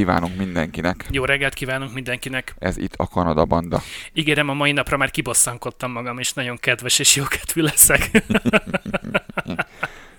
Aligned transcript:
kívánunk 0.00 0.36
mindenkinek. 0.36 1.06
Jó 1.10 1.24
reggelt 1.24 1.54
kívánunk 1.54 1.92
mindenkinek. 1.92 2.54
Ez 2.58 2.76
itt 2.76 2.94
a 2.96 3.06
Kanada 3.06 3.44
Banda. 3.44 3.82
Ígérem, 4.12 4.48
a 4.48 4.54
mai 4.54 4.72
napra 4.72 4.96
már 4.96 5.10
kibosszankodtam 5.10 5.92
magam, 5.92 6.18
és 6.18 6.32
nagyon 6.32 6.56
kedves 6.56 6.98
és 6.98 7.16
jókedvű 7.16 7.62
leszek. 7.62 8.10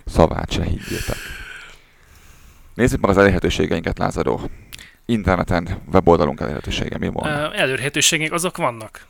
Szavát 0.06 0.52
se 0.52 0.64
higgyétek. 0.64 1.16
Nézzük 2.74 3.00
meg 3.00 3.10
az 3.10 3.18
elérhetőségeinket, 3.18 3.98
Lázadó. 3.98 4.50
Interneten, 5.06 5.82
weboldalunk 5.92 6.40
elérhetősége 6.40 6.98
mi 6.98 7.08
van? 7.08 7.54
Elérhetőségek 7.54 8.32
azok 8.32 8.58
vannak. 8.58 9.06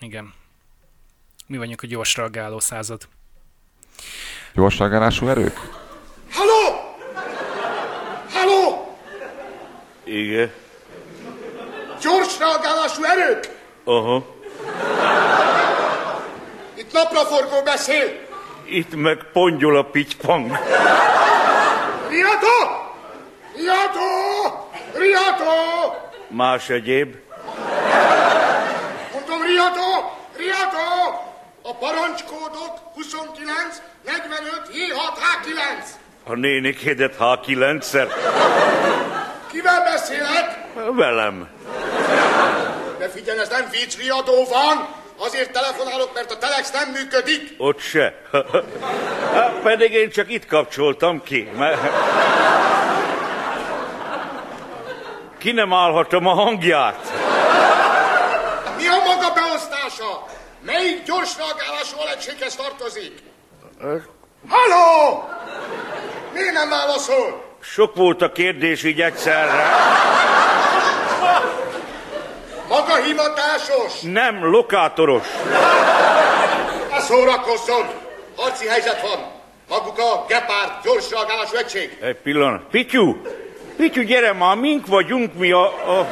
Igen. 0.00 0.32
Mi 1.46 1.56
vagyunk 1.56 1.82
a 1.82 1.86
gyors 1.86 2.16
reagáló 2.16 2.60
század. 2.60 3.08
Gyors 4.54 4.78
reagálású 4.78 5.28
erők? 5.28 5.58
Halló! 6.30 6.78
Halló! 8.30 8.88
Igen. 10.08 10.52
Gyors 12.00 12.38
reagálású 12.38 13.04
erők! 13.04 13.48
Aha. 13.84 14.24
Itt 16.74 16.92
napraforgó 16.92 17.62
beszél! 17.64 18.26
Itt 18.64 18.94
meg 18.94 19.18
pongyol 19.32 19.76
a 19.76 19.82
pitypang. 19.82 20.58
Riadó! 22.08 22.56
Riadó! 23.56 24.70
Riadó! 24.94 25.94
Más 26.28 26.68
egyéb? 26.68 27.14
Mondom, 29.12 29.42
riadó! 29.42 30.12
Riadó! 30.36 31.26
A 31.62 31.74
parancskódok 31.74 32.78
29, 32.94 33.82
45, 34.04 34.68
76, 34.72 35.18
H9. 35.18 35.84
A 36.24 36.34
nénikédet 36.34 37.16
H9-szer? 37.18 38.08
Kivel 39.50 39.82
beszélek? 39.82 40.58
Velem. 40.94 41.48
De 42.98 43.08
figyelj, 43.08 43.38
ez 43.38 43.48
nem 43.48 43.68
vicc, 43.70 43.96
riadó 43.96 44.44
van. 44.44 44.88
Azért 45.18 45.52
telefonálok, 45.52 46.14
mert 46.14 46.32
a 46.32 46.38
telex 46.38 46.70
nem 46.70 46.88
működik. 46.90 47.54
Ott 47.58 47.78
se. 47.80 48.14
Hát, 49.32 49.52
pedig 49.62 49.92
én 49.92 50.10
csak 50.10 50.30
itt 50.32 50.46
kapcsoltam 50.46 51.22
ki. 51.22 51.50
Mert... 51.56 51.80
Ki 55.38 55.52
nem 55.52 55.72
állhatom 55.72 56.26
a 56.26 56.34
hangját? 56.34 57.12
Mi 58.76 58.86
a 58.86 58.96
maga 59.04 59.32
beosztása? 59.34 60.26
Melyik 60.60 61.02
gyors 61.02 61.36
reagálású 61.36 61.96
alegységhez 61.98 62.56
tartozik? 62.56 63.12
Halló! 64.48 65.24
Miért 66.32 66.52
nem 66.52 66.68
válaszol? 66.68 67.47
Sok 67.72 67.94
volt 67.94 68.22
a 68.22 68.32
kérdés 68.32 68.84
így 68.84 69.00
egyszerre. 69.00 69.66
Maga 72.68 72.94
hivatásos? 72.94 74.00
Nem, 74.00 74.50
lokátoros. 74.50 75.26
Ne 76.90 77.00
szórakozzon! 77.00 77.86
Harci 78.36 78.66
helyzet 78.66 79.00
van. 79.00 79.32
Maguk 79.68 79.98
a 79.98 80.24
Gepard 80.28 80.72
gyors 80.84 81.10
reagálású 81.10 81.56
egység. 81.56 81.98
Egy 82.00 82.16
pillanat. 82.16 82.62
Pityu! 82.70 83.16
Pityu, 83.76 84.02
gyere 84.02 84.32
már, 84.32 84.56
mink 84.56 84.86
vagyunk 84.86 85.34
mi 85.34 85.50
a, 85.50 85.64
a 85.98 86.06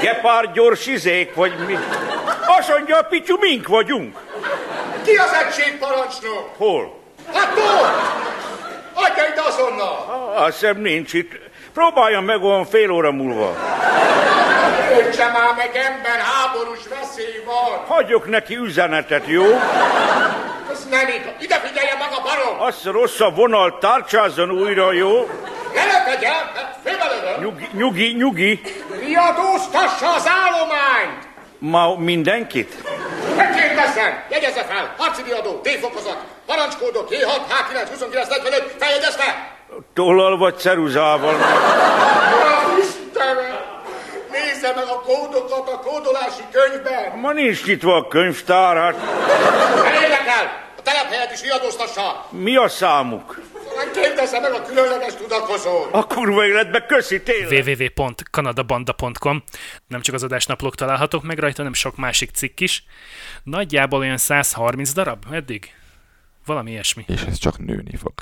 gepár 0.00 0.52
gyors 0.52 0.86
izék, 0.86 1.34
vagy 1.34 1.52
mi? 1.66 1.78
Azt 2.58 2.68
mondja, 2.68 3.02
Pityu, 3.02 3.36
mink 3.38 3.68
vagyunk. 3.68 4.18
Ki 5.04 5.16
az 5.16 5.32
egység 5.46 5.78
parancsnok? 5.78 6.50
Hol? 6.56 7.00
Hát 7.32 7.56
ott! 7.56 8.31
Adja 9.08 9.24
ide 9.32 9.40
azonnal! 9.46 10.32
Azt 10.36 10.58
hiszem 10.60 10.80
nincs 10.80 11.12
itt. 11.12 11.32
Próbáljam 11.74 12.24
meg 12.24 12.42
olyan 12.42 12.64
fél 12.64 12.90
óra 12.90 13.12
múlva. 13.12 13.56
Öntse 14.98 15.24
már 15.26 15.54
meg 15.56 15.70
ember, 15.76 16.18
háborús 16.20 16.80
veszély 16.88 17.42
van! 17.44 17.84
Hagyok 17.86 18.28
neki 18.28 18.56
üzenetet, 18.56 19.26
jó? 19.26 19.44
Ez 20.72 20.86
nem 20.90 21.08
igaz. 21.08 21.32
Ide 21.40 21.54
figyelje 21.54 21.94
maga 21.98 22.22
barom! 22.22 22.60
Azt 22.60 22.84
rossz 22.84 23.20
a 23.20 23.30
vonal, 23.30 23.78
tárcsázzon 23.78 24.50
újra, 24.50 24.92
jó? 24.92 25.28
Ne 25.74 25.84
lepedj 25.92 26.24
el, 26.24 26.50
mert 26.54 26.76
félbelövöm! 26.84 27.42
Nyugi, 27.42 27.68
nyugi, 27.72 28.12
nyugi. 28.12 28.60
Riadóztassa 29.00 30.14
az 30.14 30.30
állományt! 30.44 31.30
Ma 31.58 31.96
mindenkit? 31.96 32.74
Megkérdezem! 33.82 34.24
Jegyezze 34.30 34.64
fel! 34.64 34.94
Harci 34.98 35.22
riadó, 35.22 35.60
D-fokozat, 35.62 36.18
parancskódok 36.46 37.08
J6, 37.10 37.40
H9, 37.48 37.88
29, 37.88 38.28
45, 38.28 38.74
feljegyezte! 38.78 39.56
Tollal 39.94 40.38
vagy 40.38 40.58
ceruzával? 40.58 41.32
Ja, 41.32 42.78
Istenem! 42.80 43.60
Nézze 44.30 44.72
meg 44.74 44.84
a 44.84 45.00
kódokat 45.00 45.68
a 45.68 45.78
kódolási 45.78 46.42
könyvben! 46.52 47.18
Ma 47.18 47.32
nincs 47.32 47.64
nyitva 47.64 47.96
a 47.96 48.08
könyvtár, 48.08 48.76
hát 48.76 48.96
Ne 49.82 50.00
érdekel! 50.02 50.60
A 50.82 50.84
telephelyet 50.84 51.32
is 51.32 51.42
riadóztassa! 51.42 52.28
mi 52.30 52.56
a 52.56 52.68
számuk? 52.68 53.40
Nem 53.76 54.02
kérdezze 54.02 54.40
meg 54.40 54.52
a 54.52 54.62
különleges 54.62 55.14
tudakozót! 55.14 55.88
A 55.92 56.06
kurva 56.06 56.46
életbe 56.46 56.86
köszi 56.86 57.22
tényleg. 57.22 57.78
www.kanadabanda.com 57.96 59.42
Nem 59.86 60.00
csak 60.00 60.14
az 60.14 60.22
adásnaplók 60.22 60.74
találhatók 60.74 61.22
meg 61.22 61.38
rajta, 61.38 61.56
hanem 61.56 61.72
sok 61.72 61.96
másik 61.96 62.30
cikk 62.30 62.60
is. 62.60 62.84
Nagyjából 63.42 63.98
olyan 63.98 64.16
130 64.16 64.92
darab 64.92 65.24
eddig. 65.30 65.74
Valami 66.46 66.70
ilyesmi. 66.70 67.04
És 67.08 67.22
ez 67.22 67.38
csak 67.38 67.58
nőni 67.58 67.96
fog. 67.96 68.12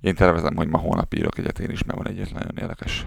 Én 0.00 0.14
tervezem, 0.14 0.56
hogy 0.56 0.68
ma 0.68 0.78
holnap 0.78 1.14
írok 1.14 1.38
egyet 1.38 1.58
én 1.58 1.70
is, 1.70 1.82
mert 1.84 1.98
van 1.98 2.08
egy 2.08 2.32
nagyon 2.32 2.56
érdekes 2.60 3.04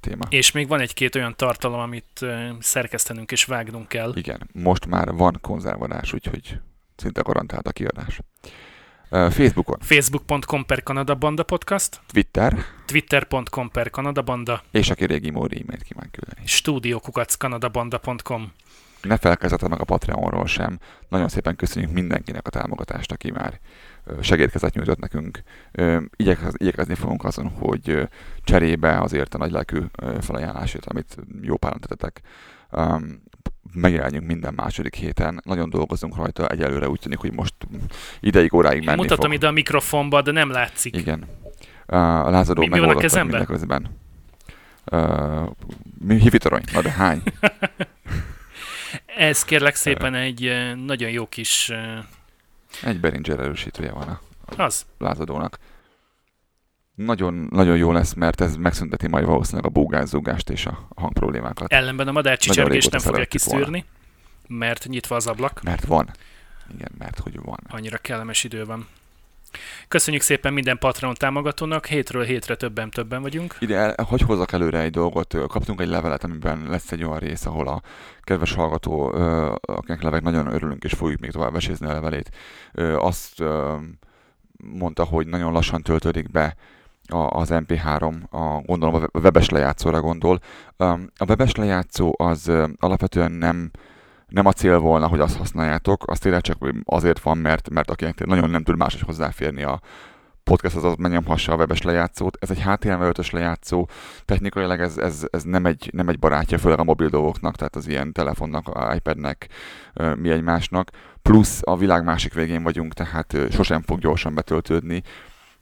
téma. 0.00 0.24
És 0.28 0.52
még 0.52 0.68
van 0.68 0.80
egy-két 0.80 1.14
olyan 1.14 1.36
tartalom, 1.36 1.80
amit 1.80 2.24
szerkesztenünk 2.58 3.32
és 3.32 3.44
vágnunk 3.44 3.88
kell. 3.88 4.12
Igen, 4.14 4.48
most 4.52 4.86
már 4.86 5.12
van 5.12 5.38
konzervadás, 5.40 6.12
úgyhogy 6.12 6.58
szinte 7.00 7.20
garantált 7.20 7.66
a 7.66 7.72
kiadás. 7.72 8.20
Facebookon, 9.10 9.78
Facebook.com 9.80 10.64
per 10.64 10.82
Kanada 10.82 11.14
Banda 11.14 11.42
Podcast, 11.42 12.00
Twitter, 12.06 12.64
Twitter.com 12.86 13.70
per 13.70 13.90
Kanada 13.90 14.22
Banda, 14.22 14.62
és 14.70 14.90
aki 14.90 15.04
régi 15.04 15.30
módi 15.30 15.60
e-mailt 15.60 15.82
kíván 15.82 16.10
küldeni. 16.10 16.46
stúdiókukackanadabanda.com. 16.46 18.52
Ne 19.02 19.16
felkezzetek 19.16 19.68
meg 19.68 19.80
a 19.80 19.84
Patreonról 19.84 20.46
sem. 20.46 20.78
Nagyon 21.08 21.28
szépen 21.28 21.56
köszönjük 21.56 21.92
mindenkinek 21.92 22.46
a 22.46 22.50
támogatást, 22.50 23.12
aki 23.12 23.30
már 23.30 23.60
segédkezet 24.20 24.74
nyújtott 24.74 24.98
nekünk. 24.98 25.42
Igyekez, 26.16 26.54
igyekezni 26.56 26.94
fogunk 26.94 27.24
azon, 27.24 27.48
hogy 27.48 28.08
cserébe 28.44 29.00
azért 29.00 29.34
a 29.34 29.38
nagylelkű 29.38 29.80
felajánlásért, 30.20 30.86
amit 30.86 31.16
jó 31.42 31.56
páran 31.56 31.80
tettetek, 31.80 32.20
megjelenjünk 33.74 34.26
minden 34.26 34.54
második 34.54 34.94
héten. 34.94 35.40
Nagyon 35.44 35.70
dolgozunk 35.70 36.16
rajta, 36.16 36.46
egyelőre 36.46 36.88
úgy 36.88 37.00
tűnik, 37.00 37.18
hogy 37.18 37.32
most 37.32 37.54
ideig, 38.20 38.54
óráig 38.54 38.84
menni 38.84 39.00
mutatom 39.00 39.24
fog. 39.24 39.34
ide 39.34 39.46
a 39.46 39.50
mikrofonba, 39.50 40.22
de 40.22 40.30
nem 40.30 40.50
látszik. 40.50 40.96
Igen. 40.96 41.24
A 41.86 42.30
lázadó 42.30 42.60
Mi- 42.60 42.68
mi 42.68 42.78
van 42.78 42.88
a 42.88 42.94
kezemben? 42.94 43.36
mindeközben. 43.38 43.96
Uh, 44.92 45.50
mi 46.04 46.18
hivitorony? 46.18 46.62
Na 46.72 46.82
de 46.82 46.90
hány? 46.90 47.22
Ez 49.16 49.44
kérlek 49.44 49.74
szépen 49.74 50.14
egy 50.14 50.52
nagyon 50.84 51.10
jó 51.10 51.26
kis... 51.26 51.72
Egy 52.82 53.00
Behringer 53.00 53.38
erősítője 53.40 53.92
van 53.92 54.08
a 54.08 54.62
Az. 54.62 54.86
lázadónak. 54.98 55.58
Nagyon, 57.06 57.48
nagyon 57.50 57.76
jó 57.76 57.92
lesz, 57.92 58.14
mert 58.14 58.40
ez 58.40 58.56
megszünteti 58.56 59.08
majd 59.08 59.24
valószínűleg 59.24 59.66
a 59.66 59.68
búgászúgást 59.68 60.50
és 60.50 60.66
a 60.66 60.88
hangproblémákat. 60.96 61.72
Ellenben 61.72 62.08
a 62.08 62.12
madárcsicsergést 62.12 62.90
nem 62.90 63.00
régóta 63.00 63.00
fogja 63.00 63.14
szerettük 63.14 63.44
volna. 63.44 63.64
kiszűrni, 63.64 63.84
mert 64.46 64.86
nyitva 64.86 65.16
az 65.16 65.26
ablak. 65.26 65.62
Mert 65.62 65.84
van. 65.84 66.10
Igen, 66.74 66.90
mert 66.98 67.18
hogy 67.18 67.40
van. 67.42 67.58
Annyira 67.68 67.96
kellemes 67.96 68.44
idő 68.44 68.64
van. 68.64 68.86
Köszönjük 69.88 70.22
szépen 70.22 70.52
minden 70.52 70.78
Patreon 70.78 71.14
támogatónak, 71.14 71.86
hétről 71.86 72.24
hétre 72.24 72.54
többen 72.54 72.90
többen 72.90 73.22
vagyunk. 73.22 73.56
Ide, 73.58 73.94
hogy 74.02 74.20
hozzak 74.20 74.52
előre 74.52 74.80
egy 74.80 74.90
dolgot, 74.90 75.36
kaptunk 75.46 75.80
egy 75.80 75.88
levelet, 75.88 76.24
amiben 76.24 76.66
lesz 76.68 76.92
egy 76.92 77.04
olyan 77.04 77.18
rész, 77.18 77.46
ahol 77.46 77.68
a 77.68 77.82
kedves 78.20 78.52
hallgató, 78.52 79.12
akinek 79.60 80.02
levek 80.02 80.22
nagyon 80.22 80.46
örülünk, 80.46 80.84
és 80.84 80.92
fogjuk 80.92 81.20
még 81.20 81.30
tovább 81.30 81.52
vesézni 81.52 81.86
a 81.86 81.92
levelét, 81.92 82.30
azt 82.96 83.42
mondta, 84.56 85.04
hogy 85.04 85.26
nagyon 85.26 85.52
lassan 85.52 85.82
töltődik 85.82 86.30
be 86.30 86.56
a, 87.08 87.16
az 87.16 87.48
MP3, 87.52 88.30
a, 88.30 88.60
gondolom 88.66 88.94
a 88.94 88.98
we- 88.98 89.10
a 89.12 89.18
webes 89.18 89.48
lejátszóra 89.48 90.00
gondol. 90.00 90.40
A 91.16 91.24
webes 91.28 91.54
lejátszó 91.54 92.14
az 92.16 92.52
alapvetően 92.78 93.32
nem 93.32 93.70
nem 94.28 94.46
a 94.46 94.52
cél 94.52 94.78
volna, 94.78 95.06
hogy 95.06 95.20
azt 95.20 95.36
használjátok, 95.36 96.02
az 96.06 96.18
tényleg 96.18 96.40
csak 96.40 96.58
azért 96.84 97.20
van, 97.20 97.38
mert, 97.38 97.70
mert 97.70 97.90
akinek 97.90 98.24
nagyon 98.24 98.50
nem 98.50 98.62
tud 98.62 98.76
máshogy 98.76 99.02
hozzáférni 99.06 99.62
a 99.62 99.80
podcast, 100.48 100.76
az, 100.76 100.84
az 100.84 100.94
megnyomhassa 100.98 101.52
a 101.52 101.56
webes 101.56 101.82
lejátszót. 101.82 102.36
Ez 102.40 102.50
egy 102.50 102.62
HTML5-ös 102.64 103.32
lejátszó, 103.32 103.88
technikailag 104.24 104.80
ez, 104.80 104.98
ez, 104.98 105.26
ez 105.30 105.42
nem, 105.42 105.66
egy, 105.66 105.90
nem 105.92 106.08
egy 106.08 106.18
barátja, 106.18 106.58
főleg 106.58 106.78
a 106.78 106.84
mobil 106.84 107.08
dolgoknak, 107.08 107.56
tehát 107.56 107.76
az 107.76 107.88
ilyen 107.88 108.12
telefonnak, 108.12 108.94
iPadnek, 108.96 109.48
mi 110.14 110.30
egymásnak. 110.30 110.90
Plusz 111.22 111.60
a 111.64 111.76
világ 111.76 112.04
másik 112.04 112.34
végén 112.34 112.62
vagyunk, 112.62 112.92
tehát 112.92 113.36
sosem 113.50 113.82
fog 113.82 113.98
gyorsan 113.98 114.34
betöltődni. 114.34 115.02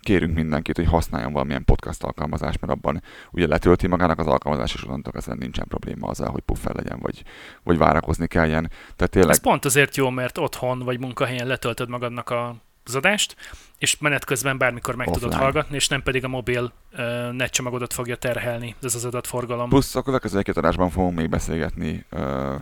Kérünk 0.06 0.34
mindenkit, 0.34 0.76
hogy 0.76 0.86
használjon 0.86 1.32
valamilyen 1.32 1.64
podcast 1.64 2.02
alkalmazást, 2.02 2.60
mert 2.60 2.72
abban 2.72 3.02
ugye 3.30 3.46
letölti 3.46 3.86
magának 3.86 4.18
az 4.18 4.26
alkalmazás, 4.26 4.74
és 4.74 4.84
onnantól 4.84 5.12
kezdve 5.12 5.34
nincsen 5.34 5.66
probléma 5.68 6.08
azzal, 6.08 6.30
hogy 6.30 6.42
puffer 6.42 6.74
legyen, 6.74 6.98
vagy, 7.00 7.22
vagy 7.62 7.78
várakozni 7.78 8.26
kelljen. 8.26 8.70
Tehát 8.96 9.12
tényleg... 9.12 9.30
Ez 9.30 9.40
pont 9.40 9.64
azért 9.64 9.96
jó, 9.96 10.10
mert 10.10 10.38
otthon 10.38 10.78
vagy 10.78 11.00
munkahelyen 11.00 11.46
letöltöd 11.46 11.88
magadnak 11.88 12.30
a 12.30 12.54
az 12.88 12.94
adást, 12.94 13.36
és 13.78 13.98
menet 13.98 14.24
közben 14.24 14.58
bármikor 14.58 14.94
meg 14.94 15.08
Offline. 15.08 15.26
tudod 15.26 15.42
hallgatni, 15.42 15.74
és 15.76 15.88
nem 15.88 16.02
pedig 16.02 16.24
a 16.24 16.28
mobil 16.28 16.72
uh, 16.92 17.32
netcsomagodat 17.32 17.92
fogja 17.92 18.16
terhelni 18.16 18.74
ez 18.82 18.94
az 18.94 19.04
adatforgalom. 19.04 19.68
Plusz 19.68 19.94
a 19.94 20.02
következő 20.02 20.42
két 20.42 20.56
adásban 20.56 20.90
fogunk 20.90 21.16
még 21.16 21.28
beszélgetni 21.28 22.04
uh, 22.10 22.54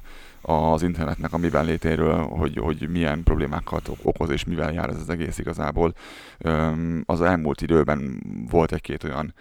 az 0.43 0.83
internetnek 0.83 1.33
a 1.33 1.37
mivel 1.37 1.65
létéről, 1.65 2.19
hogy, 2.19 2.57
hogy 2.57 2.89
milyen 2.89 3.23
problémákat 3.23 3.91
okoz 4.03 4.31
és 4.31 4.45
mivel 4.45 4.73
jár 4.73 4.89
ez 4.89 4.97
az 4.97 5.09
egész 5.09 5.39
igazából. 5.39 5.95
Um, 6.39 7.03
az 7.07 7.21
elmúlt 7.21 7.61
időben 7.61 8.23
volt 8.51 8.73
egy-két 8.73 9.05
olyan 9.05 9.35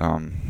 um, 0.00 0.42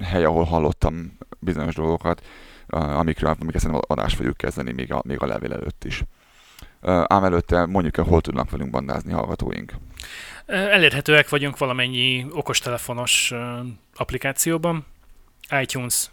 hely, 0.00 0.24
ahol 0.24 0.44
hallottam 0.44 1.18
bizonyos 1.38 1.74
dolgokat, 1.74 2.26
uh, 2.68 2.98
amikről, 2.98 3.36
amiket 3.40 3.60
szerintem 3.60 3.84
adást 3.88 4.16
fogjuk 4.16 4.36
kezdeni 4.36 4.72
még 4.72 4.92
a, 4.92 5.02
még 5.04 5.22
a 5.22 5.26
levél 5.26 5.52
előtt 5.52 5.84
is 5.84 6.04
ám 6.86 7.24
előtte 7.24 7.66
mondjuk 7.66 7.96
el, 7.96 8.04
hol 8.04 8.20
tudnak 8.20 8.50
velünk 8.50 8.70
bandázni 8.70 9.12
hallgatóink. 9.12 9.72
Elérhetőek 10.46 11.28
vagyunk 11.28 11.58
valamennyi 11.58 12.26
okostelefonos 12.30 13.32
applikációban, 13.94 14.86
iTunes, 15.60 16.10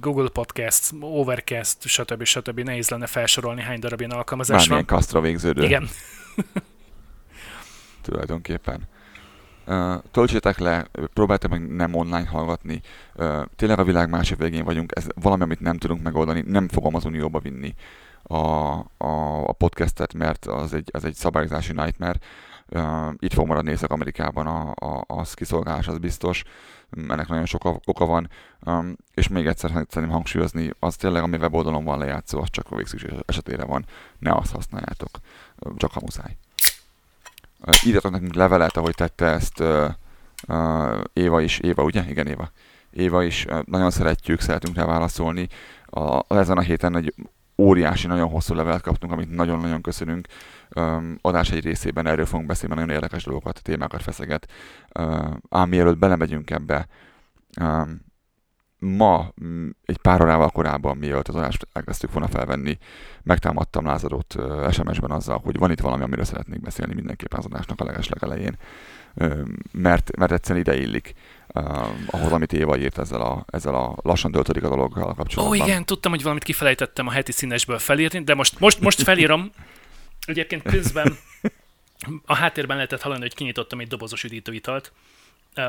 Google 0.00 0.28
Podcast, 0.28 0.94
Overcast, 1.00 1.76
stb. 1.82 2.24
stb. 2.24 2.60
Nehéz 2.60 2.88
lenne 2.88 3.06
felsorolni, 3.06 3.62
hány 3.62 3.78
darab 3.78 3.98
ilyen 3.98 4.10
alkalmazás 4.10 4.56
Bármilyen 4.56 4.84
van. 4.88 4.96
kasztra 4.96 5.20
végződő. 5.20 5.64
Igen. 5.64 5.88
Tulajdonképpen. 8.02 8.88
Uh, 9.66 9.94
töltsétek 10.10 10.58
le, 10.58 10.86
próbáltak 11.12 11.50
meg 11.50 11.74
nem 11.74 11.94
online 11.94 12.26
hallgatni. 12.26 12.80
Uh, 13.14 13.44
tényleg 13.56 13.78
a 13.78 13.84
világ 13.84 14.08
másik 14.08 14.38
végén 14.38 14.64
vagyunk, 14.64 14.92
ez 14.94 15.06
valami, 15.14 15.42
amit 15.42 15.60
nem 15.60 15.78
tudunk 15.78 16.02
megoldani, 16.02 16.44
nem 16.46 16.68
fogom 16.68 16.94
az 16.94 17.04
unióba 17.04 17.38
vinni 17.38 17.74
a, 18.26 18.36
a, 18.96 19.48
a 19.48 19.52
podcastet, 19.52 20.14
mert 20.14 20.46
az 20.46 20.72
egy, 20.72 20.90
az 20.92 21.04
egy 21.04 21.14
szabályozási 21.14 21.72
nightmare. 21.72 22.18
Itt 23.18 23.32
fog 23.32 23.46
maradni 23.46 23.70
Észak-Amerikában 23.70 24.46
a, 24.46 24.72
a, 24.74 25.04
a 25.06 25.22
kiszolgálás, 25.34 25.88
az 25.88 25.98
biztos. 25.98 26.44
Ennek 27.08 27.28
nagyon 27.28 27.46
sok 27.46 27.64
oka 27.84 28.06
van. 28.06 28.30
És 29.14 29.28
még 29.28 29.46
egyszer 29.46 29.70
szeretném 29.70 30.08
hangsúlyozni, 30.08 30.70
az 30.78 30.96
tényleg, 30.96 31.22
ami 31.22 31.36
weboldalon 31.36 31.84
van 31.84 31.98
lejátszó, 31.98 32.40
az 32.40 32.48
csak 32.50 32.66
a 32.70 32.76
végszükség 32.76 33.12
esetére 33.26 33.64
van. 33.64 33.86
Ne 34.18 34.32
azt 34.32 34.52
használjátok, 34.52 35.10
csak 35.76 35.92
ha 35.92 36.00
muszáj. 36.00 36.36
Uh, 37.66 37.86
írjatok 37.86 38.10
nekünk 38.10 38.34
levelet, 38.34 38.76
ahogy 38.76 38.94
tette 38.94 39.26
ezt 39.26 39.62
Éva 41.12 41.40
is. 41.40 41.58
Éva, 41.58 41.82
ugye? 41.82 42.04
Igen, 42.08 42.26
Éva. 42.26 42.50
Éva 42.90 43.22
is. 43.22 43.46
Nagyon 43.64 43.90
szeretjük, 43.90 44.40
szeretünk 44.40 44.76
rá 44.76 44.84
válaszolni. 44.84 45.48
A, 45.86 46.34
ezen 46.34 46.56
a 46.56 46.60
héten 46.60 46.96
egy 46.96 47.14
óriási, 47.58 48.06
nagyon 48.06 48.28
hosszú 48.28 48.54
levelet 48.54 48.82
kaptunk, 48.82 49.12
amit 49.12 49.30
nagyon-nagyon 49.30 49.80
köszönünk. 49.80 50.26
Um, 50.74 51.18
adás 51.20 51.50
egy 51.50 51.64
részében 51.64 52.06
erről 52.06 52.26
fogunk 52.26 52.48
beszélni, 52.48 52.74
nagyon 52.74 52.90
érdekes 52.90 53.24
dolgokat, 53.24 53.62
témákat 53.62 54.02
feszeget. 54.02 54.50
Uh, 54.98 55.34
ám 55.48 55.68
mielőtt 55.68 55.98
belemegyünk 55.98 56.50
ebbe, 56.50 56.86
um, 57.60 58.04
ma 58.78 59.32
egy 59.84 59.98
pár 59.98 60.22
órával 60.22 60.50
korábban, 60.50 60.96
mielőtt 60.96 61.28
az 61.28 61.34
adást 61.34 61.66
elkezdtük 61.72 62.12
volna 62.12 62.28
felvenni, 62.28 62.78
megtámadtam 63.22 63.84
Lázadót 63.84 64.34
uh, 64.34 64.72
SMS-ben 64.72 65.10
azzal, 65.10 65.40
hogy 65.44 65.58
van 65.58 65.70
itt 65.70 65.80
valami, 65.80 66.02
amiről 66.02 66.24
szeretnék 66.24 66.60
beszélni 66.60 66.94
mindenképpen 66.94 67.38
az 67.38 67.44
adásnak 67.44 67.80
a 67.80 67.84
legeslegelején, 67.84 68.56
uh, 69.14 69.40
mert, 69.72 70.16
mert 70.16 70.32
egyszerűen 70.32 70.64
ide 70.64 70.76
illik 70.76 71.14
uh, 71.56 71.88
ahhoz, 72.06 72.32
amit 72.32 72.52
Éva 72.52 72.78
írt 72.78 72.98
ezzel 72.98 73.20
a, 73.20 73.44
ezzel 73.50 73.74
a 73.74 73.96
lassan 74.02 74.32
töltődik 74.32 74.62
a 74.62 74.68
dologgal 74.68 75.14
kapcsolatban. 75.14 75.60
Ó, 75.60 75.64
igen, 75.64 75.84
tudtam, 75.84 76.10
hogy 76.10 76.22
valamit 76.22 76.42
kifelejtettem 76.42 77.06
a 77.06 77.10
heti 77.10 77.32
színesből 77.32 77.78
felírni, 77.78 78.22
de 78.22 78.34
most, 78.34 78.58
most, 78.58 78.80
most 78.80 79.02
felírom. 79.02 79.50
Egyébként 80.26 80.62
közben 80.62 81.16
a 82.26 82.34
háttérben 82.34 82.76
lehetett 82.76 83.02
hallani, 83.02 83.20
hogy 83.20 83.34
kinyitottam 83.34 83.80
egy 83.80 83.88
dobozos 83.88 84.24
üdítőitalt. 84.24 84.92
Uh, 85.56 85.64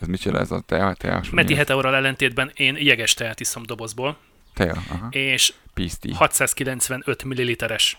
ez 0.00 0.06
mit 0.06 0.20
csinál 0.20 0.40
ez 0.40 0.50
a 0.50 0.60
tea, 0.60 0.94
teás? 0.94 1.30
Meti 1.30 1.54
Heteorral 1.54 1.94
ellentétben 1.94 2.50
én 2.54 2.76
jeges 2.78 3.14
teát 3.14 3.40
iszom 3.40 3.62
dobozból. 3.62 4.16
Tea, 4.54 4.76
aha. 4.90 5.08
És 5.10 5.52
Piszti. 5.74 6.12
695 6.12 7.24
milliliteres. 7.24 7.98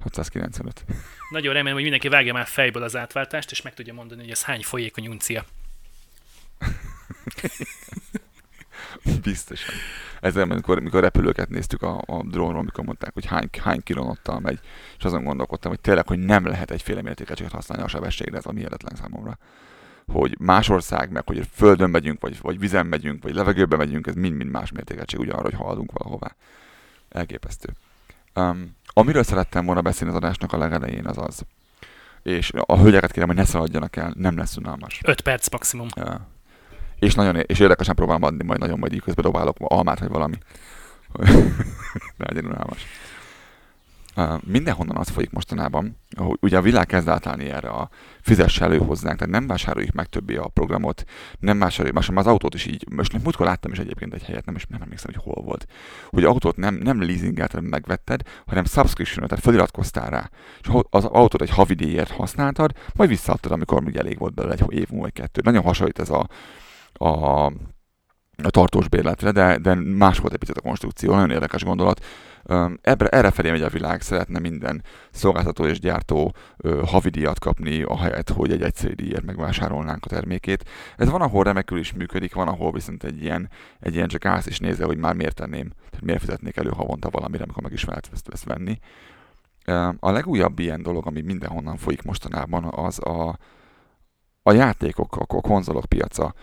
695. 0.00 0.84
Nagyon 1.30 1.52
remélem, 1.52 1.72
hogy 1.72 1.82
mindenki 1.82 2.08
vágja 2.08 2.32
már 2.32 2.46
fejből 2.46 2.82
az 2.82 2.96
átváltást, 2.96 3.50
és 3.50 3.62
meg 3.62 3.74
tudja 3.74 3.94
mondani, 3.94 4.20
hogy 4.20 4.30
ez 4.30 4.42
hány 4.42 4.62
folyékony 4.62 5.08
uncia. 5.08 5.44
Biztosan. 9.22 9.74
Ezzel, 10.20 10.50
amikor, 10.50 10.78
amikor 10.78 11.00
repülőket 11.00 11.48
néztük 11.48 11.82
a, 11.82 12.02
a 12.06 12.22
drónról, 12.22 12.60
amikor 12.60 12.84
mondták, 12.84 13.14
hogy 13.14 13.26
hány, 13.26 13.48
hány 13.62 13.82
kilonottal 13.82 14.40
megy, 14.40 14.60
és 14.98 15.04
azon 15.04 15.24
gondolkodtam, 15.24 15.70
hogy 15.70 15.80
tényleg, 15.80 16.06
hogy 16.06 16.18
nem 16.18 16.46
lehet 16.46 16.70
egyféle 16.70 17.02
mértékegységet 17.02 17.52
használni 17.52 17.84
a 17.84 17.88
sebességre, 17.88 18.36
ez 18.36 18.46
a 18.46 18.52
hihetetlen 18.52 18.96
számomra. 18.96 19.38
Hogy 20.06 20.36
más 20.38 20.68
ország, 20.68 21.10
meg 21.10 21.26
hogy 21.26 21.48
földön 21.52 21.90
megyünk, 21.90 22.20
vagy, 22.20 22.38
vagy 22.40 22.58
vizen 22.58 22.86
megyünk, 22.86 23.22
vagy 23.22 23.34
levegőben 23.34 23.78
megyünk, 23.78 24.06
ez 24.06 24.14
mind-mind 24.14 24.50
más 24.50 24.72
mértékegység, 24.72 25.20
ugyanarra, 25.20 25.42
hogy 25.44 25.54
haladunk 25.54 25.92
valahová. 25.92 26.34
Elképesztő. 27.08 27.68
Um, 28.34 28.76
amiről 28.86 29.22
szerettem 29.22 29.64
volna 29.64 29.82
beszélni 29.82 30.14
az 30.14 30.22
adásnak 30.22 30.52
a 30.52 30.58
legelején, 30.58 31.06
az 31.06 31.18
az, 31.18 31.44
és 32.22 32.52
a 32.66 32.78
hölgyeket 32.78 33.12
kérem, 33.12 33.28
hogy 33.28 33.36
ne 33.36 33.44
szaladjanak 33.44 33.96
el, 33.96 34.12
nem 34.16 34.36
lesz 34.36 34.56
unalmas. 34.56 35.00
5 35.04 35.20
perc 35.20 35.50
maximum. 35.50 35.88
Ja. 35.96 36.28
És, 37.00 37.14
nagyon, 37.14 37.36
és 37.36 37.58
érdekesen 37.58 37.94
próbálom 37.94 38.22
adni, 38.22 38.44
majd 38.44 38.60
nagyon 38.60 38.78
majd 38.78 38.92
így 38.92 39.02
közben 39.02 39.24
dobálok 39.24 39.56
almát, 39.58 39.98
vagy 39.98 40.08
valami. 40.08 40.38
ne 42.18 42.24
legyen 42.26 42.44
unalmas. 42.44 42.86
Uh, 44.16 44.40
mindenhonnan 44.46 44.96
az 44.96 45.08
folyik 45.08 45.30
mostanában, 45.30 45.96
hogy 46.16 46.36
ugye 46.40 46.56
a 46.56 46.62
világ 46.62 46.86
kezd 46.86 47.08
átállni 47.08 47.48
erre 47.48 47.68
a 47.68 47.88
fizess 48.20 48.60
elő 48.60 48.78
hozzánk, 48.78 49.18
tehát 49.18 49.32
nem 49.32 49.46
vásároljuk 49.46 49.92
meg 49.92 50.06
többé 50.06 50.36
a 50.36 50.48
programot, 50.48 51.04
nem 51.38 51.58
vásároljuk, 51.58 51.96
most 51.96 52.10
az 52.14 52.26
autót 52.26 52.54
is 52.54 52.66
így, 52.66 52.86
most 52.90 53.12
nem 53.12 53.20
múltkor 53.22 53.46
láttam 53.46 53.72
is 53.72 53.78
egyébként 53.78 54.14
egy 54.14 54.22
helyet, 54.22 54.44
nem, 54.44 54.54
is, 54.54 54.66
nem 54.66 54.82
emlékszem, 54.82 55.12
hogy 55.14 55.22
hol 55.24 55.42
volt, 55.44 55.66
hogy 56.08 56.24
autót 56.24 56.56
nem, 56.56 56.74
nem 56.74 57.02
leasingelted, 57.02 57.62
megvetted, 57.62 58.22
hanem 58.46 58.64
subscription 58.64 59.26
tehát 59.26 59.44
feliratkoztál 59.44 60.10
rá, 60.10 60.30
és 60.62 60.68
az 60.90 61.04
autót 61.04 61.42
egy 61.42 61.50
havidéért 61.50 62.10
használtad, 62.10 62.72
majd 62.94 63.08
visszaadtad, 63.10 63.52
amikor 63.52 63.82
még 63.82 63.96
elég 63.96 64.18
volt 64.18 64.34
belőle 64.34 64.54
egy 64.54 64.72
év 64.72 64.88
múlva, 64.90 65.08
kettő. 65.08 65.40
Nagyon 65.44 65.62
hasonlít 65.62 65.98
ez 65.98 66.10
a, 66.10 66.28
a, 67.04 67.44
a 68.42 68.50
tartós 68.50 68.88
bérletre, 68.88 69.30
de, 69.30 69.58
de 69.58 69.74
más 69.74 70.18
volt 70.18 70.36
picit 70.36 70.56
a 70.56 70.60
konstrukció, 70.60 71.14
nagyon 71.14 71.30
érdekes 71.30 71.64
gondolat. 71.64 72.04
Ebbre, 72.80 73.08
erre 73.08 73.30
felé 73.30 73.50
megy 73.50 73.62
a 73.62 73.68
világ, 73.68 74.00
szeretne 74.00 74.38
minden 74.38 74.82
szolgáltató 75.10 75.66
és 75.66 75.80
gyártó 75.80 76.34
ö, 76.56 76.82
havidíjat 76.86 77.38
kapni, 77.38 77.82
ahelyett, 77.82 78.28
hogy 78.30 78.52
egy 78.52 78.62
egyszerű 78.62 78.92
díjért 78.92 79.24
megvásárolnánk 79.24 80.04
a 80.04 80.08
termékét. 80.08 80.68
Ez 80.96 81.10
van, 81.10 81.20
ahol 81.20 81.44
remekül 81.44 81.78
is 81.78 81.92
működik, 81.92 82.34
van, 82.34 82.48
ahol 82.48 82.72
viszont 82.72 83.04
egy 83.04 83.22
ilyen, 83.22 83.50
egy 83.80 83.94
ilyen 83.94 84.08
csak 84.08 84.24
állsz 84.24 84.46
és 84.46 84.58
nézel, 84.58 84.86
hogy 84.86 84.98
már 84.98 85.14
miért 85.14 85.34
tenném, 85.34 85.72
tehát 85.90 86.04
miért 86.04 86.20
fizetnék 86.20 86.56
elő 86.56 86.70
havonta 86.76 87.10
valamire, 87.10 87.42
amikor 87.42 87.62
meg 87.62 87.72
is 87.72 87.84
lehet 87.84 88.10
ezt 88.12 88.44
venni. 88.44 88.78
A 89.98 90.10
legújabb 90.10 90.58
ilyen 90.58 90.82
dolog, 90.82 91.06
ami 91.06 91.20
mindenhonnan 91.20 91.76
folyik 91.76 92.02
mostanában, 92.02 92.64
az 92.64 92.98
a, 93.04 93.38
a 94.42 94.52
játékok, 94.52 95.16
a 95.16 95.40
konzolok 95.40 95.84
piaca. 95.84 96.34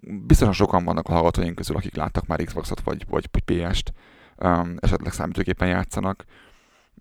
Biztosan 0.00 0.52
sokan 0.52 0.84
vannak 0.84 1.08
a 1.08 1.12
hallgatóink 1.12 1.54
közül, 1.54 1.76
akik 1.76 1.94
láttak 1.94 2.26
már 2.26 2.44
Xboxot 2.44 2.80
vagy, 2.80 3.06
vagy 3.08 3.26
PS-t, 3.26 3.92
um, 4.36 4.76
esetleg 4.80 5.12
számítógépen 5.12 5.68
játszanak, 5.68 6.24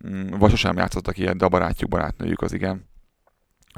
um, 0.03 0.27
vagy 0.29 0.49
sosem 0.49 0.77
játszottak 0.77 1.17
ilyet, 1.17 1.37
de 1.37 1.45
a 1.45 1.49
barátjuk, 1.49 1.89
barátnőjük 1.89 2.41
az 2.41 2.53
igen. 2.53 2.85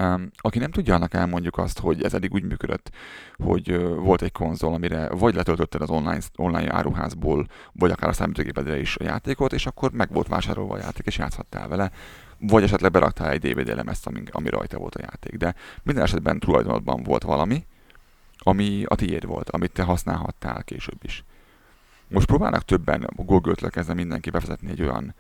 Um, 0.02 0.30
aki 0.38 0.60
nem 0.60 0.72
tudja, 0.72 0.96
annak 0.96 1.14
elmondjuk 1.14 1.58
azt, 1.58 1.80
hogy 1.80 2.04
ez 2.04 2.14
eddig 2.14 2.34
úgy 2.34 2.44
működött, 2.44 2.92
hogy 3.38 3.84
volt 3.96 4.22
egy 4.22 4.32
konzol, 4.32 4.74
amire 4.74 5.10
vagy 5.10 5.36
letöltötted 5.36 5.82
az 5.82 5.90
online, 5.90 6.20
online 6.36 6.74
áruházból, 6.74 7.48
vagy 7.74 7.92
akár 7.92 8.10
a 8.10 8.14
számítógépedre 8.14 8.80
is 8.80 8.98
a 8.98 9.04
játékot, 9.04 9.54
és 9.54 9.66
akkor 9.66 9.92
meg 9.92 10.12
volt 10.12 10.28
vásárolva 10.28 10.74
a 10.74 10.78
játék, 10.78 11.06
és 11.06 11.18
játszhattál 11.18 11.68
vele, 11.68 11.92
vagy 12.40 12.64
esetleg 12.64 12.92
beraktál 12.92 13.30
egy 13.30 13.40
DVD 13.40 13.76
lemezt, 13.76 14.08
ami, 14.08 14.24
ami 14.32 14.50
rajta 14.50 14.78
volt 14.78 14.96
a 14.96 15.02
játék. 15.02 15.36
De 15.36 15.56
minden 15.84 16.04
esetben 16.04 16.40
tulajdonodban 16.40 17.04
volt 17.04 17.24
valami, 17.24 17.66
ami 18.40 18.84
a 18.86 18.96
tiéd 18.96 19.26
volt, 19.26 19.50
amit 19.50 19.72
te 19.72 19.84
használhattál 19.84 20.64
később 20.64 21.00
is. 21.02 21.24
Most 22.08 22.28
próbálnak 22.28 22.66
többen 22.66 23.10
Google-től 23.16 23.70
kezdve 23.70 23.94
mindenki 23.94 24.30
bevezetni 24.30 24.72
egy 24.72 24.82
olyan 24.82 25.14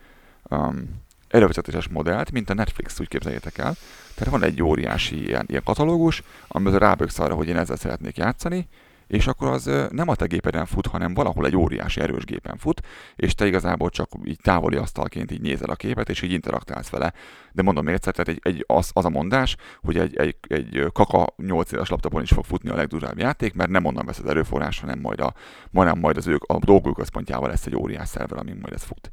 um, 0.50 1.02
elővezetéses 1.28 1.88
modellt, 1.88 2.32
mint 2.32 2.50
a 2.50 2.54
Netflix, 2.54 3.00
úgy 3.00 3.08
képzeljétek 3.08 3.58
el. 3.58 3.76
Tehát 4.16 4.34
van 4.34 4.44
egy 4.44 4.64
óriási 4.64 5.26
ilyen, 5.26 5.46
ilyen 5.48 5.64
katalógus, 5.64 6.24
amiben 6.48 6.80
ráböksz 6.80 7.20
arra, 7.20 7.36
hogy 7.36 7.48
én 7.48 7.58
ezzel 7.58 7.76
szeretnék 7.76 8.18
játszani, 8.18 8.68
és 9.10 9.28
akkor 9.28 9.48
az 9.48 9.72
nem 9.92 10.08
a 10.08 10.16
te 10.16 10.25
gépeden 10.25 10.66
fut, 10.66 10.88
hanem 10.88 11.13
valahol 11.13 11.46
egy 11.46 11.56
óriási 11.56 12.01
erős 12.01 12.25
gépen 12.25 12.58
fut, 12.58 12.82
és 13.16 13.36
te 13.36 13.48
igazából 13.48 13.89
csak 13.89 14.10
így 14.24 14.39
távoli 14.42 14.75
asztalként 14.75 15.32
így 15.32 15.42
nézel 15.42 15.70
a 15.70 15.75
képet, 15.75 16.10
és 16.10 16.22
így 16.22 16.32
interaktálsz 16.32 16.89
vele. 16.89 17.13
De 17.51 17.62
mondom 17.62 17.86
még 17.86 17.94
egyszer, 17.94 18.13
tehát 18.13 18.28
egy, 18.28 18.54
egy, 18.54 18.63
az, 18.68 18.92
az, 18.94 19.06
a 19.06 19.10
mondás, 19.10 19.56
hogy 19.82 19.98
egy, 19.98 20.16
egy, 20.16 20.36
egy 20.48 20.86
kaka 20.94 21.28
8 21.38 21.72
éves 21.72 21.89
laptopon 21.89 22.22
is 22.22 22.30
fog 22.30 22.46
futni 22.46 22.70
a 22.70 22.75
legdurvább 22.75 23.20
játék, 23.20 23.54
mert 23.54 23.70
nem 23.70 23.86
onnan 23.86 24.06
vesz 24.06 24.20
az 24.20 24.30
erőforrás, 24.30 24.80
hanem 24.80 25.00
majd, 25.00 25.20
a, 25.20 25.34
majdnem 25.72 26.00
majd 26.00 26.18
az 26.18 26.28
ők, 26.28 26.44
a 26.44 26.60
dolgok 26.60 26.96
központjával 26.96 27.50
lesz 27.50 27.66
egy 27.66 27.75
óriás 27.75 28.08
szerver, 28.08 28.39
amin 28.39 28.58
majd 28.62 28.74
ez 28.74 28.84
fut 28.84 29.12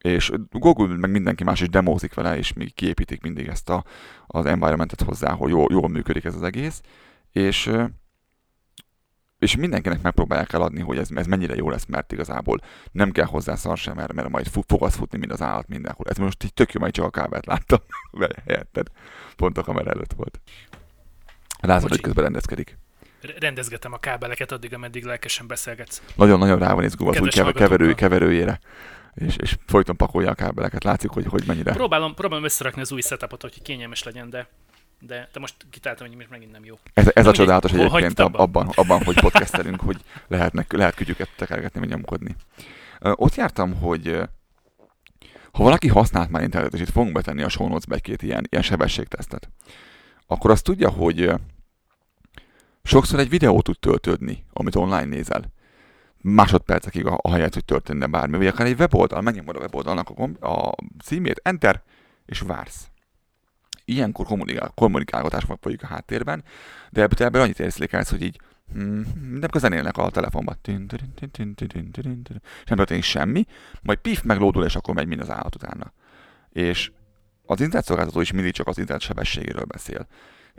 és 0.00 0.32
Google 0.50 0.96
meg 0.96 1.10
mindenki 1.10 1.44
más 1.44 1.60
is 1.60 1.68
demózik 1.68 2.14
vele, 2.14 2.36
és 2.36 2.52
mi 2.52 2.64
kiépítik 2.64 3.22
mindig 3.22 3.46
ezt 3.46 3.70
a, 3.70 3.84
az 4.26 4.46
environmentet 4.46 5.02
hozzá, 5.02 5.32
hogy 5.32 5.50
jól, 5.50 5.66
jól 5.70 5.88
működik 5.88 6.24
ez 6.24 6.34
az 6.34 6.42
egész, 6.42 6.80
és 7.32 7.70
és 9.38 9.56
mindenkinek 9.56 10.02
megpróbálják 10.02 10.52
eladni, 10.52 10.80
hogy 10.80 10.98
ez, 10.98 11.08
ez 11.14 11.26
mennyire 11.26 11.54
jó 11.54 11.70
lesz, 11.70 11.84
mert 11.86 12.12
igazából 12.12 12.60
nem 12.92 13.10
kell 13.10 13.24
hozzá 13.24 13.54
szar 13.54 13.78
sem, 13.78 13.94
mert, 13.94 14.12
mert 14.12 14.28
majd 14.28 14.46
fog 14.46 14.82
az 14.82 14.94
futni, 14.94 15.18
mint 15.18 15.32
az 15.32 15.42
állat 15.42 15.68
mindenhol. 15.68 16.06
Ez 16.08 16.16
most 16.16 16.44
így 16.44 16.54
tök 16.54 16.72
jó, 16.72 16.80
majd 16.80 16.92
csak 16.92 17.04
a 17.04 17.10
kábelt 17.10 17.46
láttam. 17.46 17.78
Helyetted. 18.46 18.86
Pont 19.36 19.58
a 19.58 19.62
kamera 19.62 19.90
előtt 19.90 20.12
volt. 20.12 20.40
Látod, 21.60 21.88
hogy 21.88 22.00
közben 22.00 22.24
rendezkedik. 22.24 22.78
Rendezgetem 23.38 23.92
a 23.92 23.98
kábeleket 23.98 24.52
addig, 24.52 24.74
ameddig 24.74 25.04
lelkesen 25.04 25.46
beszélgetsz. 25.46 26.02
Nagyon-nagyon 26.14 26.58
rá 26.58 26.72
van 26.72 26.84
izgulva 26.84 27.12
az 27.12 27.20
új 27.20 27.52
keverő, 27.52 27.94
keverőjére 27.94 28.60
és, 29.16 29.36
és 29.36 29.56
folyton 29.66 29.96
pakolja 29.96 30.30
a 30.30 30.34
kábeleket. 30.34 30.84
Látszik, 30.84 31.10
hogy, 31.10 31.26
hogy 31.26 31.42
mennyire. 31.46 31.72
Próbálom, 31.72 32.14
próbálom 32.14 32.44
összerakni 32.44 32.80
az 32.80 32.92
új 32.92 33.00
setupot, 33.00 33.42
hogy 33.42 33.62
kényelmes 33.62 34.02
legyen, 34.02 34.30
de 34.30 34.48
de, 35.00 35.28
de 35.32 35.40
most 35.40 35.54
kitáltam, 35.70 36.06
hogy 36.06 36.26
megint 36.30 36.52
nem 36.52 36.64
jó. 36.64 36.78
Ez, 36.94 37.10
ez 37.14 37.26
a 37.26 37.32
csodálatos 37.32 37.72
egyébként 37.72 38.18
abban, 38.18 38.40
abban, 38.40 38.70
abban, 38.74 39.04
hogy 39.04 39.20
podcastelünk, 39.20 39.80
hogy 39.80 40.00
lehetnek, 40.28 40.72
lehet 40.72 40.94
kütyüket 40.94 41.28
tekergetni, 41.36 41.80
vagy 41.80 41.88
nyomkodni. 41.88 42.36
Ott 43.00 43.34
jártam, 43.34 43.74
hogy 43.74 44.20
ha 45.52 45.62
valaki 45.62 45.88
használt 45.88 46.30
már 46.30 46.42
internetet, 46.42 46.74
és 46.74 46.80
itt 46.80 46.92
fogunk 46.92 47.14
betenni 47.14 47.42
a 47.42 47.48
show 47.48 47.68
notes 47.68 47.94
egy-két 47.96 48.22
ilyen, 48.22 48.46
ilyen 48.50 48.62
sebességtesztet, 48.62 49.48
akkor 50.26 50.50
azt 50.50 50.64
tudja, 50.64 50.90
hogy 50.90 51.32
sokszor 52.82 53.18
egy 53.18 53.28
videót 53.28 53.64
tud 53.64 53.78
töltődni, 53.78 54.44
amit 54.52 54.74
online 54.74 55.04
nézel 55.04 55.54
másodpercekig 56.20 57.06
a, 57.06 57.18
a 57.22 57.30
helyet, 57.30 57.54
hogy 57.54 57.64
történne 57.64 58.06
bármi. 58.06 58.36
Vagy 58.36 58.46
akár 58.46 58.66
egy 58.66 58.78
weboldal, 58.78 59.20
megnyomod 59.20 59.56
a 59.56 59.58
weboldalnak 59.58 60.10
a, 60.10 60.12
gomb, 60.12 60.44
a 60.44 60.74
címét, 61.04 61.40
enter, 61.42 61.82
és 62.26 62.40
vársz. 62.40 62.88
Ilyenkor 63.88 64.26
kommunikál, 64.26 64.72
kommunikálgatás 64.74 65.44
folyik 65.60 65.82
a 65.82 65.86
háttérben, 65.86 66.44
de 66.90 67.02
ebből, 67.02 67.26
ebből 67.26 67.42
annyit 67.42 67.60
érzékelsz, 67.60 68.10
hogy 68.10 68.22
így 68.22 68.40
hmm, 68.72 69.06
nem 69.40 69.50
közel 69.50 69.72
élnek 69.72 69.96
a 69.96 70.10
telefonban. 70.10 70.58
És 70.64 70.72
nem 72.66 72.76
történik 72.76 73.02
semmi, 73.02 73.44
majd 73.82 73.98
pif 73.98 74.22
meglódul, 74.22 74.64
és 74.64 74.76
akkor 74.76 74.94
megy 74.94 75.06
mind 75.06 75.20
az 75.20 75.30
állat 75.30 75.54
utána. 75.54 75.92
És 76.52 76.90
az 77.46 77.60
internetszolgáltató 77.60 78.20
is 78.20 78.32
mindig 78.32 78.52
csak 78.52 78.66
az 78.66 78.78
internet 78.78 79.04
sebességéről 79.04 79.64
beszél. 79.64 80.06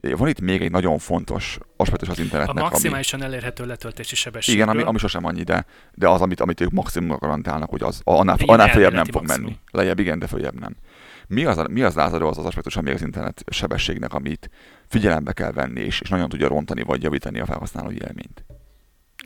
Van 0.01 0.27
itt 0.27 0.39
még 0.39 0.61
egy 0.61 0.71
nagyon 0.71 0.97
fontos 0.97 1.57
aspektus 1.75 2.09
az 2.09 2.19
internetnek. 2.19 2.63
A 2.63 2.69
maximálisan 2.69 3.19
ami... 3.19 3.29
elérhető 3.29 3.65
letöltési 3.65 4.15
sebesség. 4.15 4.55
Igen, 4.55 4.69
ami, 4.69 4.81
ami 4.81 4.97
sosem 4.97 5.25
annyi, 5.25 5.43
de, 5.43 5.65
de 5.93 6.09
az, 6.09 6.21
amit, 6.21 6.39
amit 6.39 6.61
ők 6.61 6.71
maximum 6.71 7.17
garantálnak, 7.17 7.69
hogy 7.69 7.83
az 7.83 8.01
annál, 8.03 8.37
annál 8.45 8.69
följebb 8.69 8.93
nem 8.93 9.05
fog 9.05 9.21
maximum. 9.21 9.45
menni. 9.45 9.59
Lejjebb 9.71 9.99
igen, 9.99 10.19
de 10.19 10.27
följebb 10.27 10.59
nem. 10.59 10.75
Mi 11.27 11.45
az, 11.45 11.65
mi 11.69 11.81
az 11.81 11.95
lázadó 11.95 12.27
az 12.27 12.37
az 12.37 12.45
aspektus, 12.45 12.75
ami 12.75 12.91
az 12.91 13.01
internet 13.01 13.43
sebességnek, 13.47 14.13
amit 14.13 14.49
figyelembe 14.87 15.33
kell 15.33 15.51
venni, 15.51 15.81
és, 15.81 16.01
és 16.01 16.09
nagyon 16.09 16.29
tudja 16.29 16.47
rontani 16.47 16.81
vagy 16.81 17.03
javítani 17.03 17.39
a 17.39 17.45
felhasználói 17.45 17.95
élményt? 17.95 18.45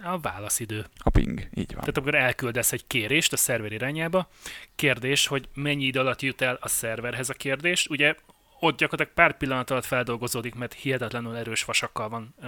A 0.03 0.20
válaszidő. 0.20 0.86
A 0.98 1.10
ping, 1.10 1.48
így 1.53 1.74
van. 1.74 1.79
Tehát 1.79 1.98
akkor 1.98 2.15
elküldesz 2.15 2.72
egy 2.72 2.88
kérést 2.88 3.34
a 3.34 3.38
szerver 3.38 3.72
irányába. 3.72 4.29
Kérdés, 4.75 5.27
hogy 5.27 5.48
mennyi 5.53 5.84
idő 5.84 6.00
alatt 6.00 6.22
jut 6.22 6.41
el 6.41 6.58
a 6.62 6.67
szerverhez 6.67 7.29
a 7.29 7.34
kérdés. 7.34 7.88
Ugye 7.89 8.15
ott 8.60 8.77
gyakorlatilag 8.77 9.13
pár 9.13 9.38
pillanat 9.38 9.70
alatt 9.70 9.86
feldolgozódik, 9.86 10.55
mert 10.55 10.74
hihetetlenül 10.74 11.36
erős 11.36 11.63
vasakkal 11.63 12.10
van 12.10 12.36
ö, 12.41 12.48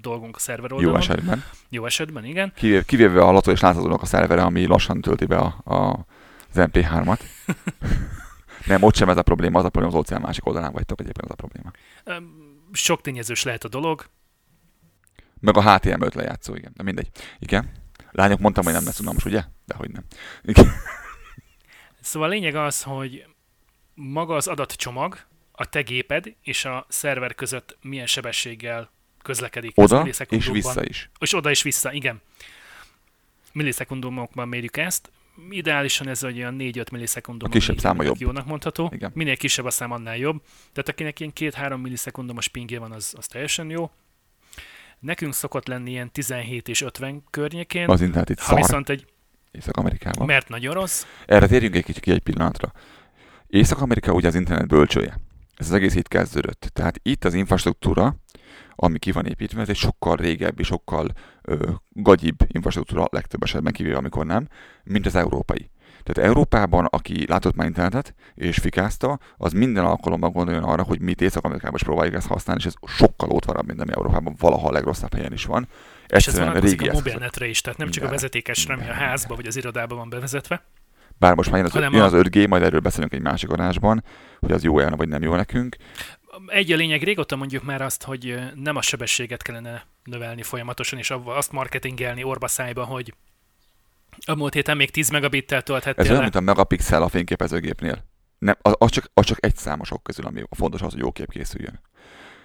dolgunk 0.00 0.36
a 0.36 0.38
szerver 0.38 0.72
oldalon. 0.72 0.92
Jó 0.92 0.98
esetben. 0.98 1.44
Jó 1.68 1.86
esetben, 1.86 2.24
igen. 2.24 2.52
Kivéve, 2.54 2.82
kivéve 2.82 3.20
a 3.20 3.32
lató 3.32 3.50
és 3.50 3.60
láthatónak 3.60 4.02
a 4.02 4.06
szervere, 4.06 4.42
ami 4.42 4.66
lassan 4.66 5.00
tölti 5.00 5.24
be 5.24 5.36
a, 5.36 5.74
a, 5.74 6.06
az 6.52 6.54
MP3-at. 6.54 7.20
Nem, 8.64 8.82
ott 8.82 8.94
sem 8.94 9.08
ez 9.08 9.16
a 9.16 9.22
probléma, 9.22 9.58
az 9.58 9.64
a 9.64 9.68
probléma 9.68 9.94
az 9.94 10.00
óceán 10.00 10.20
másik 10.20 10.46
oldalán 10.46 10.72
vagytok, 10.72 11.00
egyébként 11.00 11.30
az 11.30 11.36
a 11.38 11.46
probléma. 11.46 11.70
Sok 12.72 13.00
tényezős 13.00 13.42
lehet 13.42 13.64
a 13.64 13.68
dolog. 13.68 14.08
Meg 15.40 15.56
a 15.56 15.74
HTML-t 15.74 16.14
lejátszó, 16.14 16.54
igen. 16.54 16.72
De 16.76 16.82
mindegy. 16.82 17.08
Igen. 17.38 17.70
Lányok, 18.10 18.38
mondtam, 18.38 18.64
hogy 18.64 18.72
nem 18.72 18.84
lesz 18.84 19.00
unalmas, 19.00 19.24
ugye? 19.24 19.42
De 19.64 19.74
hogy 19.74 19.90
nem. 19.90 20.04
Igen. 20.42 20.72
Szóval 22.00 22.28
a 22.28 22.32
lényeg 22.32 22.54
az, 22.54 22.82
hogy 22.82 23.26
maga 23.94 24.34
az 24.34 24.46
adatcsomag, 24.46 25.26
a 25.52 25.68
te 25.68 25.80
géped 25.80 26.34
és 26.42 26.64
a 26.64 26.86
szerver 26.88 27.34
között 27.34 27.76
milyen 27.82 28.06
sebességgel 28.06 28.90
közlekedik. 29.22 29.72
Oda 29.74 30.06
és 30.28 30.48
vissza 30.48 30.84
is. 30.84 31.10
És 31.18 31.34
oda 31.34 31.50
és 31.50 31.62
vissza, 31.62 31.92
igen. 31.92 32.22
Millisekundumokban 33.52 34.48
mérjük 34.48 34.76
ezt. 34.76 35.10
Ideálisan 35.50 36.08
ez 36.08 36.22
egy 36.22 36.38
olyan 36.38 36.56
4-5 36.58 36.92
millisekundum. 36.92 37.48
A 37.48 37.52
kisebb 37.52 37.78
száma 37.78 38.02
jobb. 38.02 38.16
Jónak 38.18 38.46
mondható. 38.46 38.90
Igen. 38.94 39.10
Minél 39.14 39.36
kisebb 39.36 39.64
a 39.64 39.70
szám, 39.70 39.90
annál 39.90 40.16
jobb. 40.16 40.42
Tehát 40.72 40.88
akinek 40.88 41.20
ilyen 41.20 41.32
2-3 41.34 41.82
millisekundumos 41.82 42.48
pingje 42.48 42.78
van, 42.78 42.92
az, 42.92 43.14
az 43.16 43.26
teljesen 43.26 43.70
jó. 43.70 43.90
Nekünk 44.98 45.34
szokott 45.34 45.66
lenni 45.66 45.90
ilyen 45.90 46.12
17 46.12 46.68
és 46.68 46.80
50 46.80 47.24
környékén. 47.30 47.88
Az 47.88 48.00
internet 48.00 48.30
itt 48.30 48.38
ha 48.38 48.44
szar. 48.44 48.56
viszont 48.56 48.88
egy 48.88 49.06
Észak-Amerikában. 49.50 50.26
Mert 50.26 50.48
nagyon 50.48 50.74
rossz. 50.74 51.04
Erre 51.26 51.46
térjünk 51.46 51.74
egy 51.74 51.84
kicsit 51.84 52.02
ki 52.02 52.10
egy 52.10 52.22
pillanatra. 52.22 52.72
Észak-Amerika 53.46 54.12
ugye 54.12 54.28
az 54.28 54.34
internet 54.34 54.68
bölcsője. 54.68 55.20
Ez 55.56 55.66
az 55.66 55.72
egész 55.72 55.94
itt 55.94 56.08
kezdődött. 56.08 56.70
Tehát 56.72 57.00
itt 57.02 57.24
az 57.24 57.34
infrastruktúra, 57.34 58.16
ami 58.74 58.98
ki 58.98 59.12
van 59.12 59.26
építve, 59.26 59.60
ez 59.60 59.68
egy 59.68 59.76
sokkal 59.76 60.16
régebbi, 60.16 60.62
sokkal 60.62 61.08
ö, 61.46 61.70
gagyibb 61.88 62.36
infrastruktúra 62.46 63.04
legtöbb 63.10 63.42
esetben 63.42 63.72
kivéve, 63.72 63.96
amikor 63.96 64.26
nem, 64.26 64.48
mint 64.84 65.06
az 65.06 65.14
európai. 65.14 65.70
Tehát 66.02 66.30
Európában, 66.30 66.84
aki 66.84 67.26
látott 67.28 67.54
már 67.54 67.66
internetet 67.66 68.14
és 68.34 68.58
fikázta, 68.58 69.18
az 69.36 69.52
minden 69.52 69.84
alkalommal 69.84 70.30
gondoljon 70.30 70.64
arra, 70.64 70.82
hogy 70.82 71.00
mi 71.00 71.14
Észak-Amerikában 71.18 71.74
is 71.74 71.82
próbáljuk 71.82 72.14
ezt 72.14 72.26
használni, 72.26 72.62
és 72.64 72.66
ez 72.66 72.90
sokkal 72.90 73.30
ótvarabb, 73.30 73.66
mint 73.66 73.80
ami 73.80 73.90
Európában 73.94 74.34
valaha 74.38 74.68
a 74.68 74.72
legrosszabb 74.72 75.14
helyen 75.14 75.32
is 75.32 75.44
van. 75.44 75.68
Egyszerűen 76.06 76.50
és 76.50 76.56
ez 76.56 76.62
régi 76.62 76.88
a 76.88 76.92
mobilnetre 76.92 77.46
is, 77.46 77.60
tehát 77.60 77.78
nem 77.78 77.90
csak 77.90 78.04
a 78.04 78.08
vezetékesre, 78.08 78.74
ami 78.74 78.88
a 78.88 78.92
házba 78.92 79.34
vagy 79.34 79.46
az 79.46 79.56
irodában 79.56 79.98
van 79.98 80.08
bevezetve. 80.08 80.62
Bár 81.18 81.34
most 81.34 81.50
már 81.50 81.58
jön 81.58 81.84
az, 81.84 81.92
jön 81.92 82.02
az 82.02 82.12
5G, 82.14 82.48
majd 82.48 82.62
erről 82.62 82.80
beszélünk 82.80 83.12
egy 83.12 83.22
másik 83.22 83.50
adásban, 83.50 84.04
hogy 84.40 84.52
az 84.52 84.62
jó 84.62 84.74
olyan, 84.74 84.94
vagy 84.96 85.08
nem 85.08 85.22
jó 85.22 85.34
nekünk. 85.34 85.76
Egy 86.46 86.72
a 86.72 86.76
lényeg, 86.76 87.02
régóta 87.02 87.36
mondjuk 87.36 87.62
már 87.62 87.80
azt, 87.80 88.02
hogy 88.02 88.38
nem 88.54 88.76
a 88.76 88.82
sebességet 88.82 89.42
kellene 89.42 89.86
növelni 90.04 90.42
folyamatosan, 90.42 90.98
és 90.98 91.12
azt 91.24 91.52
marketingelni 91.52 92.22
orba 92.22 92.48
szájba, 92.48 92.84
hogy 92.84 93.14
a 94.26 94.34
múlt 94.34 94.54
héten 94.54 94.76
még 94.76 94.90
10 94.90 95.10
megabittel 95.10 95.62
tölthettél 95.62 96.04
Ez 96.04 96.10
olyan, 96.10 96.22
mint 96.22 96.34
a 96.34 96.40
megapixel 96.40 97.02
a 97.02 97.08
fényképezőgépnél. 97.08 98.04
Nem, 98.38 98.56
az, 98.62 98.74
az, 98.78 98.90
csak, 98.90 99.10
az 99.14 99.24
csak 99.24 99.44
egy 99.44 99.56
számosok 99.56 100.02
közül, 100.02 100.26
ami 100.26 100.42
fontos 100.50 100.82
az, 100.82 100.92
hogy 100.92 101.00
jó 101.00 101.12
kép 101.12 101.30
készüljön. 101.30 101.80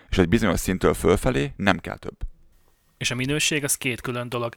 És 0.09 0.17
egy 0.17 0.27
bizonyos 0.27 0.59
szintől 0.59 0.93
fölfelé 0.93 1.53
nem 1.55 1.79
kell 1.79 1.97
több. 1.97 2.17
És 2.97 3.11
a 3.11 3.15
minőség 3.15 3.63
az 3.63 3.77
két 3.77 4.01
külön 4.01 4.29
dolog. 4.29 4.55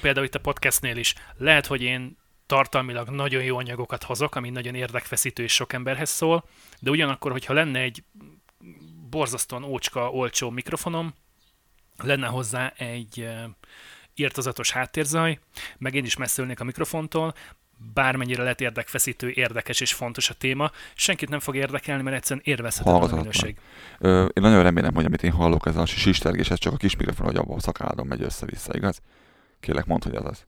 Például 0.00 0.26
itt 0.26 0.34
a 0.34 0.40
podcastnél 0.40 0.96
is. 0.96 1.14
Lehet, 1.36 1.66
hogy 1.66 1.82
én 1.82 2.16
tartalmilag 2.46 3.08
nagyon 3.08 3.42
jó 3.42 3.56
anyagokat 3.56 4.02
hozok, 4.02 4.34
ami 4.34 4.50
nagyon 4.50 4.74
érdekfeszítő 4.74 5.42
és 5.42 5.54
sok 5.54 5.72
emberhez 5.72 6.10
szól, 6.10 6.44
de 6.80 6.90
ugyanakkor, 6.90 7.30
hogyha 7.30 7.52
lenne 7.52 7.80
egy 7.80 8.04
borzasztóan 9.10 9.64
ócska, 9.64 10.10
olcsó 10.10 10.50
mikrofonom, 10.50 11.14
lenne 11.96 12.26
hozzá 12.26 12.72
egy 12.76 13.28
írtozatos 14.14 14.70
háttérzaj, 14.70 15.38
meg 15.78 15.94
én 15.94 16.04
is 16.04 16.16
messzülnék 16.16 16.60
a 16.60 16.64
mikrofontól, 16.64 17.34
bármennyire 17.94 18.42
lett 18.42 18.60
érdekfeszítő, 18.60 19.30
érdekes 19.30 19.80
és 19.80 19.92
fontos 19.92 20.30
a 20.30 20.34
téma, 20.34 20.70
senkit 20.94 21.28
nem 21.28 21.40
fog 21.40 21.56
érdekelni, 21.56 22.02
mert 22.02 22.16
egyszerűen 22.16 22.44
érvezhetetlen 22.44 23.10
a 23.10 23.16
minőség. 23.16 23.58
Ö, 23.98 24.24
én 24.24 24.42
nagyon 24.42 24.62
remélem, 24.62 24.94
hogy 24.94 25.04
amit 25.04 25.22
én 25.22 25.32
hallok, 25.32 25.66
ez 25.66 25.76
a 25.76 25.86
sistergés, 25.86 26.50
ez 26.50 26.58
csak 26.58 26.72
a 26.72 26.76
kis 26.76 26.96
mikrofon, 26.96 27.26
hogy 27.26 27.36
abban 27.36 27.56
a 27.56 27.60
szakálladon 27.60 28.06
megy 28.06 28.22
össze-vissza, 28.22 28.76
igaz? 28.76 29.00
Kérlek, 29.60 29.84
mondd, 29.84 30.02
hogy 30.04 30.14
az 30.14 30.24
az. 30.24 30.44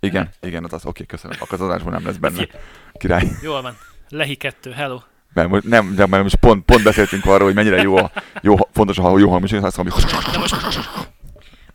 Igen, 0.00 0.30
igen, 0.40 0.64
az 0.64 0.72
az, 0.72 0.86
oké, 0.86 1.04
köszönöm. 1.06 1.36
Akkor 1.40 1.60
az 1.60 1.66
adásban 1.66 1.92
nem 1.92 2.06
lesz 2.06 2.16
benne. 2.16 2.46
Király. 2.92 3.28
Jól 3.42 3.62
van. 3.62 3.76
Lehi 4.08 4.34
kettő, 4.34 4.70
hello. 4.70 5.00
Mert 5.32 5.48
most 5.48 5.64
nem, 5.64 5.94
de 5.94 6.06
mert 6.06 6.22
most 6.22 6.36
pont, 6.36 6.64
pont 6.64 6.82
beszéltünk 6.82 7.24
arról, 7.24 7.44
hogy 7.44 7.54
mennyire 7.54 7.82
jó, 7.82 7.96
a, 7.96 8.10
jó 8.42 8.56
fontos 8.72 8.98
a 8.98 9.18
jó 9.18 9.30
hangos, 9.30 9.52
azt 9.52 9.76
mondom, 9.76 9.98
hogy... 10.00 10.38
most, 10.38 10.56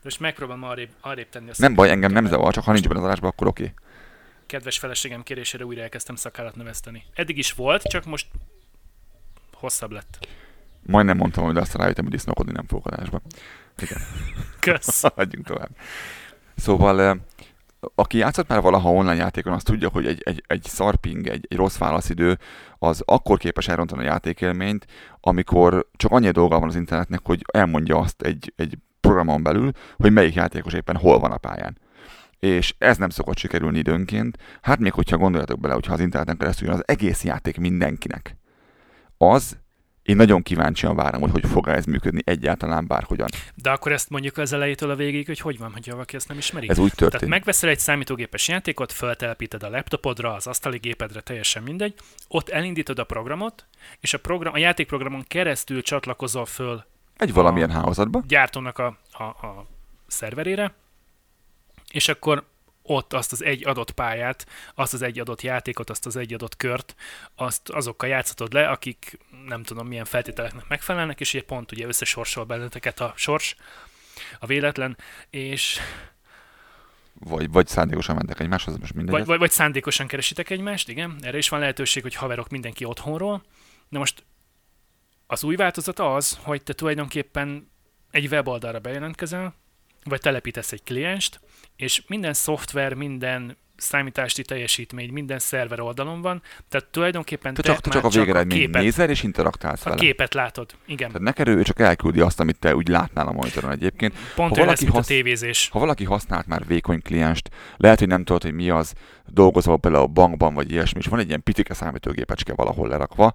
most 0.04 0.20
megpróbálom 0.20 0.64
arrébb, 0.64 0.90
arrébb 1.02 1.30
tenni. 1.30 1.50
Azt 1.50 1.60
nem 1.60 1.76
baj, 1.76 1.90
engem 1.90 2.12
nem 2.12 2.26
zavar, 2.26 2.54
csak 2.54 2.64
ha 2.64 2.72
nincs 2.72 2.88
benne 2.88 3.00
az 3.00 3.06
adásban, 3.06 3.30
akkor 3.30 3.48
oké. 3.48 3.64
Okay. 3.64 3.76
Kedves 4.46 4.78
feleségem 4.78 5.24
kérésére 5.24 5.66
újra 5.66 5.82
elkezdtem 5.82 6.16
szakállat 6.16 6.56
növeszteni. 6.56 7.04
Eddig 7.14 7.38
is 7.38 7.52
volt, 7.52 7.82
csak 7.82 8.06
most 8.06 8.28
hosszabb 9.54 9.92
lett. 9.92 10.28
Majdnem 10.86 11.18
mondtam, 11.18 11.44
hogy 11.44 11.58
azt 11.58 11.76
rájöttem, 11.76 12.04
hogy 12.04 12.14
disznókodni 12.14 12.52
nem 12.52 12.68
fogok 12.68 12.86
adásba. 12.86 13.22
Igen. 13.78 14.02
Kösz. 14.60 15.02
Hagyjunk 15.16 15.46
tovább. 15.46 15.70
Szóval, 16.56 17.20
aki 17.96 18.18
játszott 18.18 18.48
már 18.48 18.62
valaha 18.62 18.92
online 18.92 19.16
játékon, 19.16 19.54
az 19.54 19.64
tudja, 19.64 19.90
hogy 19.90 20.06
egy, 20.06 20.22
egy, 20.24 20.44
egy 20.48 20.64
szarping, 20.64 21.28
egy, 21.28 21.48
egy 21.50 21.58
rossz 21.58 21.78
válaszidő, 21.78 22.38
az 22.78 23.04
akkor 23.06 23.38
képes 23.38 23.68
elrontani 23.68 24.02
a 24.02 24.06
játékélményt, 24.06 24.86
amikor 25.20 25.88
csak 25.96 26.12
annyi 26.12 26.32
dolga 26.32 26.60
van 26.60 26.68
az 26.68 26.76
internetnek, 26.76 27.20
hogy 27.24 27.46
elmondja 27.54 27.98
azt 27.98 28.22
egy, 28.22 28.54
egy 28.56 28.78
programon 29.00 29.44
belül, 29.44 29.72
hogy 29.98 30.12
melyik 30.12 30.34
játékos 30.34 30.74
éppen 30.74 30.96
hol 30.96 31.20
van 31.20 31.32
a 31.32 31.38
pályán. 31.38 31.78
És 32.40 32.76
ez 32.78 32.98
nem 32.98 33.10
szokott 33.10 33.38
sikerülni 33.38 33.78
időnként. 33.78 34.38
Hát 34.62 34.80
még 34.80 34.92
hogyha 34.92 35.18
gondoljatok 35.18 35.60
bele, 35.60 35.74
hogyha 35.74 35.94
az 35.94 36.00
interneten 36.00 36.38
keresztül 36.38 36.68
jön 36.68 36.78
az 36.78 36.84
egész 36.88 37.24
játék 37.24 37.58
mindenkinek, 37.58 38.38
az 39.18 39.58
én 40.06 40.16
nagyon 40.16 40.42
kíváncsian 40.42 40.96
várom, 40.96 41.22
hogy 41.22 41.32
hogy 41.32 41.46
fog 41.46 41.68
ez 41.68 41.86
működni 41.86 42.22
egyáltalán 42.26 42.88
bárhogyan. 42.88 43.30
De 43.56 43.70
akkor 43.70 43.92
ezt 43.92 44.10
mondjuk 44.10 44.38
az 44.38 44.54
elejétől 44.54 44.90
a 44.90 44.96
végig, 44.96 45.26
hogy 45.26 45.40
hogy 45.40 45.58
van, 45.58 45.72
hogy 45.72 45.90
valaki 45.90 46.16
ezt 46.16 46.28
nem 46.28 46.38
ismeri? 46.38 46.70
Ez 46.70 46.78
úgy 46.78 46.92
történt. 46.92 47.12
Tehát 47.12 47.28
megveszel 47.28 47.70
egy 47.70 47.80
számítógépes 47.80 48.48
játékot, 48.48 48.92
feltelepíted 48.92 49.64
a 49.64 49.70
laptopodra, 49.70 50.34
az 50.34 50.48
asztali 50.48 50.78
gépedre, 50.78 51.22
teljesen 51.22 51.64
mindegy, 51.64 51.94
ott 52.28 52.50
elindítod 52.50 53.00
a 53.00 53.04
programot, 53.04 53.66
és 54.00 54.14
a, 54.14 54.18
program, 54.20 54.54
a 54.54 54.58
játékprogramon 54.58 55.24
keresztül 55.28 55.82
csatlakozol 55.82 56.46
föl 56.46 56.86
Egy 57.18 57.34
valamilyen 57.34 57.72
hálózatba. 57.72 58.24
gyártónak 58.28 58.78
a, 58.78 58.98
a, 59.12 59.24
a 59.24 59.66
szerverére, 60.08 60.74
és 61.92 62.08
akkor 62.08 62.46
ott 62.88 63.14
azt 63.14 63.32
az 63.32 63.44
egy 63.44 63.68
adott 63.68 63.92
pályát, 63.92 64.48
azt 64.76 64.94
az 64.94 65.02
egy 65.02 65.20
adott 65.20 65.42
játékot, 65.42 65.90
azt 65.90 66.06
az 66.06 66.16
egy 66.16 66.34
adott 66.34 66.58
kört, 66.58 66.96
azt 67.36 67.70
azokkal 67.70 68.10
játszhatod 68.10 68.54
le, 68.54 68.70
akik 68.70 69.20
nem 69.46 69.64
tudom 69.64 69.88
milyen 69.88 70.06
feltételeknek 70.06 70.68
megfelelnek, 70.68 71.20
és 71.20 71.34
ugye 71.34 71.44
pont 71.44 71.72
ugye 71.72 71.88
összesorsol 71.88 72.44
benneteket 72.44 73.00
a 73.00 73.14
sors, 73.16 73.56
a 74.40 74.46
véletlen, 74.46 74.98
és 75.30 75.80
Vagy, 77.20 77.52
vagy 77.52 77.68
szándékosan 77.68 78.16
mentek 78.16 78.40
egymáshoz, 78.40 78.78
most 78.78 78.94
mindegy. 78.94 79.16
vagy, 79.16 79.26
vagy, 79.26 79.40
vagy 79.40 79.52
szándékosan 79.52 80.08
keresitek 80.08 80.50
egymást, 80.50 80.90
igen, 80.90 81.18
erre 81.22 81.38
is 81.38 81.50
van 81.50 81.60
lehetőség, 81.60 82.02
hogy 82.04 82.16
haverok 82.16 82.50
mindenki 82.50 82.86
otthonról. 82.86 83.44
Na 83.90 84.00
most 84.00 84.24
az 85.28 85.44
új 85.44 85.56
változat 85.56 86.00
az, 86.00 86.40
hogy 86.42 86.64
te 86.64 86.74
tulajdonképpen 86.74 87.72
egy 88.12 88.28
weboldalra 88.28 88.80
bejelentkezel, 88.80 89.56
vagy 90.04 90.20
telepítesz 90.20 90.72
egy 90.72 90.84
klienst, 90.84 91.40
és 91.76 92.02
minden 92.08 92.34
szoftver, 92.34 92.94
minden 92.94 93.58
számítási 93.78 94.42
teljesítmény, 94.42 95.12
minden 95.12 95.40
szerver 95.40 95.80
oldalon 95.80 96.22
van, 96.22 96.42
tehát 96.70 96.88
tulajdonképpen 96.88 97.54
te 97.54 97.62
te, 97.62 97.72
csak, 97.74 97.82
te 97.82 97.90
csak 97.90 98.04
a 98.04 98.10
végeredményt 98.10 98.62
képet, 98.62 98.82
nézel 98.82 99.10
és 99.10 99.24
interaktálsz 99.24 99.86
a 99.86 99.90
vele. 99.90 100.02
képet 100.02 100.34
látod. 100.34 100.72
Igen, 100.86 101.08
Tehát 101.08 101.24
neked 101.24 101.48
ő 101.48 101.64
csak 101.64 101.80
elküldi 101.80 102.20
azt, 102.20 102.40
amit 102.40 102.60
te 102.60 102.76
úgy 102.76 102.88
látnál 102.88 103.28
a 103.28 103.32
monitoron 103.32 103.72
egyébként. 103.72 104.14
pont 104.36 104.50
ha 104.50 104.60
valaki 104.60 104.84
mint 104.84 104.94
a 104.94 104.98
hasz- 104.98 105.08
tévézés. 105.08 105.70
Ha 105.72 105.80
valaki 105.80 106.04
használt 106.04 106.48
már 106.48 106.66
vékony 106.68 107.02
klienst, 107.02 107.50
lehet, 107.78 108.00
hogy 108.00 108.08
nem 108.08 108.24
tudod, 108.24 108.42
hogy 108.42 108.54
mi 108.54 108.70
az, 108.70 108.94
dolgozol 109.28 109.76
bele 109.76 109.98
a 109.98 110.08
bankban, 110.08 110.54
vagy 110.54 110.72
ilyesmi, 110.72 111.00
és 111.00 111.06
van 111.08 111.20
egy 111.20 111.28
ilyen 111.28 111.44
pitike 111.44 111.74
számítógépecske 111.74 112.54
valahol 112.54 112.88
lerakva, 112.88 113.34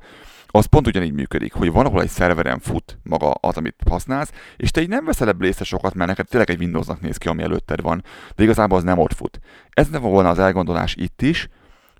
az 0.51 0.67
pont 0.67 0.87
ugyanígy 0.87 1.13
működik, 1.13 1.53
hogy 1.53 1.73
valahol 1.73 2.03
egy 2.03 2.09
szerveren 2.09 2.59
fut 2.59 2.99
maga 3.03 3.31
az, 3.31 3.57
amit 3.57 3.83
használsz, 3.89 4.33
és 4.57 4.71
te 4.71 4.81
így 4.81 4.89
nem 4.89 5.05
veszel 5.05 5.29
ebből 5.29 5.49
észre 5.49 5.65
sokat, 5.65 5.95
mert 5.95 6.09
neked 6.09 6.27
tényleg 6.27 6.51
egy 6.51 6.61
Windowsnak 6.61 7.01
néz 7.01 7.17
ki, 7.17 7.29
ami 7.29 7.43
előtted 7.43 7.81
van, 7.81 8.05
de 8.37 8.43
igazából 8.43 8.79
az 8.79 8.85
nem 8.85 8.99
ott 8.99 9.13
fut. 9.13 9.41
Ez 9.71 9.89
nem 9.89 10.03
volna 10.03 10.29
az 10.29 10.39
elgondolás 10.39 10.95
itt 10.95 11.23
is, 11.23 11.49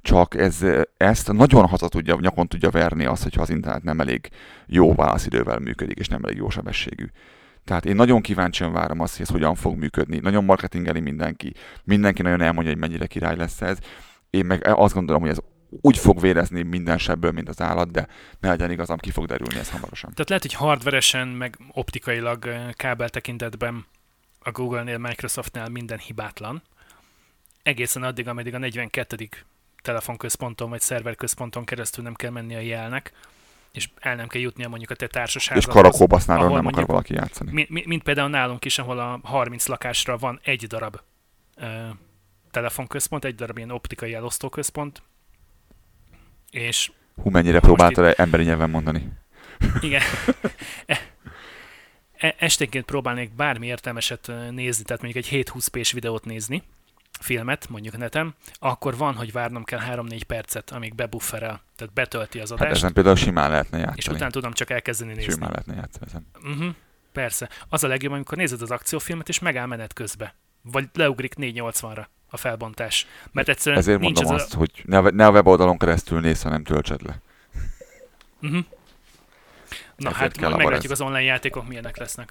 csak 0.03 0.35
ez, 0.35 0.65
ezt 0.97 1.33
nagyon 1.33 1.67
haza 1.67 1.89
tudja, 1.89 2.19
nyakon 2.21 2.47
tudja 2.47 2.71
verni 2.71 3.05
az, 3.05 3.23
hogyha 3.23 3.43
az 3.43 3.51
internet 3.51 3.83
nem 3.83 4.01
elég 4.01 4.29
jó 4.67 4.95
válaszidővel 4.95 5.59
működik, 5.59 5.99
és 5.99 6.09
nem 6.09 6.25
elég 6.25 6.37
jó 6.37 6.51
sebességű. 6.51 7.07
Tehát 7.65 7.85
én 7.85 7.95
nagyon 7.95 8.21
kíváncsian 8.21 8.73
várom 8.73 9.01
azt, 9.01 9.17
hogy 9.17 9.23
ez 9.23 9.33
hogyan 9.33 9.55
fog 9.55 9.77
működni. 9.77 10.19
Nagyon 10.19 10.45
marketingeli 10.45 11.01
mindenki. 11.01 11.53
Mindenki 11.85 12.23
nagyon 12.23 12.41
elmondja, 12.41 12.73
hogy 12.73 12.81
mennyire 12.81 13.07
király 13.07 13.37
lesz 13.37 13.61
ez. 13.61 13.79
Én 14.31 14.45
meg 14.45 14.67
azt 14.67 14.95
gondolom, 14.95 15.21
hogy 15.21 15.31
ez 15.31 15.39
úgy 15.81 15.99
fog 15.99 16.21
vérezni 16.21 16.63
minden 16.63 16.99
sebből, 16.99 17.31
mint 17.31 17.49
az 17.49 17.61
állat, 17.61 17.91
de 17.91 18.09
ne 18.41 18.49
legyen 18.49 18.71
igazam, 18.71 18.99
ki 18.99 19.11
fog 19.11 19.27
derülni 19.27 19.59
ez 19.59 19.71
hamarosan. 19.71 20.11
Tehát 20.13 20.29
lehet, 20.29 20.43
hogy 20.45 20.55
hardveresen, 20.55 21.29
meg 21.29 21.59
optikailag 21.73 22.49
kábel 22.73 23.09
tekintetben 23.09 23.87
a 24.41 24.51
Google-nél, 24.51 24.99
Microsoftnál 24.99 25.69
minden 25.69 25.99
hibátlan. 25.99 26.63
Egészen 27.63 28.03
addig, 28.03 28.29
ameddig 28.29 28.55
a 28.55 28.59
42. 28.59 29.29
telefonközponton 29.83 30.71
vagy 30.71 30.81
szerverközponton 30.81 31.65
keresztül 31.65 32.05
nem 32.05 32.15
kell 32.15 32.31
menni 32.31 32.55
a 32.55 32.59
jelnek, 32.61 33.13
és 33.73 33.89
el 33.99 34.15
nem 34.15 34.27
kell 34.29 34.41
jutnia 34.41 34.69
mondjuk 34.69 34.91
a 34.91 34.95
te 34.95 35.05
És 35.05 35.11
társasághoz. 35.11 35.65
karakóbasznáról 35.75 36.55
nem 36.55 36.67
akar 36.67 36.87
valaki 36.87 37.15
játszani. 37.15 37.53
Mi- 37.53 37.67
mi- 37.69 37.85
Mint 37.87 38.03
például 38.03 38.29
nálunk 38.29 38.65
is, 38.65 38.79
ahol 38.79 38.99
a 38.99 39.21
30 39.23 39.67
lakásra 39.67 40.17
van 40.17 40.41
egy 40.43 40.67
darab 40.67 41.01
ö, 41.57 41.89
telefonközpont, 42.51 43.25
egy 43.25 43.35
darab 43.35 43.57
ilyen 43.57 43.71
optikai 43.71 44.15
elosztóközpont, 44.15 45.03
és 46.51 46.91
Hú, 47.23 47.31
mennyire 47.31 47.61
próbáltad 47.61 48.15
emberi 48.17 48.43
nyelven 48.45 48.71
mondani. 48.71 49.09
igen, 49.81 50.03
E- 50.87 51.01
e- 52.17 52.35
esténként 52.39 52.85
próbálnék 52.85 53.35
bármi 53.35 53.67
értelmeset 53.67 54.31
nézni, 54.51 54.85
tehát 54.85 55.03
mondjuk 55.03 55.25
egy 55.25 55.47
7-20 55.55 55.67
p 55.71 55.91
videót 55.93 56.25
nézni, 56.25 56.63
filmet, 57.21 57.69
mondjuk 57.69 57.97
neten, 57.97 58.35
akkor 58.59 58.97
van, 58.97 59.15
hogy 59.15 59.33
várnom 59.33 59.65
kell 59.65 59.81
3-4 59.91 60.21
percet, 60.27 60.71
amíg 60.71 60.95
bebufferel, 60.95 61.63
tehát 61.77 61.93
betölti 61.95 62.39
az 62.41 62.51
Hát 62.51 62.61
adást, 62.61 62.77
ezen 62.77 62.93
például 62.93 63.17
simán 63.17 63.51
lehetne 63.51 63.79
és 63.79 63.85
játszani. 63.85 64.17
utána 64.17 64.31
tudom 64.31 64.53
csak 64.53 64.71
elkezdeni 64.71 65.13
nézni. 65.15 65.33
Simán 65.33 65.51
lehetne 65.51 65.75
játszani 65.75 66.05
ezen. 66.07 66.27
Uh-huh. 66.43 66.75
Persze. 67.13 67.49
Az 67.69 67.85
a 67.85 67.89
legjobb, 67.89 68.13
amikor 68.13 68.37
nézed 68.37 68.63
az 68.63 68.71
akciófilmet, 68.71 69.29
és 69.29 69.39
megáll 69.39 69.67
menet 69.67 69.93
közbe. 69.93 70.35
Vagy 70.63 70.89
leugrik 70.93 71.35
480-ra 71.37 72.05
a 72.31 72.37
felbontás. 72.37 73.07
Mert 73.33 73.49
egyszerűen 73.49 73.81
Ezért 73.81 74.01
nincs 74.01 74.17
mondom 74.17 74.35
ez 74.35 74.43
azt, 74.43 74.55
hogy 74.55 74.83
ne, 74.85 74.99
a- 74.99 75.11
ne 75.11 75.27
a 75.27 75.31
weboldalon 75.31 75.79
keresztül 75.79 76.21
nézz, 76.21 76.43
hanem 76.43 76.63
töltsed 76.65 77.03
le. 77.07 77.21
A... 78.43 78.47
Uh-huh. 78.47 78.65
Na 79.97 80.09
Ezért 80.11 80.17
hát 80.17 80.33
kell 80.37 80.49
majd 80.49 80.55
a 80.55 80.57
meglátjuk 80.65 80.83
barez. 80.93 81.01
az 81.01 81.07
online 81.07 81.23
játékok 81.23 81.69
milyenek 81.69 81.97
lesznek. 81.97 82.31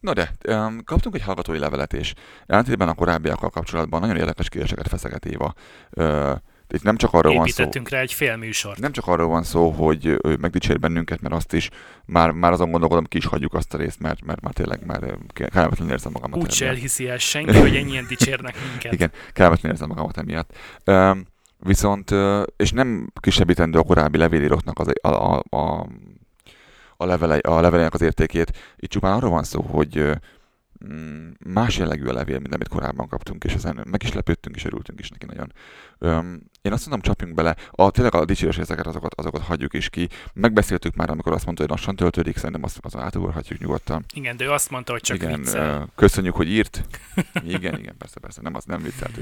Na 0.00 0.12
de, 0.12 0.32
um, 0.48 0.84
kaptunk 0.84 1.14
egy 1.14 1.22
hallgatói 1.22 1.58
levelet, 1.58 1.92
és 1.92 2.14
ellentétben 2.46 2.88
a 2.88 2.94
korábbiakkal 2.94 3.50
kapcsolatban 3.50 4.00
nagyon 4.00 4.16
érdekes 4.16 4.48
kérdéseket 4.48 4.88
feszeget 4.88 5.24
Éva. 5.26 5.54
Uh, 5.90 6.32
itt 6.70 6.82
nem 6.82 6.96
csak 6.96 7.12
arról 7.12 7.34
van 7.34 7.46
szó, 7.46 7.68
rá 7.84 8.00
egy 8.00 8.12
fél 8.12 8.36
műsort. 8.36 8.78
nem 8.78 8.92
csak 8.92 9.06
arról 9.06 9.28
van 9.28 9.42
szó, 9.42 9.70
hogy 9.70 10.06
ő 10.06 10.36
megdicsér 10.40 10.78
bennünket, 10.78 11.20
mert 11.20 11.34
azt 11.34 11.52
is, 11.52 11.70
már, 12.04 12.30
már 12.30 12.52
azon 12.52 12.70
gondolkodom, 12.70 13.04
ki 13.04 13.16
is 13.16 13.26
hagyjuk 13.26 13.54
azt 13.54 13.74
a 13.74 13.76
részt, 13.76 14.00
mert, 14.00 14.24
mert 14.24 14.40
már 14.40 14.52
tényleg 14.52 14.86
már 14.86 15.00
kellemetlenül 15.32 15.92
érzem 15.92 16.12
magamat. 16.12 16.38
Úgy 16.38 16.50
se 16.50 16.64
emiatt. 16.64 16.78
elhiszi 16.78 17.08
el 17.08 17.18
senki, 17.18 17.58
hogy 17.58 17.76
ennyien 17.76 18.06
dicsérnek 18.08 18.54
minket. 18.70 18.92
Igen, 18.98 19.10
kellemetlenül 19.32 19.76
érzem 19.76 19.88
magamat 19.88 20.16
emiatt. 20.18 20.50
Um, 20.84 21.26
viszont, 21.58 22.14
és 22.56 22.70
nem 22.70 23.12
kisebbítendő 23.20 23.78
a 23.78 23.82
korábbi 23.82 24.18
levélíróknak 24.18 24.78
az, 24.78 24.88
a, 25.00 25.08
a, 25.08 25.42
a, 25.50 25.86
a, 26.96 27.06
levele, 27.06 27.36
a 27.36 27.60
levelének 27.60 27.94
az 27.94 28.00
értékét. 28.00 28.58
Itt 28.76 28.90
csupán 28.90 29.12
arról 29.12 29.30
van 29.30 29.42
szó, 29.42 29.60
hogy 29.60 30.10
más 31.46 31.78
jellegű 31.78 32.06
a 32.06 32.12
levél, 32.12 32.38
mint 32.38 32.54
amit 32.54 32.68
korábban 32.68 33.08
kaptunk, 33.08 33.44
és 33.44 33.54
ezen 33.54 33.86
meg 33.90 34.02
is 34.02 34.12
lepődtünk, 34.12 34.56
és 34.56 34.64
örültünk 34.64 35.00
is 35.00 35.10
neki 35.10 35.26
nagyon. 35.26 35.52
Um, 35.98 36.40
én 36.62 36.72
azt 36.72 36.86
mondom, 36.88 37.00
csapjunk 37.00 37.34
bele, 37.34 37.56
a, 37.70 37.90
tényleg 37.90 38.14
a 38.14 38.24
dicséres 38.24 38.56
részeket, 38.56 38.86
azokat, 38.86 39.14
azokat 39.14 39.42
hagyjuk 39.42 39.74
is 39.74 39.88
ki. 39.88 40.08
Megbeszéltük 40.34 40.94
már, 40.94 41.10
amikor 41.10 41.32
azt 41.32 41.44
mondta, 41.44 41.62
hogy 41.62 41.72
lassan 41.72 41.96
töltődik, 41.96 42.36
szerintem 42.36 42.62
azt, 42.62 42.78
azon 42.82 43.02
átugorhatjuk 43.02 43.58
nyugodtan. 43.58 44.04
Igen, 44.14 44.36
de 44.36 44.44
ő 44.44 44.50
azt 44.50 44.70
mondta, 44.70 44.92
hogy 44.92 45.00
csak 45.00 45.16
igen, 45.16 45.40
viccel. 45.40 45.88
köszönjük, 45.94 46.34
hogy 46.34 46.48
írt. 46.48 46.84
Igen, 47.44 47.78
igen, 47.78 47.96
persze, 47.98 48.20
persze, 48.20 48.42
nem 48.42 48.54
az 48.54 48.64
nem 48.64 48.82
viccelt 48.82 49.18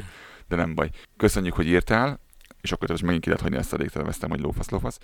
de 0.49 0.57
nem 0.57 0.75
baj. 0.75 0.91
Köszönjük, 1.17 1.55
hogy 1.55 1.67
írtál, 1.67 2.21
és 2.61 2.73
akkor 2.73 2.89
most 2.89 3.03
megint 3.03 3.23
ki 3.23 3.29
lehet 3.29 3.43
hagyni 3.43 3.59
ezt 3.59 3.73
a 3.73 3.77
végteleveztem, 3.77 4.31
hogy 4.31 4.41
lófasz, 4.41 4.71
lófasz. 4.71 4.99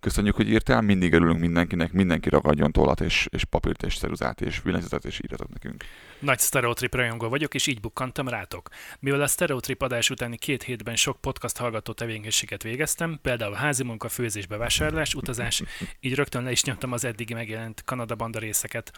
Köszönjük, 0.00 0.36
hogy 0.36 0.48
írtál, 0.48 0.80
mindig 0.80 1.12
örülünk 1.12 1.40
mindenkinek, 1.40 1.92
mindenki 1.92 2.28
ragadjon 2.28 2.72
tollat 2.72 3.00
és, 3.00 3.26
és 3.30 3.44
papírt 3.44 3.82
és 3.82 3.98
ceruzát 3.98 4.40
és 4.40 4.60
villanyzetet 4.62 5.04
és 5.04 5.20
írjatok 5.24 5.48
nekünk. 5.52 5.84
Nagy 6.18 6.38
Stereotrip 6.38 6.94
rajongó 6.94 7.28
vagyok, 7.28 7.54
és 7.54 7.66
így 7.66 7.80
bukkantam 7.80 8.28
rátok. 8.28 8.68
Mivel 9.00 9.20
a 9.20 9.26
Stereotrip 9.26 9.82
adás 9.82 10.10
utáni 10.10 10.36
két 10.36 10.62
hétben 10.62 10.96
sok 10.96 11.20
podcast 11.20 11.56
hallgató 11.56 11.92
tevékenységet 11.92 12.62
végeztem, 12.62 13.18
például 13.22 13.54
házi 13.54 13.84
munka, 13.84 14.08
főzés, 14.08 14.46
bevásárlás, 14.46 15.14
utazás, 15.14 15.62
így 16.00 16.14
rögtön 16.14 16.42
le 16.42 16.50
is 16.50 16.64
nyomtam 16.64 16.92
az 16.92 17.04
eddigi 17.04 17.34
megjelent 17.34 17.82
Kanada 17.84 18.14
banda 18.14 18.38
részeket, 18.38 18.92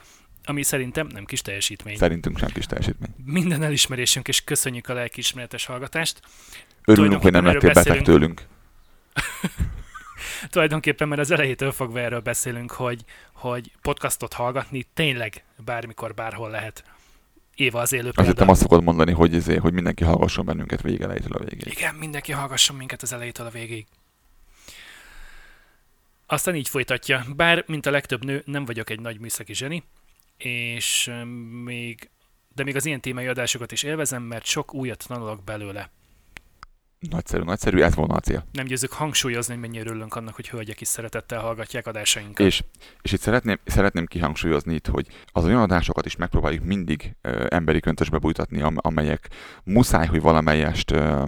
ami 0.45 0.63
szerintem 0.63 1.07
nem 1.07 1.25
kis 1.25 1.41
teljesítmény. 1.41 1.97
Szerintünk 1.97 2.39
sem 2.39 2.49
kis 2.49 2.67
teljesítmény. 2.67 3.15
Minden 3.25 3.63
elismerésünk, 3.63 4.29
és 4.29 4.45
köszönjük 4.45 4.89
a 4.89 4.93
lelkiismeretes 4.93 5.65
hallgatást. 5.65 6.21
Örülünk, 6.85 7.23
hogy 7.23 7.33
nem 7.33 7.45
lettél 7.45 7.73
beteg 7.73 8.03
tőlünk. 8.03 8.43
Tulajdonképpen 10.49 11.09
már 11.09 11.19
az 11.19 11.31
elejétől 11.31 11.73
fogva 11.73 12.01
erről 12.01 12.21
beszélünk, 12.21 12.71
hogy, 12.71 13.05
hogy 13.33 13.73
podcastot 13.83 14.33
hallgatni 14.33 14.87
tényleg 14.95 15.45
bármikor, 15.65 16.15
bárhol 16.15 16.51
lehet. 16.51 16.85
Éva 17.55 17.81
az 17.81 17.93
élő 17.93 18.07
Azt 18.07 18.15
példa. 18.15 18.31
hittem 18.31 18.49
azt 18.49 18.61
szokod 18.61 18.83
mondani, 18.83 19.13
hogy, 19.13 19.35
izé, 19.35 19.57
hogy 19.57 19.73
mindenki 19.73 20.05
hallgasson 20.05 20.45
bennünket 20.45 20.83
végig 20.83 21.01
elejétől 21.01 21.33
a 21.33 21.39
végéig. 21.39 21.77
Igen, 21.79 21.95
mindenki 21.95 22.33
hallgasson 22.33 22.77
minket 22.77 23.03
az 23.03 23.13
elejétől 23.13 23.47
a 23.47 23.51
végéig. 23.51 23.87
Aztán 26.27 26.55
így 26.55 26.69
folytatja. 26.69 27.25
Bár, 27.37 27.65
mint 27.67 27.87
a 27.87 27.91
legtöbb 27.91 28.25
nő, 28.25 28.43
nem 28.45 28.65
vagyok 28.65 28.91
egy 28.91 29.01
nagy 29.01 29.21
műszaki 29.21 29.55
zseni, 29.55 29.85
és 30.37 31.11
még 31.65 32.11
de 32.55 32.65
még 32.65 32.77
az 32.77 32.87
ilyen 32.87 33.01
témai 33.01 33.27
adásokat 33.27 33.73
is 33.73 33.83
élvezem, 33.83 34.23
mert 34.23 34.45
sok 34.45 34.75
újat 34.75 35.05
tanulok 35.09 35.45
belőle. 35.45 35.91
Nagyszerű, 37.09 37.43
nagyszerű, 37.43 37.81
ez 37.81 37.95
volna 37.95 38.15
a 38.15 38.21
cél. 38.21 38.45
Nem 38.53 38.67
győzök 38.67 38.93
hangsúlyozni, 38.93 39.53
hogy 39.53 39.63
mennyire 39.63 39.89
örülünk 39.89 40.15
annak, 40.15 40.35
hogy 40.35 40.49
hölgyek 40.49 40.81
is 40.81 40.89
szeretettel 40.89 41.41
hallgatják 41.41 41.87
adásainkat. 41.87 42.47
És, 42.47 42.63
és 43.03 43.13
itt 43.13 43.21
szeretném, 43.21 43.59
szeretném 43.65 44.07
kihangsúlyozni 44.07 44.75
itt, 44.75 44.87
hogy 44.87 45.07
az 45.27 45.45
olyan 45.45 45.61
adásokat 45.61 46.07
is 46.07 46.17
megpróbáljuk 46.17 46.65
mindig 46.65 47.17
ö, 47.21 47.47
emberi 47.49 47.81
köntösbe 47.81 48.19
bújtatni, 48.19 48.61
am- 48.61 48.79
amelyek 48.81 49.29
muszáj, 49.65 50.07
hogy 50.07 50.21
valamelyest 50.21 50.91
ö, 50.91 51.25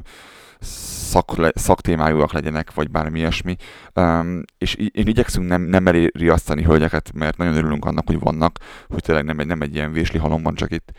szak, 0.61 1.37
le, 1.37 1.53
szaktémájúak 1.55 2.33
legyenek, 2.33 2.75
vagy 2.75 2.91
bármi 2.91 3.19
ilyesmi. 3.19 3.57
Um, 3.95 4.43
és 4.59 4.75
én 4.75 5.07
igyekszünk 5.07 5.49
nem, 5.49 5.63
nem 5.63 5.87
elé 5.87 6.09
riasztani 6.15 6.63
hölgyeket, 6.63 7.13
mert 7.15 7.37
nagyon 7.37 7.57
örülünk 7.57 7.85
annak, 7.85 8.07
hogy 8.07 8.19
vannak, 8.19 8.59
hogy 8.89 9.03
tényleg 9.03 9.25
nem 9.25 9.39
egy, 9.39 9.47
nem 9.47 9.63
egy 9.63 9.75
ilyen 9.75 9.93
vésli 9.93 10.19
halom 10.19 10.43
van 10.43 10.55
csak 10.55 10.71
itt. 10.71 10.93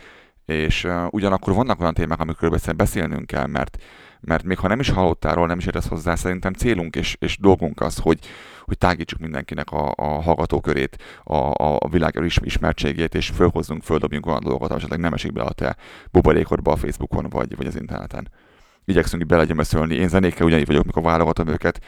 És 0.45 0.83
uh, 0.83 1.05
ugyanakkor 1.09 1.53
vannak 1.53 1.79
olyan 1.79 1.93
témák, 1.93 2.19
amikről 2.19 2.49
beszél, 2.49 2.73
beszélnünk 2.73 3.27
kell, 3.27 3.45
mert 3.45 3.77
mert 4.25 4.43
még 4.43 4.57
ha 4.57 4.67
nem 4.67 4.79
is 4.79 4.89
hallottál 4.89 5.45
nem 5.45 5.57
is 5.57 5.65
értesz 5.65 5.87
hozzá, 5.87 6.15
szerintem 6.15 6.53
célunk 6.53 6.95
és, 6.95 7.15
és 7.19 7.37
dolgunk 7.37 7.81
az, 7.81 7.97
hogy, 7.97 8.19
hogy 8.65 8.77
tágítsuk 8.77 9.19
mindenkinek 9.19 9.71
a, 9.71 9.93
a 9.95 10.21
hallgatókörét, 10.21 11.03
a, 11.23 11.35
a 11.57 11.87
világ 11.89 12.19
is, 12.23 12.39
ismertségét, 12.43 13.15
és 13.15 13.29
fölhozzunk, 13.29 13.83
földobjunk 13.83 14.25
olyan 14.25 14.43
dolgokat, 14.43 14.77
esetleg 14.77 14.99
nem 14.99 15.13
esik 15.13 15.33
bele 15.33 15.47
a 15.47 15.53
te 15.53 15.75
buborékodba 16.11 16.71
a 16.71 16.75
Facebookon, 16.75 17.29
vagy, 17.29 17.55
vagy 17.55 17.67
az 17.67 17.75
interneten 17.75 18.27
igyekszünk 18.85 19.21
így 19.21 19.27
belegyömöszölni. 19.27 19.95
Én 19.95 20.07
zenékkel 20.07 20.45
ugyanígy 20.45 20.65
vagyok, 20.65 20.85
mikor 20.85 21.03
válogatom 21.03 21.47
őket, 21.47 21.79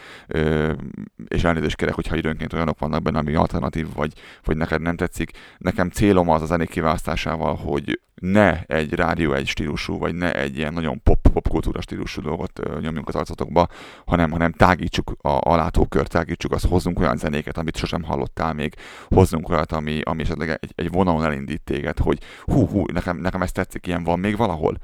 és 1.28 1.44
elnézést 1.44 1.76
kérek, 1.76 1.96
hogyha 1.96 2.16
időnként 2.16 2.54
olyanok 2.54 2.80
vannak 2.80 3.02
benne, 3.02 3.20
ami 3.20 3.36
alternatív, 3.36 3.88
vagy, 3.94 4.14
vagy 4.44 4.58
neked 4.58 4.82
nem 4.82 4.96
tetszik. 4.96 5.32
Nekem 5.58 5.90
célom 5.90 6.30
az 6.30 6.42
a 6.42 6.46
zenék 6.46 6.70
kiválasztásával, 6.70 7.56
hogy 7.56 8.00
ne 8.16 8.62
egy 8.62 8.94
rádió 8.94 9.34
egy 9.34 9.48
stílusú, 9.48 9.98
vagy 9.98 10.16
ne 10.16 10.34
egy 10.34 10.58
ilyen 10.58 10.74
nagyon 10.74 11.02
pop, 11.04 11.28
pop 11.34 11.48
kultúra 11.48 11.82
stílusú 11.82 12.22
dolgot 12.22 12.82
nyomjunk 12.82 13.08
az 13.08 13.16
arcotokba, 13.16 13.68
hanem, 14.06 14.32
hanem 14.32 14.52
tágítsuk 14.52 15.12
a, 15.22 15.52
a 15.52 15.56
látókört, 15.56 16.10
tágítsuk, 16.10 16.52
azt 16.52 16.66
hozzunk 16.66 17.00
olyan 17.00 17.18
zenéket, 17.18 17.58
amit 17.58 17.78
sosem 17.78 18.04
hallottál 18.04 18.54
még, 18.54 18.74
hozzunk 19.08 19.50
olyat, 19.50 19.72
ami, 19.72 20.02
ami 20.04 20.22
esetleg 20.22 20.50
egy, 20.50 20.72
egy 20.76 20.92
vonalon 20.92 21.24
elindít 21.24 21.62
téged, 21.62 22.00
hogy 22.00 22.20
hú, 22.44 22.68
hú, 22.68 22.84
nekem, 22.94 23.18
nekem 23.18 23.42
ez 23.42 23.52
tetszik, 23.52 23.88
ilyen 23.88 24.04
van 24.04 24.20
még 24.20 24.38
valahol 24.38 24.78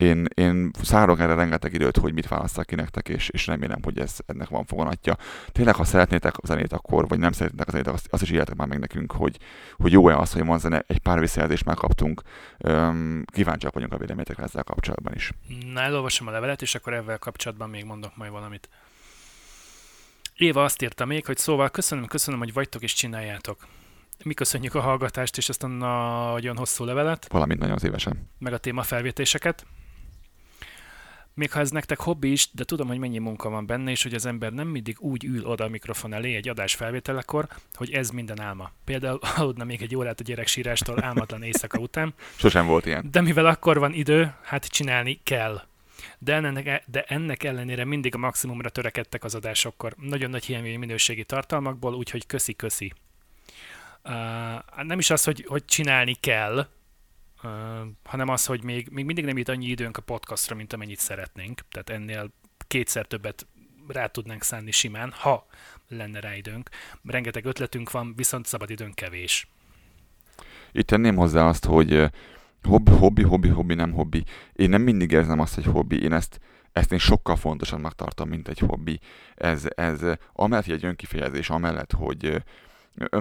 én, 0.00 0.26
én 0.34 0.70
szárok 0.82 1.20
erre 1.20 1.34
rengeteg 1.34 1.72
időt, 1.74 1.96
hogy 1.96 2.12
mit 2.12 2.28
választak 2.28 2.66
ki 2.66 2.74
nektek, 2.74 3.08
és, 3.08 3.28
és 3.28 3.46
remélem, 3.46 3.78
hogy 3.82 3.98
ez 3.98 4.16
ennek 4.26 4.48
van 4.48 4.64
foganatja. 4.64 5.16
Tényleg, 5.52 5.74
ha 5.74 5.84
szeretnétek 5.84 6.36
a 6.36 6.46
zenét, 6.46 6.72
akkor, 6.72 7.08
vagy 7.08 7.18
nem 7.18 7.32
szeretnétek 7.32 7.68
a 7.68 7.70
zenét, 7.70 7.86
azt, 7.86 8.06
azt 8.10 8.22
is 8.22 8.30
írjátok 8.30 8.54
már 8.56 8.68
meg 8.68 8.78
nekünk, 8.78 9.12
hogy, 9.12 9.36
hogy 9.76 9.92
jó-e 9.92 10.16
az, 10.16 10.32
hogy 10.32 10.44
van 10.44 10.58
zene, 10.58 10.84
egy 10.86 10.98
pár 10.98 11.20
visszajelzést 11.20 11.64
megkaptunk. 11.64 12.22
Üm, 12.64 13.24
kíváncsiak 13.26 13.72
vagyunk 13.74 13.92
a 13.92 13.96
véleményetekre 13.96 14.42
ezzel 14.42 14.62
kapcsolatban 14.62 15.14
is. 15.14 15.32
Na, 15.72 15.80
elolvasom 15.80 16.26
a 16.26 16.30
levelet, 16.30 16.62
és 16.62 16.74
akkor 16.74 16.92
ezzel 16.94 17.18
kapcsolatban 17.18 17.70
még 17.70 17.84
mondok 17.84 18.16
majd 18.16 18.30
valamit. 18.30 18.68
Éva 20.36 20.64
azt 20.64 20.82
írta 20.82 21.04
még, 21.04 21.26
hogy 21.26 21.36
szóval 21.36 21.70
köszönöm, 21.70 22.06
köszönöm, 22.06 22.40
hogy 22.40 22.52
vagytok 22.52 22.82
és 22.82 22.92
csináljátok. 22.92 23.66
Mi 24.24 24.34
köszönjük 24.34 24.74
a 24.74 24.80
hallgatást 24.80 25.36
és 25.36 25.48
ezt 25.48 25.62
a 25.62 25.66
nagyon 25.66 26.56
hosszú 26.56 26.84
levelet, 26.84 27.26
Valamint 27.28 27.60
nagyon 27.60 27.78
szívesen. 27.78 28.28
meg 28.38 28.52
a 28.52 28.58
témafelvétéseket. 28.58 29.66
Még 31.34 31.52
ha 31.52 31.60
ez 31.60 31.70
nektek 31.70 32.00
hobbi 32.00 32.30
is, 32.30 32.48
de 32.52 32.64
tudom, 32.64 32.88
hogy 32.88 32.98
mennyi 32.98 33.18
munka 33.18 33.48
van 33.48 33.66
benne, 33.66 33.90
és 33.90 34.02
hogy 34.02 34.14
az 34.14 34.26
ember 34.26 34.52
nem 34.52 34.68
mindig 34.68 34.96
úgy 35.00 35.24
ül 35.24 35.44
oda 35.46 35.64
a 35.64 35.68
mikrofon 35.68 36.12
elé 36.12 36.34
egy 36.34 36.48
adás 36.48 36.74
felvételekor, 36.74 37.48
hogy 37.74 37.92
ez 37.92 38.10
minden 38.10 38.40
álma. 38.40 38.70
Például 38.84 39.18
aludna 39.36 39.64
még 39.64 39.82
egy 39.82 39.96
órát 39.96 40.20
a 40.20 40.22
gyerek 40.22 40.46
sírástól 40.46 41.04
álmatlan 41.04 41.42
éjszaka 41.42 41.78
után, 41.78 42.14
Sosem 42.36 42.66
volt 42.66 42.86
ilyen. 42.86 43.08
de 43.10 43.20
mivel 43.20 43.46
akkor 43.46 43.78
van 43.78 43.92
idő, 43.92 44.34
hát 44.42 44.66
csinálni 44.66 45.20
kell. 45.22 45.62
De 46.18 46.34
ennek, 46.34 46.84
de 46.86 47.02
ennek 47.02 47.42
ellenére 47.42 47.84
mindig 47.84 48.14
a 48.14 48.18
maximumra 48.18 48.68
törekedtek 48.68 49.24
az 49.24 49.34
adásokkor. 49.34 49.94
Nagyon 49.96 50.30
nagy 50.30 50.44
hiányú 50.44 50.78
minőségi 50.78 51.24
tartalmakból, 51.24 51.94
úgyhogy 51.94 52.26
köszi-köszi. 52.26 52.92
Uh, 54.04 54.82
nem 54.82 54.98
is 54.98 55.10
az, 55.10 55.24
hogy, 55.24 55.44
hogy 55.48 55.64
csinálni 55.64 56.14
kell, 56.14 56.66
hanem 58.02 58.28
az, 58.28 58.46
hogy 58.46 58.64
még, 58.64 58.88
még 58.90 59.04
mindig 59.04 59.24
nem 59.24 59.38
jut 59.38 59.48
annyi 59.48 59.66
időnk 59.66 59.96
a 59.96 60.02
podcastra, 60.02 60.56
mint 60.56 60.72
amennyit 60.72 60.98
szeretnénk. 60.98 61.60
Tehát 61.70 61.90
ennél 61.90 62.30
kétszer 62.66 63.06
többet 63.06 63.46
rá 63.88 64.06
tudnánk 64.06 64.42
szánni 64.42 64.70
simán, 64.70 65.12
ha 65.12 65.46
lenne 65.88 66.20
rá 66.20 66.36
időnk. 66.36 66.68
Rengeteg 67.04 67.44
ötletünk 67.44 67.90
van, 67.90 68.14
viszont 68.16 68.46
szabadidőnk 68.46 68.94
kevés. 68.94 69.48
Itt 70.72 70.86
tenném 70.86 71.16
hozzá 71.16 71.48
azt, 71.48 71.64
hogy 71.64 72.10
hobbi, 72.62 72.90
hobbi, 72.90 73.22
hobbi, 73.22 73.48
hobbi, 73.48 73.74
nem 73.74 73.92
hobbi. 73.92 74.24
Én 74.52 74.68
nem 74.68 74.82
mindig 74.82 75.10
érzem 75.10 75.40
azt, 75.40 75.54
hogy 75.54 75.64
hobbi. 75.64 76.02
Én 76.02 76.12
ezt, 76.12 76.40
ezt 76.72 76.92
én 76.92 76.98
sokkal 76.98 77.36
fontosabbnak 77.36 77.94
tartom, 77.94 78.28
mint 78.28 78.48
egy 78.48 78.58
hobbi. 78.58 79.00
Ez, 79.34 79.66
ez 79.74 80.00
amellett, 80.32 80.64
hogy 80.64 80.74
egy 80.74 80.84
önkifejezés, 80.84 81.50
amellett, 81.50 81.92
hogy 81.92 82.42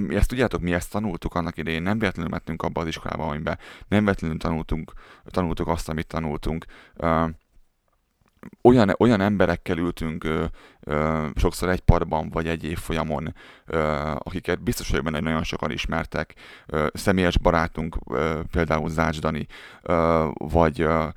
ezt 0.10 0.28
tudjátok, 0.28 0.62
mi 0.62 0.74
ezt 0.74 0.92
tanultuk 0.92 1.36
annak 1.36 1.58
idején, 1.58 1.82
nem 1.82 2.00
véletlenül 2.00 2.32
mentünk 2.32 2.62
abba 2.62 2.82
az 2.82 2.88
iskolába, 2.88 3.28
amiben 3.28 3.58
nem 3.88 4.04
véletlenül 4.04 4.38
tanultunk, 4.38 4.94
tanultuk 5.26 5.68
azt, 5.68 5.90
amit 5.90 6.08
tanultunk. 6.08 6.66
Olyan, 8.62 8.96
olyan 8.98 9.22
emberekkel 9.22 9.78
ültünk 9.78 10.24
ö, 10.24 10.46
ö, 10.80 11.28
sokszor 11.36 11.70
egy 11.70 11.80
parban, 11.80 12.30
vagy 12.30 12.48
egy 12.48 12.64
évfolyamon, 12.64 13.36
ö, 13.66 13.78
akiket 14.18 14.62
biztos 14.62 14.90
vagyok 14.90 15.04
benne, 15.04 15.16
hogy 15.18 15.26
nagyon 15.26 15.44
sokan 15.44 15.72
ismertek, 15.72 16.34
ö, 16.66 16.88
személyes 16.94 17.38
barátunk, 17.38 17.98
ö, 18.10 18.40
például 18.52 18.90
Zács 18.90 19.20
Dani, 19.20 19.48
ö, 19.82 20.28
vagy 20.34 20.82
ö, 20.82 21.08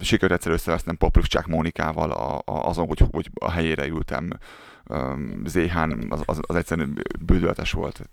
sikerült 0.00 0.38
egyszer 0.38 0.52
összevesznem 0.52 0.96
Poprivcsák 0.96 1.46
Mónikával 1.46 2.10
a, 2.10 2.36
a, 2.36 2.68
azon, 2.68 2.86
hogy, 2.86 3.02
hogy 3.12 3.30
a 3.34 3.50
helyére 3.50 3.86
ültem. 3.86 4.30
Ö, 4.32 4.36
Zéhán 5.44 6.06
az, 6.08 6.22
az, 6.24 6.40
az 6.40 6.56
egyszerűen 6.56 7.02
bődöletes 7.20 7.72
volt. 7.72 8.08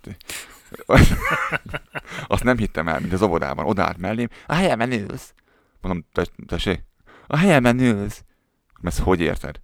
Azt 2.28 2.44
nem 2.44 2.58
hittem 2.58 2.88
el, 2.88 3.00
mint 3.00 3.14
az 3.14 3.22
óvodában. 3.22 3.66
Odaállt 3.66 3.98
mellém, 3.98 4.28
a 4.48 4.54
helyemen 4.54 4.92
ülsz. 4.92 5.34
Mondom, 5.82 6.06
te- 6.12 6.46
tessék, 6.48 6.84
a 7.28 7.38
helyemen 7.38 7.80
ülsz. 7.80 8.24
Ezt 8.84 9.00
hogy 9.00 9.20
érted? 9.20 9.62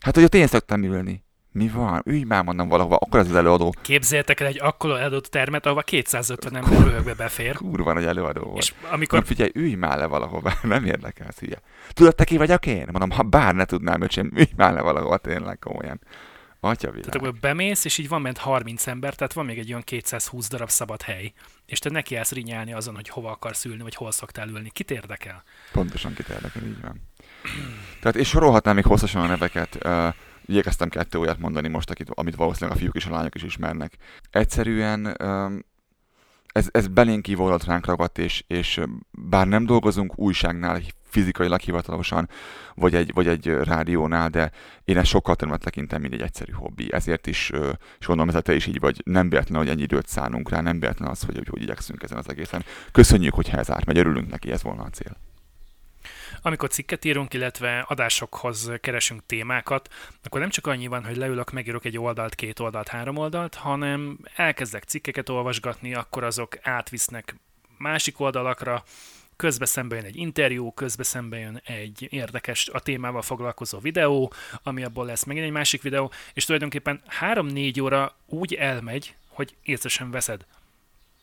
Hát, 0.00 0.14
hogy 0.14 0.24
ott 0.24 0.34
én 0.34 0.46
szoktam 0.46 0.82
ülni. 0.82 1.24
Mi 1.58 1.68
van? 1.68 2.02
Ülj 2.04 2.22
már, 2.22 2.44
mondom 2.44 2.68
valahova, 2.68 2.96
akkor 2.96 3.20
ez 3.20 3.28
az 3.28 3.34
előadó. 3.34 3.74
Képzeljétek 3.82 4.40
el 4.40 4.46
egy 4.46 4.60
akkora 4.60 4.98
eladott 4.98 5.26
termet, 5.26 5.66
ahova 5.66 5.82
250 5.82 6.56
ember 6.56 6.80
röhögve 6.80 7.14
befér. 7.14 7.54
Kurva 7.54 7.92
nagy 7.92 8.04
előadó 8.04 8.42
volt. 8.42 8.62
És 8.62 8.74
amikor 8.90 9.24
figyelj, 9.24 9.50
ülj 9.54 9.74
már 9.74 9.98
le 9.98 10.06
valahova, 10.06 10.52
nem 10.62 10.84
érdekel, 10.84 11.30
hülye. 11.38 11.60
Tudod, 11.92 12.14
te 12.14 12.24
ki 12.24 12.36
vagyok 12.36 12.66
én? 12.66 12.86
Mondom, 12.90 13.10
ha 13.10 13.22
bár 13.22 13.54
ne 13.54 13.64
tudnám, 13.64 14.02
öcsém, 14.02 14.30
ülj 14.34 14.48
már 14.56 14.72
le 14.72 14.80
valahova, 14.80 15.16
tényleg 15.16 15.58
komolyan. 15.58 16.00
Atya 16.60 16.90
világ. 16.90 17.10
Tehát 17.10 17.26
akkor 17.26 17.40
bemész, 17.40 17.84
és 17.84 17.98
így 17.98 18.08
van 18.08 18.20
ment 18.20 18.38
30 18.38 18.86
ember, 18.86 19.14
tehát 19.14 19.32
van 19.32 19.44
még 19.44 19.58
egy 19.58 19.68
olyan 19.68 19.82
220 19.82 20.48
darab 20.48 20.68
szabad 20.68 21.02
hely, 21.02 21.32
és 21.66 21.78
te 21.78 21.90
neki 21.90 22.16
állsz 22.16 22.32
rinyálni 22.32 22.72
azon, 22.72 22.94
hogy 22.94 23.08
hova 23.08 23.30
akarsz 23.30 23.64
ülni, 23.64 23.82
vagy 23.82 23.94
hol 23.94 24.12
szoktál 24.12 24.48
ülni. 24.48 24.70
Kit 24.70 24.90
érdekel? 24.90 25.42
Pontosan 25.72 26.14
kit 26.14 26.28
érdekel, 26.28 26.62
így 26.62 26.80
van. 26.80 27.00
Tehát, 28.00 28.16
és 28.16 28.28
sorolhatnám 28.28 28.74
még 28.74 28.84
hosszasan 28.84 29.22
a 29.22 29.26
neveket. 29.26 29.78
Uh, 29.84 30.14
igyekeztem 30.48 30.88
kettő 30.88 31.18
olyat 31.18 31.38
mondani 31.38 31.68
most, 31.68 31.90
akit, 31.90 32.10
amit 32.14 32.36
valószínűleg 32.36 32.76
a 32.76 32.80
fiúk 32.80 32.94
és 32.94 33.06
a 33.06 33.10
lányok 33.10 33.34
is 33.34 33.42
ismernek. 33.42 33.96
Egyszerűen 34.30 35.16
ez, 36.52 36.68
ez 36.70 36.86
belénk 36.86 37.22
kívólat 37.22 37.64
ránk 37.64 37.86
ragadt, 37.86 38.18
és, 38.18 38.44
és 38.46 38.80
bár 39.10 39.46
nem 39.46 39.66
dolgozunk 39.66 40.18
újságnál 40.18 40.80
fizikailag 41.04 41.60
hivatalosan, 41.60 42.28
vagy 42.74 42.94
egy, 42.94 43.12
vagy 43.14 43.28
egy 43.28 43.46
rádiónál, 43.46 44.28
de 44.28 44.50
én 44.84 44.98
ezt 44.98 45.10
sokkal 45.10 45.36
többet 45.36 45.60
tekintem, 45.60 46.00
mint 46.00 46.12
egy 46.12 46.20
egyszerű 46.20 46.52
hobbi. 46.52 46.92
Ezért 46.92 47.26
is, 47.26 47.50
és 47.98 48.06
gondolom, 48.06 48.34
ez 48.34 48.42
te 48.42 48.54
is 48.54 48.66
így 48.66 48.80
vagy, 48.80 49.02
nem 49.04 49.28
véletlen, 49.28 49.58
hogy 49.58 49.68
ennyi 49.68 49.82
időt 49.82 50.06
szánunk 50.06 50.50
rá, 50.50 50.60
nem 50.60 50.80
véletlen 50.80 51.08
az, 51.08 51.22
hogy, 51.22 51.36
hogy, 51.36 51.48
hogy 51.48 51.62
igyekszünk 51.62 52.02
ezen 52.02 52.18
az 52.18 52.28
egészen. 52.28 52.64
Köszönjük, 52.92 53.34
hogy 53.34 53.50
ez 53.52 53.70
átmegy, 53.70 53.98
örülünk 53.98 54.30
neki, 54.30 54.50
ez 54.50 54.62
volna 54.62 54.82
a 54.82 54.90
cél. 54.90 55.16
Amikor 56.42 56.68
cikket 56.68 57.04
írunk, 57.04 57.34
illetve 57.34 57.84
adásokhoz 57.88 58.70
keresünk 58.80 59.22
témákat, 59.26 59.88
akkor 60.22 60.40
nem 60.40 60.50
csak 60.50 60.66
annyi 60.66 60.86
van, 60.86 61.04
hogy 61.04 61.16
leülök, 61.16 61.50
megírok 61.50 61.84
egy 61.84 61.98
oldalt, 61.98 62.34
két 62.34 62.58
oldalt, 62.58 62.88
három 62.88 63.16
oldalt, 63.16 63.54
hanem 63.54 64.18
elkezdek 64.34 64.84
cikkeket 64.84 65.28
olvasgatni, 65.28 65.94
akkor 65.94 66.24
azok 66.24 66.58
átvisznek 66.62 67.34
másik 67.78 68.20
oldalakra, 68.20 68.84
közbe 69.38 69.66
jön 69.74 70.04
egy 70.04 70.16
interjú, 70.16 70.72
közbe 70.72 71.04
jön 71.30 71.60
egy 71.64 72.06
érdekes 72.10 72.68
a 72.68 72.80
témával 72.80 73.22
foglalkozó 73.22 73.78
videó, 73.78 74.32
ami 74.62 74.84
abból 74.84 75.06
lesz 75.06 75.24
megint 75.24 75.46
egy 75.46 75.52
másik 75.52 75.82
videó, 75.82 76.12
és 76.32 76.44
tulajdonképpen 76.44 77.02
3-4 77.20 77.82
óra 77.82 78.16
úgy 78.26 78.54
elmegy, 78.54 79.14
hogy 79.28 79.56
észre 79.62 79.88
sem 79.88 80.10
veszed. 80.10 80.44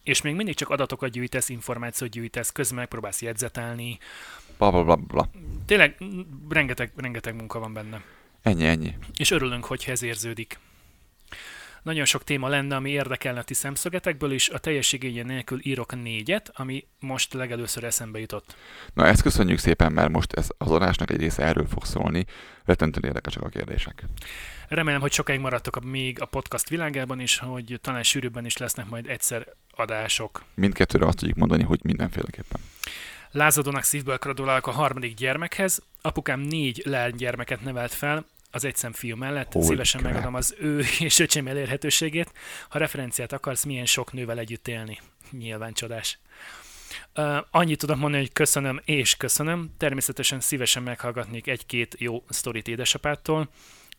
És 0.04 0.22
még 0.22 0.36
mindig 0.36 0.56
csak 0.56 0.70
adatokat 0.70 1.10
gyűjtesz, 1.10 1.50
információt 1.50 2.10
gyűjtesz, 2.10 2.52
közben 2.52 2.78
megpróbálsz 2.78 3.22
jegyzetelni. 3.22 3.98
Bla, 4.58 4.72
bla, 4.72 4.84
bla, 4.84 4.96
bla. 4.96 5.30
Tényleg 5.66 5.98
rengeteg, 6.50 6.92
rengeteg 6.96 7.36
munka 7.36 7.60
van 7.60 7.74
benne. 7.74 8.02
Ennyi, 8.42 8.66
ennyi. 8.66 8.96
És 9.18 9.32
örülünk, 9.32 9.66
hogy 9.66 9.84
ez 9.88 10.04
érződik. 10.04 10.60
Nagyon 11.84 12.06
sok 12.06 12.24
téma 12.24 12.48
lenne, 12.48 12.76
ami 12.76 12.90
érdekelne 12.90 13.40
a 13.40 13.44
ti 13.44 13.54
szemszögetekből 13.54 14.32
is. 14.32 14.50
A 14.50 14.58
teljes 14.58 14.94
igénye 14.94 15.24
nélkül 15.24 15.60
írok 15.62 16.02
négyet, 16.02 16.52
ami 16.56 16.88
most 17.00 17.34
legelőször 17.34 17.84
eszembe 17.84 18.20
jutott. 18.20 18.56
Na 18.94 19.06
ezt 19.06 19.22
köszönjük 19.22 19.60
szépen, 19.60 19.92
mert 19.92 20.10
most 20.10 20.34
ez 20.34 20.50
az 20.58 20.72
adásnak 20.72 21.12
egy 21.12 21.20
része 21.20 21.44
erről 21.44 21.68
fog 21.68 21.86
szólni. 21.86 22.26
Rettentően 22.64 23.06
érdekesek 23.06 23.44
a 23.44 23.50
kérdések. 23.50 24.04
Remélem, 24.68 25.02
hogy 25.02 25.12
sokáig 25.12 25.40
maradtok 25.40 25.76
a, 25.76 25.80
még 25.80 26.22
a 26.22 26.26
podcast 26.26 26.70
világában 26.70 27.20
is, 27.20 27.38
hogy 27.38 27.80
talán 27.82 28.04
sűrűbben 28.04 28.46
is 28.46 28.58
lesznek 28.58 28.90
majd 28.90 29.10
egyszer 29.10 29.48
adások. 29.72 30.44
Mindkettőre 30.54 31.06
azt 31.06 31.18
tudjuk 31.18 31.38
mondani, 31.38 31.64
hogy 31.64 31.80
mindenféleképpen. 31.84 32.62
Lázadónak 33.32 33.84
szívből 33.84 34.18
gratulálok 34.18 34.68
a 34.68 34.72
harmadik 34.72 35.14
gyermekhez. 35.14 35.82
Apukám 36.02 36.40
négy 36.40 36.82
leánygyermeket 36.86 37.62
nevelt 37.62 37.94
fel, 37.94 38.26
az 38.52 38.66
egyszem 38.66 38.92
fiú 38.94 39.16
mellett. 39.16 39.52
Holy 39.52 39.64
Szívesen 39.64 40.02
crap. 40.02 40.14
megadom 40.14 40.36
az 40.36 40.56
ő 40.60 40.84
és 41.00 41.20
öcsém 41.20 41.48
elérhetőségét. 41.48 42.32
Ha 42.70 42.78
referenciát 42.78 43.32
akarsz, 43.32 43.64
milyen 43.64 43.86
sok 43.86 44.14
nővel 44.14 44.40
együtt 44.40 44.68
élni. 44.68 45.00
Nyilván 45.32 45.74
csodás. 45.74 46.18
Uh, 47.16 47.38
annyit 47.52 47.80
tudok 47.80 47.98
mondani, 47.98 48.24
hogy 48.24 48.34
köszönöm 48.34 48.82
és 48.86 49.16
köszönöm. 49.16 49.74
Természetesen 49.78 50.40
szívesen 50.40 50.84
meghallgatnék 50.84 51.48
egy-két 51.48 51.96
jó 52.00 52.24
sztorit 52.30 52.68
édesapától. 52.68 53.50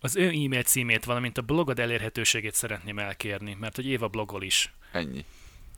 Az 0.01 0.17
ő 0.17 0.29
e-mail 0.29 0.63
címét, 0.63 1.05
valamint 1.05 1.39
a 1.39 1.43
blogod 1.43 1.79
elérhetőségét 1.79 2.55
szeretném 2.55 2.99
elkérni, 2.99 3.57
mert 3.61 3.77
hogy 3.77 3.87
Éva 3.87 4.09
blogol 4.09 4.43
is. 4.43 4.73
Ennyi. 4.93 5.25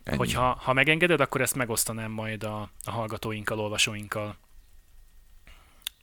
Ennyi. 0.03 0.17
Hogyha 0.17 0.59
ha 0.61 0.73
megengeded, 0.73 1.19
akkor 1.19 1.41
ezt 1.41 1.55
megosztanám 1.55 2.11
majd 2.11 2.43
a, 2.43 2.69
a 2.83 2.91
hallgatóinkkal, 2.91 3.59
olvasóinkkal. 3.59 4.37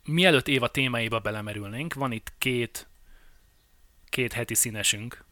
Mielőtt 0.04 0.48
Éva 0.48 0.68
témáiba 0.68 1.18
belemerülnénk, 1.18 1.94
van 1.94 2.12
itt 2.12 2.32
két, 2.38 2.88
két 4.08 4.32
heti 4.32 4.54
színesünk. 4.54 5.24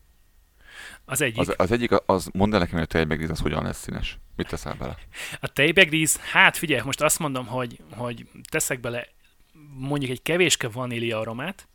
Az 1.05 1.20
egyik, 1.20 1.38
Az, 1.38 1.55
az 1.57 1.72
egyik, 1.72 1.90
az 2.07 2.31
mondd 2.33 2.53
el 2.53 2.59
nekem, 2.59 2.74
hogy 2.74 2.83
a 2.83 2.87
tejbegríz 2.87 3.31
az 3.31 3.40
hogyan 3.40 3.62
lesz 3.62 3.83
színes. 3.83 4.18
Mit 4.37 4.48
teszel 4.48 4.74
bele? 4.74 4.96
a 5.40 5.48
tejbegríz, 5.48 6.16
hát 6.16 6.57
figyelj, 6.57 6.83
most 6.85 7.00
azt 7.00 7.18
mondom, 7.18 7.46
hogy, 7.46 7.81
hogy 7.90 8.27
teszek 8.50 8.81
bele 8.81 9.09
mondjuk 9.74 10.11
egy 10.11 10.22
kevéske 10.22 10.68
vanília 10.68 11.18
aromát, 11.18 11.68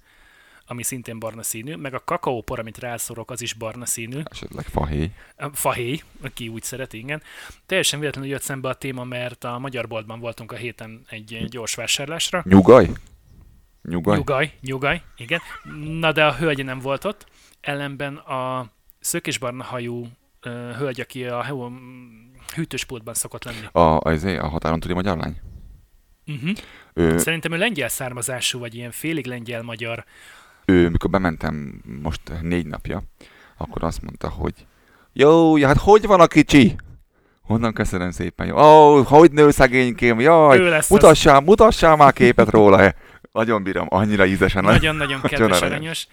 ami 0.69 0.83
szintén 0.83 1.19
barna 1.19 1.43
színű, 1.43 1.75
meg 1.75 1.93
a 1.93 2.03
kakaópor, 2.03 2.59
amit 2.59 2.77
rászorok, 2.77 3.31
az 3.31 3.41
is 3.41 3.53
barna 3.53 3.85
színű. 3.85 4.21
Esetleg 4.23 4.65
fahéj. 4.65 5.11
Fahéj, 5.53 6.01
aki 6.21 6.47
úgy 6.47 6.63
szereti, 6.63 6.97
igen. 6.97 7.21
Teljesen 7.65 7.99
véletlenül 7.99 8.29
jött 8.29 8.41
szembe 8.41 8.69
a 8.69 8.73
téma, 8.73 9.03
mert 9.03 9.43
a 9.43 9.59
Magyar 9.59 9.87
Boltban 9.87 10.19
voltunk 10.19 10.51
a 10.51 10.55
héten 10.55 11.05
egy 11.09 11.45
gyors 11.49 11.75
vásárlásra. 11.75 12.43
Nyugaj? 12.45 12.89
Nyugaj? 13.83 14.17
Nyugaj, 14.17 14.53
nyugaj, 14.61 15.01
igen. 15.17 15.39
Na 15.99 16.11
de 16.11 16.25
a 16.25 16.35
hölgy 16.35 16.63
nem 16.65 16.79
volt 16.79 17.05
ott, 17.05 17.25
ellenben 17.61 18.15
a 18.15 18.69
szökésbarna 18.99 19.63
hajú 19.63 20.07
ö, 20.41 20.49
hölgy, 20.77 20.99
aki 20.99 21.25
a 21.25 21.45
hú- 21.45 21.79
hűtőspultban 22.55 23.13
szokott 23.13 23.43
lenni. 23.43 23.65
A, 23.71 23.99
az, 23.99 24.23
a 24.23 24.47
határon 24.47 24.79
túli 24.79 24.93
magyar 24.93 25.17
lány? 25.17 25.37
Uh-huh. 26.25 26.57
Ő, 26.93 27.17
Szerintem 27.17 27.51
ő 27.51 27.57
lengyel 27.57 27.89
származású, 27.89 28.59
vagy 28.59 28.75
ilyen 28.75 28.91
félig 28.91 29.25
lengyel-magyar. 29.25 30.05
Ő, 30.69 30.89
mikor 30.89 31.09
bementem 31.09 31.81
most 32.01 32.21
négy 32.41 32.65
napja, 32.65 33.01
akkor 33.57 33.83
azt 33.83 34.01
mondta, 34.01 34.29
hogy 34.29 34.53
jó, 35.13 35.57
ja, 35.57 35.67
hát 35.67 35.77
hogy 35.77 36.05
van 36.05 36.19
a 36.19 36.27
kicsi? 36.27 36.75
Honnan 37.41 37.73
köszönöm 37.73 38.11
szépen? 38.11 38.51
Ó, 38.51 39.01
hogy 39.03 39.31
nő 39.31 39.51
szegénykém? 39.51 40.19
Jaj, 40.19 40.81
mutassál, 40.89 41.39
mutassál 41.39 41.95
már 41.95 42.13
képet 42.13 42.49
róla. 42.49 42.93
Nagyon 43.31 43.63
bírom, 43.63 43.87
annyira 43.89 44.25
ízesen. 44.25 44.63
Nagyon-nagyon 44.63 45.21
kedves, 45.21 45.39
aranyos. 45.39 45.61
aranyos. 45.61 46.07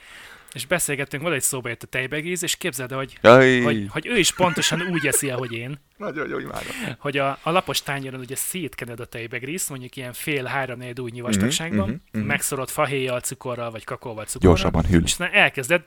És 0.56 0.66
beszélgettünk, 0.66 1.22
valahogy 1.22 1.44
szóba 1.44 1.68
jött 1.68 1.82
a 1.82 1.86
tejbegíz, 1.86 2.42
és 2.42 2.56
képzeld, 2.56 2.90
el, 2.92 2.96
hogy, 2.96 3.18
Jaj, 3.22 3.60
hogy, 3.60 3.86
hogy 3.88 4.06
ő 4.06 4.18
is 4.18 4.32
pontosan 4.32 4.80
úgy 4.80 5.06
eszi, 5.06 5.30
ahogy 5.30 5.52
én. 5.52 5.80
nagyon 5.96 6.28
jó 6.28 6.38
imádom. 6.38 6.72
hogy 6.98 7.16
a, 7.18 7.38
a 7.42 7.50
lapos 7.50 7.82
tányéron 7.82 8.20
ugye 8.20 8.36
szétkened 8.36 9.00
a 9.00 9.04
tejbegrízt, 9.04 9.68
mondjuk 9.68 9.96
ilyen 9.96 10.12
fél 10.12 10.44
három 10.44 10.78
négy 10.78 11.00
újnyi 11.00 11.20
vastagságban, 11.20 11.88
mhm, 11.88 12.18
mhm. 12.18 12.26
megszorod 12.26 12.68
fahéjjal, 12.68 13.20
cukorral, 13.20 13.70
vagy 13.70 13.84
kakaóval, 13.84 14.24
cukorral, 14.24 14.54
Gyorsabban 14.54 14.84
hűl. 14.84 15.02
és 15.04 15.10
aztán 15.10 15.32
elkezded 15.32 15.82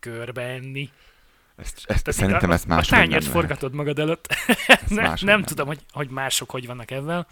körbe 0.00 0.42
enni. 0.42 0.90
Ezt, 1.56 1.76
ezt, 1.76 2.04
Tehát 2.04 2.20
szerintem 2.20 2.50
a, 2.50 2.52
ezt 2.52 2.64
a 2.64 2.68
máshogy 2.68 2.98
tányért 2.98 3.10
nem 3.10 3.20
lehet. 3.20 3.34
forgatod 3.34 3.74
magad 3.74 3.98
előtt. 3.98 4.34
ne, 4.88 5.02
nem 5.02 5.14
nem 5.20 5.42
tudom, 5.42 5.66
hogy, 5.66 5.80
hogy 5.90 6.08
mások 6.08 6.50
hogy 6.50 6.66
vannak 6.66 6.90
ebben. 6.90 7.26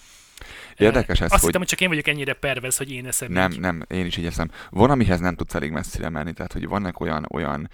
Érdekes 0.77 1.21
ez, 1.21 1.25
Azt 1.25 1.33
hogy- 1.33 1.43
hittem, 1.45 1.61
hogy 1.61 1.69
csak 1.69 1.81
én 1.81 1.89
vagyok 1.89 2.07
ennyire 2.07 2.33
pervers, 2.33 2.79
hogy 2.79 2.91
én 2.91 3.07
eszem 3.07 3.33
Nem, 3.33 3.51
így. 3.51 3.61
nem, 3.61 3.83
én 3.89 4.07
is 4.07 4.17
így 4.17 4.27
eszem. 4.27 4.51
Van, 4.71 4.91
amihez 4.91 5.21
nem 5.21 5.35
tudsz 5.35 5.55
elég 5.55 5.71
messzire 5.71 6.09
menni, 6.09 6.33
tehát 6.33 6.53
hogy 6.53 6.69
vannak 6.69 7.01
olyan, 7.01 7.27
olyan 7.31 7.69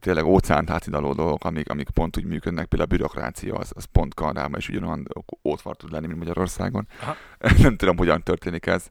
tényleg 0.00 0.24
óceánt 0.24 0.70
átidaló 0.70 1.12
dolgok, 1.12 1.44
amik, 1.44 1.68
amik 1.70 1.90
pont 1.90 2.16
úgy 2.16 2.24
működnek, 2.24 2.66
például 2.66 2.90
a 2.90 2.94
bürokrácia, 2.96 3.54
az, 3.54 3.72
az 3.74 3.84
pont 3.84 4.14
Kanadában 4.14 4.58
is 4.58 4.68
ugyanolyan 4.68 5.08
ótvar 5.44 5.76
tud 5.76 5.92
lenni, 5.92 6.06
mint 6.06 6.18
Magyarországon. 6.18 6.88
Aha. 7.00 7.16
nem 7.62 7.76
tudom, 7.76 7.96
hogyan 7.96 8.22
történik 8.22 8.66
ez 8.66 8.86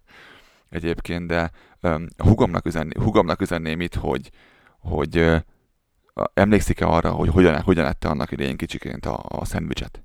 egyébként, 0.70 1.28
de 1.28 1.52
um, 1.82 2.08
hugomnak, 2.18 2.66
üzenni, 2.66 3.00
hugomnak 3.00 3.42
üzenném 3.42 3.82
itt, 3.82 3.96
hogy, 3.96 4.30
hogy 4.80 5.18
uh, 5.18 5.42
emlékszik-e 6.34 6.86
arra, 6.88 7.12
hogy 7.12 7.30
hogyan, 7.30 7.62
hogyan 7.62 7.86
ette 7.86 8.08
annak 8.08 8.32
idején 8.32 8.58
kicsiként 8.58 9.06
a, 9.06 9.26
a 9.28 9.46
szendvicset? 9.46 10.02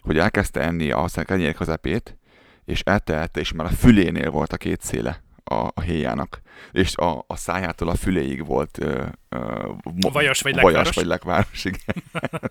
Hogy 0.00 0.18
elkezdte 0.18 0.60
enni 0.60 0.90
a 0.90 1.06
kenyér 1.24 1.54
közepét, 1.54 2.16
és 2.64 2.80
ette, 2.84 3.28
és 3.34 3.52
már 3.52 3.66
a 3.66 3.70
fülénél 3.70 4.30
volt 4.30 4.52
a 4.52 4.56
két 4.56 4.82
széle 4.82 5.22
a, 5.44 5.70
a 5.74 5.80
héjának, 5.80 6.40
és 6.72 6.96
a, 6.96 7.24
a 7.26 7.36
szájától 7.36 7.88
a 7.88 7.94
füléig 7.94 8.46
volt 8.46 8.78
ö, 8.78 9.06
ö, 9.28 9.72
Vajas 10.12 10.40
vagy 10.40 10.54
vajas 10.54 10.64
lekváros. 10.64 10.94
vagy 10.94 11.06
lekváros, 11.06 11.64
igen. 11.64 12.02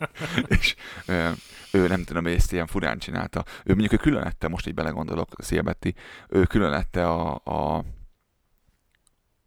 és 0.59 0.75
ö, 1.05 1.29
ő 1.71 1.87
nem 1.87 2.03
tudom, 2.03 2.27
ezt 2.27 2.51
ilyen 2.51 2.67
furán 2.67 2.97
csinálta. 2.97 3.43
Ő 3.63 3.71
mondjuk 3.71 3.93
ő 3.93 3.95
külön 3.97 4.23
ette, 4.23 4.47
most 4.47 4.67
így 4.67 4.73
belegondolok, 4.73 5.29
Szia 5.37 5.61
Betty, 5.61 5.89
ő 6.29 6.43
külön 6.43 6.73
ette 6.73 7.07
a, 7.07 7.33
a 7.43 7.85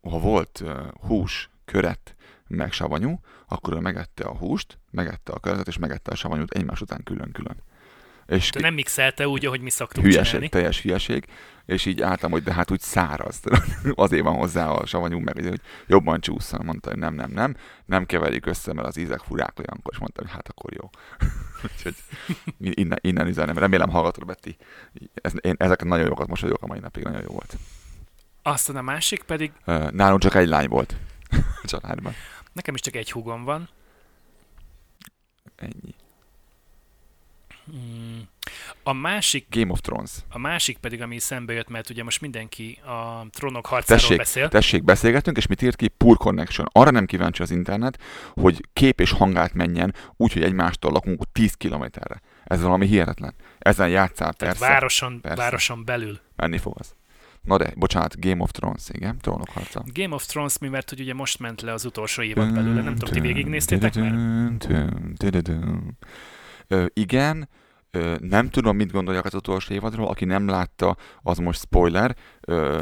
ha 0.03 0.19
volt 0.19 0.61
ö, 0.61 0.83
hús, 1.01 1.51
köret, 1.65 2.17
meg 2.49 2.73
savanyú, 2.73 3.21
akkor 3.49 3.75
ő 3.75 3.79
megette 3.79 4.25
a 4.25 4.37
húst, 4.37 4.79
megette 4.91 5.33
a 5.33 5.41
köretet, 5.41 5.67
és 5.67 5.79
megette 5.79 6.11
a 6.11 6.15
savanyút 6.15 6.53
egymás 6.53 6.81
után 6.81 7.03
külön-külön. 7.03 7.63
És 8.27 8.51
De 8.51 8.61
nem 8.61 8.75
mixelte 8.75 9.29
úgy, 9.29 9.47
ahogy 9.47 9.61
mi 9.61 9.71
szoktuk 9.71 10.03
hülyeség, 10.03 10.25
csinálni. 10.25 10.49
teljes 10.49 10.81
hülyeség, 10.83 11.25
és 11.67 11.85
így 11.87 12.03
álltam, 12.03 12.31
hogy 12.31 12.43
de 12.43 12.53
hát 12.53 12.71
úgy 12.71 12.81
száraz. 12.81 13.41
Azért 13.95 14.23
van 14.23 14.35
hozzá 14.37 14.69
a 14.69 14.87
savanyú, 14.87 15.19
meg 15.19 15.35
hogy 15.45 15.61
jobban 15.87 16.21
csúszson. 16.21 16.65
Mondta, 16.65 16.89
hogy 16.89 16.99
nem, 16.99 17.15
nem, 17.15 17.31
nem, 17.31 17.57
nem 17.85 18.07
keverjük 18.07 18.47
össze, 18.47 18.73
mert 18.73 18.87
az 18.87 18.97
ízek 18.97 19.21
furák 19.21 19.59
olyankor, 19.59 19.93
és 19.93 19.99
mondta, 19.99 20.23
hogy 20.23 20.31
hát 20.31 20.49
akkor 20.49 20.73
jó. 20.73 20.91
Úgyhogy 21.77 21.95
innen, 22.59 22.99
innen 23.01 23.27
üzenem. 23.27 23.59
Remélem 23.59 23.91
hallgatod, 23.91 24.27
Betty. 24.27 24.57
Ez, 25.15 25.33
én 25.41 25.55
ezeket 25.59 25.87
nagyon 25.87 26.07
jókat 26.07 26.29
mosolyogok 26.29 26.63
a 26.63 26.67
mai 26.67 26.79
napig, 26.79 27.03
nagyon 27.03 27.23
jó 27.23 27.33
volt. 27.33 27.57
Aztán 28.43 28.77
a 28.77 28.83
másik 28.83 29.23
pedig, 29.23 29.53
Nálunk 29.91 30.21
csak 30.21 30.35
egy 30.35 30.49
lány 30.49 30.69
volt 30.69 30.97
a 31.63 31.67
családban. 31.67 32.13
nekem 32.53 32.75
is 32.75 32.81
csak 32.81 32.95
egy 32.97 33.11
húgom 33.13 33.45
van, 33.45 33.69
Ennyi. 35.57 35.95
Mm. 37.73 38.06
A 38.89 38.93
másik, 38.93 39.47
Game 39.51 39.71
of 39.71 39.81
Thrones. 39.81 40.11
a 40.29 40.39
másik 40.39 40.79
pedig, 40.79 41.03
ami 41.03 41.19
szembe 41.19 41.53
jött, 41.53 41.69
mert 41.69 41.91
ugye 41.91 42.03
most 42.05 42.21
mindenki 42.21 42.79
a 42.85 43.27
trónok 43.31 43.67
harcáról 43.67 44.01
Tessék, 44.01 44.17
beszél. 44.17 44.49
tessék, 44.49 44.85
beszélgetünk, 44.85 45.37
és 45.37 45.47
mit 45.47 45.63
írt 45.63 45.77
ki? 45.77 45.89
Poor 45.89 46.17
connection. 46.17 46.67
Arra 46.73 46.91
nem 46.91 47.07
kíváncsi 47.07 47.43
az 47.43 47.51
internet, 47.51 47.99
hogy 48.35 48.61
kép 48.73 49.01
és 49.01 49.11
hangát 49.11 49.55
menjen 49.55 49.95
úgy, 50.17 50.33
hogy 50.33 50.43
egymástól 50.43 50.93
lakunk 50.93 51.33
10 51.33 51.55
kilométerre. 51.55 52.21
Ez 52.45 52.63
valami 52.63 52.87
hihetetlen. 52.87 53.35
Ezen 53.59 53.89
játszál, 53.89 54.33
Tehát 54.33 54.59
persze. 54.59 54.73
városon, 54.73 55.21
persze. 55.21 55.43
városon 55.43 55.85
belül. 55.85 56.19
Menni 56.37 56.59
fog 56.59 56.75
az. 56.79 56.95
Na 57.43 57.57
de, 57.57 57.73
bocsánat, 57.77 58.21
Game 58.21 58.43
of 58.43 58.51
Thrones, 58.51 58.83
igen, 58.93 59.19
trónok 59.19 59.49
harca. 59.49 59.85
Game 59.93 60.15
of 60.15 60.27
Thrones, 60.27 60.59
mi 60.59 60.69
mert 60.69 60.89
hogy 60.89 61.01
ugye 61.01 61.15
most 61.15 61.39
ment 61.39 61.61
le 61.61 61.73
az 61.73 61.85
utolsó 61.85 62.23
évad 62.23 62.55
belőle, 62.55 62.83
nem 62.83 62.97
tudom, 62.97 63.15
ti 63.15 63.21
végignéztétek 63.21 63.95
már? 63.95 64.13
Ö, 66.69 66.85
igen, 66.95 67.49
nem 68.21 68.49
tudom, 68.51 68.77
mit 68.77 68.93
gondoljak 68.93 69.25
az 69.25 69.35
utolsó 69.35 69.75
évadról. 69.75 70.09
Aki 70.09 70.25
nem 70.25 70.49
látta, 70.49 70.97
az 71.23 71.39
most 71.39 71.61
spoiler. 71.61 72.17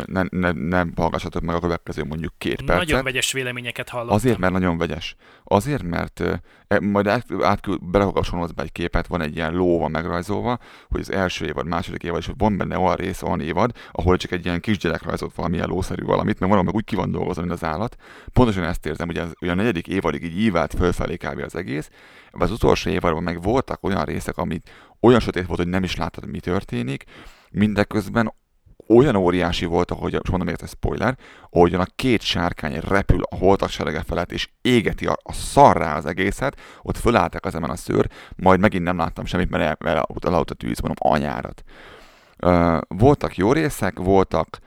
Ne, 0.06 0.22
ne, 0.30 0.52
ne 0.52 0.84
hallgassatok 0.96 1.42
meg 1.42 1.54
a 1.54 1.60
következő 1.60 2.04
mondjuk 2.04 2.32
két 2.38 2.62
percet. 2.62 2.86
Nagyon 2.86 3.04
vegyes 3.04 3.32
véleményeket 3.32 3.88
hallottam. 3.88 4.14
Azért, 4.14 4.38
mert 4.38 4.52
nagyon 4.52 4.78
vegyes. 4.78 5.16
Azért, 5.44 5.82
mert 5.82 6.20
e, 6.68 6.80
majd 6.80 7.06
át, 7.06 7.26
átküld, 7.40 7.84
belehallgassolod 7.84 8.54
be 8.54 8.62
egy 8.62 8.72
képet, 8.72 9.06
van 9.06 9.20
egy 9.20 9.36
ilyen 9.36 9.54
ló 9.54 9.78
van 9.78 9.90
megrajzolva, 9.90 10.58
hogy 10.88 11.00
az 11.00 11.12
első 11.12 11.46
évad, 11.46 11.66
második 11.66 12.02
évad, 12.02 12.18
és 12.18 12.30
van 12.36 12.56
benne 12.56 12.78
olyan 12.78 12.94
rész, 12.94 13.22
olyan 13.22 13.40
évad, 13.40 13.70
ahol 13.92 14.16
csak 14.16 14.30
egy 14.30 14.44
ilyen 14.44 14.60
kisgyerek 14.60 15.02
rajzolt 15.02 15.34
valamilyen 15.34 15.68
lószerű 15.68 16.04
valamit, 16.04 16.38
mert 16.38 16.52
valami 16.52 16.70
úgy 16.72 16.84
ki 16.84 16.96
van 16.96 17.10
dolgozva, 17.10 17.42
mint 17.42 17.54
az 17.54 17.64
állat. 17.64 17.96
Pontosan 18.32 18.64
ezt 18.64 18.86
érzem, 18.86 19.06
hogy 19.06 19.18
az, 19.18 19.32
hogy 19.38 19.48
a 19.48 19.54
negyedik 19.54 19.86
évadig 19.86 20.24
így 20.24 20.38
ívált 20.38 20.74
fölfelé 20.74 21.16
kb. 21.16 21.38
az 21.38 21.56
egész, 21.56 21.90
az 22.30 22.50
utolsó 22.50 22.90
évadban 22.90 23.22
meg 23.22 23.42
voltak 23.42 23.82
olyan 23.82 24.04
részek, 24.04 24.36
amit 24.36 24.70
olyan 25.00 25.20
sötét 25.20 25.46
volt, 25.46 25.58
hogy 25.58 25.68
nem 25.68 25.82
is 25.82 25.96
láttad, 25.96 26.26
mi 26.26 26.40
történik, 26.40 27.04
mindeközben 27.50 28.32
olyan 28.88 29.16
óriási 29.16 29.64
volt, 29.64 29.90
ahogy, 29.90 30.12
most 30.12 30.30
mondom, 30.30 30.48
ez 30.48 30.70
spoiler, 30.70 31.18
ahogyan 31.50 31.80
a 31.80 31.86
két 31.96 32.22
sárkány 32.22 32.80
repül 32.88 33.22
a 33.22 33.36
holtak 33.36 33.68
serege 33.68 34.02
felett, 34.02 34.32
és 34.32 34.48
égeti 34.62 35.06
a, 35.06 35.16
a 35.22 35.32
szarrá 35.32 35.96
az 35.96 36.06
egészet, 36.06 36.60
ott 36.82 36.96
fölálltak 36.96 37.44
az 37.44 37.54
emen 37.54 37.70
a 37.70 37.76
szőr, 37.76 38.08
majd 38.36 38.60
megint 38.60 38.84
nem 38.84 38.96
láttam 38.96 39.24
semmit, 39.24 39.50
mert 39.50 39.82
el, 39.82 39.90
el, 39.92 40.04
a 40.36 40.42
tűz, 40.42 40.80
mondom, 40.80 41.12
anyárat. 41.12 41.62
Uh, 42.42 42.78
voltak 42.88 43.36
jó 43.36 43.52
részek, 43.52 43.98
voltak 43.98 44.58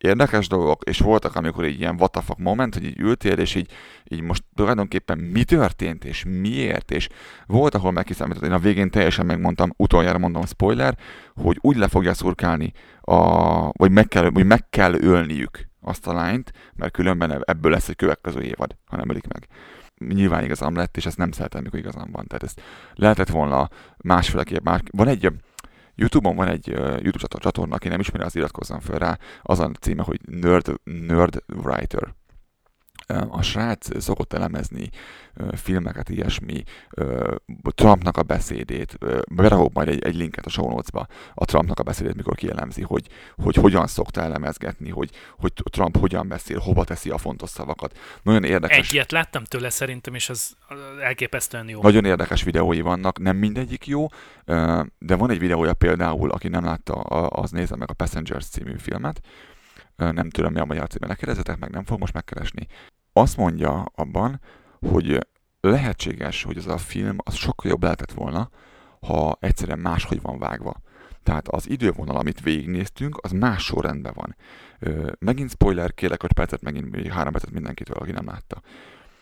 érdekes 0.00 0.48
dolgok, 0.48 0.82
és 0.84 0.98
voltak, 0.98 1.36
amikor 1.36 1.64
így 1.64 1.80
ilyen 1.80 1.94
what 1.94 2.10
the 2.10 2.20
fuck 2.20 2.38
moment, 2.38 2.74
hogy 2.74 2.84
így 2.84 3.00
ültél, 3.00 3.38
és 3.38 3.54
így, 3.54 3.72
így 4.08 4.20
most 4.20 4.44
tulajdonképpen 4.54 5.18
mi 5.18 5.44
történt, 5.44 6.04
és 6.04 6.24
miért, 6.28 6.90
és 6.90 7.08
volt, 7.46 7.74
ahol 7.74 7.90
megkiszámított, 7.90 8.44
én 8.44 8.52
a 8.52 8.58
végén 8.58 8.90
teljesen 8.90 9.26
megmondtam, 9.26 9.72
utoljára 9.76 10.18
mondom 10.18 10.46
spoiler, 10.46 10.96
hogy 11.34 11.58
úgy 11.60 11.76
le 11.76 11.88
fogja 11.88 12.14
szurkálni, 12.14 12.72
a, 13.00 13.70
vagy, 13.72 13.90
meg 13.90 14.08
kell, 14.08 14.30
vagy 14.30 14.46
meg 14.46 14.68
kell 14.68 14.94
ölniük 14.94 15.68
azt 15.80 16.06
a 16.06 16.12
lányt, 16.12 16.52
mert 16.74 16.92
különben 16.92 17.42
ebből 17.44 17.72
lesz 17.72 17.88
egy 17.88 17.96
következő 17.96 18.40
évad, 18.40 18.76
ha 18.86 18.96
nem 18.96 19.10
ölik 19.10 19.26
meg. 19.26 19.46
Nyilván 20.14 20.44
igazam 20.44 20.74
lett, 20.74 20.96
és 20.96 21.06
ezt 21.06 21.16
nem 21.16 21.30
szeretem, 21.30 21.62
mikor 21.62 21.78
igazam 21.78 22.08
van. 22.12 22.26
Tehát 22.26 22.42
ezt 22.42 22.62
lehetett 22.94 23.28
volna 23.28 23.68
másféleképp. 23.96 24.64
Már, 24.64 24.82
van 24.90 25.08
egy 25.08 25.22
Youtube-on 25.94 26.36
van 26.36 26.48
egy 26.48 26.66
YouTube 26.68 27.28
csatorna, 27.38 27.74
aki 27.74 27.88
nem 27.88 28.00
ismeri, 28.00 28.24
az 28.24 28.36
iratkozzam 28.36 28.80
fel 28.80 28.98
rá. 28.98 29.18
Az 29.42 29.64
címe, 29.80 30.02
hogy 30.02 30.20
Nerd, 30.26 30.80
Nerd 30.84 31.42
Writer 31.46 32.14
a 33.28 33.42
srác 33.42 34.02
szokott 34.02 34.32
elemezni 34.32 34.88
filmeket, 35.52 36.08
ilyesmi, 36.08 36.62
Trumpnak 37.62 38.16
a 38.16 38.22
beszédét, 38.22 38.98
berakok 39.30 39.72
majd 39.72 39.88
egy, 39.88 40.02
egy 40.02 40.14
linket 40.14 40.46
a 40.46 40.50
show 40.50 40.68
notes-ba, 40.68 41.06
a 41.34 41.44
Trumpnak 41.44 41.78
a 41.78 41.82
beszédét, 41.82 42.14
mikor 42.14 42.34
kielemzi, 42.34 42.82
hogy, 42.82 43.06
hogy 43.36 43.54
hogyan 43.54 43.86
szokta 43.86 44.20
elemezgetni, 44.20 44.90
hogy, 44.90 45.10
hogy 45.38 45.52
Trump 45.70 45.96
hogyan 45.98 46.28
beszél, 46.28 46.58
hova 46.58 46.84
teszi 46.84 47.10
a 47.10 47.18
fontos 47.18 47.50
szavakat. 47.50 47.98
Nagyon 48.22 48.44
érdekes. 48.44 48.88
Egy 48.88 48.94
ilyet 48.94 49.12
láttam 49.12 49.44
tőle 49.44 49.70
szerintem, 49.70 50.14
és 50.14 50.28
az 50.28 50.56
elképesztően 51.02 51.68
jó. 51.68 51.82
Nagyon 51.82 52.04
érdekes 52.04 52.42
videói 52.42 52.80
vannak, 52.80 53.18
nem 53.18 53.36
mindegyik 53.36 53.86
jó, 53.86 54.06
de 54.98 55.14
van 55.16 55.30
egy 55.30 55.38
videója 55.38 55.74
például, 55.74 56.30
aki 56.30 56.48
nem 56.48 56.64
látta, 56.64 56.94
az 57.28 57.50
nézze 57.50 57.76
meg 57.76 57.90
a 57.90 57.94
Passengers 57.94 58.46
című 58.46 58.78
filmet, 58.78 59.20
nem 59.96 60.30
tudom, 60.30 60.52
mi 60.52 60.60
a 60.60 60.64
magyar 60.64 60.86
címe, 60.88 61.06
ne 61.06 61.14
kérdezzetek 61.14 61.58
meg, 61.58 61.70
nem 61.70 61.84
fog 61.84 61.98
most 61.98 62.12
megkeresni 62.12 62.66
azt 63.12 63.36
mondja 63.36 63.82
abban, 63.94 64.40
hogy 64.78 65.26
lehetséges, 65.60 66.42
hogy 66.42 66.56
az 66.56 66.66
a 66.66 66.78
film 66.78 67.16
az 67.18 67.34
sokkal 67.34 67.70
jobb 67.70 67.82
lehetett 67.82 68.12
volna, 68.12 68.50
ha 69.00 69.36
egyszerűen 69.40 69.78
máshogy 69.78 70.20
van 70.22 70.38
vágva. 70.38 70.76
Tehát 71.22 71.48
az 71.48 71.68
idővonal, 71.68 72.16
amit 72.16 72.40
végignéztünk, 72.40 73.18
az 73.22 73.30
más 73.30 73.64
sorrendben 73.64 74.12
van. 74.14 74.36
Megint 75.18 75.50
spoiler, 75.50 75.94
kérlek 75.94 76.22
5 76.22 76.32
percet, 76.32 76.62
megint 76.62 77.06
3 77.06 77.32
percet 77.32 77.50
mindenkitől, 77.50 77.96
aki 77.96 78.10
nem 78.10 78.26
látta. 78.26 78.60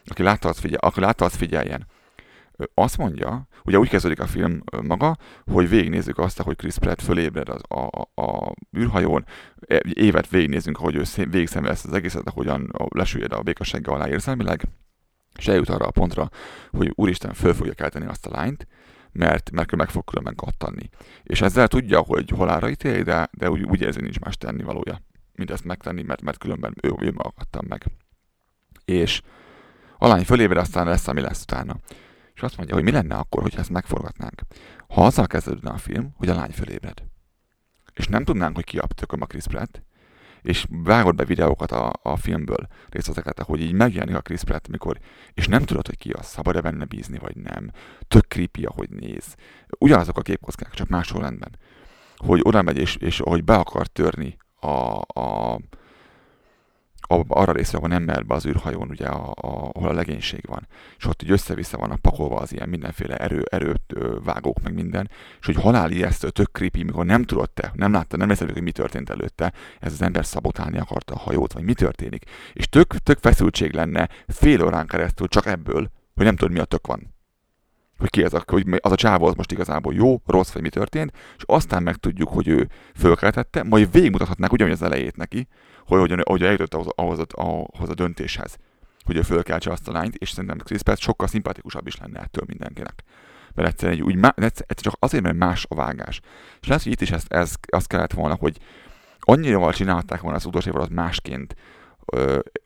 Aki 0.04 0.22
látta, 0.22 0.48
az, 0.48 0.58
figyel, 0.58 0.78
aki 0.78 1.00
látta, 1.00 1.24
az 1.24 1.34
figyeljen 1.34 1.86
azt 2.74 2.98
mondja, 2.98 3.48
ugye 3.64 3.78
úgy 3.78 3.88
kezdődik 3.88 4.20
a 4.20 4.26
film 4.26 4.62
maga, 4.82 5.16
hogy 5.44 5.68
végignézzük 5.68 6.18
azt, 6.18 6.42
hogy 6.42 6.56
Chris 6.56 6.78
Pratt 6.78 7.00
fölébred 7.00 7.48
az, 7.48 7.60
a, 7.68 8.00
a, 8.14 8.22
a 8.22 8.52
űrhajón, 8.78 9.24
e, 9.60 9.80
évet 9.92 10.28
végignézünk, 10.28 10.76
hogy 10.76 10.94
ő 10.94 11.02
végigszem 11.14 11.64
lesz 11.64 11.84
az 11.84 11.92
egészet, 11.92 12.28
ahogyan 12.28 12.72
lesüllyed 12.88 13.32
a 13.32 13.42
békassággal 13.42 13.94
alá 13.94 14.08
érzelmileg, 14.08 14.62
és 15.38 15.48
eljut 15.48 15.68
arra 15.68 15.86
a 15.86 15.90
pontra, 15.90 16.28
hogy 16.70 16.92
úristen 16.94 17.32
föl 17.32 17.54
fogja 17.54 17.72
kelteni 17.72 18.06
azt 18.06 18.26
a 18.26 18.30
lányt, 18.30 18.66
mert, 19.12 19.50
mert 19.50 19.76
meg 19.76 19.88
fog 19.88 20.04
különben 20.04 20.34
kattanni. 20.34 20.88
És 21.22 21.40
ezzel 21.40 21.68
tudja, 21.68 22.00
hogy 22.00 22.30
hol 22.30 22.50
ára 22.50 22.68
ítél, 22.68 23.02
de, 23.02 23.28
de 23.32 23.50
úgy, 23.50 23.62
úgy 23.62 23.80
érzi, 23.80 24.00
nincs 24.00 24.20
más 24.20 24.36
tenni 24.36 24.62
valója, 24.62 25.02
mint 25.32 25.50
ezt 25.50 25.64
megtenni, 25.64 26.02
mert, 26.02 26.22
mert 26.22 26.38
különben 26.38 26.74
ő, 26.82 26.92
ő 26.98 27.12
maga 27.12 27.62
meg. 27.68 27.84
És 28.84 29.22
a 29.98 30.06
lány 30.06 30.24
fölébred, 30.24 30.58
aztán 30.58 30.86
lesz, 30.86 31.08
ami 31.08 31.20
lesz 31.20 31.42
utána 31.42 31.76
és 32.38 32.44
azt 32.44 32.56
mondja, 32.56 32.74
hogy 32.74 32.84
mi 32.84 32.90
lenne 32.90 33.14
akkor, 33.14 33.42
hogyha 33.42 33.60
ezt 33.60 33.70
megforgatnánk. 33.70 34.42
Ha 34.88 35.04
azzal 35.04 35.26
kezdődne 35.26 35.70
a 35.70 35.76
film, 35.76 36.12
hogy 36.16 36.28
a 36.28 36.34
lány 36.34 36.50
fölébred. 36.50 37.02
És 37.94 38.06
nem 38.06 38.24
tudnánk, 38.24 38.54
hogy 38.54 38.64
ki 38.64 38.78
a 38.78 38.86
tököm 38.86 39.22
a 39.22 39.26
Chris 39.26 39.44
Pratt, 39.46 39.82
és 40.42 40.66
vágod 40.68 41.14
be 41.14 41.24
videókat 41.24 41.72
a, 41.72 41.92
a 42.02 42.16
filmből, 42.16 42.66
részleteket, 42.88 43.40
hogy 43.40 43.60
így 43.60 43.72
megjelenik 43.72 44.14
a 44.14 44.20
Chris 44.20 44.44
Pratt, 44.44 44.68
mikor, 44.68 44.98
és 45.34 45.46
nem 45.48 45.62
tudod, 45.62 45.86
hogy 45.86 45.96
ki 45.96 46.10
az, 46.10 46.26
szabad-e 46.26 46.60
benne 46.60 46.84
bízni, 46.84 47.18
vagy 47.18 47.36
nem. 47.36 47.70
Tök 48.08 48.26
creepy, 48.28 48.64
ahogy 48.64 48.90
néz. 48.90 49.34
Ugyanazok 49.78 50.18
a 50.18 50.22
képkockák, 50.22 50.74
csak 50.74 50.88
más 50.88 51.06
sorrendben. 51.06 51.58
Hogy 52.16 52.40
oda 52.42 52.62
megy, 52.62 52.78
és, 52.78 52.96
és 52.96 53.20
ahogy 53.20 53.44
be 53.44 53.54
akar 53.54 53.86
törni 53.86 54.36
a, 54.60 55.00
a, 55.20 55.58
arra 57.08 57.52
részre, 57.52 57.76
ahol 57.76 57.88
nem 57.88 58.02
mehet 58.02 58.26
be 58.26 58.34
az 58.34 58.46
űrhajón, 58.46 58.88
ugye, 58.88 59.06
a, 59.06 59.30
a, 59.30 59.70
ahol 59.72 59.88
a 59.88 59.92
legénység 59.92 60.44
van. 60.46 60.66
És 60.98 61.06
ott 61.06 61.22
így 61.22 61.30
össze-vissza 61.30 61.76
vannak 61.76 62.00
pakolva 62.00 62.36
az 62.36 62.52
ilyen 62.52 62.68
mindenféle 62.68 63.16
erő, 63.16 63.44
erőt 63.50 63.94
vágók, 64.24 64.62
meg 64.62 64.74
minden. 64.74 65.10
És 65.40 65.46
hogy 65.46 65.56
halál 65.56 65.90
ijesztő, 65.90 66.30
tök 66.30 66.48
creepy, 66.52 66.82
mikor 66.82 67.04
nem 67.04 67.24
tudod 67.24 67.50
te, 67.50 67.72
nem 67.74 67.92
látta, 67.92 68.16
nem 68.16 68.30
észrevetted, 68.30 68.62
hogy 68.62 68.72
mi 68.72 68.82
történt 68.82 69.10
előtte, 69.10 69.52
ez 69.80 69.92
az 69.92 70.02
ember 70.02 70.26
szabotálni 70.26 70.78
akarta 70.78 71.14
a 71.14 71.18
hajót, 71.18 71.52
vagy 71.52 71.62
mi 71.62 71.72
történik. 71.72 72.24
És 72.52 72.68
tök, 72.68 72.94
tök 72.94 73.18
feszültség 73.18 73.72
lenne 73.72 74.08
fél 74.26 74.64
órán 74.64 74.86
keresztül 74.86 75.28
csak 75.28 75.46
ebből, 75.46 75.90
hogy 76.14 76.24
nem 76.24 76.36
tudod, 76.36 76.52
mi 76.52 76.60
a 76.60 76.64
tök 76.64 76.86
van 76.86 77.16
hogy 77.98 78.10
ki 78.10 78.22
ez 78.22 78.34
a, 78.34 78.42
hogy 78.46 78.66
az 78.80 78.92
a 78.92 78.96
csávó 78.96 79.26
az 79.26 79.34
most 79.34 79.52
igazából 79.52 79.94
jó, 79.94 80.20
rossz, 80.26 80.52
vagy 80.52 80.62
mi 80.62 80.68
történt, 80.68 81.12
és 81.36 81.42
aztán 81.46 81.82
megtudjuk, 81.82 82.28
hogy 82.28 82.48
ő 82.48 82.68
fölkeltette, 82.94 83.62
majd 83.62 83.92
végigmutathatnák 83.92 84.52
ugyanúgy 84.52 84.72
az 84.72 84.82
elejét 84.82 85.16
neki, 85.16 85.48
hogy 85.88 85.98
hogyan, 85.98 86.22
hogy 86.24 86.42
eljutott 86.42 86.74
ahhoz, 86.74 86.86
ahhoz, 86.94 87.18
ahhoz 87.34 87.88
a 87.88 87.94
döntéshez, 87.94 88.58
hogy 89.04 89.16
ő 89.16 89.22
fölkeltse 89.22 89.70
azt 89.70 89.88
a 89.88 89.92
lányt, 89.92 90.14
és 90.14 90.30
szerintem 90.30 90.58
Chris 90.58 90.82
Pratt 90.82 90.98
sokkal 90.98 91.26
szimpatikusabb 91.26 91.86
is 91.86 91.96
lenne 91.96 92.20
ettől 92.20 92.44
mindenkinek. 92.46 93.02
Mert 93.54 93.68
egyszerűen 93.68 94.00
úgy, 94.00 94.18
egyszer, 94.34 94.66
csak 94.76 94.94
azért, 94.98 95.22
mert 95.22 95.36
más 95.36 95.66
a 95.68 95.74
vágás. 95.74 96.20
És 96.60 96.68
lesz, 96.68 96.82
hogy 96.82 96.92
itt 96.92 97.00
is 97.00 97.10
ezt, 97.10 97.32
ez, 97.32 97.54
azt 97.68 97.86
kellett 97.86 98.12
volna, 98.12 98.34
hogy 98.34 98.58
annyira 99.18 99.72
csinálták 99.72 100.20
volna 100.20 100.36
az 100.36 100.46
utolsó 100.46 100.68
évadot 100.68 100.90
másként, 100.90 101.54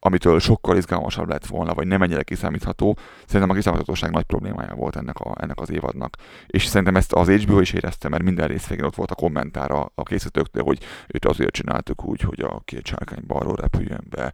amitől 0.00 0.40
sokkal 0.40 0.76
izgalmasabb 0.76 1.28
lett 1.28 1.46
volna, 1.46 1.74
vagy 1.74 1.86
nem 1.86 2.02
ennyire 2.02 2.22
kiszámítható. 2.22 2.96
Szerintem 3.26 3.50
a 3.50 3.54
kiszámíthatóság 3.54 4.10
nagy 4.10 4.24
problémája 4.24 4.74
volt 4.74 4.96
ennek, 4.96 5.18
a, 5.18 5.34
ennek 5.40 5.60
az 5.60 5.70
évadnak. 5.70 6.16
És 6.46 6.66
szerintem 6.66 6.96
ezt 6.96 7.12
az 7.12 7.28
HBO 7.28 7.60
is 7.60 7.72
érezte, 7.72 8.08
mert 8.08 8.22
minden 8.22 8.48
rész 8.48 8.66
végén 8.66 8.84
ott 8.84 8.94
volt 8.94 9.10
a 9.10 9.14
kommentára 9.14 9.90
a 9.94 10.02
készítőktől, 10.02 10.62
hogy 10.62 10.78
őt 11.08 11.24
azért 11.24 11.52
csináltuk 11.52 12.04
úgy, 12.04 12.20
hogy 12.20 12.40
a 12.40 12.62
két 12.64 12.86
sárkány 12.86 13.24
balról 13.26 13.56
repüljön 13.56 14.04
be, 14.10 14.32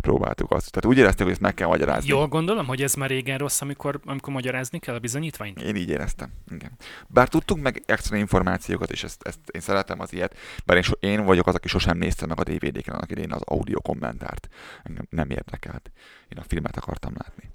próbáltuk 0.00 0.50
azt. 0.50 0.70
Tehát 0.70 0.96
úgy 0.96 0.98
érezték, 0.98 1.22
hogy 1.22 1.32
ezt 1.32 1.40
meg 1.40 1.54
kell 1.54 1.68
magyarázni. 1.68 2.08
Jól 2.08 2.26
gondolom, 2.26 2.66
hogy 2.66 2.82
ez 2.82 2.94
már 2.94 3.08
régen 3.08 3.38
rossz, 3.38 3.60
amikor, 3.60 4.00
amikor 4.04 4.32
magyarázni 4.32 4.78
kell 4.78 4.94
a 4.94 4.98
bizonyítványt? 4.98 5.60
Én 5.60 5.76
így 5.76 5.88
éreztem. 5.88 6.30
Igen. 6.50 6.70
Bár 7.06 7.28
tudtunk 7.28 7.62
meg 7.62 7.82
extra 7.86 8.16
információkat, 8.16 8.90
és 8.90 9.04
ezt, 9.04 9.22
ezt 9.22 9.38
én 9.50 9.60
szeretem 9.60 10.00
az 10.00 10.12
ilyet, 10.12 10.36
bár 10.64 10.76
én, 10.76 10.82
so, 10.82 10.92
én 11.00 11.24
vagyok 11.24 11.46
az, 11.46 11.54
aki 11.54 11.68
sosem 11.68 11.98
nézte 11.98 12.26
meg 12.26 12.40
a 12.40 12.42
DVD-ken 12.42 12.94
annak 12.94 13.10
idején 13.10 13.32
az 13.32 13.42
audio 13.44 13.80
kommentárt 13.80 14.47
engem 14.82 15.06
nem 15.10 15.30
érdekelt. 15.30 15.90
Én 16.28 16.38
a 16.38 16.44
filmet 16.48 16.76
akartam 16.76 17.14
látni. 17.18 17.50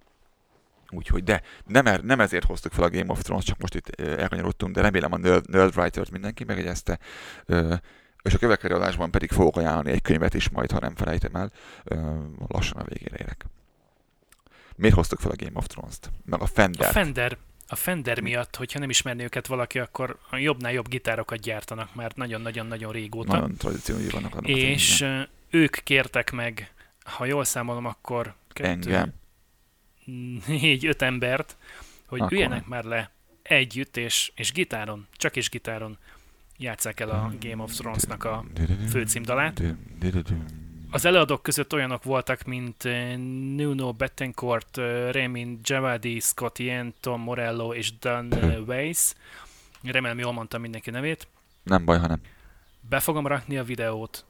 Úgyhogy, 0.89 1.23
de 1.23 1.41
nem, 1.65 1.85
er, 1.85 2.03
nem 2.03 2.19
ezért 2.19 2.45
hoztuk 2.45 2.71
fel 2.71 2.83
a 2.83 2.89
Game 2.89 3.11
of 3.11 3.21
Thrones, 3.21 3.43
csak 3.43 3.57
most 3.57 3.75
itt 3.75 3.89
elkanyarodtunk, 3.99 4.75
de 4.75 4.81
remélem 4.81 5.13
a 5.13 5.17
Nerd, 5.17 5.49
Nerd 5.49 5.77
Writer-t 5.77 6.11
mindenki 6.11 6.43
megegyezte. 6.43 6.99
És 8.21 8.33
a 8.33 8.37
következő 8.37 8.73
adásban 8.73 9.11
pedig 9.11 9.31
fogok 9.31 9.57
ajánlani 9.57 9.91
egy 9.91 10.01
könyvet 10.01 10.33
is 10.33 10.49
majd, 10.49 10.71
ha 10.71 10.79
nem 10.79 10.95
felejtem 10.95 11.35
el. 11.35 11.51
Lassan 12.47 12.79
a 12.79 12.83
végére 12.83 13.17
érek. 13.19 13.45
Miért 14.75 14.95
hoztuk 14.95 15.19
fel 15.19 15.31
a 15.31 15.35
Game 15.35 15.57
of 15.57 15.67
Thrones-t? 15.67 16.11
Meg 16.25 16.41
a 16.41 16.45
Fender. 16.45 16.87
A 16.87 16.91
Fender, 16.91 17.37
a 17.67 17.75
Fender 17.75 18.19
miatt, 18.19 18.55
hogyha 18.55 18.79
nem 18.79 18.89
ismerné 18.89 19.23
őket 19.23 19.47
valaki, 19.47 19.79
akkor 19.79 20.19
jobbnál 20.31 20.71
jobb 20.71 20.87
gitárokat 20.87 21.39
gyártanak 21.39 21.95
már 21.95 22.11
nagyon-nagyon-nagyon 22.15 22.91
régóta. 22.91 23.33
Nagyon 23.33 23.55
tradíciói 23.55 24.09
vannak. 24.09 24.47
És 24.47 25.05
ők 25.49 25.75
kértek 25.83 26.31
meg 26.31 26.72
ha 27.03 27.25
jól 27.25 27.43
számolom, 27.43 27.85
akkor 27.85 28.33
kettő, 28.49 28.69
Engem. 28.69 29.13
négy, 30.47 30.85
öt 30.85 31.01
embert, 31.01 31.57
hogy 32.07 32.19
akkor. 32.19 32.33
üljenek 32.33 32.65
már 32.65 32.83
le 32.83 33.11
együtt, 33.41 33.97
és, 33.97 34.31
és 34.35 34.51
gitáron, 34.51 35.07
csak 35.17 35.35
is 35.35 35.49
gitáron 35.49 35.97
játsszák 36.57 36.99
el 36.99 37.09
a 37.09 37.31
Game 37.39 37.63
of 37.63 37.73
Thrones-nak 37.73 38.23
a 38.23 38.45
főcímdalát. 38.89 39.61
Az 40.91 41.05
előadók 41.05 41.43
között 41.43 41.73
olyanok 41.73 42.03
voltak, 42.03 42.43
mint 42.43 42.85
eh, 42.85 43.17
Nuno 43.55 43.93
Bettencourt, 43.93 44.77
eh, 44.77 45.11
Ramin 45.11 45.59
Javadi, 45.63 46.19
Scott 46.19 46.57
Yen, 46.57 46.93
Tom 46.99 47.21
Morello 47.21 47.73
és 47.73 47.97
Dan 47.97 48.33
eh, 48.33 48.61
Weiss. 48.67 49.13
Remélem 49.83 50.19
jól 50.19 50.31
mondtam 50.31 50.61
mindenki 50.61 50.89
nevét. 50.89 51.27
Nem 51.63 51.85
baj, 51.85 51.99
hanem. 51.99 52.21
Be 52.89 52.99
fogom 52.99 53.27
rakni 53.27 53.57
a 53.57 53.63
videót 53.63 54.25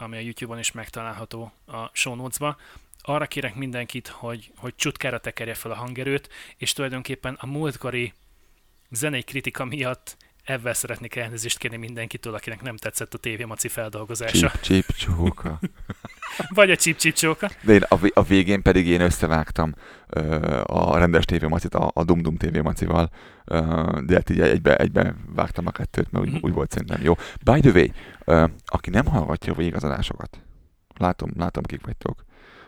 ami 0.00 0.16
a 0.16 0.20
YouTube-on 0.20 0.58
is 0.58 0.72
megtalálható 0.72 1.52
a 1.66 1.90
show 1.92 2.14
notes-ba. 2.14 2.56
Arra 3.02 3.26
kérek 3.26 3.54
mindenkit, 3.54 4.08
hogy, 4.08 4.52
hogy 4.56 4.74
csutkára 4.76 5.18
tekerje 5.18 5.54
fel 5.54 5.70
a 5.70 5.74
hangerőt, 5.74 6.28
és 6.56 6.72
tulajdonképpen 6.72 7.36
a 7.40 7.46
múltkori 7.46 8.12
zenei 8.90 9.22
kritika 9.22 9.64
miatt 9.64 10.16
Ebben 10.44 10.74
szeretnék 10.74 11.16
elnézést 11.16 11.58
kérni 11.58 11.76
mindenkitől, 11.76 12.34
akinek 12.34 12.62
nem 12.62 12.76
tetszett 12.76 13.14
a 13.14 13.18
TV 13.18 13.42
Maci 13.46 13.68
feldolgozása. 13.68 14.50
Csíp, 14.50 14.60
csíp, 14.60 14.96
csóka. 14.96 15.60
Vagy 16.48 16.70
a 16.70 16.76
csíp 16.76 16.96
csíp 16.96 17.14
csóka. 17.14 17.50
De 17.62 17.72
én 17.72 17.82
a, 17.88 17.96
vé- 17.96 18.16
a 18.16 18.22
végén 18.22 18.62
pedig 18.62 18.86
én 18.86 19.00
összevágtam 19.00 19.74
a 20.62 20.98
rendes 20.98 21.24
TV 21.24 21.44
Macit 21.44 21.74
a, 21.74 21.90
a 21.94 22.04
Dum 22.04 22.22
Dum 22.22 22.36
TV 22.36 22.56
Macival, 22.62 23.10
ö, 23.44 23.58
de 24.06 24.14
hát 24.14 24.30
így 24.30 24.40
egybe, 24.40 24.76
egybe 24.76 25.14
vágtam 25.34 25.66
a 25.66 25.70
kettőt, 25.70 26.10
mert 26.12 26.24
úgy, 26.24 26.32
Mhm. 26.32 26.44
úgy 26.44 26.52
volt 26.52 26.70
szerintem 26.70 27.02
jó. 27.02 27.14
By 27.44 27.60
the 27.60 27.70
way, 27.70 28.46
aki 28.66 28.90
nem 28.90 29.06
hallgatja 29.06 29.54
végig 29.54 29.74
az 29.74 29.84
adásokat, 29.84 30.40
látom, 30.96 31.30
látom 31.36 31.62
kik 31.62 31.84
vagytok, 31.84 32.24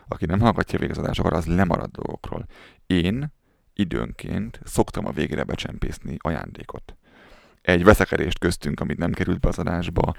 aki 0.07 0.25
nem 0.25 0.39
hallgatja 0.39 0.79
végig 0.79 0.97
az 0.97 1.03
adásokat, 1.03 1.33
az 1.33 1.45
lemarad 1.45 1.91
dolgokról. 1.91 2.45
Én 2.87 3.33
időnként 3.73 4.59
szoktam 4.63 5.05
a 5.05 5.11
végére 5.11 5.43
becsempészni 5.43 6.15
ajándékot. 6.19 6.95
Egy 7.61 7.83
veszekedést 7.83 8.39
köztünk, 8.39 8.79
amit 8.79 8.97
nem 8.97 9.11
került 9.11 9.39
be 9.39 9.47
az 9.47 9.59
adásba, 9.59 10.13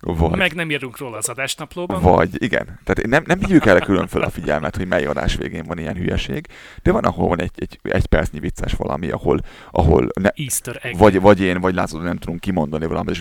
vagy, 0.00 0.38
Meg 0.38 0.54
nem 0.54 0.70
írunk 0.70 0.98
róla 0.98 1.16
az 1.16 1.28
adásnaplóban. 1.28 2.02
vagy, 2.02 2.42
igen. 2.42 2.64
Tehát 2.84 3.06
nem, 3.06 3.22
nem 3.26 3.38
hívjuk 3.38 3.66
erre 3.66 3.80
külön 3.80 4.06
fel 4.06 4.22
a 4.22 4.30
figyelmet, 4.30 4.76
hogy 4.76 4.86
mely 4.86 5.06
adás 5.06 5.36
végén 5.36 5.64
van 5.64 5.78
ilyen 5.78 5.94
hülyeség, 5.94 6.46
de 6.82 6.92
van, 6.92 7.04
ahol 7.04 7.28
van 7.28 7.40
egy, 7.40 7.50
egy, 7.56 7.78
egy 7.82 8.06
percnyi 8.06 8.38
vicces 8.40 8.72
valami, 8.72 9.10
ahol, 9.10 9.40
ahol 9.70 10.08
ne, 10.20 10.28
Easter 10.34 10.78
egg. 10.82 10.96
vagy, 10.96 11.20
vagy 11.20 11.40
én, 11.40 11.60
vagy 11.60 11.74
László 11.74 11.98
nem 11.98 12.16
tudunk 12.16 12.40
kimondani 12.40 12.86
valamit, 12.86 13.10
és, 13.10 13.20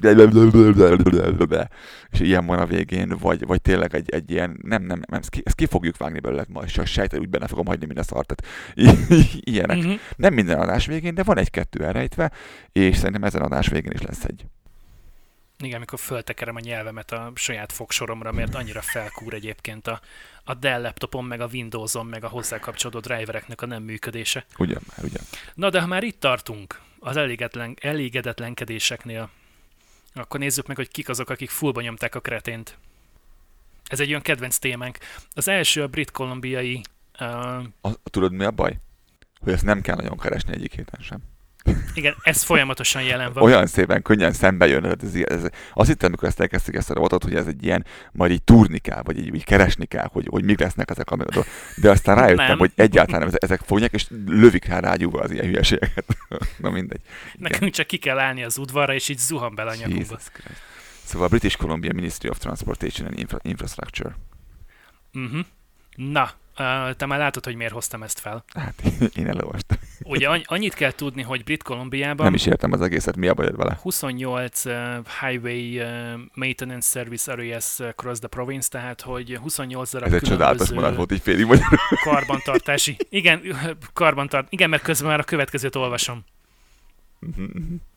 és 2.09 2.19
ilyen 2.19 2.45
van 2.45 2.59
a 2.59 2.65
végén, 2.65 3.15
vagy, 3.19 3.45
vagy 3.45 3.61
tényleg 3.61 3.95
egy, 3.95 4.09
egy 4.09 4.31
ilyen, 4.31 4.59
nem, 4.61 4.83
nem, 4.83 5.01
nem, 5.07 5.19
ezt 5.19 5.29
ki, 5.29 5.41
ezt 5.45 5.55
ki 5.55 5.65
fogjuk 5.65 5.97
vágni 5.97 6.19
belőle 6.19 6.45
majd, 6.49 6.67
csak 6.69 6.85
sejtel 6.85 7.19
úgy 7.19 7.29
benne 7.29 7.47
fogom 7.47 7.65
hagyni 7.65 7.85
minden 7.85 8.03
szart, 8.03 8.35
tehát 8.35 8.45
ilyenek. 9.39 9.77
Mhm. 9.77 9.91
Nem 10.15 10.33
minden 10.33 10.59
adás 10.59 10.85
végén, 10.85 11.15
de 11.15 11.23
van 11.23 11.37
egy-kettő 11.37 11.83
elrejtve, 11.83 12.31
és 12.71 12.95
szerintem 12.95 13.23
ezen 13.23 13.41
adás 13.41 13.67
végén 13.67 13.91
is 13.91 14.01
lesz 14.01 14.23
egy. 14.23 14.45
Igen, 15.59 15.75
amikor 15.75 15.99
föltekerem 15.99 16.55
a 16.55 16.59
nyelvemet 16.59 17.11
a 17.11 17.31
saját 17.35 17.71
fogsoromra, 17.71 18.31
mert 18.31 18.55
annyira 18.55 18.81
felkúr 18.81 19.33
egyébként 19.33 19.87
a, 19.87 20.01
a 20.43 20.53
Dell 20.53 20.81
laptopon, 20.81 21.25
meg 21.25 21.41
a 21.41 21.47
Windowson, 21.47 22.05
meg 22.05 22.23
a 22.23 22.27
hozzá 22.27 22.59
kapcsolódó 22.59 22.99
drivereknek 22.99 23.61
a 23.61 23.65
nem 23.65 23.83
működése. 23.83 24.45
Ugyan 24.57 24.81
már, 24.87 25.05
ugye. 25.05 25.19
Na 25.53 25.69
de 25.69 25.81
ha 25.81 25.87
már 25.87 26.03
itt 26.03 26.19
tartunk, 26.19 26.81
az 26.99 27.17
elégedetlen, 27.17 27.77
elégedetlenkedéseknél, 27.81 29.29
akkor 30.13 30.39
nézzük 30.39 30.67
meg, 30.67 30.75
hogy 30.75 30.87
kik 30.87 31.09
azok, 31.09 31.29
akik 31.29 31.49
fullba 31.49 31.81
nyomták 31.81 32.15
a 32.15 32.19
kretént. 32.19 32.77
Ez 33.87 33.99
egy 33.99 34.09
olyan 34.09 34.21
kedvenc 34.21 34.57
témánk. 34.57 34.97
Az 35.33 35.47
első 35.47 35.83
a 35.83 35.87
brit-kolumbiai 35.87 36.81
uh, 37.19 37.63
A, 37.81 38.01
tudod 38.03 38.31
mi 38.31 38.43
a 38.43 38.51
baj? 38.51 38.77
Hogy 39.39 39.53
ezt 39.53 39.63
nem 39.63 39.81
kell 39.81 39.95
nagyon 39.95 40.17
keresni 40.17 40.53
egyik 40.53 40.75
héten 40.75 41.01
sem. 41.01 41.19
Igen, 41.93 42.15
ez 42.21 42.43
folyamatosan 42.43 43.01
jelen 43.01 43.33
van. 43.33 43.43
Olyan 43.43 43.67
szépen, 43.67 44.01
könnyen 44.01 44.33
szembe 44.33 44.67
jön. 44.67 44.85
Ez, 44.85 45.15
ez, 45.15 45.43
azt 45.73 45.89
hittem, 45.89 46.07
amikor 46.07 46.27
ezt 46.27 46.39
elkezdtük 46.39 46.75
ezt 46.75 46.89
a 46.89 46.93
robotot, 46.93 47.23
hogy 47.23 47.35
ez 47.35 47.47
egy 47.47 47.63
ilyen, 47.63 47.85
majd 48.11 48.31
így 48.31 48.43
túrni 48.43 48.77
kell, 48.77 49.01
vagy 49.03 49.17
így, 49.17 49.35
így 49.35 49.43
keresni 49.43 49.85
kell, 49.85 50.07
hogy, 50.11 50.27
hogy 50.29 50.43
mik 50.43 50.59
lesznek 50.59 50.89
ezek 50.89 51.11
a 51.11 51.15
dolgok. 51.15 51.45
De 51.75 51.89
aztán 51.89 52.15
rájöttem, 52.15 52.47
Nem. 52.47 52.57
hogy 52.57 52.71
egyáltalán 52.75 53.21
nem, 53.21 53.29
ezek 53.33 53.61
fogják, 53.65 53.93
és 53.93 54.05
lövik 54.25 54.65
rá 54.65 54.79
rágyúva 54.79 55.19
az 55.19 55.31
ilyen 55.31 55.45
hülyeségeket. 55.45 56.05
Na 56.57 56.69
mindegy. 56.69 57.01
Igen. 57.03 57.49
Nekünk 57.51 57.71
csak 57.71 57.87
ki 57.87 57.97
kell 57.97 58.19
állni 58.19 58.43
az 58.43 58.57
udvarra, 58.57 58.93
és 58.93 59.09
így 59.09 59.17
zuhan 59.17 59.55
bele 59.55 59.71
a 59.71 59.75
nyakunkba. 59.75 60.19
Szóval 61.03 61.27
a 61.27 61.29
British 61.29 61.57
Columbia 61.57 61.93
Ministry 61.93 62.29
of 62.29 62.37
Transportation 62.37 63.07
and 63.07 63.19
Infra- 63.19 63.45
Infrastructure. 63.45 64.15
Uh-huh. 65.13 65.45
Na, 65.95 66.29
te 66.97 67.05
már 67.05 67.19
látod, 67.19 67.45
hogy 67.45 67.55
miért 67.55 67.73
hoztam 67.73 68.03
ezt 68.03 68.19
fel. 68.19 68.43
Hát 68.53 68.73
én 69.15 69.27
elolvastam. 69.27 69.77
Ugye 70.03 70.29
anny- 70.29 70.45
annyit 70.47 70.73
kell 70.73 70.91
tudni, 70.91 71.21
hogy 71.21 71.43
Brit-Kolumbiában 71.43 72.25
Nem 72.25 72.33
is 72.33 72.45
értem 72.45 72.71
az 72.71 72.81
egészet, 72.81 73.15
mi 73.15 73.27
a 73.27 73.33
bajod 73.33 73.55
vele? 73.55 73.77
28 73.81 74.65
uh, 74.65 74.73
highway 75.21 75.79
uh, 75.79 76.19
maintenance 76.33 76.89
service 76.89 77.31
areas 77.31 77.79
across 77.79 78.19
the 78.19 78.27
province, 78.27 78.69
tehát 78.69 79.01
hogy 79.01 79.37
28 79.41 79.91
darab 79.91 80.07
Ez 80.07 80.13
egy 80.13 80.21
csodálatos 80.29 80.69
mondat 80.71 80.95
volt 80.95 81.11
így 81.11 81.21
félig 81.21 81.45
magyarul. 81.45 81.77
karbantartási. 82.03 82.97
Igen, 83.09 83.41
karbantart. 83.93 84.47
Igen, 84.49 84.69
mert 84.69 84.83
közben 84.83 85.09
már 85.09 85.19
a 85.19 85.23
következőt 85.23 85.75
olvasom. 85.75 86.23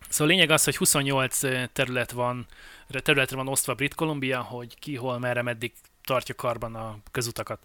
Szóval 0.09 0.27
lényeg 0.35 0.51
az, 0.51 0.65
hogy 0.65 0.77
28 0.77 1.43
ö, 1.43 1.63
terület 1.73 2.11
van, 2.13 2.47
területre 2.89 3.37
van 3.37 3.49
osztva 3.49 3.75
Brit 3.75 3.95
Columbia, 3.95 4.41
hogy 4.41 4.79
ki, 4.79 4.97
hol, 4.97 5.19
merre, 5.19 5.43
meddig 5.43 5.73
tartja 6.05 6.35
karban 6.35 6.75
a 6.75 6.97
közutakat. 7.11 7.59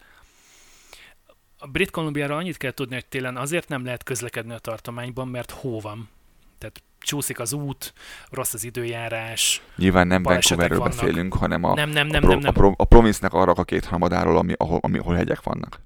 A 1.63 1.67
Brit 1.67 1.91
Columbiára 1.91 2.35
annyit 2.35 2.57
kell 2.57 2.71
tudni, 2.71 2.93
hogy 2.93 3.05
télen 3.05 3.37
azért 3.37 3.69
nem 3.69 3.85
lehet 3.85 4.03
közlekedni 4.03 4.53
a 4.53 4.57
tartományban, 4.57 5.27
mert 5.27 5.51
hó 5.51 5.79
van. 5.79 6.09
Tehát 6.57 6.83
csúszik 6.99 7.39
az 7.39 7.53
út, 7.53 7.93
rossz 8.29 8.53
az 8.53 8.63
időjárás. 8.63 9.61
Nyilván 9.75 10.07
nem 10.07 10.23
Vancouverről 10.23 10.79
beszélünk, 10.79 11.33
hanem 11.33 11.63
a, 11.63 11.73
nem, 11.73 11.89
nem, 11.89 12.07
a, 12.07 12.11
nem, 12.11 12.21
pro, 12.21 12.29
nem, 12.29 12.39
nem. 12.39 12.49
a, 12.49 12.51
pro, 12.51 12.71
a 12.75 12.85
province-nek 12.85 13.33
arra 13.33 13.51
a 13.51 13.63
két 13.63 13.85
hamadáról, 13.85 14.37
ami, 14.37 14.53
ahol, 14.57 14.79
ami, 14.81 14.97
ahol 14.97 15.15
hegyek 15.15 15.43
vannak. 15.43 15.81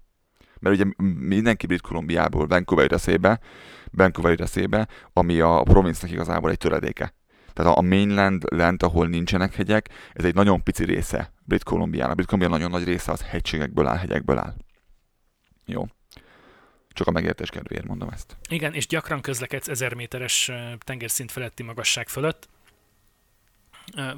Mert 0.59 0.75
ugye 0.75 0.85
mindenki 1.17 1.65
Brit 1.65 1.81
Kolumbiából 1.81 2.47
Vancouver 2.47 2.91
eszébe, 2.91 3.39
Vancouver 3.91 4.41
eszébe, 4.41 4.87
ami 5.13 5.39
a 5.39 5.61
province-nek 5.63 6.11
igazából 6.11 6.49
egy 6.49 6.57
töredéke. 6.57 7.13
Tehát 7.53 7.75
a, 7.75 7.77
a 7.77 7.81
mainland 7.81 8.43
lent, 8.49 8.83
ahol 8.83 9.07
nincsenek 9.07 9.55
hegyek, 9.55 9.89
ez 10.13 10.25
egy 10.25 10.35
nagyon 10.35 10.63
pici 10.63 10.85
része 10.85 11.33
Brit 11.43 11.63
Kolumbiának. 11.63 12.15
Brit 12.15 12.27
Kolumbia 12.27 12.57
nagyon 12.57 12.71
nagy 12.71 12.83
része 12.83 13.11
az 13.11 13.21
hegységekből 13.21 13.87
áll, 13.87 13.97
hegyekből 13.97 14.37
áll. 14.37 14.55
Jó. 15.67 15.87
Csak 16.89 17.07
a 17.07 17.11
megértés 17.11 17.49
kedvéért 17.49 17.85
mondom 17.85 18.09
ezt. 18.09 18.37
Igen, 18.49 18.73
és 18.73 18.87
gyakran 18.87 19.21
közlekedsz 19.21 19.67
1000 19.67 19.93
méteres 19.93 20.51
tengerszint 20.79 21.31
feletti 21.31 21.63
magasság 21.63 22.07
fölött. 22.07 22.47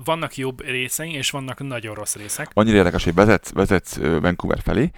Vannak 0.04 0.38
jobb 0.38 0.62
részei, 0.62 1.14
és 1.14 1.30
vannak 1.30 1.60
nagyon 1.60 1.96
rossz 1.96 2.16
részek. 2.16 2.50
Annyira 2.54 2.78
érdekes, 2.78 3.04
hogy 3.04 3.14
vezetsz, 3.14 3.52
vezetsz 3.52 3.98
Vancouver 3.98 4.60
felé, 4.62 4.92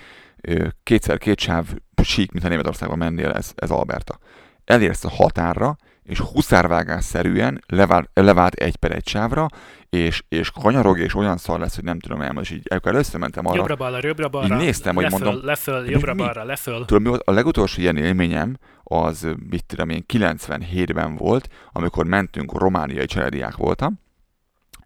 kétszer 0.84 1.18
két 1.18 1.40
sáv 1.40 1.66
sík, 2.04 2.32
mintha 2.32 2.50
Németországban 2.50 2.98
mennél, 2.98 3.30
ez, 3.30 3.52
ez 3.56 3.70
Alberta. 3.70 4.20
Elérsz 4.66 5.04
a 5.04 5.10
határra, 5.10 5.78
és 6.04 6.20
huszárvágásszerűen 6.20 7.64
levált, 7.68 8.10
levált 8.14 8.54
egy 8.54 8.76
per 8.76 8.92
egy 8.92 9.08
sávra, 9.08 9.48
és, 9.90 10.24
és 10.30 10.52
kanyarog, 10.52 11.00
és 11.00 11.16
olyan 11.16 11.38
szar 11.38 11.60
lesz, 11.60 11.76
hogy 11.76 11.84
nem 11.84 12.00
tudom 12.00 12.22
elmondani, 12.22 12.46
és 12.46 12.54
így 12.54 12.68
amikor 12.70 12.92
először 12.92 13.30
arra, 13.34 13.56
Jobbra-balra, 13.56 14.08
jobbra-balra, 14.08 14.56
Így 14.56 14.62
néztem, 14.62 14.96
hogy 14.96 15.04
leföl, 15.04 15.20
mondom, 15.20 15.46
leföl, 15.46 15.90
jobbra-balra, 15.90 16.44
leföl. 16.44 16.86
Tudod, 16.86 17.02
mi 17.02 17.10
volt? 17.10 17.22
A 17.26 17.32
legutolsó 17.32 17.82
ilyen 17.82 17.98
élményem 17.98 18.58
az, 18.84 19.28
mit 19.50 19.66
tudom 19.66 19.90
én, 19.90 20.06
97-ben 20.14 21.16
volt, 21.16 21.48
amikor 21.72 22.06
mentünk, 22.06 22.58
romániai 22.58 23.06
családiák 23.06 23.56
voltam, 23.56 24.00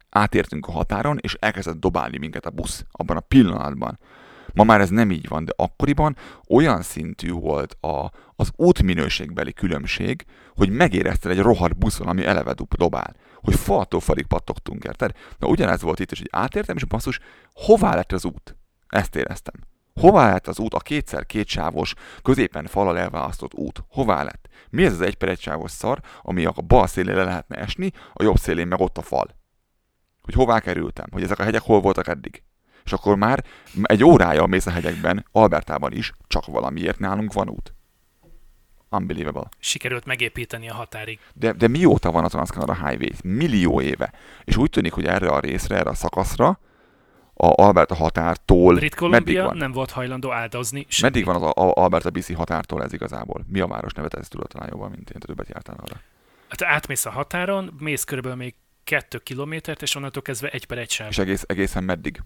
átértünk 0.10 0.68
a 0.68 0.72
határon, 0.72 1.18
és 1.22 1.36
elkezdett 1.40 1.80
dobálni 1.80 2.18
minket 2.18 2.46
a 2.46 2.50
busz 2.50 2.86
abban 2.92 3.18
a 3.18 3.20
pillanatban. 3.20 4.00
Ma 4.54 4.64
már 4.64 4.82
ez 4.82 4.90
nem 4.90 5.12
így 5.12 5.28
van, 5.28 5.46
de 5.46 5.54
akkoriban 5.56 6.16
olyan 6.50 6.82
szintű 6.82 7.32
volt 7.32 7.78
a, 7.82 8.12
az 8.36 8.52
útminőségbeli 8.56 9.54
különbség, 9.54 10.26
hogy 10.56 10.70
megérezted 10.70 11.32
egy 11.32 11.40
rohadt 11.40 11.78
buszon, 11.78 12.08
ami 12.08 12.26
eleve 12.26 12.54
dobál. 12.78 13.16
Hogy 13.36 13.56
faltól 13.56 14.00
falig 14.00 14.26
pattogtunk, 14.26 14.84
érted? 14.84 15.12
Na 15.38 15.48
ugyanez 15.48 15.82
volt 15.82 16.00
itt 16.00 16.12
is, 16.12 16.18
hogy 16.18 16.30
átértem, 16.32 16.76
és 16.76 16.86
basszus, 16.86 17.20
hová 17.54 17.96
lett 17.96 18.12
az 18.12 18.26
út? 18.26 18.58
Ezt 18.88 19.16
éreztem. 19.16 19.54
Hová 20.00 20.32
lett 20.32 20.48
az 20.48 20.60
út, 20.60 20.74
a 20.74 20.80
kétszer 20.80 21.26
kétsávos, 21.26 21.94
középen 22.22 22.66
falal 22.66 22.98
elválasztott 22.98 23.54
út? 23.54 23.84
Hová 23.90 24.24
lett? 24.24 24.48
Mi 24.70 24.86
ez 24.86 24.94
az 24.94 25.02
egy 25.02 25.16
per 25.16 25.30
egy 25.30 25.50
szar, 25.66 26.00
ami 26.22 26.46
a 26.46 26.52
bal 26.52 26.88
szélén 26.88 27.16
le 27.16 27.24
lehetne 27.24 27.56
esni, 27.56 27.92
a 28.14 28.24
jobb 28.24 28.38
szélén 28.38 28.68
meg 28.68 28.80
ott 28.80 28.98
a 28.98 29.02
fal? 29.02 29.28
Hogy 30.22 30.34
hová 30.34 30.60
kerültem? 30.60 31.06
Hogy 31.12 31.24
ezek 31.24 31.40
a 31.40 31.44
hegyek 31.44 31.62
hol 31.62 31.82
voltak 31.82 32.08
eddig? 32.08 32.44
És 32.84 32.94
akkor 32.94 33.16
már 33.16 33.44
egy 33.84 34.04
órája 34.04 34.46
mész 34.46 34.66
a 34.66 34.72
hegyekben, 34.72 35.26
Albertában 35.32 35.92
is, 35.92 36.12
csak 36.28 36.46
valamiért 36.46 37.00
nálunk 37.00 37.34
van 37.34 37.50
út. 37.50 37.75
Unbelievable. 38.96 39.50
Sikerült 39.60 40.06
megépíteni 40.06 40.70
a 40.70 40.74
határig. 40.74 41.20
De, 41.34 41.52
de 41.54 41.68
mióta 41.68 42.12
van 42.12 42.24
a 42.24 42.28
Trans-Canada 42.28 42.74
Highway? 42.74 43.10
Millió 43.24 43.82
éve. 43.82 44.14
És 44.44 44.58
úgy 44.58 44.70
tűnik, 44.70 44.94
hogy 44.94 45.06
erre 45.06 45.28
a 45.30 45.40
részre, 45.40 45.76
erre 45.78 45.90
a 45.90 45.94
szakaszra, 45.94 46.60
a 47.38 47.62
Alberta 47.64 47.96
határtól 47.96 48.76
Brit 48.76 48.82
meddig 48.82 48.96
Columbia 48.98 49.44
van? 49.44 49.58
nem 49.58 49.72
volt 49.72 49.92
hajlandó 49.92 50.32
áldozni. 50.32 50.86
semmit. 50.88 51.14
Meddig 51.14 51.26
van 51.34 51.36
az 51.36 51.42
a- 51.56 51.62
a 51.68 51.74
Alberta 51.84 52.10
BC 52.10 52.34
határtól 52.36 52.84
ez 52.84 52.94
igazából? 52.94 53.46
Mi 53.48 53.60
a 53.60 53.68
város 53.68 53.94
neve? 53.94 54.08
Te 54.08 54.18
ezt 54.18 54.30
tudod 54.30 54.48
talán 54.48 54.70
jobban, 54.72 54.90
mint 54.92 55.10
én, 55.10 55.20
többet 55.20 55.48
jártál 55.50 55.76
arra. 55.82 56.00
Hát 56.48 56.62
átmész 56.64 57.06
a 57.06 57.10
határon, 57.12 57.74
mész 57.80 58.04
körülbelül 58.04 58.38
még 58.38 58.54
kettő 58.84 59.18
kilométert, 59.18 59.82
és 59.82 59.96
onnantól 59.96 60.22
kezdve 60.22 60.50
egy 60.50 60.66
per 60.66 60.78
egy 60.78 60.90
sáv. 60.90 61.08
És 61.10 61.18
egész, 61.18 61.44
egészen 61.48 61.84
meddig? 61.84 62.22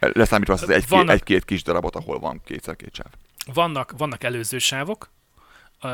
Leszámítva 0.00 0.52
azt 0.52 0.62
az 0.62 0.68
egy, 0.70 0.84
egy-két 1.08 1.44
kis 1.44 1.62
darabot, 1.62 1.96
ahol 1.96 2.18
van 2.18 2.40
kétszer 2.44 2.76
két 2.76 2.94
sáv. 2.94 3.06
Vannak, 3.54 3.92
vannak 3.96 4.24
előző 4.24 4.58
sávok, 4.58 5.10
uh, 5.82 5.90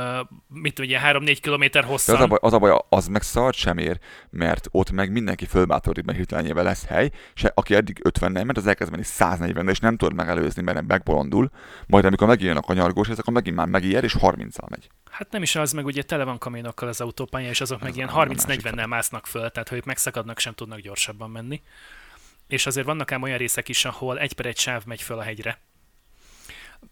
mit 0.48 0.74
tudja, 0.74 1.00
3-4 1.04 1.38
kilométer 1.40 1.82
De 1.82 1.88
az 1.88 1.92
hosszan. 1.92 2.20
a, 2.20 2.26
baj, 2.26 2.38
az 2.40 2.52
a 2.52 2.58
baj, 2.58 2.78
az 2.88 3.06
meg 3.06 3.22
szart 3.22 3.56
sem 3.56 3.78
ér, 3.78 3.98
mert 4.30 4.68
ott 4.70 4.90
meg 4.90 5.12
mindenki 5.12 5.46
fölbátoríт, 5.46 6.04
mert 6.04 6.18
hirtelenjében 6.18 6.64
lesz 6.64 6.84
hely, 6.84 7.10
és 7.34 7.44
aki 7.54 7.74
eddig 7.74 8.00
50 8.02 8.32
ment, 8.32 8.56
az 8.56 8.66
elkezd 8.66 8.90
menni 8.90 9.02
140 9.02 9.68
és 9.68 9.78
nem 9.78 9.96
tud 9.96 10.14
megelőzni, 10.14 10.62
mert 10.62 10.86
megbolondul. 10.86 11.50
Majd 11.86 12.04
amikor 12.04 12.26
megjön 12.26 12.56
a 12.56 12.60
kanyargós, 12.60 13.08
ez 13.08 13.18
akkor 13.18 13.32
megint 13.32 13.56
már 13.56 13.66
megijed, 13.66 14.04
és 14.04 14.16
30-al 14.20 14.68
megy. 14.68 14.90
Hát 15.10 15.30
nem 15.30 15.42
is 15.42 15.56
az, 15.56 15.72
meg 15.72 15.84
ugye 15.84 16.02
tele 16.02 16.24
van 16.24 16.38
kamionokkal 16.38 16.88
az 16.88 17.00
autópálya, 17.00 17.48
és 17.48 17.60
azok 17.60 17.80
meg 17.80 17.90
Ez 17.90 17.96
ilyen 17.96 18.08
a 18.08 18.24
másik 18.24 18.60
30-40-nel 18.60 18.88
másznak 18.88 19.26
föl, 19.26 19.50
tehát 19.50 19.68
ha 19.68 19.76
ők 19.76 19.84
megszakadnak, 19.84 20.38
sem 20.38 20.52
tudnak 20.52 20.78
gyorsabban 20.78 21.30
menni. 21.30 21.62
És 22.48 22.66
azért 22.66 22.86
vannak 22.86 23.12
ám 23.12 23.22
olyan 23.22 23.38
részek 23.38 23.68
is, 23.68 23.84
ahol 23.84 24.18
egy 24.18 24.32
per 24.32 24.46
egy 24.46 24.58
sáv 24.58 24.84
megy 24.84 25.02
föl 25.02 25.18
a 25.18 25.22
hegyre. 25.22 25.58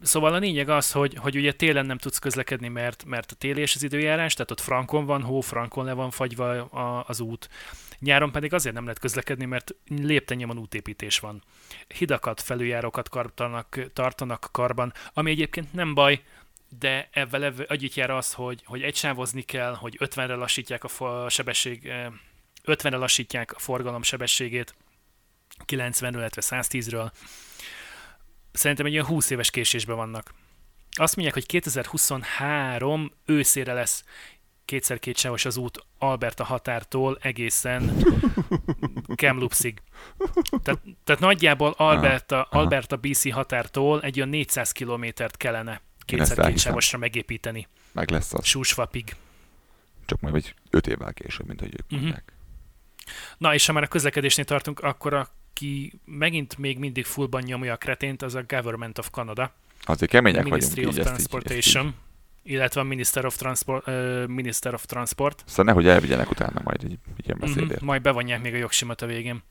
Szóval 0.03 0.35
a 0.35 0.39
lényeg 0.39 0.69
az, 0.69 0.93
hogy, 0.93 1.15
hogy 1.15 1.37
ugye 1.37 1.53
télen 1.53 1.87
nem 1.87 1.99
tudsz 1.99 2.19
közlekedni, 2.19 2.69
mert, 2.69 3.05
mert 3.05 3.33
a 3.33 3.35
téli 3.35 3.61
és 3.61 3.75
az 3.75 3.83
időjárás, 3.83 4.35
tehát 4.35 4.51
ott 4.51 4.61
frankon 4.61 5.05
van 5.05 5.23
hó, 5.23 5.41
frankon 5.41 5.85
le 5.85 5.93
van 5.93 6.11
fagyva 6.11 6.51
a, 6.65 7.05
az 7.09 7.21
út. 7.21 7.49
Nyáron 7.99 8.33
pedig 8.33 8.55
azért 8.55 8.75
nem 8.75 8.85
lehet 8.85 8.99
közlekedni, 8.99 9.45
mert 9.45 9.75
léptennyomon 9.89 10.59
útépítés 10.59 11.19
van. 11.19 11.43
Hidakat, 11.89 12.41
felüljárókat 12.41 13.11
tartanak, 13.11 13.91
tartanak 13.93 14.49
karban, 14.53 14.93
ami 15.13 15.31
egyébként 15.31 15.73
nem 15.73 15.95
baj, 15.95 16.23
de 16.79 17.09
ebben 17.13 17.55
együtt 17.69 17.95
jár 17.95 18.11
az, 18.11 18.33
hogy, 18.33 18.63
hogy 18.65 18.83
egysávozni 18.83 19.43
kell, 19.43 19.75
hogy 19.75 19.97
50-re 20.01 20.35
lassítják 20.35 20.85
a 20.85 21.29
sebesség, 21.29 21.87
eh, 21.87 22.07
50-re 22.65 22.97
lassítják 22.97 23.53
a 23.55 23.59
forgalom 23.59 24.03
sebességét, 24.03 24.75
90-ről, 25.67 26.11
illetve 26.13 26.43
110-ről. 26.45 27.11
Szerintem 28.53 28.87
egy 28.87 28.93
olyan 28.93 29.07
20 29.07 29.31
éves 29.31 29.51
késésben 29.51 29.97
vannak. 29.97 30.35
Azt 30.97 31.17
mondják, 31.17 31.37
hogy 31.37 31.47
2023 31.47 33.13
őszére 33.27 33.73
lesz 33.73 34.05
kétszer 34.65 34.99
kétsávos 34.99 35.45
az 35.45 35.57
út 35.57 35.85
Alberta 35.99 36.45
határtól 36.45 37.19
egészen 37.23 38.05
Kamloopsig. 39.17 39.83
Tehát, 40.63 40.81
tehát 41.05 41.21
nagyjából 41.21 41.75
Alberta. 41.77 42.43
Alberta 42.43 42.97
BC 42.97 43.33
határtól 43.33 44.03
egy 44.03 44.17
olyan 44.17 44.29
400 44.29 44.73
kilométert 44.73 45.37
kellene 45.37 45.71
ezt 45.73 45.83
kétszer 46.05 46.29
elhiszem. 46.39 46.53
kétsávosra 46.53 46.99
megépíteni. 46.99 47.69
Meg 47.93 48.11
lesz 48.11 48.35
az. 48.35 48.45
Súsvapig. 48.45 49.17
Csak 50.07 50.21
majd 50.21 50.35
egy 50.35 50.55
5 50.71 50.87
évvel 50.87 51.13
később, 51.13 51.47
mint 51.47 51.61
hogy 51.61 51.73
ők 51.75 51.91
Mhm. 51.91 52.01
mondják. 52.01 52.33
Na 53.39 53.55
és 53.55 53.67
ha 53.67 53.73
már 53.73 53.83
a 53.83 53.87
közlekedésnél 53.89 54.45
tartunk, 54.45 54.81
akkor 54.81 55.29
aki 55.51 55.93
megint 56.05 56.59
még 56.59 56.79
mindig 56.79 57.05
fullban 57.05 57.43
nyomja 57.43 57.73
a 57.73 57.77
kretént, 57.77 58.23
az 58.23 58.35
a 58.35 58.43
Government 58.49 58.99
of 58.99 59.11
Canada, 59.11 59.53
Azért 59.85 60.11
kemények 60.11 60.45
Ministry 60.45 60.75
vagyunk 60.85 60.93
of 60.93 60.99
így, 60.99 61.01
ezt 61.01 61.09
így, 61.09 61.17
ezt 61.17 61.21
így. 61.21 61.29
Transportation, 61.41 61.95
illetve 62.43 62.81
a 62.81 62.85
Minister 62.85 63.25
of 63.25 63.37
Transport, 63.37 63.87
uh, 63.87 64.27
Minister 64.27 64.75
of 64.75 64.85
Transport. 64.85 65.43
Szóval 65.47 65.65
nehogy 65.65 65.87
elvigyenek 65.89 66.31
utána 66.31 66.61
majd 66.65 66.85
egy 66.85 66.99
ilyen 67.25 67.37
Mhm, 67.41 67.41
beszédért. 67.41 67.81
majd 67.81 68.03
bevonják 68.03 68.43
még 68.43 68.55
a 68.55 68.57
jogsimat 68.57 69.03
a 69.03 69.07
végén. 69.07 69.43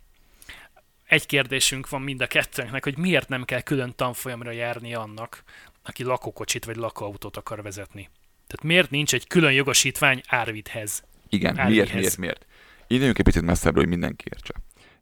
Egy 1.06 1.26
kérdésünk 1.26 1.90
van 1.90 2.02
mind 2.02 2.22
a 2.22 2.28
kettőnknek, 2.28 2.84
hogy 2.84 2.98
miért 2.98 3.28
nem 3.30 3.44
kell 3.46 3.62
külön 3.62 3.94
tanfolyamra 3.96 4.52
járni 4.52 4.94
annak, 4.94 5.44
aki 5.84 6.04
lakókocsit 6.04 6.66
vagy 6.66 6.76
lakóautót 6.76 7.38
akar 7.38 7.62
vezetni. 7.62 8.10
Tehát 8.48 8.64
miért 8.64 8.90
nincs 8.90 9.14
egy 9.14 9.28
külön 9.28 9.52
jogosítvány 9.54 10.22
Árvidhez? 10.28 11.04
Igen, 11.30 11.60
Árvihez. 11.60 11.72
miért, 11.88 11.94
miért, 11.94 12.18
miért? 12.18 12.46
Időnk 12.88 13.18
egy 13.18 13.26
picit 13.26 13.42
messzebbről, 13.42 13.82
hogy 13.84 13.92
mindenki 13.92 14.26
értse. 14.34 14.54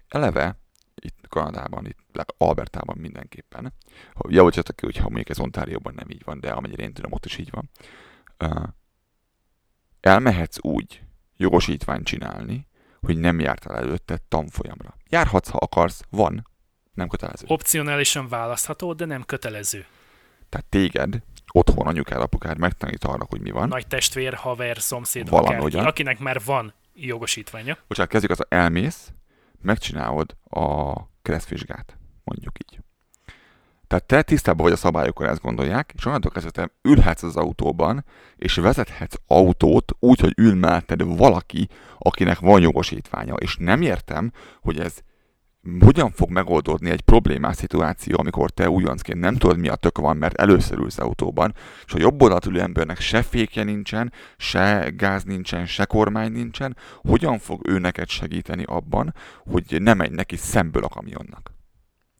Eleve, 0.09 0.59
itt 1.01 1.27
Kanadában, 1.27 1.85
itt 1.85 2.33
Albertában 2.37 2.97
mindenképpen, 2.97 3.73
javítsatok 4.27 4.75
ki, 4.75 4.85
hogyha 4.85 5.03
mondjuk 5.03 5.29
ez 5.29 5.39
Ontárióban 5.39 5.93
nem 5.93 6.09
így 6.09 6.23
van, 6.23 6.39
de 6.39 6.51
amennyire 6.51 6.83
én 6.83 6.93
tudom, 6.93 7.11
ott 7.11 7.25
is 7.25 7.37
így 7.37 7.49
van. 7.51 7.69
Uh, 8.39 8.63
elmehetsz 9.99 10.57
úgy 10.61 11.01
jogosítványt 11.37 12.05
csinálni, 12.05 12.67
hogy 12.99 13.17
nem 13.17 13.39
jártál 13.39 13.77
előtte 13.77 14.19
tanfolyamra. 14.27 14.97
Járhatsz, 15.09 15.49
ha 15.49 15.57
akarsz, 15.57 16.01
van, 16.09 16.47
nem 16.93 17.07
kötelező. 17.07 17.45
Opcionálisan 17.49 18.27
választható, 18.27 18.93
de 18.93 19.05
nem 19.05 19.23
kötelező. 19.23 19.85
Tehát 20.49 20.65
téged 20.65 21.21
otthon 21.51 21.87
anyukád, 21.87 22.21
apukád 22.21 22.57
megtanít 22.57 23.03
arra, 23.03 23.25
hogy 23.29 23.41
mi 23.41 23.51
van. 23.51 23.67
Nagy 23.67 23.87
testvér, 23.87 24.33
haver, 24.33 24.77
szomszéd, 24.77 25.27
akárki, 25.31 25.77
akinek 25.77 26.19
már 26.19 26.41
van 26.45 26.73
jogosítványa. 26.93 27.77
Bocsánat, 27.87 28.11
kezdjük 28.11 28.31
az, 28.31 28.45
elmész, 28.49 29.11
megcsinálod 29.61 30.37
a 30.49 30.93
keresztvizsgát, 31.21 31.97
mondjuk 32.23 32.59
így. 32.59 32.79
Tehát 33.87 34.05
te 34.05 34.21
tisztában 34.21 34.63
vagy 34.63 34.73
a 34.73 34.77
szabályokkal, 34.77 35.29
ezt 35.29 35.41
gondolják, 35.41 35.93
és 35.95 36.05
onnantól 36.05 36.31
kezdve 36.31 36.71
ülhetsz 36.81 37.23
az 37.23 37.35
autóban, 37.35 38.05
és 38.35 38.55
vezethetsz 38.55 39.15
autót 39.27 39.91
úgy, 39.99 40.19
hogy 40.19 40.33
ül 40.37 40.55
melletted 40.55 41.17
valaki, 41.17 41.67
akinek 41.97 42.39
van 42.39 42.61
jogosítványa. 42.61 43.33
És 43.35 43.57
nem 43.59 43.81
értem, 43.81 44.31
hogy 44.61 44.79
ez 44.79 44.97
hogyan 45.79 46.11
fog 46.11 46.29
megoldódni 46.29 46.89
egy 46.89 47.01
problémás 47.01 47.55
szituáció, 47.55 48.15
amikor 48.19 48.49
te 48.49 48.69
újoncként 48.69 49.19
nem 49.19 49.35
tudod, 49.35 49.57
mi 49.57 49.67
a 49.67 49.75
tök 49.75 49.97
van, 49.97 50.17
mert 50.17 50.35
először 50.35 50.77
ülsz 50.77 50.99
autóban, 50.99 51.53
és 51.85 51.93
a 51.93 51.99
jobb 51.99 52.21
oldalt 52.21 52.45
ülő 52.45 52.61
embernek 52.61 52.99
se 52.99 53.21
fékje 53.21 53.63
nincsen, 53.63 54.13
se 54.37 54.89
gáz 54.97 55.23
nincsen, 55.23 55.65
se 55.65 55.85
kormány 55.85 56.31
nincsen, 56.31 56.77
hogyan 57.01 57.39
fog 57.39 57.67
ő 57.67 57.79
neked 57.79 58.09
segíteni 58.09 58.63
abban, 58.63 59.13
hogy 59.45 59.81
ne 59.81 59.93
menj 59.93 60.15
neki 60.15 60.35
szemből 60.35 60.83
a 60.83 60.89
kamionnak? 60.89 61.51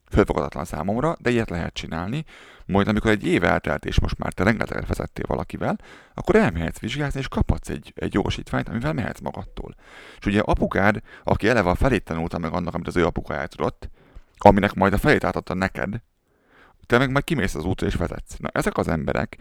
Fölfogadatlan 0.09 0.65
számomra, 0.65 1.15
de 1.19 1.29
ilyet 1.29 1.49
lehet 1.49 1.73
csinálni. 1.73 2.25
Majd 2.67 2.87
amikor 2.87 3.11
egy 3.11 3.25
év 3.25 3.43
eltelt, 3.43 3.85
és 3.85 3.99
most 3.99 4.17
már 4.17 4.33
te 4.33 4.43
rengeteget 4.43 4.87
vezettél 4.87 5.25
valakivel, 5.27 5.77
akkor 6.13 6.35
elmehetsz 6.35 6.79
vizsgázni, 6.79 7.19
és 7.19 7.27
kaphatsz 7.27 7.69
egy, 7.69 7.93
egy 7.95 8.13
jogosítványt, 8.13 8.69
amivel 8.69 8.93
mehetsz 8.93 9.19
magadtól. 9.19 9.75
És 10.19 10.25
ugye 10.25 10.39
apukád, 10.39 11.01
aki 11.23 11.49
eleve 11.49 11.69
a 11.69 11.75
felét 11.75 12.03
tanulta 12.03 12.37
meg 12.37 12.53
annak, 12.53 12.73
amit 12.73 12.87
az 12.87 12.95
ő 12.95 13.05
apuka 13.05 13.35
eltudott, 13.35 13.89
aminek 14.37 14.73
majd 14.73 14.93
a 14.93 14.97
felét 14.97 15.23
átadta 15.23 15.53
neked, 15.53 16.01
te 16.85 16.97
meg 16.97 17.11
majd 17.11 17.23
kimész 17.23 17.55
az 17.55 17.63
útra 17.63 17.87
és 17.87 17.95
vezetsz. 17.95 18.37
Na, 18.37 18.49
ezek 18.51 18.77
az 18.77 18.87
emberek 18.87 19.37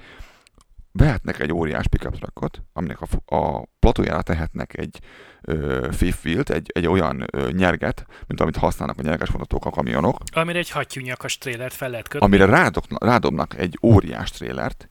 vehetnek 0.97 1.41
egy 1.41 1.53
óriás 1.53 1.89
pickup 1.89 2.17
truckot, 2.17 2.63
aminek 2.73 2.99
a, 3.01 3.37
a 3.37 3.67
platójára 3.79 4.23
tehetnek 4.23 4.79
egy 4.79 4.99
ö, 5.43 5.89
fifth 5.93 6.27
wheel-t, 6.27 6.51
egy, 6.51 6.71
egy 6.75 6.87
olyan 6.87 7.27
ö, 7.33 7.51
nyerget, 7.51 8.07
mint 8.27 8.41
amit 8.41 8.57
használnak 8.57 8.99
a 8.99 9.03
nyerges 9.03 9.29
vonatok 9.29 9.65
a 9.67 9.71
kamionok, 9.71 10.19
Amire 10.33 10.59
egy 10.59 10.71
hattyúnyakas 10.71 11.39
trélert 11.39 11.75
fel 11.75 11.91
lehet 11.91 12.09
kötni, 12.09 12.27
amire 12.27 12.45
rádok, 12.45 12.85
rádobnak 12.99 13.59
egy 13.59 13.79
óriás 13.83 14.31
trélert, 14.31 14.89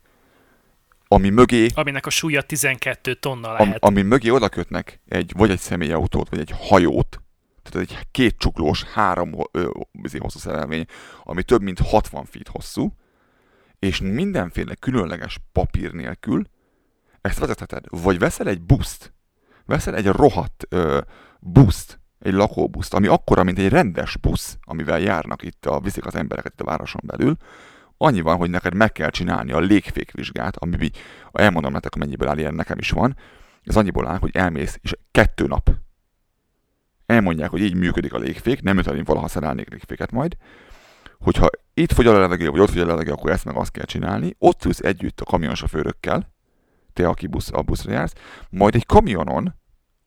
ami 1.07 1.29
mögé, 1.29 1.67
aminek 1.73 2.05
a 2.05 2.09
súlya 2.09 2.41
12 2.41 3.13
tonna 3.13 3.49
am, 3.49 3.67
lehet. 3.67 3.83
ami 3.83 4.01
mögé 4.01 4.29
oda 4.29 4.49
kötnek 4.49 5.01
egy, 5.07 5.31
vagy 5.37 5.49
egy 5.49 5.59
személyautót, 5.59 6.29
vagy 6.29 6.39
egy 6.39 6.53
hajót, 6.57 7.21
tehát 7.63 7.89
egy 7.89 7.97
két 8.11 8.37
csuklós, 8.37 8.83
három 8.83 9.33
ö, 9.51 9.69
izé, 10.03 10.17
hosszú 10.17 10.39
szerelvény, 10.39 10.85
ami 11.23 11.43
több 11.43 11.61
mint 11.61 11.79
60 11.79 12.25
feet 12.25 12.47
hosszú, 12.47 12.93
és 13.85 14.01
mindenféle 14.01 14.75
különleges 14.75 15.39
papír 15.51 15.91
nélkül 15.91 16.43
ezt 17.21 17.39
vezetheted. 17.39 17.83
Vagy 17.89 18.19
veszel 18.19 18.47
egy 18.47 18.61
buszt, 18.61 19.13
veszel 19.65 19.95
egy 19.95 20.07
rohadt 20.07 20.65
ö, 20.69 20.99
buszt, 21.39 21.99
egy 22.19 22.33
lakóbuszt, 22.33 22.93
ami 22.93 23.07
akkora, 23.07 23.43
mint 23.43 23.59
egy 23.59 23.69
rendes 23.69 24.17
busz, 24.17 24.57
amivel 24.61 24.99
járnak 24.99 25.43
itt, 25.43 25.65
a, 25.65 25.79
viszik 25.79 26.05
az 26.05 26.15
embereket 26.15 26.51
itt 26.53 26.61
a 26.61 26.65
városon 26.65 27.01
belül, 27.05 27.37
annyi 27.97 28.21
van, 28.21 28.37
hogy 28.37 28.49
neked 28.49 28.73
meg 28.73 28.91
kell 28.91 29.09
csinálni 29.09 29.51
a 29.51 29.59
légfékvizsgát, 29.59 30.57
ami 30.57 30.77
így- 30.79 30.97
elmondom 31.31 31.71
nektek, 31.71 31.95
mennyiből 31.95 32.27
áll 32.27 32.37
ilyen, 32.37 32.53
nekem 32.53 32.77
is 32.77 32.89
van, 32.89 33.17
ez 33.63 33.75
annyiból 33.75 34.07
áll, 34.07 34.17
hogy 34.17 34.35
elmész, 34.35 34.79
és 34.81 34.95
kettő 35.11 35.45
nap. 35.45 35.69
Elmondják, 37.05 37.49
hogy 37.49 37.61
így 37.61 37.75
működik 37.75 38.13
a 38.13 38.17
légfék, 38.17 38.61
nem 38.61 38.77
jut 38.77 39.07
valaha 39.07 39.27
szerelnék 39.27 39.69
légféket 39.69 40.11
majd, 40.11 40.37
hogyha 41.19 41.49
itt 41.77 41.93
fogy 41.93 42.07
a 42.07 42.19
levegő, 42.19 42.49
vagy 42.49 42.59
ott 42.59 42.69
fogy 42.69 42.79
a 42.79 42.85
levegő, 42.85 43.11
akkor 43.11 43.31
ezt 43.31 43.45
meg 43.45 43.55
azt 43.55 43.71
kell 43.71 43.85
csinálni, 43.85 44.35
ott 44.37 44.65
ülsz 44.65 44.79
együtt 44.79 45.21
a 45.21 45.25
kamionsofőrökkel, 45.25 46.33
te, 46.93 47.07
aki 47.07 47.27
busz, 47.27 47.49
a 47.51 47.61
buszra 47.61 47.91
jársz, 47.91 48.13
majd 48.49 48.75
egy 48.75 48.85
kamionon, 48.85 49.55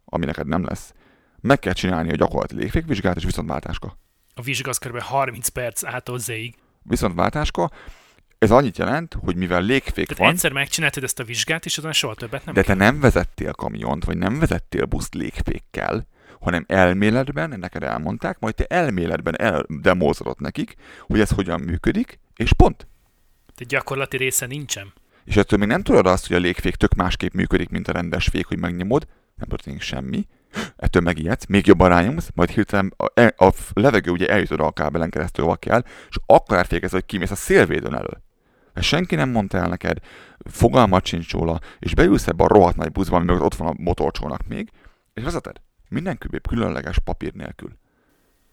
ami 0.04 0.24
neked 0.24 0.46
nem 0.46 0.64
lesz, 0.64 0.92
meg 1.40 1.58
kell 1.58 1.72
csinálni 1.72 2.10
a 2.10 2.14
gyakorlati 2.14 2.54
légfékvizsgát 2.54 3.16
és 3.16 3.24
viszontváltáska. 3.24 3.98
A 4.34 4.42
vizsga 4.42 4.70
az 4.70 4.78
kb. 4.78 5.00
30 5.00 5.48
perc 5.48 5.84
ától 5.84 6.18
Z-ig. 6.18 6.54
Viszontváltáska, 6.82 7.70
ez 8.38 8.50
annyit 8.50 8.78
jelent, 8.78 9.16
hogy 9.20 9.36
mivel 9.36 9.62
légfék 9.62 10.06
Tehát 10.06 10.22
van, 10.22 10.30
egyszer 10.30 10.52
megcsináltad 10.52 11.02
ezt 11.02 11.18
a 11.18 11.24
vizsgát, 11.24 11.64
és 11.64 11.78
utána 11.78 11.92
soha 11.92 12.14
többet 12.14 12.44
nem 12.44 12.54
de 12.54 12.62
kell. 12.62 12.76
te 12.76 12.84
nem 12.84 13.00
vezettél 13.00 13.52
kamiont, 13.52 14.04
vagy 14.04 14.16
nem 14.16 14.38
vezettél 14.38 14.84
buszt 14.84 15.14
légfékkel, 15.14 16.06
hanem 16.41 16.64
elméletben 16.68 17.59
neked 17.59 17.82
elmondták, 17.82 18.39
majd 18.39 18.55
te 18.55 18.64
elméletben 18.64 19.41
eldemózolod 19.41 20.41
nekik, 20.41 20.74
hogy 21.01 21.20
ez 21.20 21.30
hogyan 21.30 21.61
működik, 21.61 22.20
és 22.36 22.53
pont. 22.53 22.86
De 23.57 23.64
gyakorlati 23.64 24.16
része 24.16 24.47
nincsen. 24.47 24.93
És 25.24 25.36
ettől 25.36 25.59
még 25.59 25.68
nem 25.68 25.82
tudod 25.82 26.07
azt, 26.07 26.26
hogy 26.26 26.36
a 26.36 26.41
légfék 26.41 26.74
tök 26.74 26.95
másképp 26.95 27.32
működik, 27.32 27.68
mint 27.68 27.89
a 27.89 27.93
rendes 27.93 28.28
fék, 28.28 28.47
hogy 28.47 28.59
megnyomod, 28.59 29.07
nem 29.34 29.49
történik 29.49 29.80
semmi, 29.80 30.26
ettől 30.76 31.03
megijedsz, 31.03 31.47
még 31.47 31.66
jobban 31.66 31.89
rányomsz, 31.89 32.30
majd 32.34 32.51
hirtelen 32.51 32.95
a, 32.97 33.20
e, 33.20 33.34
a 33.36 33.53
levegő 33.72 34.11
ugye 34.11 34.28
eljut 34.28 34.51
oda 34.51 34.66
a 34.66 34.72
kábelen 34.72 35.11
keresztül, 35.11 35.45
ahol 35.45 35.59
kell, 35.59 35.84
és 36.09 36.16
akkor 36.26 36.57
átfékezz, 36.57 36.93
hogy 36.93 37.07
kimész 37.07 37.30
a 37.30 37.34
szélvédőn 37.34 37.95
elől. 37.95 38.22
Ezt 38.72 38.86
senki 38.86 39.14
nem 39.14 39.30
mondta 39.30 39.59
el 39.59 39.68
neked, 39.68 39.99
fogalmat 40.51 41.07
sincs 41.07 41.32
róla, 41.32 41.61
és 41.78 41.95
beülsz 41.95 42.26
ebbe 42.26 42.45
a 42.45 42.49
rohadt 42.49 42.76
nagy 42.76 42.93
buszba, 42.93 43.16
ami 43.16 43.32
ott 43.32 43.55
van 43.55 43.68
a 43.68 43.74
motorcsónak 43.76 44.47
még, 44.49 44.70
és 45.14 45.22
vezeted. 45.22 45.61
Minden 45.89 46.18
különleges 46.49 46.99
papír 46.99 47.32
nélkül. 47.32 47.78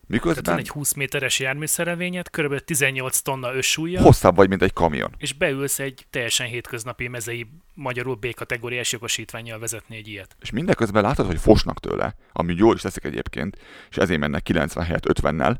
Miközben... 0.07 0.43
Tehát 0.43 0.59
van 0.59 0.69
egy 0.69 0.69
20 0.69 0.93
méteres 0.93 1.39
járműszerelvényed, 1.39 2.29
kb. 2.29 2.59
18 2.59 3.19
tonna 3.19 3.53
összsúlya. 3.53 4.01
Hosszabb 4.01 4.35
vagy, 4.35 4.49
mint 4.49 4.61
egy 4.61 4.73
kamion. 4.73 5.15
És 5.17 5.33
beülsz 5.33 5.79
egy 5.79 6.05
teljesen 6.09 6.47
hétköznapi 6.47 7.07
mezei, 7.07 7.47
magyarul 7.73 8.15
B-kategóriás 8.15 8.91
jogosítványjal 8.91 9.59
vezetni 9.59 9.95
egy 9.95 10.07
ilyet. 10.07 10.35
És 10.39 10.51
mindeközben 10.51 11.03
látod, 11.03 11.25
hogy 11.25 11.39
fosnak 11.39 11.79
tőle, 11.79 12.15
ami 12.31 12.53
jól 12.57 12.75
is 12.75 12.81
teszik 12.81 13.03
egyébként, 13.03 13.57
és 13.89 13.97
ezért 13.97 14.19
mennek 14.19 14.43
90 14.43 14.85
helyett 14.85 15.05
50-nel 15.19 15.55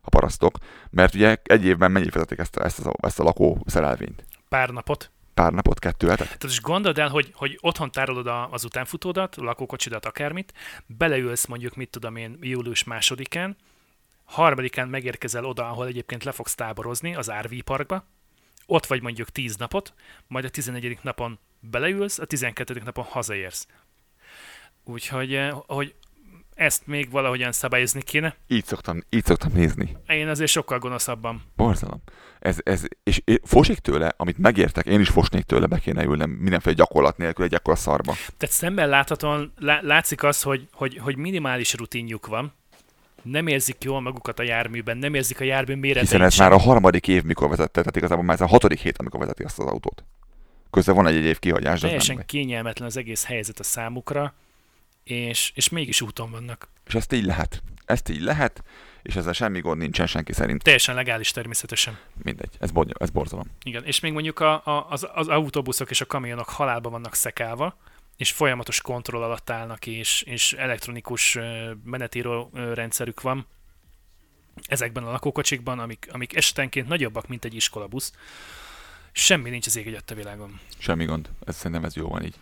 a 0.00 0.08
parasztok, 0.10 0.58
mert 0.90 1.14
ugye 1.14 1.36
egy 1.42 1.64
évben 1.64 1.90
mennyit 1.90 2.12
vezetik 2.12 2.38
ezt 2.38 2.56
a, 2.56 2.64
ezt 2.64 2.86
a, 2.86 2.94
ezt 3.00 3.20
a 3.20 3.22
lakó 3.22 3.62
szerelvényt? 3.66 4.24
Pár 4.48 4.70
napot 4.70 5.10
pár 5.36 5.52
napot, 5.52 5.78
kettő 5.78 6.08
hetet? 6.08 6.26
Tehát 6.26 6.42
is 6.42 6.60
gondold 6.60 6.98
el, 6.98 7.08
hogy, 7.08 7.32
hogy 7.34 7.58
otthon 7.60 7.90
tárolod 7.90 8.26
az 8.50 8.64
utánfutódat, 8.64 9.36
lakókocsidat, 9.36 10.06
akármit, 10.06 10.52
beleülsz 10.86 11.46
mondjuk, 11.46 11.74
mit 11.74 11.90
tudom 11.90 12.16
én, 12.16 12.38
július 12.40 12.84
másodikán, 12.84 13.56
harmadikán 14.24 14.88
megérkezel 14.88 15.44
oda, 15.44 15.68
ahol 15.68 15.86
egyébként 15.86 16.24
le 16.24 16.32
fogsz 16.32 16.54
táborozni, 16.54 17.14
az 17.14 17.32
RV 17.40 17.54
parkba, 17.64 18.04
ott 18.66 18.86
vagy 18.86 19.02
mondjuk 19.02 19.28
10 19.28 19.56
napot, 19.56 19.94
majd 20.26 20.44
a 20.44 20.48
11. 20.48 20.98
napon 21.02 21.38
beleülsz, 21.60 22.18
a 22.18 22.24
12. 22.24 22.82
napon 22.84 23.04
hazaérsz. 23.04 23.66
Úgyhogy 24.84 25.34
eh, 25.34 25.56
hogy 25.66 25.94
ezt 26.56 26.86
még 26.86 27.10
valahogyan 27.10 27.52
szabályozni 27.52 28.02
kéne. 28.02 28.36
Így 28.48 28.64
szoktam, 28.64 29.02
így 29.10 29.24
szoktam 29.24 29.52
nézni. 29.54 29.96
Én 30.06 30.28
azért 30.28 30.50
sokkal 30.50 30.78
gonoszabban. 30.78 31.42
Borzalom. 31.56 32.02
Ez, 32.38 32.58
ez, 32.62 32.82
és 33.02 33.22
fosik 33.42 33.78
tőle, 33.78 34.14
amit 34.16 34.38
megértek, 34.38 34.86
én 34.86 35.00
is 35.00 35.08
fosnék 35.08 35.42
tőle, 35.42 35.66
be 35.66 35.78
kéne 35.78 36.04
ülnem 36.04 36.30
mindenféle 36.30 36.74
gyakorlat 36.74 37.16
nélkül 37.16 37.44
egy 37.44 37.54
akkora 37.54 37.76
szarba. 37.76 38.12
Tehát 38.36 38.54
szemben 38.54 38.88
láthatóan 38.88 39.52
látszik 39.80 40.22
az, 40.22 40.42
hogy, 40.42 40.68
hogy, 40.72 40.98
hogy 40.98 41.16
minimális 41.16 41.74
rutinjuk 41.74 42.26
van, 42.26 42.52
nem 43.22 43.46
érzik 43.46 43.84
jól 43.84 44.00
magukat 44.00 44.38
a 44.38 44.42
járműben, 44.42 44.96
nem 44.96 45.14
érzik 45.14 45.40
a 45.40 45.44
jármű 45.44 45.74
méreteit 45.74 46.06
Hiszen 46.06 46.22
ez 46.22 46.34
sem. 46.34 46.44
már 46.48 46.54
a 46.54 46.60
harmadik 46.60 47.08
év, 47.08 47.22
mikor 47.22 47.48
vezette, 47.48 47.80
tehát 47.80 47.96
igazából 47.96 48.24
már 48.24 48.34
ez 48.34 48.40
a 48.40 48.46
hatodik 48.46 48.80
hét, 48.80 48.98
amikor 48.98 49.20
vezeti 49.20 49.42
azt 49.42 49.58
az 49.58 49.66
autót. 49.66 50.04
Közben 50.70 50.94
van 50.94 51.06
egy, 51.06 51.16
egy 51.16 51.24
év 51.24 51.38
kihagyás. 51.38 51.80
Teljesen 51.80 52.22
kényelmetlen 52.26 52.88
az 52.88 52.96
egész 52.96 53.24
helyzet 53.24 53.58
a 53.58 53.62
számukra, 53.62 54.34
és, 55.06 55.52
és 55.54 55.68
mégis 55.68 56.00
úton 56.00 56.30
vannak. 56.30 56.68
És 56.86 56.94
ezt 56.94 57.12
így 57.12 57.24
lehet. 57.24 57.62
Ezt 57.84 58.08
így 58.08 58.20
lehet, 58.20 58.62
és 59.02 59.16
ezzel 59.16 59.32
semmi 59.32 59.60
gond 59.60 59.80
nincsen 59.80 60.06
senki 60.06 60.32
szerint. 60.32 60.62
Teljesen 60.62 60.94
legális 60.94 61.30
természetesen. 61.30 61.98
Mindegy, 62.22 62.50
ez, 62.58 62.70
bo- 62.70 63.02
ez 63.02 63.10
borzalom. 63.10 63.46
Igen, 63.62 63.84
és 63.84 64.00
még 64.00 64.12
mondjuk 64.12 64.40
a, 64.40 64.52
a, 64.64 64.86
az, 64.90 65.06
az 65.14 65.28
autóbuszok 65.28 65.90
és 65.90 66.00
a 66.00 66.06
kamionok 66.06 66.48
halálba 66.48 66.90
vannak 66.90 67.14
szekálva, 67.14 67.78
és 68.16 68.32
folyamatos 68.32 68.80
kontroll 68.80 69.22
alatt 69.22 69.50
állnak, 69.50 69.86
és, 69.86 70.22
és 70.22 70.52
elektronikus 70.52 71.38
menetíró 71.84 72.50
rendszerük 72.52 73.20
van 73.20 73.46
ezekben 74.66 75.04
a 75.04 75.10
lakókocsikban, 75.10 75.78
amik, 75.78 76.08
amik 76.10 76.36
esetenként 76.36 76.88
nagyobbak, 76.88 77.28
mint 77.28 77.44
egy 77.44 77.54
iskolabusz. 77.54 78.12
Semmi 79.18 79.50
nincs 79.50 79.66
az 79.66 79.76
ég 79.76 79.98
a 80.06 80.14
világon. 80.14 80.60
Semmi 80.78 81.04
gond. 81.04 81.28
Ez 81.46 81.56
szerintem 81.56 81.84
ez 81.84 81.94
jó 81.94 82.08
van 82.08 82.22
így. 82.22 82.34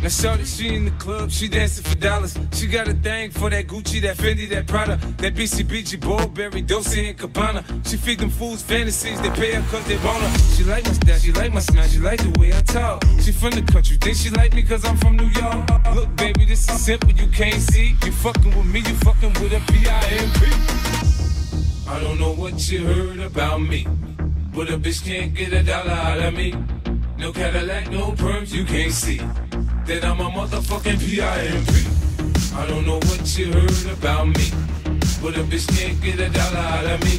Now 0.00 0.10
shorty, 0.10 0.44
she 0.44 0.72
in 0.72 0.84
the 0.84 0.94
club, 0.96 1.30
she 1.30 1.48
dancing 1.48 1.86
for 1.86 1.96
dollars. 1.98 2.32
She 2.52 2.66
got 2.66 2.86
a 2.88 2.94
thing 3.02 3.32
for 3.32 3.50
that 3.50 3.66
Gucci, 3.66 4.00
that 4.00 4.16
Fendi, 4.16 4.48
that 4.48 4.64
Prada, 4.64 4.96
that 5.16 5.34
BCBG, 5.34 5.98
Burberry, 5.98 6.62
Dolce 6.62 7.08
and 7.08 7.18
Cabana. 7.18 7.62
She 7.84 7.96
feed 7.98 8.18
them 8.18 8.30
fools 8.30 8.62
fantasies, 8.62 9.20
they 9.20 9.30
pay 9.30 9.52
her 9.52 9.64
cause 9.70 9.84
they 9.86 9.98
want 10.06 10.22
her. 10.22 10.30
She 10.54 10.64
like 10.64 10.84
my 10.86 10.94
style, 10.94 11.18
she 11.18 11.32
like 11.32 11.52
my 11.52 11.60
smile, 11.60 11.88
she 11.88 11.98
like 11.98 12.22
the 12.22 12.32
way 12.40 12.50
I 12.52 12.62
talk. 12.62 13.04
She 13.20 13.32
from 13.32 13.50
the 13.50 13.62
country, 13.72 13.98
think 13.98 14.16
she 14.16 14.30
like 14.30 14.54
me 14.54 14.62
cause 14.62 14.88
I'm 14.88 14.96
from 14.96 15.16
New 15.16 15.30
York. 15.40 15.68
Look, 15.94 16.08
baby, 16.16 16.46
this 16.46 16.66
is 16.66 16.80
simple, 16.80 17.12
you 17.12 17.28
can't 17.40 17.62
see. 17.70 17.94
You 18.04 18.12
fucking 18.12 18.56
with 18.56 18.68
me, 18.74 18.80
you 18.88 18.94
fucking 19.06 19.34
with 19.40 19.52
a 19.52 19.60
P-I-M-P. 19.70 20.40
I 21.94 22.00
don't 22.00 22.18
know 22.18 22.32
what 22.32 22.54
you 22.70 22.86
heard 22.86 23.20
about 23.20 23.60
me. 23.60 23.86
But 24.58 24.70
a 24.70 24.76
bitch 24.76 25.04
can't 25.04 25.32
get 25.32 25.52
a 25.52 25.62
dollar 25.62 25.92
out 25.92 26.18
of 26.18 26.34
me. 26.34 26.52
No 27.16 27.32
Cadillac, 27.32 27.92
no 27.92 28.10
perms, 28.10 28.52
you 28.52 28.64
can't 28.64 28.92
see. 28.92 29.18
That 29.86 30.04
I'm 30.04 30.18
a 30.18 30.28
motherfucking 30.30 30.98
P.I.M.P. 30.98 31.86
I 32.56 32.66
don't 32.66 32.84
know 32.84 32.96
what 32.96 33.38
you 33.38 33.52
heard 33.52 33.86
about 33.96 34.26
me. 34.26 34.50
But 35.22 35.36
a 35.36 35.44
bitch 35.46 35.68
can't 35.78 36.02
get 36.02 36.18
a 36.18 36.28
dollar 36.28 36.58
out 36.58 36.86
of 36.86 37.04
me. 37.04 37.18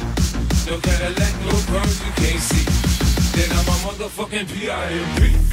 No 0.68 0.78
Cadillac, 0.80 1.32
no 1.46 1.56
perms, 1.72 2.04
you 2.04 2.12
can't 2.20 2.42
see. 2.42 2.64
That 3.32 3.50
I'm 3.56 3.68
a 3.68 3.76
motherfucking 3.88 4.46
P.I.M.P. 4.52 5.50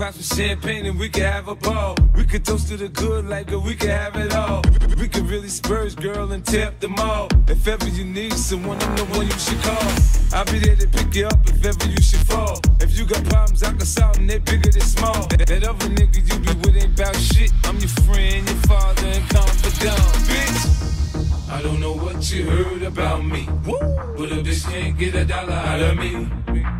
pop 0.00 0.14
some 0.14 0.38
champagne 0.38 0.86
and 0.86 0.98
we 0.98 1.10
could 1.10 1.24
have 1.24 1.46
a 1.48 1.54
ball. 1.54 1.94
We 2.16 2.24
could 2.24 2.42
toast 2.42 2.68
to 2.68 2.76
the 2.78 2.88
good 2.88 3.26
like 3.26 3.50
we 3.50 3.74
could 3.74 3.90
have 3.90 4.16
it 4.16 4.34
all. 4.34 4.62
We 4.98 5.06
could 5.08 5.28
really 5.28 5.50
spurge, 5.50 5.94
girl, 5.96 6.32
and 6.32 6.42
tap 6.42 6.80
them 6.80 6.94
all. 6.98 7.28
If 7.48 7.68
ever 7.68 7.86
you 7.86 8.04
need 8.04 8.32
someone, 8.32 8.80
I'm 8.80 8.96
the 8.96 9.04
one 9.16 9.26
you 9.26 9.38
should 9.38 9.60
call. 9.60 9.92
I'll 10.32 10.46
be 10.46 10.58
there 10.58 10.76
to 10.76 10.88
pick 10.88 11.14
you 11.14 11.26
up 11.26 11.38
if 11.46 11.66
ever 11.66 11.86
you 11.86 12.00
should 12.00 12.20
fall. 12.20 12.58
If 12.80 12.98
you 12.98 13.04
got 13.04 13.22
problems, 13.26 13.62
I 13.62 13.72
can 13.72 13.80
solve 13.80 14.14
them, 14.14 14.26
they 14.26 14.38
bigger 14.38 14.70
than 14.70 14.80
small. 14.80 15.26
That 15.36 15.64
other 15.68 15.88
nigga 15.88 16.20
you 16.32 16.38
be 16.46 16.54
with 16.60 16.82
ain't 16.82 16.98
about 16.98 17.16
shit. 17.16 17.52
I'm 17.64 17.76
your 17.76 17.88
friend, 18.08 18.48
your 18.48 18.60
father, 18.70 19.06
and 19.06 19.28
confidant, 19.28 20.00
bitch. 20.28 21.50
I 21.50 21.60
don't 21.60 21.78
know 21.78 21.92
what 21.92 22.32
you 22.32 22.48
heard 22.48 22.82
about 22.84 23.22
me, 23.22 23.46
but 23.66 24.32
a 24.32 24.40
bitch 24.40 24.64
can't 24.64 24.96
get 24.96 25.14
a 25.14 25.26
dollar 25.26 25.52
out 25.52 25.80
of 25.82 25.98
me. 25.98 26.26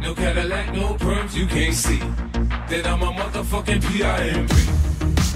No 0.01 0.15
Cadillac, 0.15 0.75
no 0.75 0.95
perms, 0.95 1.35
you 1.35 1.47
can't 1.47 1.75
see 1.75 2.01
that 2.71 2.87
I'm 2.87 3.03
a 3.03 3.07
motherfucking 3.07 3.83
P.I.M.P. 3.91 4.55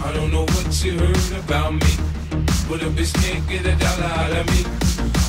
I 0.05 0.13
don't 0.13 0.31
know 0.31 0.45
what 0.45 0.85
you 0.85 0.97
heard 0.97 1.45
about 1.45 1.73
me, 1.73 1.93
but 2.69 2.81
a 2.81 2.87
bitch 2.95 3.13
can't 3.23 3.45
get 3.49 3.67
a 3.67 3.75
dollar 3.75 4.05
out 4.05 4.31
of 4.31 4.47
me. 4.53 4.63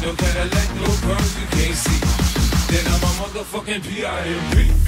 No 0.06 0.14
Cadillac, 0.14 0.70
no 0.76 0.86
pearls, 1.02 1.34
you 1.40 1.48
can't 1.58 1.76
see 1.76 2.00
that 2.70 2.86
I'm 2.94 3.02
a 3.02 3.12
motherfucking 3.22 3.82
P.I.M.P. 3.90 4.86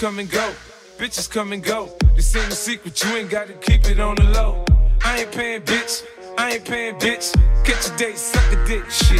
come 0.00 0.18
and 0.18 0.30
go. 0.30 0.50
Bitches 0.96 1.28
come 1.28 1.52
and 1.52 1.62
go. 1.62 1.90
This 2.16 2.34
ain't 2.34 2.48
a 2.48 2.52
secret, 2.52 3.04
you 3.04 3.10
ain't 3.16 3.28
gotta 3.28 3.52
keep 3.52 3.84
it 3.84 4.00
on 4.00 4.14
the 4.14 4.24
low. 4.32 4.64
I 5.04 5.20
ain't 5.20 5.32
paying, 5.32 5.60
bitch. 5.60 6.06
I 6.38 6.52
ain't 6.52 6.64
paying, 6.64 6.94
bitch. 6.94 7.34
Catch 7.66 7.90
a 7.90 7.96
date, 7.98 8.16
suck 8.16 8.50
a 8.50 8.64
dick, 8.64 8.90
shit. 8.90 9.18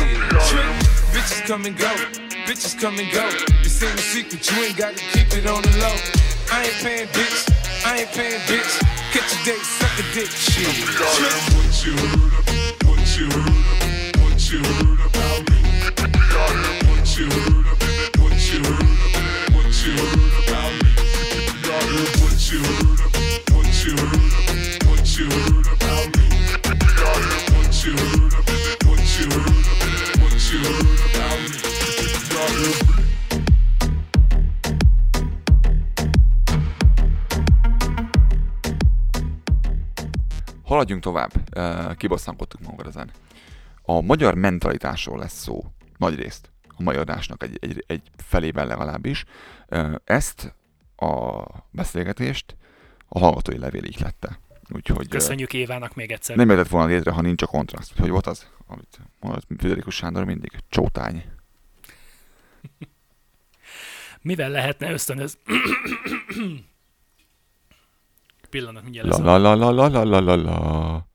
Trick. 0.48 0.64
Bitches 1.12 1.46
come 1.46 1.66
and 1.66 1.76
go. 1.76 1.92
Bitches 2.48 2.80
come 2.80 2.98
and 2.98 3.12
go. 3.12 3.28
This 3.62 3.82
ain't 3.82 3.92
a 3.92 4.02
secret, 4.02 4.50
you 4.50 4.64
ain't 4.64 4.78
gotta 4.78 4.96
keep 5.12 5.28
it 5.36 5.46
on 5.46 5.60
the 5.60 5.68
low. 5.84 5.96
I 6.50 6.64
ain't 6.64 6.80
paying, 6.80 7.08
bitch. 7.08 7.52
I 7.84 7.98
ain't 8.00 8.10
paying, 8.12 8.40
bitch. 8.48 8.80
Catch 9.12 9.36
a 9.36 9.44
date, 9.44 9.60
suck 9.60 9.98
a 10.00 10.14
dick, 10.14 10.30
shit. 10.32 10.64
Trick. 10.64 11.36
What 11.60 11.84
you 11.84 11.92
heard 11.92 12.32
about, 12.40 12.88
what 12.88 13.04
you 13.20 13.28
heard 13.28 13.52
about, 13.68 14.24
what 14.24 14.40
you 14.48 14.64
heard 14.64 15.00
about 15.04 15.44
me. 15.44 15.60
What 16.88 17.18
you 17.18 17.28
heard 17.28 17.66
about, 17.68 18.16
what 18.16 18.40
you 18.48 18.64
heard 18.64 18.80
about, 18.80 19.54
what 19.54 19.84
you 19.84 19.92
heard 19.92 20.19
Haladjunk 40.64 41.03
tovább, 41.03 41.32
kibosszankodtuk 41.96 42.61
magunkat 42.61 42.86
ezen. 42.86 43.11
A 43.82 44.01
magyar 44.01 44.34
mentalitásról 44.34 45.18
lesz 45.18 45.42
szó, 45.42 45.64
nagy 45.98 46.14
a 46.76 46.82
mai 46.82 46.96
egy, 47.42 47.59
egy, 47.61 47.84
egy 47.86 48.03
felében 48.16 48.66
legalábbis. 48.66 49.24
Ezt 50.05 50.55
a 51.01 51.44
beszélgetést 51.70 52.57
a 53.09 53.18
hallgatói 53.18 53.59
levél 53.59 53.84
ihlette. 53.84 54.38
Úgyhogy, 54.74 55.09
Köszönjük 55.09 55.53
Évának 55.53 55.94
még 55.94 56.12
egyszer. 56.12 56.36
Nem 56.36 56.48
jöhetett 56.51 56.70
volna 56.70 56.86
létre, 56.88 57.11
ha 57.11 57.20
nincs 57.20 57.42
a 57.42 57.46
kontraszt. 57.46 57.98
Hogy 57.98 58.11
volt 58.11 58.26
az, 58.26 58.51
amit 58.66 58.98
mondott 59.20 59.46
Friderikus 59.59 59.94
Sándor 59.94 60.24
mindig? 60.24 60.51
Csótány. 60.68 61.24
Mivel 64.22 64.51
lehetne 64.51 64.92
ösztönöz... 64.92 65.38
Pillanat, 68.51 68.82
mindjárt 68.82 69.09
La 69.09 69.38
la 69.38 69.55
la 69.55 69.55
la 69.55 69.88
la 69.88 69.88
la 69.88 70.05
la 70.05 70.20
la 70.20 70.36
la 70.36 71.07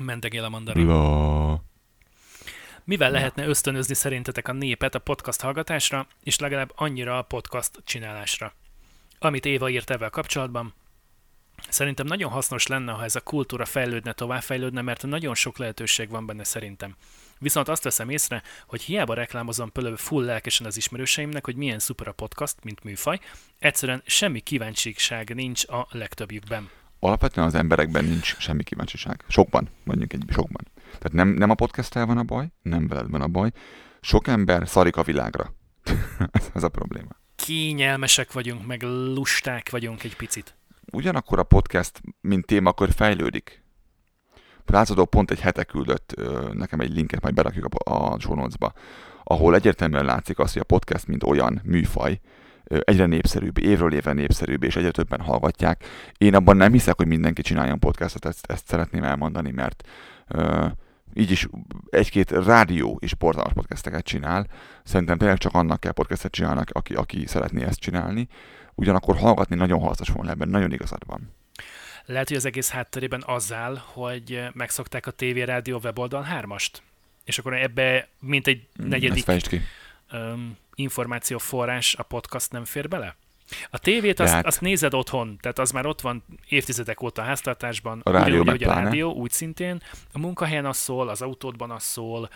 Mentegél 0.00 0.44
a 0.44 0.48
mandarin. 0.48 0.86
la. 0.86 1.62
Mivel 2.88 3.10
lehetne 3.10 3.46
ösztönözni 3.46 3.94
szerintetek 3.94 4.48
a 4.48 4.52
népet 4.52 4.94
a 4.94 4.98
podcast 4.98 5.40
hallgatásra, 5.40 6.06
és 6.22 6.38
legalább 6.38 6.72
annyira 6.74 7.18
a 7.18 7.22
podcast 7.22 7.70
csinálásra? 7.84 8.52
Amit 9.18 9.44
Éva 9.44 9.68
írt 9.68 9.90
ebben 9.90 10.10
kapcsolatban, 10.10 10.74
Szerintem 11.68 12.06
nagyon 12.06 12.30
hasznos 12.30 12.66
lenne, 12.66 12.92
ha 12.92 13.04
ez 13.04 13.16
a 13.16 13.20
kultúra 13.20 13.64
fejlődne, 13.64 14.12
továbbfejlődne, 14.12 14.82
mert 14.82 15.06
nagyon 15.06 15.34
sok 15.34 15.58
lehetőség 15.58 16.08
van 16.10 16.26
benne 16.26 16.44
szerintem. 16.44 16.96
Viszont 17.38 17.68
azt 17.68 17.82
veszem 17.82 18.10
észre, 18.10 18.42
hogy 18.66 18.82
hiába 18.82 19.14
reklámozom 19.14 19.72
például 19.72 19.96
full 19.96 20.24
lelkesen 20.24 20.66
az 20.66 20.76
ismerőseimnek, 20.76 21.44
hogy 21.44 21.56
milyen 21.56 21.78
szuper 21.78 22.08
a 22.08 22.12
podcast, 22.12 22.56
mint 22.62 22.84
műfaj, 22.84 23.20
egyszerűen 23.58 24.02
semmi 24.06 24.40
kíváncsiság 24.40 25.34
nincs 25.34 25.66
a 25.66 25.86
legtöbbjükben. 25.90 26.70
Alapvetően 26.98 27.46
az 27.46 27.54
emberekben 27.54 28.04
nincs 28.04 28.36
semmi 28.38 28.62
kíváncsiság. 28.62 29.24
Sokban, 29.28 29.68
mondjuk 29.84 30.12
egy 30.12 30.24
sokban. 30.30 30.66
Tehát 30.90 31.12
nem, 31.12 31.28
nem 31.28 31.50
a 31.50 31.54
podcasttel 31.54 32.06
van 32.06 32.18
a 32.18 32.22
baj, 32.22 32.46
nem 32.62 32.88
veled 32.88 33.10
van 33.10 33.20
a 33.20 33.28
baj. 33.28 33.50
Sok 34.00 34.26
ember 34.26 34.68
szarik 34.68 34.96
a 34.96 35.02
világra. 35.02 35.54
ez, 36.54 36.62
a 36.62 36.68
probléma. 36.68 37.10
Kényelmesek 37.36 38.32
vagyunk, 38.32 38.66
meg 38.66 38.82
lusták 38.82 39.70
vagyunk 39.70 40.04
egy 40.04 40.16
picit. 40.16 40.56
Ugyanakkor 40.92 41.38
a 41.38 41.42
podcast, 41.42 42.00
mint 42.20 42.46
témakör 42.46 42.92
fejlődik. 42.92 43.62
Lázadó 44.66 45.04
pont 45.04 45.30
egy 45.30 45.40
hete 45.40 45.64
küldött 45.64 46.14
nekem 46.52 46.80
egy 46.80 46.94
linket, 46.94 47.22
majd 47.22 47.34
berakjuk 47.34 47.66
a, 47.74 47.94
a 47.94 48.20
show 48.20 48.34
notes-ba, 48.34 48.72
ahol 49.24 49.54
egyértelműen 49.54 50.04
látszik 50.04 50.38
az, 50.38 50.52
hogy 50.52 50.62
a 50.62 50.64
podcast, 50.64 51.06
mint 51.06 51.22
olyan 51.22 51.60
műfaj, 51.64 52.20
egyre 52.64 53.06
népszerűbb, 53.06 53.58
évről 53.58 53.92
évre 53.92 54.12
népszerűbb, 54.12 54.62
és 54.62 54.76
egyre 54.76 54.90
többen 54.90 55.20
hallgatják. 55.20 55.84
Én 56.18 56.34
abban 56.34 56.56
nem 56.56 56.72
hiszek, 56.72 56.96
hogy 56.96 57.06
mindenki 57.06 57.42
csináljon 57.42 57.78
podcastot, 57.78 58.24
ezt, 58.24 58.46
ezt 58.46 58.66
szeretném 58.66 59.04
elmondani, 59.04 59.50
mert 59.50 59.88
így 61.14 61.30
is 61.30 61.48
egy-két 61.90 62.30
rádió 62.30 62.98
és 63.00 63.14
portálos 63.14 63.52
podcasteket 63.52 64.04
csinál. 64.04 64.46
Szerintem 64.84 65.18
tényleg 65.18 65.38
csak 65.38 65.54
annak 65.54 65.80
kell 65.80 65.92
podcastet 65.92 66.32
csinálni, 66.32 66.62
aki, 66.72 66.94
aki 66.94 67.26
szeretné 67.26 67.64
ezt 67.64 67.80
csinálni. 67.80 68.28
Ugyanakkor 68.74 69.16
hallgatni 69.16 69.56
nagyon 69.56 69.80
hasznos 69.80 70.08
volna 70.08 70.30
ebben, 70.30 70.48
nagyon 70.48 70.72
igazad 70.72 71.06
van. 71.06 71.34
Lehet, 72.04 72.28
hogy 72.28 72.36
az 72.36 72.44
egész 72.44 72.70
hátterében 72.70 73.22
az 73.26 73.52
áll, 73.52 73.76
hogy 73.84 74.48
megszokták 74.52 75.06
a 75.06 75.10
TV 75.10 75.36
Rádió 75.44 75.80
weboldal 75.82 76.22
hármast, 76.22 76.82
és 77.24 77.38
akkor 77.38 77.54
ebbe 77.54 78.08
mint 78.20 78.46
egy 78.46 78.56
Mm, 78.82 78.82
Ezt 78.82 79.26
negyedik 79.26 79.62
um, 80.12 80.56
információforrás 80.74 81.94
a 81.94 82.02
podcast 82.02 82.52
nem 82.52 82.64
fér 82.64 82.88
bele? 82.88 83.16
A 83.70 83.78
tévét 83.78 84.20
azt, 84.20 84.32
hát- 84.32 84.46
azt 84.46 84.60
nézed 84.60 84.94
otthon, 84.94 85.38
tehát 85.40 85.58
az 85.58 85.70
már 85.70 85.86
ott 85.86 86.00
van 86.00 86.24
évtizedek 86.48 87.02
óta 87.02 87.22
a 87.22 87.24
háztartásban, 87.24 88.00
A 88.04 88.10
rádió 88.10 88.40
ugyanúgy, 88.40 88.64
a 88.64 88.74
rádió, 88.74 89.12
úgy 89.12 89.30
szintén. 89.30 89.82
A 90.12 90.18
munkahelyen 90.18 90.66
az 90.66 90.76
szól, 90.76 91.08
az 91.08 91.22
autódban 91.22 91.70
az 91.70 91.82
szól, 91.82 92.30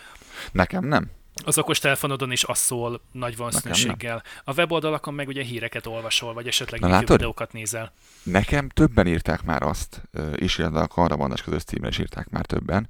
Nekem 0.53 0.85
nem. 0.85 1.11
az 1.45 1.59
okostelefonodon 1.59 2.33
is 2.33 2.45
az 2.45 2.59
szól 2.59 3.01
nagy 3.13 3.37
valószínűséggel. 3.37 4.23
A 4.45 4.53
weboldalakon 4.55 5.15
meg 5.15 5.29
ugye 5.29 5.43
híreket 5.43 5.87
olvasol, 5.87 6.33
vagy 6.35 6.47
esetleg 6.47 6.81
Na 6.81 6.89
látod? 6.89 7.09
videókat 7.11 7.53
nézel. 7.53 7.93
Nekem 8.23 8.69
többen 8.69 9.07
írták 9.07 9.43
már 9.43 9.63
azt, 9.63 10.03
és 10.37 10.59
a 10.59 10.87
Karabandás 10.87 11.43
közös 11.43 11.63
címre 11.65 11.89
is 11.89 11.99
írták 11.99 12.31
már 12.31 12.47
többen, 12.47 12.89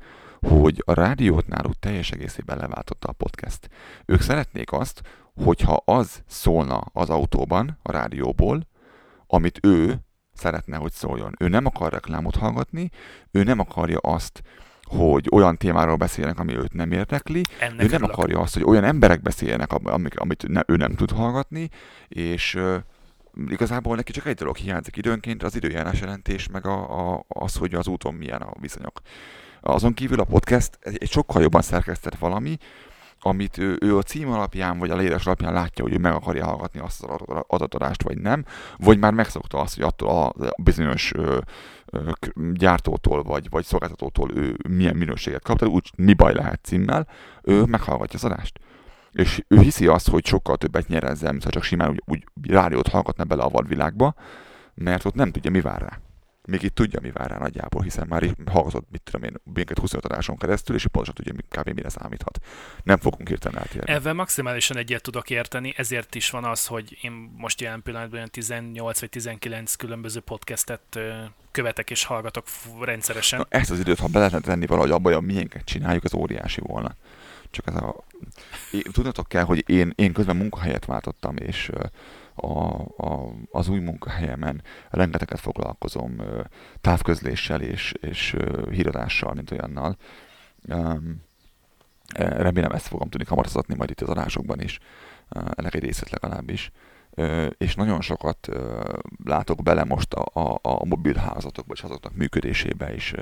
hogy 0.48 0.82
a 0.86 0.92
rádiót 0.94 1.46
náluk 1.46 1.78
teljes 1.80 2.10
egészében 2.10 2.58
leváltotta 2.58 3.08
a 3.08 3.12
podcast. 3.12 3.68
Ők 4.04 4.20
szeretnék 4.20 4.72
azt, 4.72 5.02
hogyha 5.34 5.82
az 5.84 6.22
szólna 6.26 6.76
az 6.92 7.10
autóban, 7.10 7.78
a 7.82 7.92
rádióból, 7.92 8.68
amit 9.26 9.58
ő 9.62 9.98
szeretne, 10.32 10.76
hogy 10.76 10.92
szóljon. 10.92 11.34
Ő 11.38 11.48
nem 11.48 11.66
akar 11.66 11.92
reklámot 11.92 12.36
hallgatni, 12.36 12.90
ő 13.30 13.42
nem 13.42 13.58
akarja 13.58 13.98
azt, 13.98 14.42
hogy 14.82 15.28
olyan 15.32 15.56
témáról 15.56 15.96
beszélnek, 15.96 16.38
ami 16.38 16.56
őt 16.56 16.72
nem 16.72 16.92
érdekli, 16.92 17.42
Ennek 17.60 17.72
ő 17.80 17.84
nem 17.84 17.92
örülök. 17.94 18.10
akarja 18.10 18.40
azt, 18.40 18.54
hogy 18.54 18.64
olyan 18.64 18.84
emberek 18.84 19.22
beszéljenek, 19.22 19.72
am- 19.72 19.86
amik, 19.86 20.18
amit 20.18 20.48
ne, 20.48 20.60
ő 20.66 20.76
nem 20.76 20.94
tud 20.94 21.10
hallgatni, 21.10 21.68
és 22.08 22.54
ö, 22.54 22.76
igazából 23.48 23.96
neki 23.96 24.12
csak 24.12 24.26
egy 24.26 24.34
dolog 24.36 24.56
hiányzik 24.56 24.96
időnként, 24.96 25.42
az 25.42 25.56
időjárás 25.56 26.00
jelentés, 26.00 26.48
meg 26.48 26.66
a, 26.66 27.10
a, 27.14 27.24
az, 27.28 27.56
hogy 27.56 27.74
az 27.74 27.86
úton 27.88 28.14
milyen 28.14 28.40
a 28.42 28.52
viszonyok. 28.60 29.00
Azon 29.60 29.94
kívül 29.94 30.20
a 30.20 30.24
podcast 30.24 30.78
egy, 30.80 30.96
egy 31.00 31.10
sokkal 31.10 31.42
jobban 31.42 31.62
szerkesztett 31.62 32.14
valami, 32.18 32.56
amit 33.24 33.58
ő, 33.58 33.76
ő 33.80 33.96
a 33.96 34.02
cím 34.02 34.30
alapján, 34.30 34.78
vagy 34.78 34.90
a 34.90 34.96
leírás 34.96 35.26
alapján 35.26 35.52
látja, 35.52 35.84
hogy 35.84 35.92
ő 35.92 35.98
meg 35.98 36.12
akarja 36.12 36.44
hallgatni 36.44 36.80
azt 36.80 37.02
az 37.02 37.10
adat- 37.10 37.44
adatodást, 37.48 38.02
vagy 38.02 38.18
nem, 38.18 38.44
vagy 38.76 38.98
már 38.98 39.12
megszokta 39.12 39.58
azt, 39.58 39.74
hogy 39.74 39.84
attól 39.84 40.08
a 40.08 40.32
bizonyos 40.62 41.12
ö, 41.14 41.38
ö, 41.86 42.10
gyártótól, 42.52 43.22
vagy, 43.22 43.50
vagy 43.50 43.64
szolgáltatótól 43.64 44.30
ő 44.34 44.56
milyen 44.68 44.96
minőséget 44.96 45.42
kap, 45.42 45.58
tehát 45.58 45.74
úgy 45.74 45.90
mi 45.96 46.14
baj 46.14 46.34
lehet 46.34 46.60
címmel, 46.62 47.06
ő 47.42 47.64
meghallgatja 47.64 48.18
az 48.18 48.24
adást. 48.24 48.60
És 49.12 49.44
ő 49.48 49.58
hiszi 49.58 49.86
azt, 49.86 50.08
hogy 50.08 50.26
sokkal 50.26 50.56
többet 50.56 50.88
nyer 50.88 51.04
ezzel, 51.04 51.30
mint 51.30 51.48
csak 51.48 51.62
simán 51.62 51.90
úgy, 51.90 52.02
úgy 52.06 52.50
rádiót 52.50 52.88
hallgatna 52.88 53.24
bele 53.24 53.42
a 53.42 53.48
vadvilágba, 53.48 54.14
mert 54.74 55.04
ott 55.04 55.14
nem 55.14 55.30
tudja, 55.30 55.50
mi 55.50 55.60
vár 55.60 55.80
rá. 55.80 55.98
Még 56.48 56.62
itt 56.62 56.74
tudja, 56.74 57.00
mi 57.00 57.10
vár 57.10 57.30
rá 57.30 57.38
nagyjából, 57.38 57.82
hiszen 57.82 58.06
már 58.08 58.36
hallgatott, 58.46 58.86
mit 58.90 59.02
tudom 59.02 59.22
én, 59.22 59.36
minket 59.54 59.78
25 59.78 60.04
adáson 60.04 60.36
keresztül, 60.36 60.76
és 60.76 60.86
pontosan 60.86 61.14
tudja, 61.14 61.60
kb. 61.60 61.74
mire 61.74 61.88
számíthat. 61.88 62.38
Nem 62.82 62.98
fogunk 62.98 63.28
hirtelen 63.28 63.58
eltérni. 63.58 63.92
Ebben 63.92 64.16
maximálisan 64.16 64.76
egyet 64.76 65.02
tudok 65.02 65.30
érteni, 65.30 65.74
ezért 65.76 66.14
is 66.14 66.30
van 66.30 66.44
az, 66.44 66.66
hogy 66.66 66.98
én 67.02 67.12
most 67.36 67.60
jelen 67.60 67.82
pillanatban 67.82 68.16
olyan 68.16 68.30
18 68.30 69.00
vagy 69.00 69.08
19 69.08 69.74
különböző 69.74 70.20
podcastet 70.20 70.98
követek 71.50 71.90
és 71.90 72.04
hallgatok 72.04 72.46
rendszeresen. 72.80 73.38
Na, 73.38 73.46
ezt 73.48 73.70
az 73.70 73.78
időt, 73.78 73.98
ha 73.98 74.08
be 74.08 74.18
lehetne 74.18 74.40
tenni 74.40 74.66
valahogy 74.66 74.90
abba, 74.90 75.08
hogy 75.08 75.18
a 75.18 75.20
miénket 75.20 75.64
csináljuk, 75.64 76.04
az 76.04 76.14
óriási 76.14 76.60
volna. 76.60 76.94
Csak 77.50 77.66
ez 77.66 77.74
a... 77.74 78.04
Tudnatok 78.92 79.28
kell, 79.28 79.44
hogy 79.44 79.68
én, 79.68 79.92
én 79.94 80.12
közben 80.12 80.36
munkahelyet 80.36 80.84
váltottam, 80.84 81.36
és 81.36 81.70
a, 82.34 82.80
a, 82.96 83.32
az 83.50 83.68
új 83.68 83.78
munkahelyemen 83.78 84.62
rengeteget 84.90 85.40
foglalkozom 85.40 86.22
távközléssel 86.80 87.60
és, 87.60 87.92
és 88.00 88.36
híradással, 88.70 89.34
mint 89.34 89.50
olyannal. 89.50 89.96
Um, 90.68 91.22
remélem 92.14 92.72
ezt 92.72 92.86
fogom 92.86 93.08
tudni 93.08 93.26
kamatozatni 93.26 93.74
majd 93.74 93.90
itt 93.90 94.00
az 94.00 94.08
adásokban 94.08 94.60
is, 94.60 94.78
ennek 95.54 95.74
egy 95.74 95.82
részét 95.82 96.10
legalábbis. 96.10 96.70
És 97.58 97.74
nagyon 97.74 98.00
sokat 98.00 98.48
látok 99.24 99.62
bele 99.62 99.84
most 99.84 100.12
a, 100.12 100.40
a, 100.40 100.58
a 100.62 100.84
mobilházatokba 100.84 101.74
és 101.74 101.82
azoknak 101.82 102.14
működésébe 102.14 102.94
is 102.94 103.14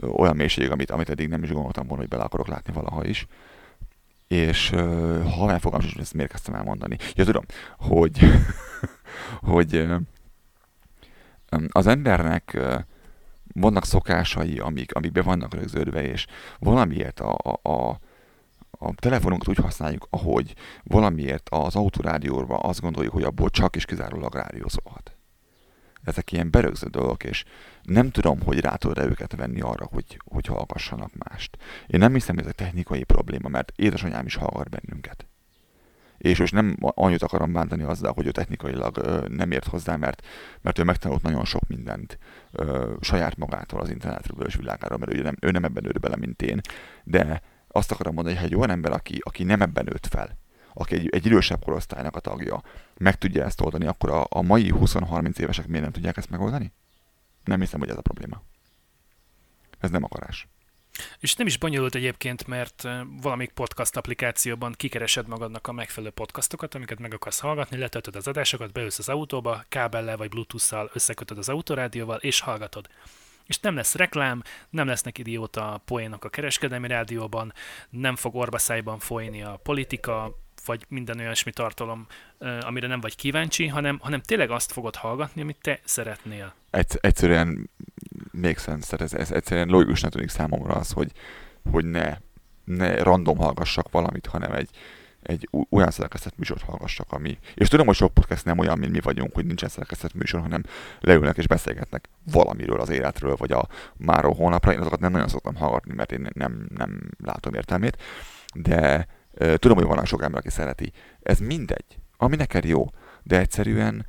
olyan 0.00 0.36
mélység, 0.36 0.70
amit, 0.70 0.90
amit 0.90 1.10
eddig 1.10 1.28
nem 1.28 1.42
is 1.42 1.50
gondoltam 1.50 1.86
volna, 1.86 2.00
hogy 2.00 2.10
bele 2.10 2.22
akarok 2.22 2.48
látni 2.48 2.72
valaha 2.72 3.04
is. 3.04 3.26
És 4.26 4.72
ö, 4.72 5.22
ha 5.22 5.50
elfogalmam 5.50 5.86
is, 5.86 5.92
hogy 5.92 6.02
ezt 6.02 6.14
miért 6.14 6.30
kezdtem 6.30 6.54
elmondani. 6.54 6.96
Ja, 7.14 7.24
tudom, 7.24 7.44
hogy, 7.78 8.18
hogy 9.52 9.74
öm, 9.74 10.06
az 11.68 11.86
embernek 11.86 12.54
ö, 12.54 12.78
vannak 13.54 13.84
szokásai, 13.84 14.58
amik, 14.58 14.94
amik 14.94 15.12
be 15.12 15.22
vannak 15.22 15.54
rögződve, 15.54 16.02
és 16.02 16.26
valamiért 16.58 17.20
a, 17.20 17.36
a, 17.42 17.70
a, 17.70 17.98
a 18.70 18.94
telefonunkat 18.94 19.48
úgy 19.48 19.58
használjuk, 19.58 20.06
ahogy 20.10 20.54
valamiért 20.82 21.48
az 21.48 21.76
autorádióra 21.76 22.56
azt 22.56 22.80
gondoljuk, 22.80 23.12
hogy 23.12 23.22
abból 23.22 23.50
csak 23.50 23.76
és 23.76 23.84
kizárólag 23.84 24.34
rádió. 24.34 24.66
Ezek 26.04 26.32
ilyen 26.32 26.50
berögzött 26.50 26.90
dolgok, 26.90 27.24
és 27.24 27.44
nem 27.82 28.10
tudom, 28.10 28.40
hogy 28.42 28.60
rá 28.60 28.74
tudod 28.74 28.98
őket 28.98 29.36
venni 29.36 29.60
arra, 29.60 29.88
hogy, 29.90 30.20
hogy 30.24 30.46
hallgassanak 30.46 31.10
mást. 31.28 31.58
Én 31.86 32.00
nem 32.00 32.12
hiszem, 32.12 32.34
hogy 32.34 32.44
ez 32.44 32.50
egy 32.50 32.64
technikai 32.64 33.04
probléma, 33.04 33.48
mert 33.48 33.72
édesanyám 33.76 34.26
is 34.26 34.34
hallgat 34.34 34.70
bennünket. 34.70 35.26
És 36.18 36.38
most 36.38 36.52
nem 36.52 36.76
annyit 36.80 37.22
akarom 37.22 37.52
bántani 37.52 37.82
azzal, 37.82 38.12
hogy 38.12 38.26
ő 38.26 38.30
technikailag 38.30 38.96
ö, 38.96 39.26
nem 39.28 39.50
ért 39.50 39.66
hozzá, 39.66 39.96
mert, 39.96 40.26
mert 40.60 40.78
ő 40.78 40.82
megtanult 40.82 41.22
nagyon 41.22 41.44
sok 41.44 41.68
mindent 41.68 42.18
ö, 42.52 42.92
saját 43.00 43.36
magától 43.36 43.80
az 43.80 43.90
internetről 43.90 44.46
és 44.46 44.54
világáról, 44.54 44.98
mert 44.98 45.14
ő 45.14 45.22
nem, 45.22 45.36
ő 45.40 45.50
nem 45.50 45.64
ebben 45.64 45.82
nőtt 45.82 46.00
bele, 46.00 46.16
mint 46.16 46.42
én. 46.42 46.60
De 47.04 47.42
azt 47.68 47.92
akarom 47.92 48.14
mondani, 48.14 48.36
hogy 48.36 48.44
ha 48.44 48.50
egy 48.50 48.58
olyan 48.58 48.70
ember, 48.70 48.92
aki, 48.92 49.18
aki 49.24 49.44
nem 49.44 49.62
ebben 49.62 49.84
nőtt 49.84 50.06
fel, 50.06 50.38
aki 50.74 50.94
egy, 50.94 51.08
egy 51.10 51.26
idősebb 51.26 51.64
korosztálynak 51.64 52.16
a 52.16 52.20
tagja, 52.20 52.62
meg 52.96 53.18
tudja 53.18 53.44
ezt 53.44 53.60
oldani, 53.60 53.86
akkor 53.86 54.10
a, 54.10 54.26
a 54.28 54.42
mai 54.42 54.72
20-30 54.74 55.38
évesek 55.38 55.66
miért 55.66 55.82
nem 55.82 55.92
tudják 55.92 56.16
ezt 56.16 56.30
megoldani? 56.30 56.72
Nem 57.44 57.60
hiszem, 57.60 57.80
hogy 57.80 57.88
ez 57.88 57.96
a 57.96 58.00
probléma. 58.00 58.42
Ez 59.80 59.90
nem 59.90 60.04
akarás. 60.04 60.46
És 61.18 61.34
nem 61.34 61.46
is 61.46 61.58
bonyolult 61.58 61.94
egyébként, 61.94 62.46
mert 62.46 62.88
valamik 63.20 63.50
podcast 63.50 63.96
applikációban 63.96 64.72
kikeresed 64.72 65.28
magadnak 65.28 65.66
a 65.66 65.72
megfelelő 65.72 66.12
podcastokat, 66.12 66.74
amiket 66.74 66.98
meg 66.98 67.14
akarsz 67.14 67.40
hallgatni, 67.40 67.76
letöltöd 67.76 68.16
az 68.16 68.26
adásokat, 68.26 68.72
beülsz 68.72 68.98
az 68.98 69.08
autóba, 69.08 69.64
kábellel 69.68 70.16
vagy 70.16 70.28
bluetooth-szal 70.28 70.90
összekötöd 70.92 71.38
az 71.38 71.48
autorádióval, 71.48 72.18
és 72.18 72.40
hallgatod. 72.40 72.88
És 73.46 73.60
nem 73.60 73.74
lesz 73.74 73.94
reklám, 73.94 74.42
nem 74.70 74.86
lesznek 74.86 75.18
idióta 75.18 75.82
poénok 75.84 76.24
a 76.24 76.28
kereskedelmi 76.28 76.88
rádióban, 76.88 77.52
nem 77.90 78.16
fog 78.16 78.34
orbaszájban 78.34 78.98
folyni 78.98 79.42
a 79.42 79.60
politika, 79.62 80.38
vagy 80.64 80.84
minden 80.88 81.18
olyasmi 81.18 81.50
tartalom, 81.50 82.06
amire 82.60 82.86
nem 82.86 83.00
vagy 83.00 83.16
kíváncsi, 83.16 83.66
hanem, 83.66 83.98
hanem 84.02 84.20
tényleg 84.20 84.50
azt 84.50 84.72
fogod 84.72 84.96
hallgatni, 84.96 85.42
amit 85.42 85.58
te 85.60 85.80
szeretnél. 85.84 86.54
Egy, 86.70 86.98
egyszerűen 87.00 87.70
még 88.30 88.58
sense, 88.58 88.96
ez, 88.96 89.14
ez 89.14 89.30
egyszerűen 89.30 89.68
logikusnak 89.68 90.12
tűnik 90.12 90.28
számomra 90.28 90.74
az, 90.74 90.90
hogy, 90.90 91.12
hogy 91.70 91.84
ne, 91.84 92.16
ne 92.64 93.02
random 93.02 93.36
hallgassak 93.36 93.90
valamit, 93.90 94.26
hanem 94.26 94.52
egy, 94.52 94.70
egy 95.22 95.48
olyan 95.70 95.90
szerkesztett 95.90 96.38
műsort 96.38 96.62
hallgassak, 96.62 97.12
ami... 97.12 97.38
És 97.54 97.68
tudom, 97.68 97.86
hogy 97.86 97.94
sok 97.94 98.14
podcast 98.14 98.44
nem 98.44 98.58
olyan, 98.58 98.78
mint 98.78 98.92
mi 98.92 99.00
vagyunk, 99.00 99.34
hogy 99.34 99.46
nincsen 99.46 99.68
szerkesztett 99.68 100.14
műsor, 100.14 100.40
hanem 100.40 100.62
leülnek 101.00 101.36
és 101.36 101.46
beszélgetnek 101.46 102.08
valamiről 102.32 102.80
az 102.80 102.88
életről, 102.88 103.36
vagy 103.36 103.52
a 103.52 103.68
máró 103.96 104.32
hónapra. 104.32 104.72
Én 104.72 104.80
azokat 104.80 105.00
nem 105.00 105.12
nagyon 105.12 105.28
szoktam 105.28 105.54
hallgatni, 105.54 105.94
mert 105.94 106.12
én 106.12 106.28
nem, 106.32 106.66
nem 106.74 107.10
látom 107.24 107.54
értelmét, 107.54 108.02
de 108.54 109.06
tudom, 109.32 109.76
hogy 109.76 109.86
van 109.86 110.04
sok 110.04 110.22
ember, 110.22 110.38
aki 110.38 110.50
szereti. 110.50 110.92
Ez 111.22 111.38
mindegy. 111.38 111.98
Ami 112.16 112.36
neked 112.36 112.64
jó, 112.64 112.86
de 113.22 113.38
egyszerűen 113.38 114.06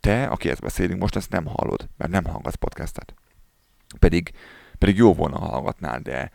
te, 0.00 0.26
aki 0.26 0.50
ezt 0.50 0.60
beszélünk 0.60 1.00
most, 1.00 1.16
ezt 1.16 1.30
nem 1.30 1.46
hallod, 1.46 1.88
mert 1.96 2.10
nem 2.10 2.24
hallgatsz 2.24 2.54
podcastet. 2.54 3.14
Pedig, 3.98 4.32
pedig 4.78 4.96
jó 4.96 5.14
volna, 5.14 5.38
ha 5.38 5.46
hallgatnál, 5.46 6.00
de, 6.00 6.32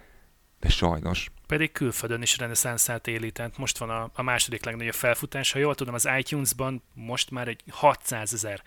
de 0.60 0.70
sajnos 0.70 1.32
Pedig 1.48 1.72
külföldön 1.72 2.22
is 2.22 2.38
reneszánszát 2.38 3.08
éli, 3.08 3.32
tehát 3.32 3.58
most 3.58 3.78
van 3.78 3.90
a, 3.90 4.10
a 4.14 4.22
második 4.22 4.66
legnagyobb 4.66 4.94
felfutás. 4.94 5.52
Ha 5.52 5.60
jól 5.60 5.76
tudom, 5.76 5.94
az 5.94 6.10
iTunes-ban 6.18 6.84
most 6.94 7.32
már 7.32 7.48
egy 7.48 7.64
600 7.70 8.34
ezer 8.34 8.62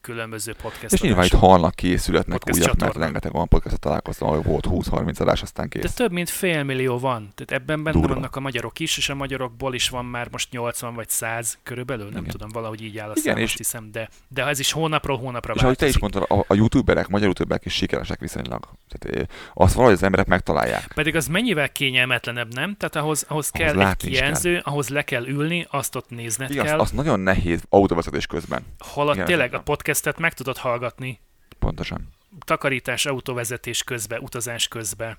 különböző 0.00 0.54
podcast 0.62 0.92
És 0.92 1.00
nyilván 1.00 1.24
itt 1.24 1.32
halnak 1.32 1.74
készületnek 1.74 2.38
Podcast 2.44 2.80
mert 2.80 2.96
rengeteg 2.96 3.34
olyan 3.34 3.48
podcastot 3.48 3.80
találkoztam, 3.80 4.28
ahol 4.28 4.40
volt 4.42 4.66
20-30 4.70 5.20
adás, 5.20 5.42
aztán 5.42 5.68
kész. 5.68 5.82
De 5.82 5.88
több 5.88 6.12
mint 6.12 6.28
fél 6.30 6.62
millió 6.62 6.98
van. 6.98 7.28
Tehát 7.34 7.62
ebben 7.62 7.82
benne 7.82 7.98
Durva. 7.98 8.14
vannak 8.14 8.36
a 8.36 8.40
magyarok 8.40 8.78
is, 8.78 8.96
és 8.96 9.08
a 9.08 9.14
magyarokból 9.14 9.74
is 9.74 9.88
van 9.88 10.04
már 10.04 10.28
most 10.30 10.50
80 10.50 10.94
vagy 10.94 11.08
100 11.08 11.58
körülbelül, 11.62 12.04
nem 12.08 12.16
Igen. 12.18 12.30
tudom, 12.30 12.48
valahogy 12.48 12.82
így 12.82 12.98
áll 12.98 13.08
a 13.08 13.12
Igen, 13.16 13.34
szám, 13.34 13.42
és- 13.42 13.56
hiszem, 13.56 13.90
de, 13.92 14.08
de 14.28 14.46
ez 14.46 14.58
is 14.58 14.72
hónapról 14.72 15.18
hónapra 15.18 15.54
és 15.54 15.62
ahogy 15.62 15.76
te 15.76 15.86
is 15.86 15.94
változik. 15.96 16.18
mondtad, 16.20 16.38
a, 16.48 16.52
a 16.52 16.56
youtuberek, 16.56 17.08
magyar 17.08 17.26
youtuberek 17.26 17.64
is 17.64 17.72
sikeresek 17.74 18.20
viszonylag. 18.20 18.68
Tehát 18.88 19.16
eh, 19.18 19.26
azt 19.54 19.74
valahogy 19.74 19.94
az 19.96 20.02
emberek 20.02 20.26
megtalálják. 20.26 20.92
Pedig 20.94 21.16
az 21.16 21.26
mennyivel 21.26 21.68
kényelmetlenebb, 21.72 22.54
nem? 22.54 22.76
Tehát 22.76 22.96
ahhoz, 22.96 23.24
ahhoz 23.28 23.50
kell 23.50 23.80
egy 23.80 23.96
kijelző, 23.96 24.60
ahhoz 24.64 24.88
le 24.88 25.02
kell 25.02 25.26
ülni, 25.26 25.66
azt 25.70 25.94
ott 25.96 26.10
nézned 26.10 26.50
Igen, 26.50 26.64
kell. 26.64 26.74
azt, 26.74 26.82
azt 26.82 26.94
nagyon 26.94 27.20
nehéz 27.20 27.62
autóvezetés 27.68 28.26
közben. 28.26 28.62
Holott 28.78 29.24
tényleg 29.24 29.54
a 29.54 29.60
podcastet 29.90 30.18
meg 30.18 30.34
tudod 30.34 30.56
hallgatni 30.56 31.20
Pontosan. 31.58 32.08
takarítás, 32.38 33.06
autóvezetés 33.06 33.82
közben, 33.82 34.20
utazás 34.22 34.68
közben, 34.68 35.16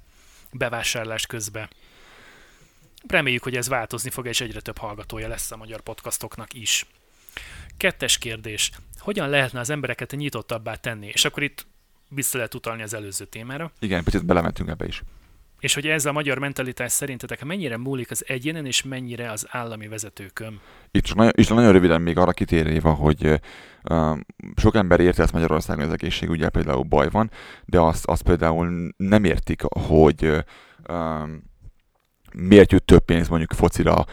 bevásárlás 0.52 1.26
közben. 1.26 1.70
Reméljük, 3.08 3.44
hogy 3.44 3.56
ez 3.56 3.68
változni 3.68 4.10
fog, 4.10 4.28
és 4.28 4.42
egyre 4.42 4.60
több 4.60 4.78
hallgatója 4.78 5.28
lesz 5.28 5.52
a 5.52 5.58
magyar 5.58 5.82
podcastoknak 5.82 6.54
is. 6.54 6.86
Kettes 7.78 8.18
kérdés. 8.18 8.72
Hogyan 9.00 9.30
lehetne 9.30 9.60
az 9.60 9.70
embereket 9.70 10.12
nyitottabbá 10.12 10.76
tenni? 10.76 11.08
És 11.08 11.26
akkor 11.26 11.44
itt 11.44 11.66
vissza 12.08 12.38
lehet 12.38 12.56
utalni 12.56 12.82
az 12.82 12.94
előző 12.94 13.26
témára. 13.26 13.72
Igen, 13.80 14.04
picit 14.04 14.26
belementünk 14.26 14.70
ebbe 14.70 14.86
is. 14.86 15.02
És 15.62 15.74
hogy 15.74 15.88
ez 15.88 16.06
a 16.06 16.12
magyar 16.12 16.38
mentalitás 16.38 16.92
szerintetek 16.92 17.44
mennyire 17.46 17.78
múlik 17.78 18.12
az 18.12 18.24
egyénen, 18.28 18.66
és 18.66 18.84
mennyire 18.84 19.32
az 19.32 19.48
állami 19.50 19.88
vezetőkön? 19.88 20.60
Itt 20.92 21.04
csak 21.04 21.18
nagyon, 21.18 21.32
és 21.36 21.48
nagyon 21.48 21.72
röviden 21.72 22.02
még 22.02 22.18
arra 22.18 22.32
kitérve, 22.32 22.90
hogy 22.90 23.40
uh, 23.84 24.18
sok 24.56 24.76
ember 24.76 25.00
érti 25.00 25.22
ezt 25.22 25.34
Magyarországon, 25.34 25.86
az 25.86 25.94
egészségügyel 25.94 26.50
például 26.50 26.84
baj 26.84 27.10
van, 27.10 27.32
de 27.66 27.80
azt, 27.80 28.06
azt 28.06 28.24
például 28.24 28.94
nem 28.98 29.24
értik, 29.24 29.62
hogy 29.62 30.44
uh, 30.88 31.28
miért 32.36 32.72
jut 32.72 32.84
több 32.84 33.06
pénz 33.06 33.28
mondjuk 33.28 33.54
focira, 33.54 34.06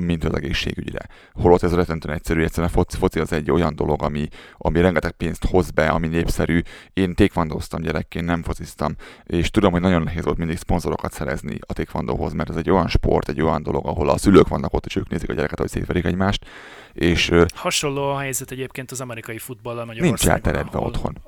mint 0.00 0.24
az 0.24 0.34
egészségügyre. 0.34 1.06
Holott 1.32 1.62
ez 1.62 1.74
rettentően 1.74 2.14
egyszerű, 2.14 2.42
egyszerűen 2.42 2.68
a 2.68 2.72
foci, 2.72 2.96
foci 2.96 3.20
az 3.20 3.32
egy 3.32 3.50
olyan 3.50 3.76
dolog, 3.76 4.02
ami, 4.02 4.28
ami 4.56 4.80
rengeteg 4.80 5.10
pénzt 5.10 5.44
hoz 5.44 5.70
be, 5.70 5.88
ami 5.88 6.06
népszerű. 6.06 6.60
Én 6.92 7.14
tékvandóztam 7.14 7.82
gyerekként, 7.82 8.26
nem 8.26 8.42
fociztam, 8.42 8.94
és 9.24 9.50
tudom, 9.50 9.72
hogy 9.72 9.80
nagyon 9.80 10.02
nehéz 10.02 10.24
volt 10.24 10.38
mindig 10.38 10.56
szponzorokat 10.56 11.12
szerezni 11.12 11.58
a 11.66 11.72
tékvandóhoz, 11.72 12.32
mert 12.32 12.50
ez 12.50 12.56
egy 12.56 12.70
olyan 12.70 12.88
sport, 12.88 13.28
egy 13.28 13.40
olyan 13.40 13.62
dolog, 13.62 13.86
ahol 13.86 14.08
a 14.08 14.18
szülők 14.18 14.48
vannak 14.48 14.72
ott, 14.72 14.86
és 14.86 14.96
ők 14.96 15.08
nézik 15.08 15.30
a 15.30 15.34
gyereket, 15.34 15.58
hogy 15.58 15.68
szétverik 15.68 16.04
egymást, 16.04 16.46
és 16.92 17.32
Hasonló 17.54 18.10
a 18.10 18.18
helyzet 18.18 18.50
egyébként 18.50 18.90
az 18.90 19.00
amerikai 19.00 19.38
futballal 19.38 19.84
nincs 19.84 19.98
Magyarországon. 19.98 20.34
elteredve 20.34 20.78
ahol, 20.78 20.88
otthon. 20.88 21.18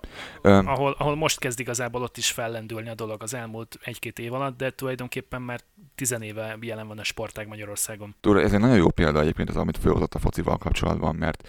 Ahol, 0.66 0.94
ahol 0.98 1.16
most 1.16 1.38
kezd 1.38 1.60
igazából 1.60 2.02
ott 2.02 2.16
is 2.16 2.30
fellendülni 2.30 2.88
a 2.88 2.94
dolog 2.94 3.22
az 3.22 3.34
elmúlt 3.34 3.78
egy-két 3.84 4.18
év 4.18 4.32
alatt, 4.32 4.56
de 4.56 4.70
tulajdonképpen 4.70 5.42
már 5.42 5.60
tizenéve 5.94 6.56
jelen 6.60 6.86
van 6.86 6.98
a 6.98 7.04
sportág 7.04 7.48
Magyarországon. 7.48 8.14
Tudod, 8.20 8.42
ez 8.42 8.52
egy 8.52 8.60
nagyon 8.60 8.76
jó 8.76 8.90
példa 8.90 9.20
egyébként 9.20 9.48
az, 9.48 9.56
amit 9.56 9.78
fölhozott 9.78 10.14
a 10.14 10.18
focival 10.18 10.56
kapcsolatban, 10.56 11.14
mert 11.14 11.48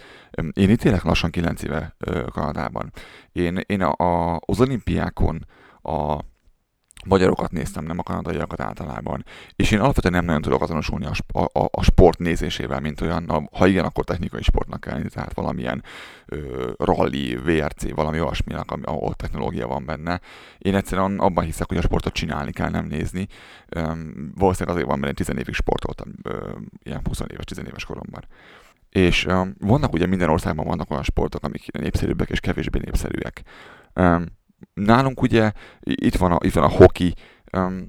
én 0.52 0.70
itt 0.70 0.84
élek 0.84 1.02
lassan 1.02 1.30
9 1.30 1.62
éve 1.62 1.96
Kanadában. 2.32 2.92
Én, 3.32 3.60
én 3.66 3.82
a, 3.82 4.04
a, 4.04 4.40
az 4.46 4.60
olimpiákon 4.60 5.46
a 5.82 6.18
magyarokat 7.06 7.50
néztem, 7.50 7.84
nem 7.84 7.98
a 7.98 8.02
kanadaiakat 8.02 8.60
általában, 8.60 9.24
és 9.56 9.70
én 9.70 9.80
alapvetően 9.80 10.14
nem 10.14 10.24
nagyon 10.24 10.42
tudok 10.42 10.62
azonosulni 10.62 11.06
a, 11.06 11.38
a, 11.58 11.68
a, 11.70 11.82
sport 11.82 12.18
nézésével, 12.18 12.80
mint 12.80 13.00
olyan, 13.00 13.48
ha 13.52 13.66
igen, 13.66 13.84
akkor 13.84 14.04
technikai 14.04 14.42
sportnak 14.42 14.80
kell 14.80 14.94
lenni, 14.94 15.08
tehát 15.08 15.34
valamilyen 15.34 15.82
ö, 16.26 16.70
rally, 16.78 17.34
VRC, 17.44 17.90
valami 17.94 18.20
olyasminek, 18.20 18.70
ami- 18.70 18.84
ahol 18.84 19.14
technológia 19.14 19.66
van 19.66 19.84
benne. 19.84 20.20
Én 20.58 20.74
egyszerűen 20.74 21.18
abban 21.18 21.44
hiszek, 21.44 21.68
hogy 21.68 21.76
a 21.76 21.82
sportot 21.82 22.12
csinálni 22.12 22.52
kell, 22.52 22.70
nem 22.70 22.86
nézni. 22.86 23.26
Öm, 23.68 24.32
valószínűleg 24.34 24.74
azért 24.74 24.90
van, 24.90 24.98
mert 24.98 25.18
én 25.18 25.26
10 25.26 25.38
évig 25.38 25.54
sportoltam, 25.54 26.08
ö, 26.22 26.50
ilyen 26.82 27.00
20 27.04 27.20
éves, 27.30 27.44
10 27.44 27.58
éves 27.58 27.84
koromban. 27.84 28.24
És 28.90 29.24
um, 29.24 29.54
vannak 29.58 29.92
ugye 29.92 30.06
minden 30.06 30.28
országban 30.28 30.66
vannak 30.66 30.90
olyan 30.90 31.02
sportok, 31.02 31.44
amik 31.44 31.72
népszerűbbek 31.72 32.30
és 32.30 32.40
kevésbé 32.40 32.78
népszerűek. 32.78 33.42
Um, 33.94 34.26
nálunk 34.74 35.22
ugye 35.22 35.52
itt 35.80 36.16
van 36.16 36.32
a, 36.32 36.38
itt 36.40 36.52
van 36.52 36.64
a 36.64 36.68
hoki, 36.68 37.14
um, 37.52 37.88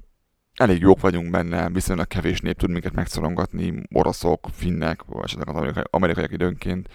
elég 0.54 0.80
jók 0.80 1.00
vagyunk 1.00 1.30
benne, 1.30 1.68
viszonylag 1.68 2.06
kevés 2.06 2.40
nép 2.40 2.58
tud 2.58 2.70
minket 2.70 2.92
megszorongatni, 2.92 3.82
oroszok, 3.92 4.46
finnek, 4.52 5.02
vagy 5.02 5.24
esetleg 5.24 5.48
az 5.48 5.54
amerikai, 5.54 5.82
amerikaiak 5.90 6.32
időnként. 6.32 6.88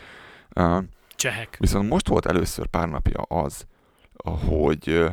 Uh, 0.56 0.84
Csehek. 1.16 1.58
Viszont 1.60 1.90
most 1.90 2.08
volt 2.08 2.26
először 2.26 2.68
pár 2.68 2.90
napja 2.90 3.22
az, 3.22 3.66
hogy, 4.24 5.06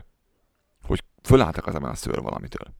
hogy 0.83 1.05
fölálltak 1.23 1.67
az 1.67 1.75
ebben 1.75 1.91
a 1.91 1.95
szőr 1.95 2.23
valamitől. 2.23 2.75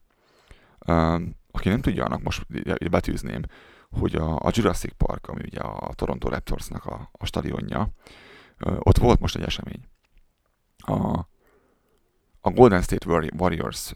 Um, 0.87 1.35
aki 1.51 1.69
nem 1.69 1.81
tudja, 1.81 2.05
annak 2.05 2.23
most 2.23 2.45
betűzném, 2.89 3.41
hogy 3.89 4.15
a, 4.15 4.35
a 4.35 4.51
Jurassic 4.51 4.93
Park, 4.97 5.27
ami 5.27 5.41
ugye 5.45 5.59
a 5.59 5.93
Toronto 5.93 6.29
Raptorsnak 6.29 6.85
a, 6.85 7.09
a 7.11 7.25
stadionja, 7.25 7.89
ott 8.79 8.97
volt 8.97 9.19
most 9.19 9.35
egy 9.35 9.43
esemény. 9.43 9.83
A, 10.77 11.19
a 12.41 12.49
Golden 12.49 12.81
State 12.81 13.09
Warri- 13.09 13.31
Warriors 13.37 13.93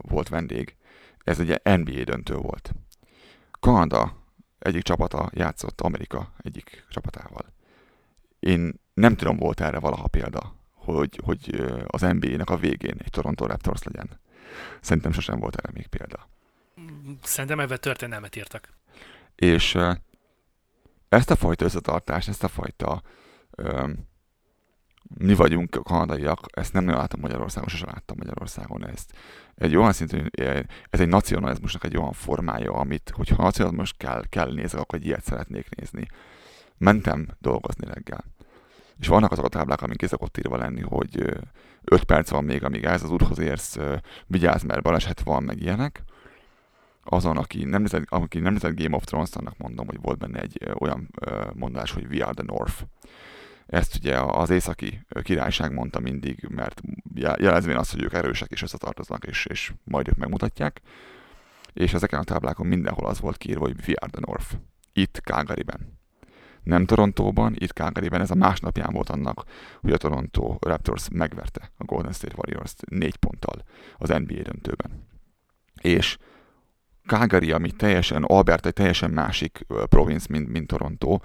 volt 0.00 0.28
vendég, 0.28 0.76
ez 1.24 1.40
egy 1.40 1.60
NBA 1.62 2.04
döntő 2.04 2.34
volt. 2.34 2.72
Kanada 3.60 4.16
egyik 4.58 4.82
csapata 4.82 5.30
játszott 5.32 5.80
Amerika 5.80 6.32
egyik 6.42 6.84
csapatával. 6.90 7.52
Én 8.38 8.80
nem 8.94 9.16
tudom, 9.16 9.36
volt 9.36 9.60
erre 9.60 9.78
valaha 9.78 10.08
példa, 10.08 10.54
hogy, 10.72 11.20
hogy 11.24 11.64
az 11.86 12.00
NBA-nek 12.00 12.50
a 12.50 12.56
végén 12.56 12.96
egy 12.98 13.10
Toronto 13.10 13.46
Raptors 13.46 13.82
legyen. 13.82 14.20
Szerintem 14.80 15.12
sosem 15.12 15.38
volt 15.38 15.56
erre 15.56 15.70
még 15.72 15.86
példa. 15.86 16.28
Szerintem 17.22 17.60
ebben 17.60 17.78
történelmet 17.80 18.36
írtak. 18.36 18.68
És 19.34 19.78
ezt 21.08 21.30
a 21.30 21.36
fajta 21.36 21.64
összetartást, 21.64 22.28
ezt 22.28 22.44
a 22.44 22.48
fajta 22.48 23.02
mi 25.18 25.34
vagyunk 25.34 25.76
a 25.76 25.82
kanadaiak, 25.82 26.40
ezt 26.50 26.72
nem 26.72 26.84
nagyon 26.84 27.00
láttam 27.00 27.20
Magyarországon, 27.20 27.68
sosem 27.68 27.88
láttam 27.92 28.16
Magyarországon 28.18 28.86
ezt. 28.86 29.12
Egy 29.54 29.76
olyan 29.76 29.92
szintű, 29.92 30.24
ez 30.90 31.00
egy 31.00 31.08
nacionalizmusnak 31.08 31.84
egy 31.84 31.96
olyan 31.96 32.12
formája, 32.12 32.72
amit, 32.72 33.12
hogyha 33.14 33.42
nacionalizmus 33.42 33.92
kell, 33.92 34.22
kell 34.28 34.52
nézni, 34.52 34.78
akkor 34.78 34.98
egy 34.98 35.06
ilyet 35.06 35.24
szeretnék 35.24 35.74
nézni. 35.74 36.06
Mentem 36.78 37.28
dolgozni 37.38 37.86
reggel. 37.86 38.24
És 38.98 39.06
vannak 39.06 39.32
azok 39.32 39.44
a 39.44 39.48
táblák, 39.48 39.82
amik 39.82 40.02
ezek 40.02 40.22
ott 40.22 40.38
írva 40.38 40.56
lenni, 40.56 40.80
hogy 40.80 41.38
5 41.84 42.04
perc 42.04 42.30
van 42.30 42.44
még, 42.44 42.64
amíg 42.64 42.84
ez 42.84 43.02
az 43.02 43.10
úthoz 43.10 43.38
érsz, 43.38 43.78
vigyázz, 44.26 44.62
mert 44.62 44.82
baleset 44.82 45.20
van, 45.20 45.42
meg 45.42 45.60
ilyenek. 45.60 46.02
Azon, 47.04 47.36
aki 47.36 47.64
nem 47.64 47.82
nézett, 47.82 48.04
aki 48.08 48.38
nem 48.38 48.52
nézett 48.52 48.80
Game 48.80 48.96
of 48.96 49.04
Thrones, 49.04 49.30
annak 49.32 49.56
mondom, 49.58 49.86
hogy 49.86 49.98
volt 50.00 50.18
benne 50.18 50.40
egy 50.40 50.70
olyan 50.74 51.08
mondás, 51.54 51.92
hogy 51.92 52.06
we 52.10 52.24
are 52.24 52.34
the 52.34 52.44
North. 52.46 52.82
Ezt 53.66 53.96
ugye 53.96 54.18
az 54.20 54.50
északi 54.50 55.06
királyság 55.22 55.72
mondta 55.72 56.00
mindig, 56.00 56.46
mert 56.50 56.82
jelezvén 57.14 57.76
azt, 57.76 57.92
hogy 57.92 58.02
ők 58.02 58.12
erősek 58.12 58.50
és 58.50 58.62
összetartoznak, 58.62 59.24
és, 59.24 59.46
és 59.46 59.72
majd 59.84 60.08
ők 60.08 60.16
megmutatják. 60.16 60.80
És 61.72 61.94
ezeken 61.94 62.20
a 62.20 62.24
táblákon 62.24 62.66
mindenhol 62.66 63.06
az 63.06 63.20
volt 63.20 63.36
kiírva, 63.36 63.64
hogy 63.64 63.76
We 63.88 63.94
are 64.00 64.10
the 64.10 64.22
North. 64.26 64.54
Itt 64.92 65.20
Calgaryben. 65.24 65.98
Nem 66.62 66.84
Torontóban, 66.84 67.54
itt 67.58 67.70
Calgaryben. 67.70 68.20
Ez 68.20 68.30
a 68.30 68.34
másnapján 68.34 68.92
volt 68.92 69.08
annak, 69.08 69.44
hogy 69.80 69.92
a 69.92 69.96
Toronto 69.96 70.56
Raptors 70.60 71.08
megverte 71.12 71.72
a 71.76 71.84
Golden 71.84 72.12
State 72.12 72.34
Warriors-t 72.36 72.90
négy 72.90 73.16
ponttal 73.16 73.64
az 73.96 74.08
NBA 74.08 74.42
döntőben. 74.42 75.06
És 75.80 76.18
Calgary, 77.06 77.52
ami 77.52 77.70
teljesen, 77.70 78.22
Alberta 78.22 78.68
egy 78.68 78.74
teljesen 78.74 79.10
másik 79.10 79.66
provinc, 79.88 80.26
mint, 80.26 80.48
mint 80.48 80.66
Toronto, 80.66 81.18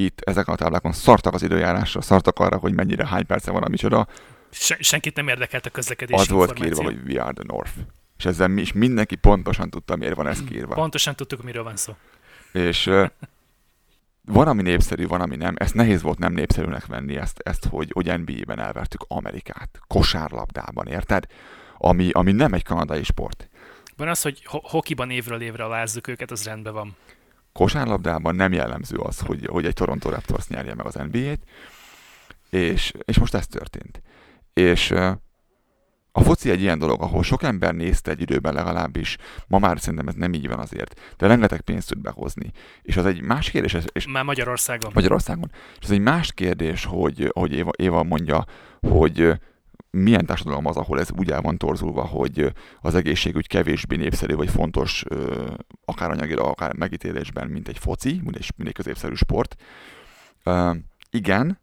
itt 0.00 0.20
ezeken 0.20 0.54
a 0.54 0.56
táblákon 0.56 0.92
szartak 0.92 1.34
az 1.34 1.42
időjárásra, 1.42 2.00
szartak 2.00 2.38
arra, 2.38 2.56
hogy 2.56 2.74
mennyire 2.74 3.06
hány 3.06 3.26
perce 3.26 3.50
van 3.50 3.62
a 3.62 3.68
micsoda. 3.68 4.06
Se, 4.50 4.76
senkit 4.80 5.16
nem 5.16 5.28
érdekelt 5.28 5.66
a 5.66 5.70
közlekedés 5.70 6.20
Az 6.20 6.28
volt 6.28 6.52
kiírva, 6.52 6.82
hogy 6.82 6.98
we 7.06 7.22
are 7.22 7.32
the 7.32 7.44
North. 7.46 7.72
És 8.18 8.24
ezzel 8.24 8.48
mi, 8.48 8.60
és 8.60 8.72
mindenki 8.72 9.16
pontosan 9.16 9.70
tudta, 9.70 9.96
miért 9.96 10.14
van 10.14 10.26
ez 10.26 10.42
kiírva. 10.42 10.74
Pontosan 10.74 11.14
tudtuk, 11.14 11.42
miről 11.42 11.62
van 11.62 11.76
szó. 11.76 11.96
És 12.52 12.90
van, 14.24 14.48
ami 14.48 14.62
népszerű, 14.62 15.06
van, 15.06 15.20
ami 15.20 15.36
nem. 15.36 15.54
Ezt 15.58 15.74
nehéz 15.74 16.02
volt 16.02 16.18
nem 16.18 16.32
népszerűnek 16.32 16.86
venni, 16.86 17.16
ezt, 17.16 17.40
ezt 17.44 17.66
hogy, 17.66 17.90
hogy 17.92 18.20
NBA-ben 18.20 18.58
elvertük 18.58 19.04
Amerikát. 19.08 19.80
Kosárlabdában, 19.86 20.86
érted? 20.86 21.26
Ami, 21.78 22.10
ami 22.12 22.32
nem 22.32 22.52
egy 22.52 22.64
kanadai 22.64 23.02
sport. 23.02 23.48
Van 23.96 24.08
az, 24.08 24.22
hogy 24.22 24.44
ho- 24.44 24.70
hokiban 24.70 25.10
évről 25.10 25.40
évre 25.40 25.64
alázzuk 25.64 26.06
őket, 26.06 26.30
az 26.30 26.44
rendben 26.44 26.72
van. 26.72 26.96
Kosárlabdában 27.58 28.34
nem 28.34 28.52
jellemző 28.52 28.96
az, 28.96 29.18
hogy, 29.18 29.46
hogy 29.46 29.66
egy 29.66 29.72
Toronto 29.72 30.10
Raptors 30.10 30.48
nyerje 30.48 30.74
meg 30.74 30.86
az 30.86 30.94
NBA-t, 30.94 31.40
és, 32.50 32.92
és 33.04 33.18
most 33.18 33.34
ez 33.34 33.46
történt. 33.46 34.02
És 34.52 34.90
a 36.12 36.22
foci 36.22 36.50
egy 36.50 36.60
ilyen 36.60 36.78
dolog, 36.78 37.02
ahol 37.02 37.22
sok 37.22 37.42
ember 37.42 37.74
nézte 37.74 38.10
egy 38.10 38.20
időben 38.20 38.54
legalábbis, 38.54 39.16
ma 39.46 39.58
már 39.58 39.80
szerintem 39.80 40.08
ez 40.08 40.14
nem 40.14 40.32
így 40.32 40.48
van 40.48 40.58
azért, 40.58 41.00
de 41.16 41.26
rengeteg 41.26 41.60
pénzt 41.60 41.88
tud 41.88 41.98
behozni. 41.98 42.50
És 42.82 42.96
az 42.96 43.06
egy 43.06 43.22
más 43.22 43.50
kérdés... 43.50 43.76
És 43.92 44.06
már 44.06 44.24
Magyarországon. 44.24 44.90
Magyarországon. 44.94 45.50
És 45.78 45.84
ez 45.84 45.90
egy 45.90 46.00
más 46.00 46.32
kérdés, 46.32 46.84
hogy, 46.84 47.30
hogy 47.34 47.52
Éva, 47.52 47.70
Éva 47.76 48.02
mondja, 48.02 48.44
hogy 48.80 49.32
milyen 49.90 50.26
társadalom 50.26 50.66
az, 50.66 50.76
ahol 50.76 51.00
ez 51.00 51.10
úgy 51.18 51.30
el 51.30 51.40
van 51.40 51.56
torzulva, 51.56 52.04
hogy 52.04 52.52
az 52.80 52.94
egészségügy 52.94 53.46
kevésbé 53.46 53.96
népszerű 53.96 54.34
vagy 54.34 54.50
fontos, 54.50 55.04
akár 55.84 56.10
anyagira, 56.10 56.50
akár 56.50 56.74
megítélésben, 56.74 57.48
mint 57.48 57.68
egy 57.68 57.78
foci, 57.78 58.20
mint 58.22 58.36
egy, 58.36 58.52
mint 58.56 58.68
egy 58.68 58.74
középszerű 58.74 59.14
sport. 59.14 59.56
Igen, 61.10 61.60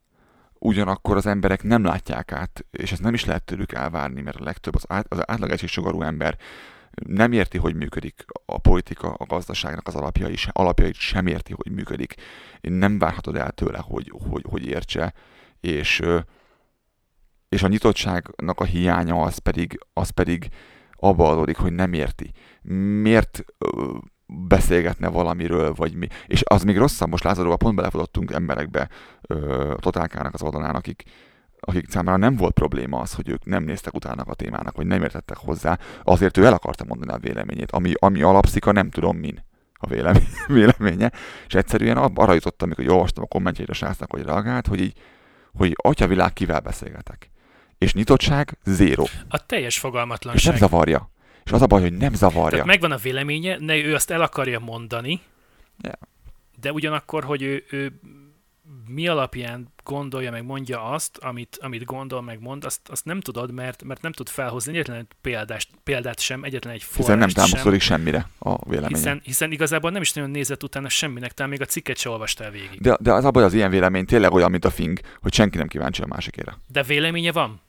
ugyanakkor 0.59 1.15
az 1.15 1.25
emberek 1.25 1.63
nem 1.63 1.83
látják 1.83 2.31
át, 2.31 2.65
és 2.71 2.91
ezt 2.91 3.01
nem 3.01 3.13
is 3.13 3.25
lehet 3.25 3.43
tőlük 3.43 3.73
elvárni, 3.73 4.21
mert 4.21 4.37
a 4.37 4.43
legtöbb, 4.43 4.75
az, 4.75 4.85
át, 4.87 5.05
az 5.09 5.29
átlag 5.29 5.51
egységsugarú 5.51 6.01
ember 6.01 6.37
nem 7.07 7.31
érti, 7.31 7.57
hogy 7.57 7.75
működik 7.75 8.25
a 8.45 8.57
politika, 8.57 9.13
a 9.13 9.25
gazdaságnak 9.25 9.87
az 9.87 9.95
alapjai, 9.95 10.35
alapjait 10.51 10.95
sem 10.95 11.27
érti, 11.27 11.53
hogy 11.53 11.71
működik. 11.71 12.15
Nem 12.61 12.99
várhatod 12.99 13.35
el 13.35 13.51
tőle, 13.51 13.77
hogy, 13.77 14.11
hogy, 14.29 14.43
hogy 14.49 14.65
értse, 14.65 15.13
és 15.59 16.01
és 17.55 17.63
a 17.63 17.67
nyitottságnak 17.67 18.59
a 18.59 18.63
hiánya 18.63 19.21
az 19.21 19.37
pedig, 19.37 19.79
az 19.93 20.09
pedig 20.09 20.47
abba 20.91 21.29
adódik, 21.29 21.57
hogy 21.57 21.73
nem 21.73 21.93
érti. 21.93 22.31
Miért 23.01 23.45
beszélgetne 24.25 25.07
valamiről, 25.07 25.73
vagy 25.73 25.93
mi. 25.93 26.07
És 26.27 26.41
az 26.45 26.63
még 26.63 26.77
rosszabb, 26.77 27.09
most 27.09 27.23
Lázadóval 27.23 27.57
pont 27.57 27.75
belefutottunk 27.75 28.31
emberekbe 28.31 28.89
ö, 29.21 29.73
Totálkának 29.79 30.33
az 30.33 30.41
oldalán, 30.41 30.75
akik, 30.75 31.03
akik 31.59 31.89
számára 31.89 32.17
nem 32.17 32.35
volt 32.35 32.53
probléma 32.53 32.99
az, 32.99 33.13
hogy 33.13 33.29
ők 33.29 33.45
nem 33.45 33.63
néztek 33.63 33.93
utána 33.93 34.21
a 34.21 34.33
témának, 34.33 34.75
vagy 34.75 34.85
nem 34.85 35.01
értettek 35.01 35.37
hozzá, 35.37 35.79
azért 36.03 36.37
ő 36.37 36.45
el 36.45 36.53
akarta 36.53 36.85
mondani 36.85 37.11
a 37.11 37.17
véleményét, 37.17 37.71
ami, 37.71 37.93
ami 37.95 38.21
alapszik 38.21 38.65
a 38.65 38.71
nem 38.71 38.89
tudom 38.89 39.17
min 39.17 39.43
a 39.73 39.87
vélemény, 39.87 40.27
véleménye, 40.47 41.11
és 41.47 41.53
egyszerűen 41.53 41.97
arra 41.97 42.33
jutottam, 42.33 42.71
amikor 42.71 42.93
olvastam 42.93 43.23
a 43.23 43.27
kommentjeit 43.27 43.69
a 43.69 43.73
srácnak, 43.73 44.11
hogy 44.11 44.23
reagált, 44.23 44.67
hogy 44.67 44.81
így, 44.81 44.97
hogy 45.53 45.75
atyavilág 45.81 46.33
kivel 46.33 46.59
beszélgetek 46.59 47.33
és 47.77 47.93
nyitottság 47.93 48.57
zéro. 48.63 49.03
A 49.27 49.45
teljes 49.45 49.79
fogalmatlanság. 49.79 50.53
És 50.53 50.59
nem 50.59 50.69
zavarja. 50.69 51.09
És 51.43 51.51
az 51.51 51.61
a 51.61 51.67
baj, 51.67 51.81
hogy 51.81 51.93
nem 51.93 52.13
zavarja. 52.13 52.49
Tehát 52.49 52.65
megvan 52.65 52.91
a 52.91 52.97
véleménye, 52.97 53.57
ne, 53.59 53.75
ő 53.75 53.93
azt 53.93 54.11
el 54.11 54.21
akarja 54.21 54.59
mondani, 54.59 55.21
yeah. 55.81 55.95
de 56.61 56.71
ugyanakkor, 56.71 57.23
hogy 57.23 57.41
ő, 57.41 57.63
ő 57.69 57.99
mi 58.87 59.07
alapján 59.07 59.73
gondolja, 59.83 60.31
meg 60.31 60.45
mondja 60.45 60.83
azt, 60.83 61.17
amit, 61.17 61.57
amit 61.61 61.83
gondol, 61.83 62.21
meg 62.21 62.39
mond, 62.39 62.65
azt, 62.65 62.79
azt 62.89 63.05
nem 63.05 63.19
tudod, 63.19 63.51
mert, 63.51 63.83
mert 63.83 64.01
nem 64.01 64.11
tud 64.11 64.29
felhozni 64.29 64.71
egyetlen 64.71 64.97
egy 64.97 65.07
példást, 65.21 65.69
példát 65.83 66.19
sem, 66.19 66.43
egyetlen 66.43 66.73
egy 66.73 66.83
forrást 66.83 67.05
Hiszen 67.05 67.17
nem 67.17 67.29
támaszkodik 67.29 67.81
sem, 67.81 67.97
semmire 67.97 68.29
a 68.39 68.69
véleménye. 68.69 68.97
Hiszen, 68.97 69.21
hiszen 69.23 69.51
igazából 69.51 69.91
nem 69.91 70.01
is 70.01 70.13
nagyon 70.13 70.29
nézett 70.29 70.63
utána 70.63 70.89
semminek, 70.89 71.31
talán 71.31 71.51
még 71.51 71.61
a 71.61 71.65
cikket 71.65 71.97
se 71.97 72.09
olvastál 72.09 72.51
végig. 72.51 72.81
De, 72.81 72.97
de 72.99 73.13
az 73.13 73.25
a 73.25 73.31
baj, 73.31 73.43
az 73.43 73.53
ilyen 73.53 73.69
vélemény 73.69 74.05
tényleg 74.05 74.31
olyan, 74.31 74.51
mint 74.51 74.65
a 74.65 74.69
fing, 74.69 74.99
hogy 75.21 75.33
senki 75.33 75.57
nem 75.57 75.67
kíváncsi 75.67 76.01
a 76.01 76.07
másikére. 76.07 76.57
De 76.67 76.83
véleménye 76.83 77.31
van? 77.31 77.61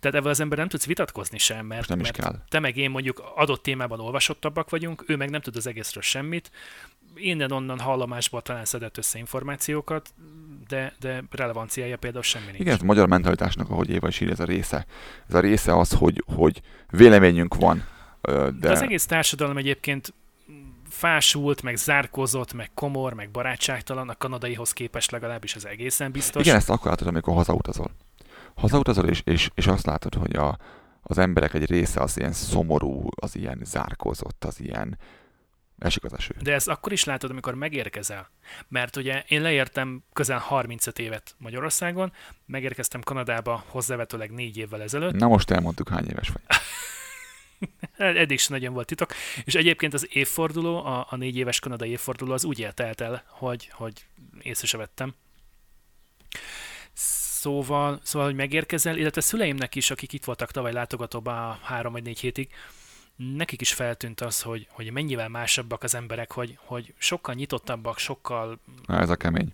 Tehát 0.00 0.16
ebben 0.16 0.30
az 0.30 0.40
ember 0.40 0.58
nem 0.58 0.68
tudsz 0.68 0.86
vitatkozni 0.86 1.38
sem, 1.38 1.66
mert, 1.66 1.88
nem 1.88 1.98
mert 1.98 2.16
is 2.16 2.22
kell. 2.22 2.34
te 2.48 2.58
meg 2.58 2.76
én 2.76 2.90
mondjuk 2.90 3.22
adott 3.34 3.62
témában 3.62 4.00
olvasottabbak 4.00 4.70
vagyunk, 4.70 5.04
ő 5.06 5.16
meg 5.16 5.30
nem 5.30 5.40
tud 5.40 5.56
az 5.56 5.66
egészről 5.66 6.02
semmit, 6.02 6.50
innen-onnan 7.14 7.78
hallomásból 7.78 8.42
talán 8.42 8.64
szedett 8.64 8.98
össze 8.98 9.18
információkat, 9.18 10.14
de, 10.68 10.94
de 11.00 11.22
relevanciája 11.30 11.96
például 11.96 12.22
semmi 12.22 12.44
nincs. 12.44 12.60
Igen, 12.60 12.78
a 12.80 12.84
magyar 12.84 13.08
mentalitásnak, 13.08 13.70
ahogy 13.70 13.90
Éva 13.90 14.08
is 14.08 14.20
ír, 14.20 14.30
ez 14.30 14.40
a 14.40 14.44
része. 14.44 14.86
Ez 15.28 15.34
a 15.34 15.40
része 15.40 15.76
az, 15.76 15.92
hogy, 15.92 16.24
hogy 16.34 16.60
véleményünk 16.90 17.54
van. 17.54 17.84
De... 18.20 18.50
de 18.50 18.70
az 18.70 18.82
egész 18.82 19.06
társadalom 19.06 19.56
egyébként 19.56 20.14
fásult, 20.88 21.62
meg 21.62 21.76
zárkozott, 21.76 22.52
meg 22.52 22.70
komor, 22.74 23.12
meg 23.12 23.30
barátságtalan, 23.30 24.08
a 24.08 24.14
kanadaihoz 24.14 24.72
képest 24.72 25.10
legalábbis 25.10 25.54
az 25.54 25.66
egészen 25.66 26.10
biztos. 26.10 26.42
Igen, 26.42 26.56
ezt 26.56 26.70
akkor 26.70 26.90
látod, 26.90 27.06
amikor 27.06 27.34
hazautazol 27.34 27.90
hazautazol, 28.60 29.08
és, 29.08 29.22
és, 29.24 29.50
és 29.54 29.66
azt 29.66 29.86
látod, 29.86 30.14
hogy 30.14 30.36
a, 30.36 30.58
az 31.02 31.18
emberek 31.18 31.54
egy 31.54 31.70
része 31.70 32.00
az 32.00 32.18
ilyen 32.18 32.32
szomorú, 32.32 33.08
az 33.14 33.36
ilyen 33.36 33.60
zárkózott, 33.64 34.44
az 34.44 34.60
ilyen 34.60 34.98
esik 35.78 36.04
az 36.04 36.14
eső. 36.14 36.34
De 36.42 36.52
ezt 36.52 36.68
akkor 36.68 36.92
is 36.92 37.04
látod, 37.04 37.30
amikor 37.30 37.54
megérkezel. 37.54 38.30
Mert 38.68 38.96
ugye 38.96 39.24
én 39.28 39.42
leértem 39.42 40.04
közel 40.12 40.38
35 40.38 40.98
évet 40.98 41.34
Magyarországon, 41.38 42.12
megérkeztem 42.46 43.00
Kanadába 43.00 43.64
hozzávetőleg 43.66 44.30
négy 44.30 44.56
évvel 44.56 44.82
ezelőtt. 44.82 45.14
Na 45.14 45.28
most 45.28 45.50
elmondtuk, 45.50 45.88
hány 45.88 46.08
éves 46.08 46.28
vagy. 46.28 46.42
Eddig 48.16 48.38
sem 48.38 48.56
nagyon 48.56 48.74
volt 48.74 48.86
titok. 48.86 49.12
És 49.44 49.54
egyébként 49.54 49.94
az 49.94 50.08
évforduló, 50.10 50.84
a, 50.84 51.06
a 51.10 51.16
négy 51.16 51.36
éves 51.36 51.58
kanadai 51.58 51.90
évforduló 51.90 52.32
az 52.32 52.44
úgy 52.44 52.62
eltelt 52.62 53.00
el, 53.00 53.22
hogy, 53.26 53.70
hogy 53.72 54.06
észre 54.42 54.66
se 54.66 54.76
vettem. 54.76 55.14
Szóval, 57.40 58.00
szóval, 58.02 58.28
hogy 58.28 58.36
megérkezel, 58.36 58.96
illetve 58.96 59.20
szüleimnek 59.20 59.74
is, 59.74 59.90
akik 59.90 60.12
itt 60.12 60.24
voltak 60.24 60.50
tavaly 60.50 60.72
látogatóban 60.72 61.58
három 61.62 61.92
vagy 61.92 62.02
négy 62.02 62.20
hétig, 62.20 62.48
nekik 63.16 63.60
is 63.60 63.72
feltűnt 63.72 64.20
az, 64.20 64.42
hogy, 64.42 64.66
hogy 64.70 64.92
mennyivel 64.92 65.28
másabbak 65.28 65.82
az 65.82 65.94
emberek, 65.94 66.32
hogy, 66.32 66.58
hogy 66.64 66.94
sokkal 66.98 67.34
nyitottabbak, 67.34 67.98
sokkal... 67.98 68.60
Na, 68.86 69.00
ez 69.00 69.10
a 69.10 69.16
kemény. 69.16 69.52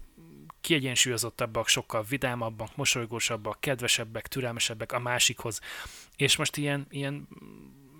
Kiegyensúlyozottabbak, 0.61 1.69
sokkal 1.69 2.05
vidámabbak, 2.09 2.77
mosolygósabbak, 2.77 3.61
kedvesebbek, 3.61 4.27
türelmesebbek 4.27 4.93
a 4.93 4.99
másikhoz. 4.99 5.61
És 6.17 6.37
most 6.37 6.57
ilyen, 6.57 6.87
ilyen 6.91 7.29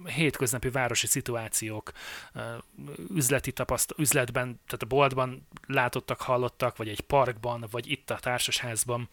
hétköznapi 0.05 0.69
városi 0.69 1.07
szituációk, 1.07 1.93
üzleti 3.15 3.53
tapaszt, 3.53 3.95
üzletben, 3.99 4.61
tehát 4.67 4.83
a 4.83 4.87
boltban 4.87 5.47
látottak, 5.67 6.21
hallottak, 6.21 6.77
vagy 6.77 6.89
egy 6.89 7.01
parkban, 7.01 7.67
vagy 7.71 7.91
itt 7.91 8.11
a 8.11 8.19
társasházban, 8.19 9.09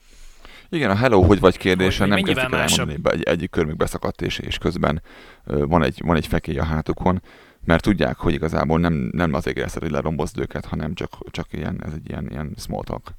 igen, 0.69 0.89
a 0.89 0.95
hello, 0.95 1.21
hogy 1.21 1.39
vagy 1.39 1.57
kérdése 1.57 2.05
nem 2.05 2.21
kezdik 2.21 2.53
el 2.53 2.59
elmondani, 2.59 2.99
egy, 3.03 3.23
egyik 3.23 3.49
körmük 3.49 3.77
beszakadt, 3.77 4.21
és, 4.21 4.39
és 4.39 4.57
közben 4.57 5.01
van 5.43 5.83
egy, 5.83 6.01
van 6.05 6.15
egy 6.15 6.27
fekély 6.27 6.57
a 6.57 6.63
hátukon, 6.63 7.21
mert 7.65 7.83
tudják, 7.83 8.17
hogy 8.17 8.33
igazából 8.33 8.79
nem, 8.79 9.09
nem 9.11 9.33
azért 9.33 9.57
érezted, 9.57 9.81
hogy 9.81 9.91
lerombozd 9.91 10.37
őket, 10.37 10.65
hanem 10.65 10.93
csak, 10.93 11.31
csak 11.31 11.53
ilyen, 11.53 11.83
ez 11.85 11.93
egy 11.93 12.09
ilyen, 12.09 12.27
ilyen 12.29 12.55
small 12.57 12.83
talk. 12.83 13.11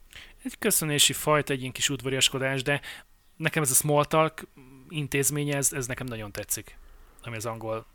Egy 0.42 0.58
köszönési 0.58 1.12
fajta, 1.12 1.52
egy 1.52 1.60
ilyen 1.60 1.72
kis 1.72 1.90
udvariaskodás, 1.90 2.62
de 2.62 2.80
nekem 3.36 3.62
ez 3.62 3.70
a 3.70 3.74
small 3.74 4.04
talk 4.04 4.48
intézménye, 4.88 5.56
ez, 5.56 5.72
ez 5.72 5.86
nekem 5.86 6.06
nagyon 6.06 6.32
tetszik, 6.32 6.78
ami 7.22 7.36
az 7.36 7.46
angol 7.46 7.86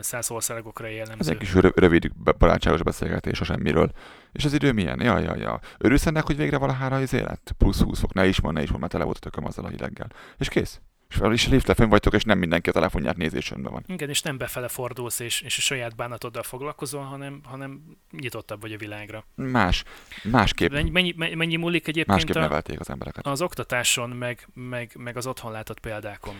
száz 0.00 0.30
országokra 0.30 0.86
jellemző. 0.86 1.18
Ez 1.18 1.28
egy 1.28 1.36
kis 1.36 1.54
rövid, 1.54 2.12
barátságos 2.38 2.82
beszélgetés 2.82 3.40
a 3.40 3.44
semmiről. 3.44 3.90
És 4.32 4.44
az 4.44 4.52
idő 4.52 4.72
milyen? 4.72 5.00
Ja, 5.00 5.18
ja, 5.18 5.36
ja. 5.36 5.60
Örülsz 5.78 6.06
ennek, 6.06 6.26
hogy 6.26 6.36
végre 6.36 6.58
valahára 6.58 6.96
az 6.96 7.12
élet? 7.12 7.54
Plusz 7.58 7.80
20 7.80 8.00
fok. 8.00 8.12
Ne 8.12 8.26
is 8.26 8.38
van, 8.38 8.52
ne 8.52 8.62
is 8.62 8.70
van, 8.70 8.80
mert 8.80 8.92
tele 8.92 9.04
volt 9.04 9.16
a 9.16 9.20
tököm 9.20 9.44
azzal 9.44 9.64
a 9.64 9.68
hideggel. 9.68 10.10
És 10.38 10.48
kész. 10.48 10.80
És 11.08 11.16
fel 11.16 11.32
is 11.32 11.48
lifte 11.48 11.86
vagytok, 11.86 12.14
és 12.14 12.24
nem 12.24 12.38
mindenki 12.38 12.68
a 12.68 12.72
telefonját 12.72 13.16
nézésönben 13.16 13.72
van. 13.72 13.84
Igen, 13.86 14.08
és 14.08 14.22
nem 14.22 14.38
befele 14.38 14.68
fordulsz, 14.68 15.20
és, 15.20 15.40
és 15.40 15.58
a 15.58 15.60
saját 15.60 15.96
bánatoddal 15.96 16.42
foglalkozol, 16.42 17.02
hanem, 17.02 17.40
hanem 17.44 17.96
nyitottabb 18.10 18.60
vagy 18.60 18.72
a 18.72 18.76
világra. 18.76 19.24
Más, 19.34 19.84
másképp, 20.22 20.72
Mennyi, 20.72 20.90
mennyi, 20.90 21.34
mennyi 21.34 21.56
múlik 21.56 21.88
egyébként 21.88 22.06
másképp 22.06 22.36
a, 22.36 22.40
nevelték 22.40 22.80
az 22.80 22.90
embereket. 22.90 23.26
az 23.26 23.42
oktatáson, 23.42 24.10
meg, 24.10 24.48
meg, 24.54 24.92
meg 24.98 25.16
az 25.16 25.26
otthon 25.26 25.52
látott 25.52 25.80
példákon? 25.80 26.34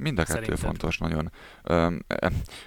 Mind 0.00 0.18
a 0.18 0.22
kettő 0.22 0.32
Szerinted? 0.32 0.58
fontos 0.58 0.98
nagyon. 0.98 1.32
E, 1.62 1.92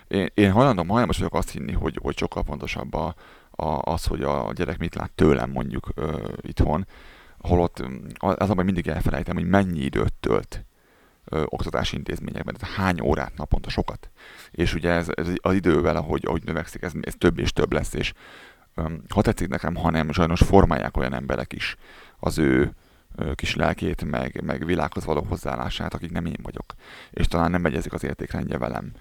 én, 0.08 0.28
én 0.34 0.52
hajlandom, 0.52 0.88
hajlamos 0.88 1.18
vagyok 1.18 1.34
azt 1.34 1.50
hinni, 1.50 1.72
hogy, 1.72 2.00
hogy 2.02 2.18
sokkal 2.18 2.44
fontosabb 2.44 2.94
a, 2.94 3.16
a, 3.52 3.66
az, 3.66 4.06
hogy 4.06 4.24
a 4.24 4.52
gyerek 4.54 4.78
mit 4.78 4.96
lát 4.96 5.12
tőlem 5.12 5.50
mondjuk 5.50 5.90
ö, 5.96 6.28
itthon, 6.42 6.88
holott 7.40 7.84
az 8.18 8.50
abban 8.50 8.66
mindig 8.66 8.88
elfelejtem, 8.88 9.36
hogy 9.36 9.48
mennyi 9.48 9.80
időt 9.80 10.14
tölt 10.14 10.66
ö, 11.26 11.44
oktatási 11.46 11.96
intézményekben, 11.96 12.56
tehát 12.60 12.76
hány 12.76 13.02
órát 13.02 13.38
naponta, 13.38 13.70
sokat. 13.70 14.10
És 14.52 14.74
ugye 14.74 14.90
ez, 14.90 15.08
ez 15.14 15.28
az 15.42 15.54
idővel, 15.54 15.96
ahogy, 15.96 16.26
ahogy 16.26 16.44
növekszik, 16.44 16.82
ez, 16.82 16.92
ez 17.02 17.14
több 17.18 17.40
és 17.40 17.54
több 17.54 17.74
lesz, 17.74 17.94
és 17.94 18.14
öm, 18.76 19.04
ha 19.10 19.22
tetszik 19.22 19.48
nekem, 19.48 19.76
hanem 19.76 20.12
sajnos 20.12 20.40
formálják 20.40 20.98
olyan 20.98 21.14
emberek 21.14 21.54
is 21.54 21.76
az 22.20 22.38
ő 22.38 22.62
ö, 22.62 22.68
kis 23.36 23.56
lelkét, 23.56 24.04
meg, 24.06 24.42
meg 24.44 24.66
világhoz 24.66 25.06
való 25.06 25.24
hozzáállását, 25.24 25.94
akik 25.94 26.12
nem 26.12 26.26
én 26.26 26.40
vagyok. 26.42 26.74
És 27.12 27.28
talán 27.28 27.52
nem 27.52 27.66
egyezik 27.66 27.94
az 27.94 28.04
értékrendje 28.04 28.58
velem. 28.58 28.92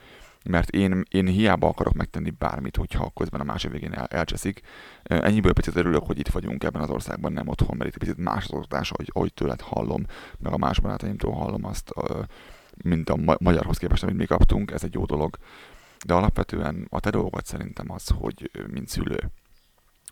Mert 0.45 0.71
én, 0.71 1.03
én 1.11 1.27
hiába 1.27 1.69
akarok 1.69 1.93
megtenni 1.93 2.31
bármit, 2.31 2.77
hogyha 2.77 3.11
közben 3.15 3.41
a 3.41 3.45
másik 3.45 3.71
végén 3.71 3.93
el, 3.93 4.07
elcseszik. 4.07 4.61
Ennyiből 5.03 5.53
picit 5.53 5.77
örülök, 5.77 6.07
hogy 6.07 6.19
itt 6.19 6.29
vagyunk 6.29 6.65
ebben 6.65 6.83
az 6.83 6.91
országban, 6.91 7.33
nem 7.33 7.49
otthon, 7.49 7.77
mert 7.77 7.91
itt 7.91 7.99
picit 7.99 8.17
más 8.17 8.45
az 8.45 8.53
oktatás, 8.53 8.91
ahogy, 8.91 9.11
ahogy 9.15 9.35
tőled 9.35 9.61
hallom, 9.61 10.07
meg 10.39 10.53
a 10.53 10.57
más 10.57 10.81
barátaimtól 10.81 11.33
hallom 11.33 11.65
azt, 11.65 11.93
mint 12.83 13.11
a 13.11 13.17
ma- 13.17 13.37
magyarhoz 13.39 13.77
képest, 13.77 14.03
amit 14.03 14.17
mi 14.17 14.27
kaptunk, 14.27 14.71
ez 14.71 14.85
egy 14.85 14.95
jó 14.95 15.05
dolog. 15.05 15.37
De 16.07 16.15
alapvetően 16.15 16.87
a 16.91 17.01
te 17.01 17.11
dolgod 17.11 17.45
szerintem 17.45 17.91
az, 17.91 18.09
hogy 18.19 18.51
mint 18.71 18.89
szülő 18.89 19.31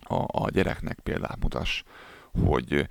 a, 0.00 0.24
a 0.42 0.50
gyereknek 0.50 0.98
példát 0.98 1.38
mutass, 1.40 1.82
hogy 2.44 2.88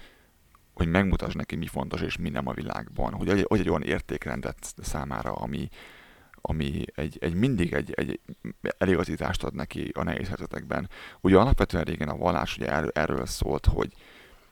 hogy 0.80 0.88
megmutasd 0.88 1.36
neki, 1.36 1.56
mi 1.56 1.68
fontos 1.68 2.02
és 2.02 2.18
mi 2.18 2.30
nem 2.30 2.48
a 2.48 2.54
világban, 2.54 3.14
hogy 3.14 3.30
egy, 3.30 3.46
hogy 3.48 3.60
egy 3.60 3.70
olyan 3.70 3.84
értékrendet 3.84 4.74
számára, 4.78 5.32
ami, 5.32 5.70
ami 6.42 6.86
egy, 6.96 7.18
egy 7.22 7.34
mindig 7.34 7.74
egy, 7.74 7.92
egy 7.92 8.20
eligazítást 8.78 9.44
ad 9.44 9.54
neki 9.54 9.92
a 9.94 10.04
nehéz 10.04 10.28
helyzetekben. 10.28 10.90
Ugye 11.22 11.38
alapvetően 11.38 11.84
régen 11.84 12.10
a 12.10 12.18
vallás 12.18 12.58
ugye 12.58 12.72
erről, 12.72 12.92
erről 12.94 13.26
szólt, 13.26 13.66
hogy, 13.66 13.94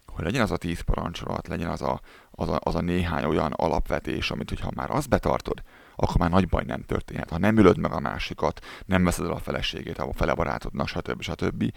hogy 0.05 0.25
legyen 0.25 0.41
az 0.41 0.51
a 0.51 0.57
tíz 0.57 0.79
parancsolat, 0.79 1.47
legyen 1.47 1.69
az 1.69 1.81
a, 1.81 2.01
az, 2.31 2.49
a, 2.49 2.59
az 2.63 2.75
a 2.75 2.81
néhány 2.81 3.23
olyan 3.23 3.51
alapvetés, 3.51 4.31
amit 4.31 4.49
hogyha 4.49 4.71
már 4.75 4.91
azt 4.91 5.09
betartod, 5.09 5.61
akkor 5.95 6.17
már 6.17 6.29
nagy 6.29 6.47
baj 6.47 6.63
nem 6.63 6.81
történhet. 6.81 7.29
Ha 7.29 7.37
nem 7.37 7.57
ülöd 7.57 7.77
meg 7.77 7.91
a 7.91 7.99
másikat, 7.99 8.65
nem 8.85 9.03
veszed 9.03 9.25
el 9.25 9.31
a 9.31 9.37
feleségét, 9.37 9.97
a 9.97 10.13
fele 10.13 10.33
barátodnak, 10.33 10.87
stb. 10.87 11.21
stb., 11.21 11.71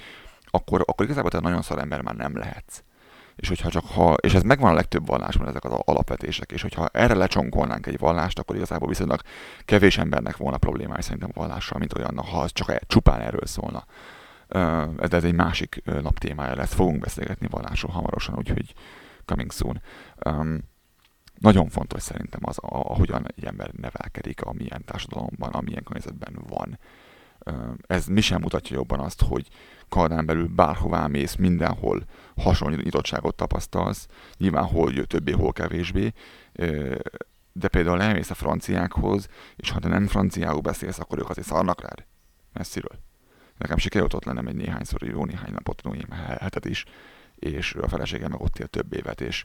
akkor, 0.51 0.83
akkor 0.87 1.05
igazából 1.05 1.31
te 1.31 1.41
nagyon 1.41 1.63
szar 1.63 1.79
ember 1.79 2.01
már 2.01 2.15
nem 2.15 2.37
lehetsz. 2.37 2.83
És 3.41 3.49
hogyha 3.49 3.71
csak 3.71 3.85
ha, 3.87 4.13
és 4.13 4.35
ez 4.35 4.43
megvan 4.43 4.71
a 4.71 4.75
legtöbb 4.75 5.07
vallásban 5.07 5.49
ezek 5.49 5.65
az 5.65 5.81
alapvetések, 5.85 6.53
és 6.53 6.63
hogyha 6.63 6.89
erre 6.93 7.15
lecsonkolnánk 7.15 7.87
egy 7.87 7.99
vallást, 7.99 8.39
akkor 8.39 8.57
igazából 8.57 8.89
viszonylag 8.89 9.21
kevés 9.65 9.99
embernek 9.99 10.37
volna 10.37 10.57
problémája 10.57 11.03
szerintem 11.03 11.31
a 11.35 11.39
vallással, 11.39 11.79
mint 11.79 11.99
olyan, 11.99 12.19
ha 12.19 12.41
az 12.41 12.53
csak 12.53 12.79
csupán 12.87 13.21
erről 13.21 13.47
szólna. 13.47 13.85
De 15.09 15.17
ez 15.17 15.25
egy 15.25 15.35
másik 15.35 15.83
nap 15.85 16.19
témája 16.19 16.55
lesz, 16.55 16.75
fogunk 16.75 16.99
beszélgetni 17.01 17.47
vallásról 17.51 17.93
hamarosan, 17.93 18.37
úgyhogy 18.37 18.75
coming 19.25 19.53
soon. 19.53 19.83
Nagyon 21.39 21.69
fontos 21.69 22.03
szerintem 22.03 22.41
az, 22.43 22.59
ahogyan 22.59 23.27
egy 23.37 23.45
ember 23.45 23.71
nevelkedik, 23.73 24.43
amilyen 24.43 24.85
társadalomban, 24.85 25.51
amilyen 25.51 25.83
környezetben 25.83 26.39
van. 26.49 26.79
Ez 27.87 28.07
mi 28.07 28.21
sem 28.21 28.41
mutatja 28.41 28.77
jobban 28.77 29.01
azt, 29.01 29.23
hogy 29.23 29.49
Kanadán 29.89 30.27
belül 30.27 30.47
bárhová 30.47 31.07
mész, 31.07 31.35
mindenhol 31.35 32.05
hasonló 32.37 32.77
nyitottságot 32.77 33.35
tapasztalsz, 33.35 34.09
nyilván 34.37 34.65
hol 34.65 34.93
jö 34.93 35.05
többé, 35.05 35.33
hol 35.33 35.53
kevésbé, 35.53 36.13
de 37.53 37.69
például 37.69 38.03
elmész 38.03 38.31
a 38.31 38.35
franciákhoz, 38.35 39.29
és 39.57 39.71
ha 39.71 39.79
te 39.79 39.89
nem 39.89 40.07
franciául 40.07 40.61
beszélsz, 40.61 40.99
akkor 40.99 41.19
ők 41.19 41.31
azért 41.31 41.47
szarnak 41.47 41.81
rád. 41.81 42.05
Messziről. 42.53 42.99
Nekem 43.59 43.77
sikerült 43.77 44.15
ott 44.15 44.25
lennem 44.25 44.47
egy 44.47 44.55
néhányszor, 44.55 45.03
jó 45.03 45.25
néhány 45.25 45.53
napot, 45.53 45.83
no, 45.83 45.93
ilyen 45.93 46.13
hetet 46.41 46.65
is, 46.65 46.85
és 47.35 47.75
a 47.75 47.89
feleségem 47.89 48.31
meg 48.31 48.41
ott 48.41 48.59
él 48.59 48.67
több 48.67 48.95
évet, 48.95 49.21
és, 49.21 49.45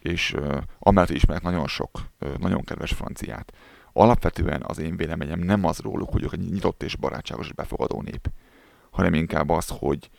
és 0.00 0.32
uh, 0.32 0.62
amellett 0.78 1.10
ismerek 1.10 1.42
nagyon 1.42 1.66
sok, 1.66 2.00
nagyon 2.38 2.64
kedves 2.64 2.92
franciát. 2.92 3.52
Alapvetően 3.96 4.62
az 4.66 4.78
én 4.78 4.96
véleményem 4.96 5.38
nem 5.40 5.64
az 5.64 5.78
róluk, 5.78 6.10
hogy 6.10 6.22
ők 6.22 6.32
egy 6.32 6.50
nyitott 6.50 6.82
és 6.82 6.96
barátságos 6.96 7.46
és 7.46 7.52
befogadó 7.52 8.02
nép, 8.02 8.30
hanem 8.90 9.14
inkább 9.14 9.48
az, 9.48 9.68
hogy 9.68 10.10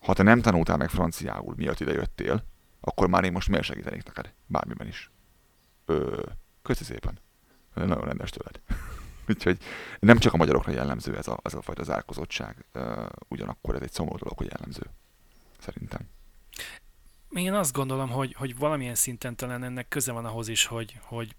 ha 0.00 0.12
te 0.12 0.22
nem 0.22 0.40
tanultál 0.40 0.76
meg 0.76 0.90
franciául, 0.90 1.54
miatt 1.56 1.80
ide 1.80 1.92
jöttél, 1.92 2.44
akkor 2.80 3.08
már 3.08 3.24
én 3.24 3.32
most 3.32 3.48
miért 3.48 3.64
segítenék 3.64 4.04
neked? 4.04 4.32
Bármiben 4.46 4.86
is. 4.86 5.10
Ö, 5.84 6.22
köszi 6.62 6.84
szépen. 6.84 7.18
Nagyon 7.74 8.00
rendes 8.00 8.30
tőled. 8.30 8.60
Úgyhogy 9.28 9.58
nem 10.00 10.18
csak 10.18 10.32
a 10.32 10.36
magyarokra 10.36 10.72
jellemző 10.72 11.16
ez 11.16 11.28
a, 11.28 11.38
ez 11.42 11.54
a 11.54 11.62
fajta 11.62 11.82
zárkozottság, 11.82 12.64
ugyanakkor 13.28 13.74
ez 13.74 13.82
egy 13.82 13.92
szomorú 13.92 14.18
dolog, 14.18 14.38
hogy 14.38 14.50
jellemző. 14.50 14.82
Szerintem. 15.58 16.00
Én 17.30 17.52
azt 17.52 17.72
gondolom, 17.72 18.10
hogy, 18.10 18.34
hogy 18.34 18.56
valamilyen 18.56 18.94
szinten 18.94 19.36
talán 19.36 19.62
ennek 19.62 19.88
köze 19.88 20.12
van 20.12 20.24
ahhoz 20.24 20.48
is, 20.48 20.66
hogy, 20.66 20.98
hogy 21.02 21.34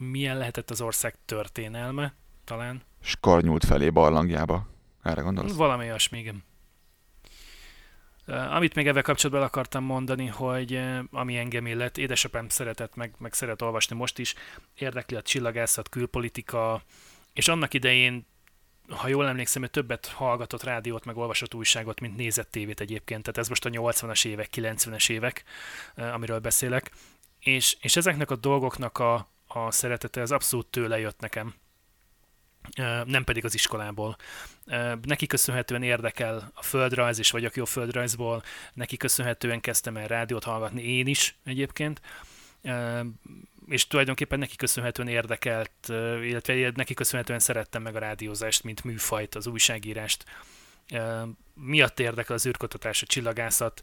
milyen 0.00 0.38
lehetett 0.38 0.70
az 0.70 0.80
ország 0.80 1.14
történelme, 1.24 2.14
talán. 2.44 2.82
Skarnyult 3.00 3.64
felé 3.64 3.90
barlangjába. 3.90 4.66
Erre 5.02 5.20
gondolsz? 5.20 5.54
Valami 5.54 5.84
olyasmi, 5.84 6.18
igen. 6.18 6.44
Amit 8.26 8.74
még 8.74 8.86
ebben 8.86 9.02
kapcsolatban 9.02 9.42
el 9.42 9.48
akartam 9.48 9.84
mondani, 9.84 10.26
hogy 10.26 10.80
ami 11.10 11.36
engem 11.36 11.66
illet, 11.66 11.98
édesapám 11.98 12.48
szeretett, 12.48 12.94
meg, 12.94 13.14
meg 13.18 13.32
szeret 13.32 13.62
olvasni 13.62 13.96
most 13.96 14.18
is, 14.18 14.34
érdekli 14.74 15.16
a 15.16 15.22
csillagászat, 15.22 15.88
külpolitika, 15.88 16.82
és 17.32 17.48
annak 17.48 17.74
idején, 17.74 18.26
ha 18.88 19.08
jól 19.08 19.28
emlékszem, 19.28 19.62
ő 19.62 19.66
többet 19.66 20.06
hallgatott 20.06 20.62
rádiót, 20.62 21.04
meg 21.04 21.16
olvasott 21.16 21.54
újságot, 21.54 22.00
mint 22.00 22.16
nézett 22.16 22.50
tévét 22.50 22.80
egyébként, 22.80 23.22
tehát 23.22 23.38
ez 23.38 23.48
most 23.48 23.64
a 23.64 23.70
80-as 23.70 24.26
évek, 24.26 24.48
90-es 24.56 25.10
évek, 25.10 25.44
amiről 25.94 26.38
beszélek, 26.38 26.90
és, 27.40 27.76
és 27.80 27.96
ezeknek 27.96 28.30
a 28.30 28.36
dolgoknak 28.36 28.98
a, 28.98 29.28
a 29.54 29.70
szeretete, 29.70 30.20
az 30.20 30.32
abszolút 30.32 30.66
tőle 30.66 30.98
jött 30.98 31.20
nekem 31.20 31.54
nem 33.04 33.24
pedig 33.24 33.44
az 33.44 33.54
iskolából. 33.54 34.16
Neki 35.02 35.26
köszönhetően 35.26 35.82
érdekel 35.82 36.50
a 36.54 36.62
földrajz, 36.62 37.18
és 37.18 37.30
vagyok 37.30 37.56
jó 37.56 37.64
földrajzból, 37.64 38.42
neki 38.72 38.96
köszönhetően 38.96 39.60
kezdtem 39.60 39.96
el 39.96 40.06
rádiót 40.06 40.44
hallgatni 40.44 40.82
én 40.82 41.06
is 41.06 41.38
egyébként, 41.44 42.00
és 43.66 43.86
tulajdonképpen 43.86 44.38
neki 44.38 44.56
köszönhetően 44.56 45.08
érdekelt, 45.08 45.72
illetve 46.22 46.72
neki 46.74 46.94
köszönhetően 46.94 47.38
szerettem 47.38 47.82
meg 47.82 47.96
a 47.96 47.98
rádiózást, 47.98 48.62
mint 48.62 48.84
műfajt, 48.84 49.34
az 49.34 49.46
újságírást. 49.46 50.24
Miatt 51.54 52.00
érdekel 52.00 52.34
az 52.34 52.46
űrkutatás, 52.46 53.02
a 53.02 53.06
csillagászat. 53.06 53.80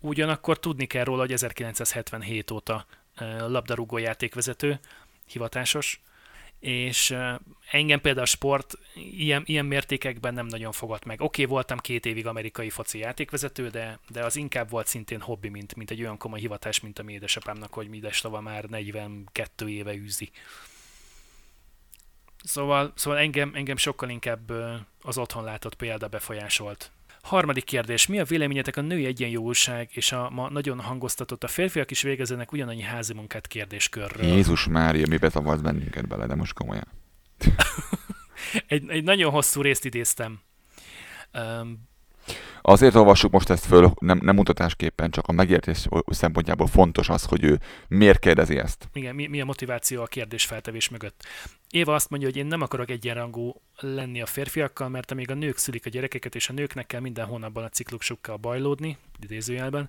Ugyanakkor 0.00 0.58
tudni 0.58 0.86
kell 0.86 1.04
róla, 1.04 1.20
hogy 1.20 1.32
1977 1.32 2.50
óta 2.50 2.86
labdarúgó 3.38 3.98
játékvezető, 3.98 4.80
hivatásos, 5.26 6.00
és 6.60 7.16
engem 7.70 8.00
például 8.00 8.24
a 8.24 8.28
sport 8.28 8.78
ilyen, 8.94 9.42
ilyen 9.46 9.66
mértékekben 9.66 10.34
nem 10.34 10.46
nagyon 10.46 10.72
fogott 10.72 11.04
meg. 11.04 11.20
Oké, 11.20 11.42
okay, 11.42 11.54
voltam 11.54 11.78
két 11.78 12.06
évig 12.06 12.26
amerikai 12.26 12.70
foci 12.70 12.98
játékvezető, 12.98 13.68
de, 13.68 13.98
de 14.08 14.24
az 14.24 14.36
inkább 14.36 14.70
volt 14.70 14.86
szintén 14.86 15.20
hobbi, 15.20 15.48
mint, 15.48 15.74
mint 15.74 15.90
egy 15.90 16.00
olyan 16.00 16.18
komoly 16.18 16.40
hivatás, 16.40 16.80
mint 16.80 16.98
a 16.98 17.02
mi 17.02 17.12
édesapámnak, 17.12 17.72
hogy 17.72 17.88
mi 17.88 17.96
édesava 17.96 18.40
már 18.40 18.64
42 18.64 19.68
éve 19.68 19.94
űzi. 19.94 20.30
Szóval, 22.44 22.92
szóval 22.94 23.18
engem, 23.18 23.52
engem 23.54 23.76
sokkal 23.76 24.08
inkább 24.08 24.50
az 25.02 25.18
otthon 25.18 25.44
látott 25.44 25.74
példa 25.74 26.08
befolyásolt. 26.08 26.90
Harmadik 27.28 27.64
kérdés. 27.64 28.06
Mi 28.06 28.20
a 28.20 28.24
véleményetek 28.24 28.76
a 28.76 28.80
női 28.80 29.04
egyenjogúság 29.04 29.88
és 29.92 30.12
a 30.12 30.30
ma 30.30 30.50
nagyon 30.50 30.80
hangoztatott 30.80 31.44
a 31.44 31.48
férfiak 31.48 31.90
is 31.90 32.02
végezenek 32.02 32.52
ugyanannyi 32.52 32.82
házi 32.82 33.14
munkát 33.14 33.46
kérdéskörről? 33.46 34.26
Jézus 34.26 34.66
Mária, 34.66 35.06
mi 35.08 35.16
betavarsz 35.16 35.60
bennünket 35.60 36.08
bele, 36.08 36.26
de 36.26 36.34
most 36.34 36.52
komolyan. 36.52 36.86
Egy, 38.66 38.88
egy 38.88 39.04
nagyon 39.04 39.30
hosszú 39.30 39.60
részt 39.60 39.84
idéztem. 39.84 40.40
Um, 41.34 41.87
Azért 42.62 42.94
olvassuk 42.94 43.32
most 43.32 43.50
ezt 43.50 43.64
föl, 43.64 43.92
nem, 43.98 44.18
nem 44.22 44.34
mutatásképpen, 44.34 45.10
csak 45.10 45.26
a 45.26 45.32
megértés 45.32 45.86
szempontjából 46.06 46.66
fontos 46.66 47.08
az, 47.08 47.24
hogy 47.24 47.44
ő 47.44 47.60
miért 47.88 48.18
kérdezi 48.18 48.58
ezt. 48.58 48.88
igen, 48.92 49.14
mi, 49.14 49.26
mi 49.26 49.40
a 49.40 49.44
motiváció 49.44 50.02
a 50.02 50.06
kérdésfeltevés 50.06 50.88
mögött? 50.88 51.26
Éva 51.70 51.94
azt 51.94 52.10
mondja, 52.10 52.28
hogy 52.28 52.36
én 52.36 52.46
nem 52.46 52.62
akarok 52.62 52.90
egyenrangú 52.90 53.54
lenni 53.76 54.20
a 54.20 54.26
férfiakkal, 54.26 54.88
mert 54.88 55.10
amíg 55.10 55.30
a 55.30 55.34
nők 55.34 55.56
szülik 55.56 55.86
a 55.86 55.90
gyerekeket, 55.90 56.34
és 56.34 56.48
a 56.48 56.52
nőknek 56.52 56.86
kell 56.86 57.00
minden 57.00 57.26
hónapban 57.26 57.64
a 57.64 57.68
ciklusukkal 57.68 58.36
bajlódni, 58.36 58.96
idézőjelben, 59.22 59.88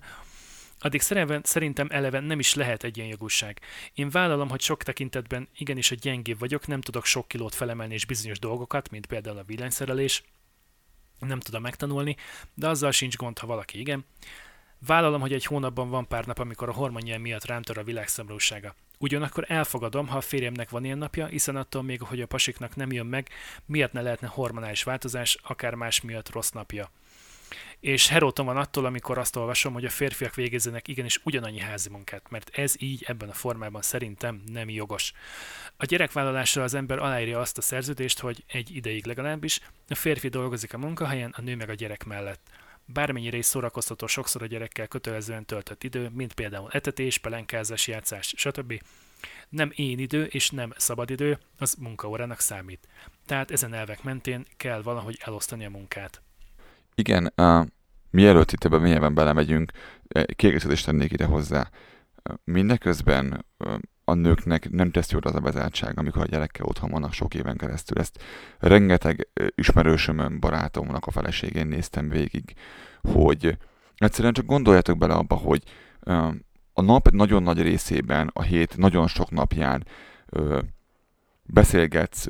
addig 0.82 1.00
szerintem 1.42 1.86
eleve 1.90 2.20
nem 2.20 2.38
is 2.38 2.54
lehet 2.54 2.84
egyenjogúság. 2.84 3.60
Én 3.94 4.10
vállalom, 4.10 4.48
hogy 4.48 4.60
sok 4.60 4.82
tekintetben 4.82 5.48
igenis 5.58 5.90
a 5.90 5.94
gyengébb 5.94 6.38
vagyok, 6.38 6.66
nem 6.66 6.80
tudok 6.80 7.04
sok 7.04 7.28
kilót 7.28 7.54
felemelni 7.54 7.94
és 7.94 8.06
bizonyos 8.06 8.38
dolgokat, 8.38 8.90
mint 8.90 9.06
például 9.06 9.38
a 9.38 9.44
villanyszerelés, 9.46 10.22
nem 11.20 11.40
tudom 11.40 11.62
megtanulni, 11.62 12.16
de 12.54 12.68
azzal 12.68 12.90
sincs 12.90 13.16
gond, 13.16 13.38
ha 13.38 13.46
valaki 13.46 13.78
igen. 13.78 14.04
Vállalom, 14.86 15.20
hogy 15.20 15.32
egy 15.32 15.44
hónapban 15.44 15.88
van 15.88 16.08
pár 16.08 16.26
nap, 16.26 16.38
amikor 16.38 16.68
a 16.68 16.72
hormonjel 16.72 17.18
miatt 17.18 17.44
rám 17.44 17.62
tör 17.62 17.78
a 17.78 17.82
világszomorúsága. 17.84 18.74
Ugyanakkor 18.98 19.44
elfogadom, 19.48 20.08
ha 20.08 20.16
a 20.16 20.20
férjemnek 20.20 20.70
van 20.70 20.84
ilyen 20.84 20.98
napja, 20.98 21.26
hiszen 21.26 21.56
attól 21.56 21.82
még, 21.82 22.02
hogy 22.02 22.20
a 22.20 22.26
pasiknak 22.26 22.76
nem 22.76 22.92
jön 22.92 23.06
meg, 23.06 23.28
miért 23.66 23.92
ne 23.92 24.00
lehetne 24.00 24.28
hormonális 24.28 24.82
változás, 24.82 25.38
akár 25.42 25.74
más 25.74 26.00
miatt 26.00 26.32
rossz 26.32 26.50
napja. 26.50 26.90
És 27.80 28.08
heróton 28.08 28.46
van 28.46 28.56
attól, 28.56 28.84
amikor 28.84 29.18
azt 29.18 29.36
olvasom, 29.36 29.72
hogy 29.72 29.84
a 29.84 29.90
férfiak 29.90 30.34
végezzenek 30.34 30.88
igenis 30.88 31.20
ugyanannyi 31.24 31.60
házi 31.60 31.88
munkát, 31.88 32.30
mert 32.30 32.58
ez 32.58 32.74
így 32.78 33.04
ebben 33.06 33.28
a 33.28 33.32
formában 33.32 33.82
szerintem 33.82 34.42
nem 34.46 34.70
jogos. 34.70 35.12
A 35.76 35.84
gyerekvállalásra 35.84 36.62
az 36.62 36.74
ember 36.74 36.98
aláírja 36.98 37.40
azt 37.40 37.58
a 37.58 37.62
szerződést, 37.62 38.18
hogy 38.18 38.44
egy 38.46 38.76
ideig 38.76 39.06
legalábbis 39.06 39.60
a 39.88 39.94
férfi 39.94 40.28
dolgozik 40.28 40.74
a 40.74 40.78
munkahelyen, 40.78 41.34
a 41.36 41.40
nő 41.40 41.56
meg 41.56 41.68
a 41.68 41.74
gyerek 41.74 42.04
mellett 42.04 42.50
bármennyire 42.92 43.36
is 43.36 43.46
szórakoztató 43.46 44.06
sokszor 44.06 44.42
a 44.42 44.46
gyerekkel 44.46 44.86
kötelezően 44.86 45.44
töltött 45.44 45.84
idő, 45.84 46.08
mint 46.08 46.32
például 46.32 46.70
etetés, 46.70 47.18
pelenkázás, 47.18 47.86
játszás, 47.86 48.34
stb. 48.36 48.82
Nem 49.48 49.72
én 49.74 49.98
idő 49.98 50.24
és 50.24 50.50
nem 50.50 50.72
szabadidő, 50.76 51.38
az 51.58 51.74
munkaórának 51.78 52.40
számít. 52.40 52.88
Tehát 53.26 53.50
ezen 53.50 53.74
elvek 53.74 54.02
mentén 54.02 54.46
kell 54.56 54.82
valahogy 54.82 55.18
elosztani 55.20 55.64
a 55.64 55.70
munkát. 55.70 56.22
Igen, 57.00 57.32
uh, 57.36 57.66
mielőtt 58.10 58.52
itt 58.52 58.64
ebben 58.64 58.80
mélyebben 58.80 59.14
belemegyünk, 59.14 59.72
kiegészítést 60.36 60.84
tennék 60.84 61.12
ide 61.12 61.24
hozzá. 61.24 61.70
Mindeközben 62.44 63.44
uh, 63.58 63.74
a 64.04 64.14
nőknek 64.14 64.70
nem 64.70 64.90
tesz 64.90 65.10
jót 65.10 65.24
az 65.24 65.34
a 65.34 65.40
bezártság, 65.40 65.98
amikor 65.98 66.22
a 66.22 66.26
gyerekkel 66.26 66.66
otthon 66.66 66.90
vannak 66.90 67.12
sok 67.12 67.34
éven 67.34 67.56
keresztül. 67.56 67.98
Ezt 67.98 68.22
rengeteg 68.58 69.28
ismerősömön, 69.54 70.40
barátomnak 70.40 71.06
a 71.06 71.10
feleségén 71.10 71.66
néztem 71.66 72.08
végig, 72.08 72.52
hogy 73.02 73.56
egyszerűen 73.96 74.32
csak 74.32 74.46
gondoljatok 74.46 74.98
bele 74.98 75.14
abba, 75.14 75.34
hogy 75.34 75.62
a 76.72 76.82
nap 76.82 77.10
nagyon 77.10 77.42
nagy 77.42 77.62
részében, 77.62 78.30
a 78.32 78.42
hét 78.42 78.76
nagyon 78.76 79.06
sok 79.06 79.30
napján 79.30 79.84
beszélgetsz 81.42 82.26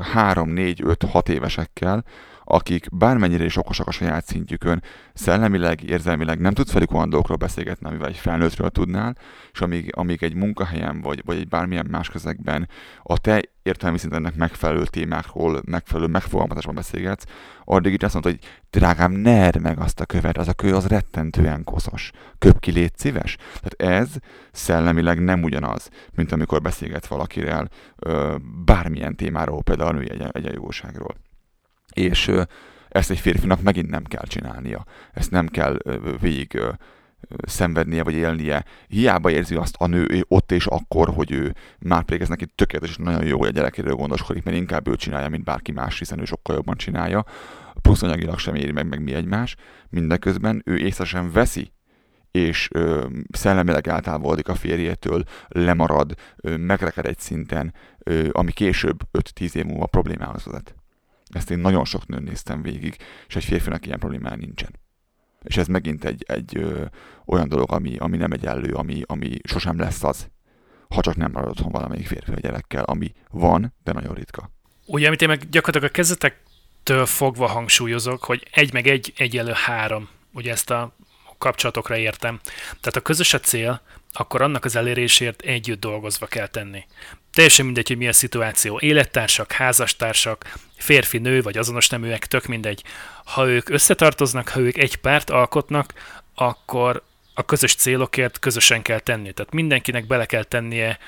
három, 0.00 0.48
négy, 0.48 0.80
öt, 0.84 1.02
hat 1.02 1.28
évesekkel, 1.28 2.04
akik 2.50 2.86
bármennyire 2.92 3.44
is 3.44 3.56
okosak 3.56 3.86
a 3.86 3.90
saját 3.90 4.26
szintjükön, 4.26 4.82
szellemileg, 5.14 5.82
érzelmileg 5.82 6.40
nem 6.40 6.54
tudsz 6.54 6.72
velük 6.72 6.92
olyan 6.92 7.10
dolgokról 7.10 7.36
beszélgetni, 7.36 7.86
amivel 7.86 8.08
egy 8.08 8.16
felnőttről 8.16 8.70
tudnál, 8.70 9.16
és 9.52 9.60
amíg, 9.60 9.92
amíg 9.96 10.22
egy 10.22 10.34
munkahelyen 10.34 11.00
vagy, 11.00 11.22
vagy 11.24 11.36
egy 11.36 11.48
bármilyen 11.48 11.86
más 11.90 12.08
közegben 12.08 12.68
a 13.02 13.18
te 13.18 13.42
értelmi 13.62 13.98
szintennek 13.98 14.34
megfelelő 14.34 14.84
témákról, 14.84 15.62
megfelelő 15.64 16.10
megfogalmazásban 16.10 16.74
beszélgetsz, 16.74 17.24
addig 17.64 17.92
itt 17.92 18.02
azt 18.02 18.14
mondod, 18.14 18.32
hogy 18.32 18.50
drágám, 18.70 19.12
ne 19.12 19.50
meg 19.60 19.78
azt 19.78 20.00
a 20.00 20.06
követ, 20.06 20.38
az 20.38 20.48
a 20.48 20.52
kő 20.52 20.74
az 20.74 20.86
rettentően 20.86 21.64
koszos. 21.64 22.10
Köp 22.38 22.60
ki, 22.60 22.70
légy 22.70 22.96
szíves. 22.96 23.36
Tehát 23.60 23.98
ez 23.98 24.08
szellemileg 24.52 25.22
nem 25.22 25.42
ugyanaz, 25.42 25.88
mint 26.14 26.32
amikor 26.32 26.62
beszélgetsz 26.62 27.06
valakivel 27.06 27.68
ö, 27.96 28.36
bármilyen 28.64 29.16
témáról, 29.16 29.62
például 29.62 29.88
a 29.88 29.92
női 29.92 30.10
egyenjogúságról 30.32 31.14
és 31.92 32.30
ezt 32.88 33.10
egy 33.10 33.18
férfinak 33.18 33.62
megint 33.62 33.90
nem 33.90 34.04
kell 34.04 34.24
csinálnia. 34.26 34.84
Ezt 35.12 35.30
nem 35.30 35.46
kell 35.46 35.76
végig 36.20 36.60
szenvednie 37.42 38.02
vagy 38.02 38.14
élnie. 38.14 38.64
Hiába 38.88 39.30
érzi 39.30 39.54
azt 39.54 39.74
a 39.78 39.86
nő 39.86 40.24
ott 40.28 40.52
és 40.52 40.66
akkor, 40.66 41.08
hogy 41.08 41.32
ő 41.32 41.54
már 41.78 42.02
pedig 42.02 42.20
ez 42.20 42.28
neki 42.28 42.46
tökéletes 42.46 42.90
és 42.90 42.96
nagyon 42.96 43.24
jó, 43.24 43.38
hogy 43.38 43.48
a 43.48 43.52
gyerekéről 43.52 43.94
gondoskodik, 43.94 44.42
mert 44.42 44.56
inkább 44.56 44.88
ő 44.88 44.96
csinálja, 44.96 45.28
mint 45.28 45.44
bárki 45.44 45.72
más, 45.72 45.98
hiszen 45.98 46.20
ő 46.20 46.24
sokkal 46.24 46.54
jobban 46.54 46.76
csinálja. 46.76 47.24
Plusz 47.82 48.02
anyagilag 48.02 48.38
sem 48.38 48.54
éri 48.54 48.72
meg, 48.72 48.88
meg 48.88 49.02
mi 49.02 49.14
egymás. 49.14 49.56
Mindeközben 49.88 50.62
ő 50.64 50.76
észre 50.76 51.04
sem 51.04 51.32
veszi, 51.32 51.72
és 52.30 52.68
ö, 52.72 53.06
szellemileg 53.30 53.88
eltávolodik 53.88 54.48
a 54.48 54.54
férjétől, 54.54 55.22
lemarad, 55.48 56.14
ö, 56.36 56.56
megreked 56.56 57.06
egy 57.06 57.18
szinten, 57.18 57.74
ö, 57.98 58.28
ami 58.32 58.52
később 58.52 58.98
5-10 59.12 59.54
év 59.54 59.64
múlva 59.64 59.86
problémához 59.86 60.44
vezet. 60.44 60.77
Ezt 61.28 61.50
én 61.50 61.58
nagyon 61.58 61.84
sok 61.84 62.06
nőn 62.06 62.22
néztem 62.22 62.62
végig, 62.62 62.96
és 63.28 63.36
egy 63.36 63.44
férfinak 63.44 63.86
ilyen 63.86 63.98
problémája 63.98 64.36
nincsen. 64.36 64.70
És 65.42 65.56
ez 65.56 65.66
megint 65.66 66.04
egy, 66.04 66.24
egy 66.28 66.56
ö, 66.56 66.84
olyan 67.26 67.48
dolog, 67.48 67.72
ami, 67.72 67.96
ami 67.96 68.16
nem 68.16 68.32
egyenlő, 68.32 68.72
ami, 68.74 69.02
ami 69.06 69.38
sosem 69.44 69.78
lesz 69.78 70.04
az, 70.04 70.28
ha 70.88 71.00
csak 71.00 71.16
nem 71.16 71.30
marad 71.30 71.50
otthon 71.50 71.72
valamelyik 71.72 72.06
férfi 72.06 72.32
a 72.32 72.40
gyerekkel, 72.40 72.84
ami 72.84 73.12
van, 73.30 73.74
de 73.84 73.92
nagyon 73.92 74.14
ritka. 74.14 74.50
Ugye, 74.86 75.06
amit 75.06 75.22
én 75.22 75.28
meg 75.28 75.48
gyakorlatilag 75.48 75.94
a 75.94 75.96
kezdetektől 75.96 77.06
fogva 77.06 77.46
hangsúlyozok, 77.46 78.24
hogy 78.24 78.48
egy 78.52 78.72
meg 78.72 78.86
egy 78.86 79.12
egyenlő 79.16 79.52
három. 79.54 80.08
Ugye 80.32 80.50
ezt 80.52 80.70
a 80.70 80.96
kapcsolatokra 81.38 81.96
értem. 81.96 82.40
Tehát 82.66 82.96
a 82.96 83.00
közös 83.00 83.34
a 83.34 83.40
cél, 83.40 83.80
akkor 84.12 84.42
annak 84.42 84.64
az 84.64 84.76
elérésért 84.76 85.40
együtt 85.42 85.80
dolgozva 85.80 86.26
kell 86.26 86.46
tenni. 86.46 86.84
Teljesen 87.38 87.64
mindegy, 87.64 87.88
hogy 87.88 87.96
mi 87.96 88.08
a 88.08 88.12
szituáció. 88.12 88.78
Élettársak, 88.78 89.52
házastársak, 89.52 90.58
férfi, 90.76 91.18
nő 91.18 91.42
vagy 91.42 91.58
azonos 91.58 91.88
neműek, 91.88 92.26
tök 92.26 92.46
mindegy. 92.46 92.84
Ha 93.24 93.48
ők 93.48 93.68
összetartoznak, 93.68 94.48
ha 94.48 94.60
ők 94.60 94.76
egy 94.76 94.96
párt 94.96 95.30
alkotnak, 95.30 95.92
akkor 96.34 97.02
a 97.34 97.44
közös 97.44 97.74
célokért 97.74 98.38
közösen 98.38 98.82
kell 98.82 98.98
tenni. 98.98 99.32
Tehát 99.32 99.52
mindenkinek 99.52 100.06
bele 100.06 100.26
kell 100.26 100.44
tennie 100.44 100.98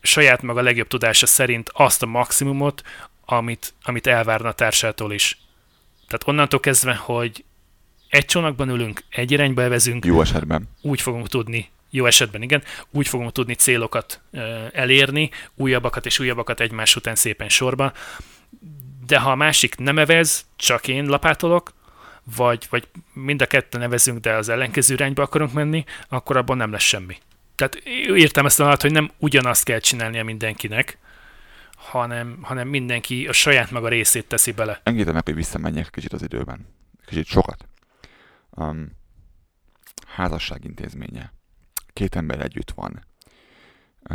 saját 0.00 0.42
maga 0.42 0.60
legjobb 0.60 0.88
tudása 0.88 1.26
szerint 1.26 1.70
azt 1.72 2.02
a 2.02 2.06
maximumot, 2.06 2.82
amit, 3.24 3.74
amit 3.82 4.06
elvárna 4.06 4.48
a 4.48 4.52
társától 4.52 5.12
is. 5.12 5.38
Tehát 6.06 6.28
onnantól 6.28 6.60
kezdve, 6.60 6.94
hogy 6.94 7.44
egy 8.08 8.24
csónakban 8.24 8.68
ülünk, 8.68 9.02
egy 9.10 9.30
irányba 9.30 9.62
evezünk. 9.62 10.04
Jó 10.04 10.20
esetben. 10.20 10.68
Úgy 10.80 11.00
fogunk 11.00 11.28
tudni, 11.28 11.70
jó 11.90 12.06
esetben 12.06 12.42
igen, 12.42 12.62
úgy 12.90 13.08
fogunk 13.08 13.32
tudni 13.32 13.54
célokat 13.54 14.20
elérni, 14.72 15.30
újabbakat 15.54 16.06
és 16.06 16.18
újabbakat 16.18 16.60
egymás 16.60 16.96
után 16.96 17.14
szépen 17.14 17.48
sorba. 17.48 17.92
De 19.06 19.18
ha 19.18 19.30
a 19.30 19.34
másik 19.34 19.76
nem 19.76 19.98
evez, 19.98 20.46
csak 20.56 20.88
én 20.88 21.04
lapátolok, 21.04 21.72
vagy, 22.36 22.66
vagy 22.70 22.88
mind 23.12 23.42
a 23.42 23.46
ketten 23.46 23.80
nevezünk, 23.80 24.18
de 24.18 24.32
az 24.32 24.48
ellenkező 24.48 24.94
irányba 24.94 25.22
akarunk 25.22 25.52
menni, 25.52 25.84
akkor 26.08 26.36
abban 26.36 26.56
nem 26.56 26.70
lesz 26.70 26.82
semmi. 26.82 27.16
Tehát 27.54 27.74
értem 28.14 28.46
ezt 28.46 28.60
alatt, 28.60 28.80
hogy 28.80 28.92
nem 28.92 29.10
ugyanazt 29.18 29.64
kell 29.64 29.78
csinálnia 29.78 30.24
mindenkinek, 30.24 30.98
hanem, 31.76 32.38
hanem 32.42 32.68
mindenki 32.68 33.26
a 33.26 33.32
saját 33.32 33.70
maga 33.70 33.88
részét 33.88 34.26
teszi 34.26 34.52
bele. 34.52 34.80
Engedem 34.82 35.14
meg, 35.14 35.24
hogy 35.24 35.34
visszamenjek 35.34 35.90
kicsit 35.90 36.12
az 36.12 36.22
időben. 36.22 36.66
Kicsit 37.06 37.26
sokat 37.26 37.68
um, 38.50 38.96
házasság 40.06 40.64
intézménye. 40.64 41.32
Két 41.98 42.16
ember 42.16 42.40
együtt 42.40 42.70
van. 42.70 43.04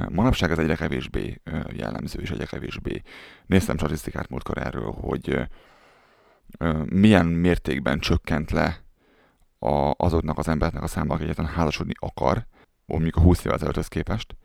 Manapság 0.09 0.51
ez 0.51 0.57
egyre 0.57 0.75
kevésbé 0.75 1.41
jellemző, 1.71 2.19
és 2.19 2.31
egyre 2.31 2.45
kevésbé. 2.45 3.01
Néztem 3.45 3.77
statisztikát 3.77 4.29
múltkor 4.29 4.57
erről, 4.57 4.91
hogy 4.91 5.47
milyen 6.85 7.25
mértékben 7.25 7.99
csökkent 7.99 8.51
le 8.51 8.83
a, 9.59 9.93
azoknak 9.97 10.37
az 10.37 10.47
embereknek 10.47 10.83
a 10.83 10.87
száma, 10.87 11.13
aki 11.13 11.23
egyáltalán 11.23 11.51
házasodni 11.51 11.93
akar, 11.99 12.45
mondjuk 12.85 13.15
a 13.15 13.21
20 13.21 13.39
évvel 13.39 13.53
ezelőtthöz 13.53 13.87
képest, 13.87 14.35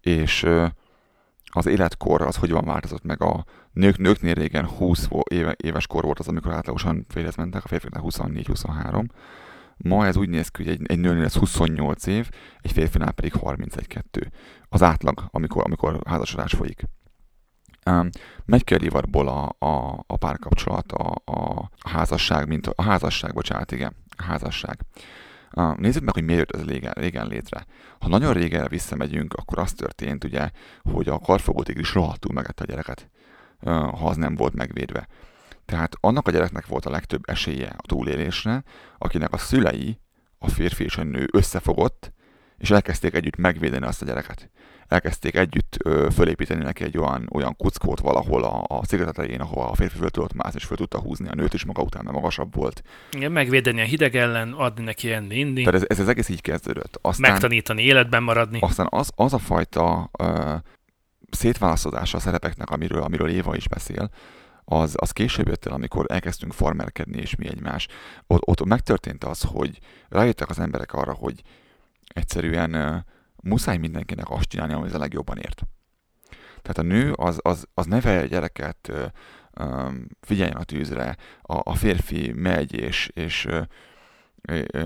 és 0.00 0.46
az 1.44 1.66
életkor 1.66 2.22
az 2.22 2.36
hogy 2.36 2.50
van 2.50 2.64
változott 2.64 3.04
meg 3.04 3.22
a 3.22 3.44
nők, 3.72 3.98
nőknél 3.98 4.34
régen 4.34 4.66
20 4.66 5.08
éve, 5.28 5.54
éves 5.56 5.86
kor 5.86 6.04
volt 6.04 6.18
az, 6.18 6.28
amikor 6.28 6.52
átlagosan 6.52 7.04
férhez 7.08 7.36
mentek, 7.36 7.64
a 7.64 7.68
férfiaknál 7.68 8.02
24-23, 8.06 9.06
Ma 9.76 10.06
ez 10.06 10.16
úgy 10.16 10.28
néz 10.28 10.48
ki, 10.48 10.62
hogy 10.62 10.72
egy, 10.72 10.80
egy 10.86 10.98
nőnél 10.98 11.24
ez 11.24 11.34
28 11.34 12.06
év, 12.06 12.28
egy 12.60 12.72
férfinál 12.72 13.12
pedig 13.12 13.32
31-2. 13.40 14.30
Az 14.68 14.82
átlag, 14.82 15.24
amikor, 15.30 15.62
amikor 15.64 16.00
házasodás 16.06 16.52
folyik. 16.52 16.82
Um, 17.86 18.08
megy 18.44 18.64
ki 18.64 18.74
a 18.74 18.78
divatból 18.78 19.28
a, 19.28 19.66
a, 19.66 20.04
a 20.06 20.16
párkapcsolat, 20.16 20.92
a, 20.92 21.22
a, 21.24 21.70
házasság, 21.88 22.48
mint 22.48 22.66
a, 22.66 22.72
a 22.76 22.82
házasság, 22.82 23.32
bocsánat, 23.32 23.72
igen, 23.72 23.96
a 24.16 24.22
házasság. 24.22 24.78
Uh, 25.56 25.76
nézzük 25.76 26.02
meg, 26.02 26.14
hogy 26.14 26.24
miért 26.24 26.38
jött 26.38 26.62
ez 26.62 26.68
régen, 26.68 26.92
régen 26.92 27.26
létre. 27.26 27.66
Ha 27.98 28.08
nagyon 28.08 28.32
régen 28.32 28.66
visszamegyünk, 28.68 29.34
akkor 29.34 29.58
az 29.58 29.72
történt, 29.72 30.24
ugye, 30.24 30.50
hogy 30.82 31.08
a 31.08 31.18
karfogótig 31.18 31.78
is 31.78 31.94
rohadtul 31.94 32.32
megette 32.32 32.62
a 32.62 32.66
gyereket, 32.66 33.10
ha 33.64 34.08
az 34.08 34.16
nem 34.16 34.34
volt 34.34 34.54
megvédve. 34.54 35.08
Tehát 35.64 35.96
annak 36.00 36.28
a 36.28 36.30
gyereknek 36.30 36.66
volt 36.66 36.86
a 36.86 36.90
legtöbb 36.90 37.22
esélye 37.26 37.74
a 37.76 37.86
túlélésre, 37.86 38.62
akinek 38.98 39.32
a 39.32 39.38
szülei, 39.38 39.98
a 40.38 40.48
férfi 40.48 40.84
és 40.84 40.96
a 40.96 41.02
nő 41.02 41.28
összefogott, 41.32 42.12
és 42.58 42.70
elkezdték 42.70 43.14
együtt 43.14 43.36
megvédeni 43.36 43.86
azt 43.86 44.02
a 44.02 44.04
gyereket. 44.04 44.50
Elkezdték 44.88 45.36
együtt 45.36 45.76
ö, 45.84 46.08
fölépíteni 46.12 46.62
neki 46.62 46.84
egy 46.84 46.98
olyan, 46.98 47.28
olyan 47.32 47.56
kuckót 47.56 48.00
valahol 48.00 48.44
a, 48.44 48.64
a 48.68 48.84
sziget 48.84 49.18
ahova 49.18 49.70
a 49.70 49.74
férfi 49.74 49.96
föl 49.96 50.10
tudott 50.10 50.32
mászni, 50.32 50.58
és 50.58 50.66
föl 50.66 50.76
tudta 50.76 51.00
húzni 51.00 51.28
a 51.28 51.34
nőt 51.34 51.54
is 51.54 51.64
maga 51.64 51.82
után, 51.82 52.04
mert 52.04 52.16
magasabb 52.16 52.54
volt. 52.54 52.82
Igen, 53.12 53.32
megvédeni 53.32 53.80
a 53.80 53.84
hideg 53.84 54.16
ellen, 54.16 54.52
adni 54.52 54.84
neki 54.84 55.12
enni, 55.12 55.38
inni, 55.38 55.62
Tehát 55.62 55.80
ez, 55.80 55.84
ez, 55.88 55.98
az 55.98 56.08
egész 56.08 56.28
így 56.28 56.40
kezdődött. 56.40 56.98
Aztán, 57.02 57.30
megtanítani 57.30 57.82
életben 57.82 58.22
maradni. 58.22 58.58
aztán 58.60 58.86
az, 58.90 59.10
az 59.14 59.32
a 59.32 59.38
fajta 59.38 60.10
ö, 60.18 60.54
szétválasztozása 61.30 62.16
a 62.16 62.20
szerepeknek, 62.20 62.70
amiről, 62.70 63.02
amiről 63.02 63.28
Éva 63.28 63.56
is 63.56 63.68
beszél, 63.68 64.10
az, 64.64 64.94
az 64.98 65.10
később 65.10 65.48
jött 65.48 65.66
el, 65.66 65.72
amikor 65.72 66.06
elkezdtünk 66.08 66.52
farmerkedni, 66.52 67.20
és 67.20 67.34
mi 67.34 67.48
egymás. 67.48 67.86
Ott, 68.26 68.46
ott 68.46 68.64
megtörtént 68.64 69.24
az, 69.24 69.42
hogy 69.42 69.78
rájöttek 70.08 70.48
az 70.50 70.58
emberek 70.58 70.92
arra, 70.92 71.12
hogy 71.12 71.42
egyszerűen 72.06 72.74
uh, 72.74 72.96
muszáj 73.42 73.76
mindenkinek 73.76 74.30
azt 74.30 74.48
csinálni, 74.48 74.72
ami 74.72 74.86
az 74.86 74.94
a 74.94 74.98
legjobban 74.98 75.38
ért. 75.38 75.62
Tehát 76.62 76.78
a 76.78 76.82
nő 76.82 77.12
az, 77.12 77.38
az, 77.42 77.64
az 77.74 77.86
nevelje 77.86 78.20
a 78.20 78.26
gyereket, 78.26 78.92
uh, 78.92 79.66
um, 79.66 80.06
figyeljen 80.20 80.56
a 80.56 80.64
tűzre, 80.64 81.16
a, 81.42 81.70
a 81.70 81.74
férfi 81.74 82.32
megy, 82.32 82.74
és, 82.74 83.10
és 83.14 83.44
uh, 83.44 83.62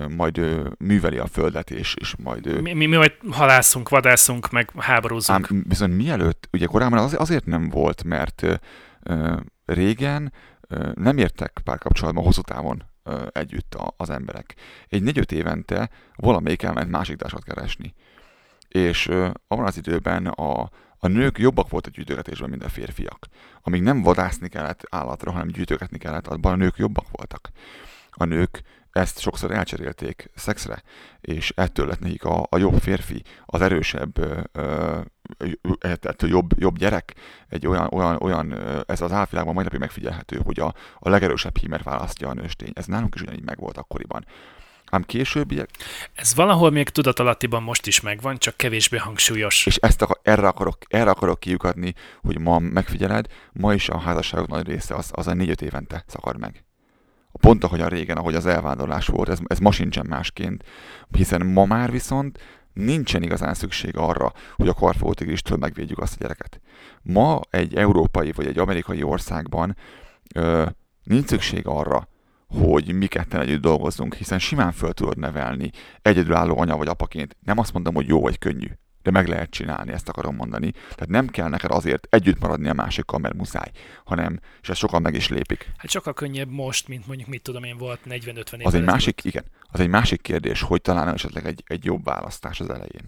majd 0.08 0.38
ő 0.38 0.72
műveli 0.78 1.18
a 1.18 1.26
földet, 1.26 1.70
és, 1.70 1.94
és 2.00 2.14
majd 2.16 2.46
ő... 2.46 2.60
Mi, 2.60 2.72
mi, 2.72 2.86
mi 2.86 2.96
majd 2.96 3.12
halászunk, 3.30 3.88
vadászunk, 3.88 4.50
meg 4.50 4.70
háborúzunk. 4.76 5.50
Ám 5.50 5.64
viszont 5.68 5.96
mielőtt, 5.96 6.48
ugye 6.52 6.66
korábban 6.66 6.98
az, 6.98 7.14
azért 7.18 7.44
nem 7.46 7.68
volt, 7.68 8.04
mert 8.04 8.42
uh, 8.42 9.36
régen 9.68 10.32
nem 10.94 11.18
értek 11.18 11.60
párkapcsolatban 11.64 12.24
hosszú 12.24 12.40
távon 12.40 12.82
együtt 13.32 13.76
az 13.96 14.10
emberek. 14.10 14.54
Egy 14.88 15.02
négy-öt 15.02 15.32
évente 15.32 15.90
valamelyik 16.16 16.62
elment 16.62 16.90
másik 16.90 17.16
társat 17.16 17.44
keresni. 17.44 17.94
És 18.68 19.06
abban 19.46 19.66
az 19.66 19.76
időben 19.76 20.26
a, 20.26 20.70
a 20.98 21.08
nők 21.08 21.38
jobbak 21.38 21.68
voltak 21.68 21.92
gyűjtögetésben, 21.92 22.50
mint 22.50 22.64
a 22.64 22.68
férfiak. 22.68 23.26
Amíg 23.62 23.82
nem 23.82 24.02
vadászni 24.02 24.48
kellett 24.48 24.82
állatra, 24.90 25.30
hanem 25.30 25.48
gyűjtögetni 25.48 25.98
kellett, 25.98 26.26
abban 26.26 26.52
a 26.52 26.56
nők 26.56 26.76
jobbak 26.76 27.06
voltak. 27.10 27.50
A 28.10 28.24
nők 28.24 28.62
ezt 28.98 29.20
sokszor 29.20 29.50
elcserélték 29.50 30.30
szexre, 30.34 30.82
és 31.20 31.52
ettől 31.56 31.86
lett 31.86 32.00
nekik 32.00 32.24
a, 32.24 32.46
a 32.50 32.58
jobb 32.58 32.80
férfi, 32.80 33.22
az 33.46 33.60
erősebb, 33.60 34.18
ö, 34.52 35.00
ettől 35.80 36.30
jobb, 36.30 36.50
jobb 36.58 36.78
gyerek, 36.78 37.14
egy 37.48 37.66
olyan, 37.66 37.88
olyan, 37.92 38.16
olyan 38.20 38.52
ez 38.86 39.00
az 39.00 39.12
álvilágban 39.12 39.54
majd 39.54 39.66
napig 39.66 39.80
megfigyelhető, 39.80 40.40
hogy 40.44 40.60
a, 40.60 40.74
a 40.98 41.08
legerősebb 41.08 41.56
hímer 41.56 41.82
választja 41.82 42.28
a 42.28 42.34
nőstény. 42.34 42.72
Ez 42.74 42.86
nálunk 42.86 43.14
is 43.14 43.20
ugyanígy 43.20 43.44
megvolt 43.44 43.76
akkoriban. 43.76 44.26
Ám 44.90 45.02
későbbiek... 45.02 45.70
Ez 46.14 46.34
valahol 46.34 46.70
még 46.70 46.88
tudatalattiban 46.88 47.62
most 47.62 47.86
is 47.86 48.00
megvan, 48.00 48.38
csak 48.38 48.56
kevésbé 48.56 48.96
hangsúlyos. 48.96 49.66
És 49.66 49.76
ezt 49.76 50.02
akar, 50.02 50.20
erre, 50.22 50.46
akarok, 50.46 50.76
erre 50.88 51.10
akarok 51.10 51.40
kiukadni, 51.40 51.94
hogy 52.20 52.38
ma 52.38 52.58
megfigyeled, 52.58 53.26
ma 53.52 53.74
is 53.74 53.88
a 53.88 53.98
házasságok 53.98 54.48
nagy 54.48 54.66
része 54.66 54.94
az, 54.94 55.10
az 55.12 55.26
a 55.26 55.34
négy-öt 55.34 55.62
évente 55.62 56.04
szakad 56.06 56.38
meg 56.38 56.67
pont 57.40 57.64
ahogyan 57.64 57.88
régen, 57.88 58.16
ahogy 58.16 58.34
az 58.34 58.46
elvándorlás 58.46 59.06
volt, 59.06 59.28
ez, 59.28 59.38
ez 59.46 59.58
ma 59.58 59.72
sincsen 59.72 60.06
másként, 60.08 60.64
hiszen 61.10 61.46
ma 61.46 61.64
már 61.64 61.90
viszont 61.90 62.38
nincsen 62.72 63.22
igazán 63.22 63.54
szükség 63.54 63.96
arra, 63.96 64.32
hogy 64.56 64.68
a 64.68 64.74
karfótigristől 64.74 65.58
megvédjük 65.58 65.98
azt 65.98 66.14
a 66.14 66.18
gyereket. 66.20 66.60
Ma 67.02 67.40
egy 67.50 67.74
európai 67.74 68.32
vagy 68.32 68.46
egy 68.46 68.58
amerikai 68.58 69.02
országban 69.02 69.76
ö, 70.34 70.66
nincs 71.04 71.26
szükség 71.28 71.66
arra, 71.66 72.08
hogy 72.46 72.94
mi 72.94 73.06
ketten 73.06 73.40
együtt 73.40 73.60
dolgozzunk, 73.60 74.14
hiszen 74.14 74.38
simán 74.38 74.72
föl 74.72 74.92
tudod 74.92 75.18
nevelni 75.18 75.70
egyedülálló 76.02 76.58
anya 76.58 76.76
vagy 76.76 76.88
apaként. 76.88 77.36
Nem 77.44 77.58
azt 77.58 77.72
mondom, 77.72 77.94
hogy 77.94 78.08
jó 78.08 78.20
vagy 78.20 78.38
könnyű 78.38 78.68
de 79.08 79.18
meg 79.18 79.28
lehet 79.28 79.50
csinálni, 79.50 79.92
ezt 79.92 80.08
akarom 80.08 80.34
mondani. 80.34 80.70
Tehát 80.70 81.08
nem 81.08 81.26
kell 81.26 81.48
neked 81.48 81.70
azért 81.70 82.06
együtt 82.10 82.40
maradni 82.40 82.68
a 82.68 82.72
másikkal, 82.72 83.18
mert 83.18 83.34
muszáj, 83.34 83.70
hanem, 84.04 84.40
és 84.62 84.68
ezt 84.68 84.78
sokan 84.78 85.02
meg 85.02 85.14
is 85.14 85.28
lépik. 85.28 85.72
Hát 85.76 85.90
sokkal 85.90 86.12
könnyebb 86.12 86.50
most, 86.50 86.88
mint 86.88 87.06
mondjuk 87.06 87.28
mit 87.28 87.42
tudom 87.42 87.64
én 87.64 87.76
volt 87.76 88.00
40-50 88.08 88.58
év. 88.58 88.66
Az 88.66 88.74
egy 88.74 88.84
másik, 88.84 89.24
igen, 89.24 89.44
az 89.70 89.80
egy 89.80 89.88
másik 89.88 90.20
kérdés, 90.22 90.62
hogy 90.62 90.80
talán 90.80 91.08
esetleg 91.08 91.46
egy, 91.46 91.62
egy 91.66 91.84
jobb 91.84 92.04
választás 92.04 92.60
az 92.60 92.68
elején. 92.68 93.06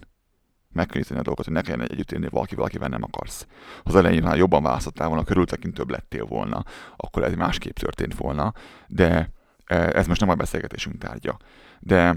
Megkönnyíteni 0.73 1.19
a 1.19 1.23
dolgot, 1.23 1.45
hogy 1.45 1.53
ne 1.53 1.61
kelljen 1.61 1.91
együtt 1.91 2.11
élni 2.11 2.27
valaki, 2.29 2.55
valakivel 2.55 2.89
nem 2.89 3.03
akarsz. 3.03 3.47
Az 3.83 3.95
elején, 3.95 4.23
ha 4.23 4.35
jobban 4.35 4.63
választottál 4.63 5.07
volna, 5.07 5.23
körültekintőbb 5.23 5.89
lettél 5.89 6.25
volna, 6.25 6.63
akkor 6.95 7.23
ez 7.23 7.33
másképp 7.33 7.75
történt 7.75 8.15
volna, 8.15 8.53
de 8.87 9.31
e, 9.65 9.75
ez 9.75 10.07
most 10.07 10.19
nem 10.19 10.29
a 10.29 10.35
beszélgetésünk 10.35 10.97
tárgya. 10.97 11.37
De 11.79 12.15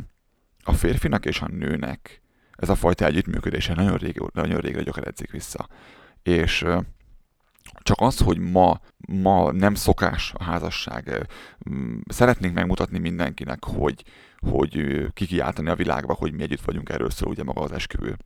a 0.63 0.73
férfinak 0.73 1.27
és 1.27 1.41
a 1.41 1.49
nőnek 1.49 2.23
ez 2.57 2.69
a 2.69 2.75
fajta 2.75 3.05
együttműködése 3.05 3.75
nagyon, 3.75 3.97
rég, 3.97 4.23
nagyon 4.33 4.61
régre 4.61 4.83
gyökeredzik 4.83 5.31
vissza. 5.31 5.69
És 6.23 6.67
csak 7.83 8.01
az, 8.01 8.19
hogy 8.19 8.39
ma, 8.39 8.81
ma 9.09 9.53
nem 9.53 9.75
szokás 9.75 10.33
a 10.37 10.45
házasság, 10.45 11.27
szeretnénk 12.07 12.55
megmutatni 12.55 12.99
mindenkinek, 12.99 13.65
hogy, 13.65 14.05
hogy 14.39 15.07
kikiáltani 15.13 15.69
a 15.69 15.75
világba, 15.75 16.15
hogy 16.15 16.33
mi 16.33 16.43
együtt 16.43 16.61
vagyunk, 16.61 16.89
erről 16.89 17.11
szól 17.11 17.31
ugye 17.31 17.43
maga 17.43 17.61
az 17.61 17.73
esküvő. 17.73 18.17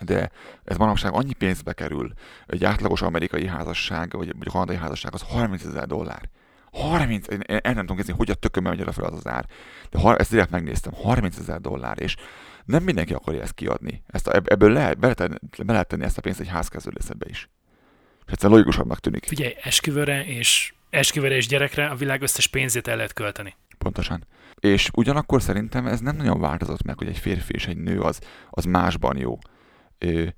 De 0.00 0.30
ez 0.64 0.76
manapság 0.76 1.12
annyi 1.12 1.32
pénzbe 1.32 1.72
kerül, 1.72 2.12
egy 2.46 2.64
átlagos 2.64 3.02
amerikai 3.02 3.46
házasság, 3.46 4.12
vagy, 4.12 4.38
vagy 4.38 4.48
kanadai 4.48 4.76
házasság, 4.76 5.14
az 5.14 5.22
30 5.22 5.64
ezer 5.64 5.86
dollár. 5.86 6.30
30, 6.72 7.28
én, 7.28 7.40
én 7.40 7.60
nem 7.62 7.74
tudom 7.74 7.96
kezdeni, 7.96 8.18
hogy 8.18 8.30
a 8.30 8.34
tökömbe 8.34 8.68
megy 8.68 8.94
fel 8.94 9.04
az 9.04 9.16
az 9.16 9.26
ár. 9.26 9.46
De 9.90 9.98
ha, 9.98 10.16
ezt 10.16 10.30
direkt 10.30 10.50
megnéztem, 10.50 10.92
30 10.92 11.38
ezer 11.38 11.60
dollár, 11.60 12.00
és 12.00 12.16
nem 12.64 12.82
mindenki 12.82 13.14
akarja 13.14 13.42
ezt 13.42 13.54
kiadni. 13.54 14.02
Ezt 14.06 14.28
a, 14.28 14.40
ebből 14.44 14.72
lehet, 14.72 14.98
be, 14.98 15.06
lehet, 15.06 15.40
be 15.64 15.72
lehet 15.72 15.88
tenni 15.88 16.04
ezt 16.04 16.18
a 16.18 16.20
pénzt 16.20 16.40
egy 16.40 16.48
házkezdődészetbe 16.48 17.26
is. 17.28 17.48
És 18.26 18.32
egyszerűen 18.32 18.58
logikusabbnak 18.58 19.00
tűnik. 19.00 19.26
Figyelj, 19.26 19.54
esküvőre 19.62 20.24
és 20.24 20.74
esküvőre 20.90 21.34
és 21.34 21.46
gyerekre 21.46 21.86
a 21.86 21.94
világ 21.94 22.22
összes 22.22 22.46
pénzét 22.46 22.88
el 22.88 22.96
lehet 22.96 23.12
költeni. 23.12 23.56
Pontosan. 23.78 24.26
És 24.60 24.90
ugyanakkor 24.94 25.42
szerintem 25.42 25.86
ez 25.86 26.00
nem 26.00 26.16
nagyon 26.16 26.40
változott 26.40 26.82
meg, 26.82 26.98
hogy 26.98 27.06
egy 27.06 27.18
férfi 27.18 27.54
és 27.54 27.66
egy 27.66 27.76
nő 27.76 28.00
az, 28.00 28.20
az 28.50 28.64
másban 28.64 29.16
jó. 29.16 29.38
És 29.98 30.32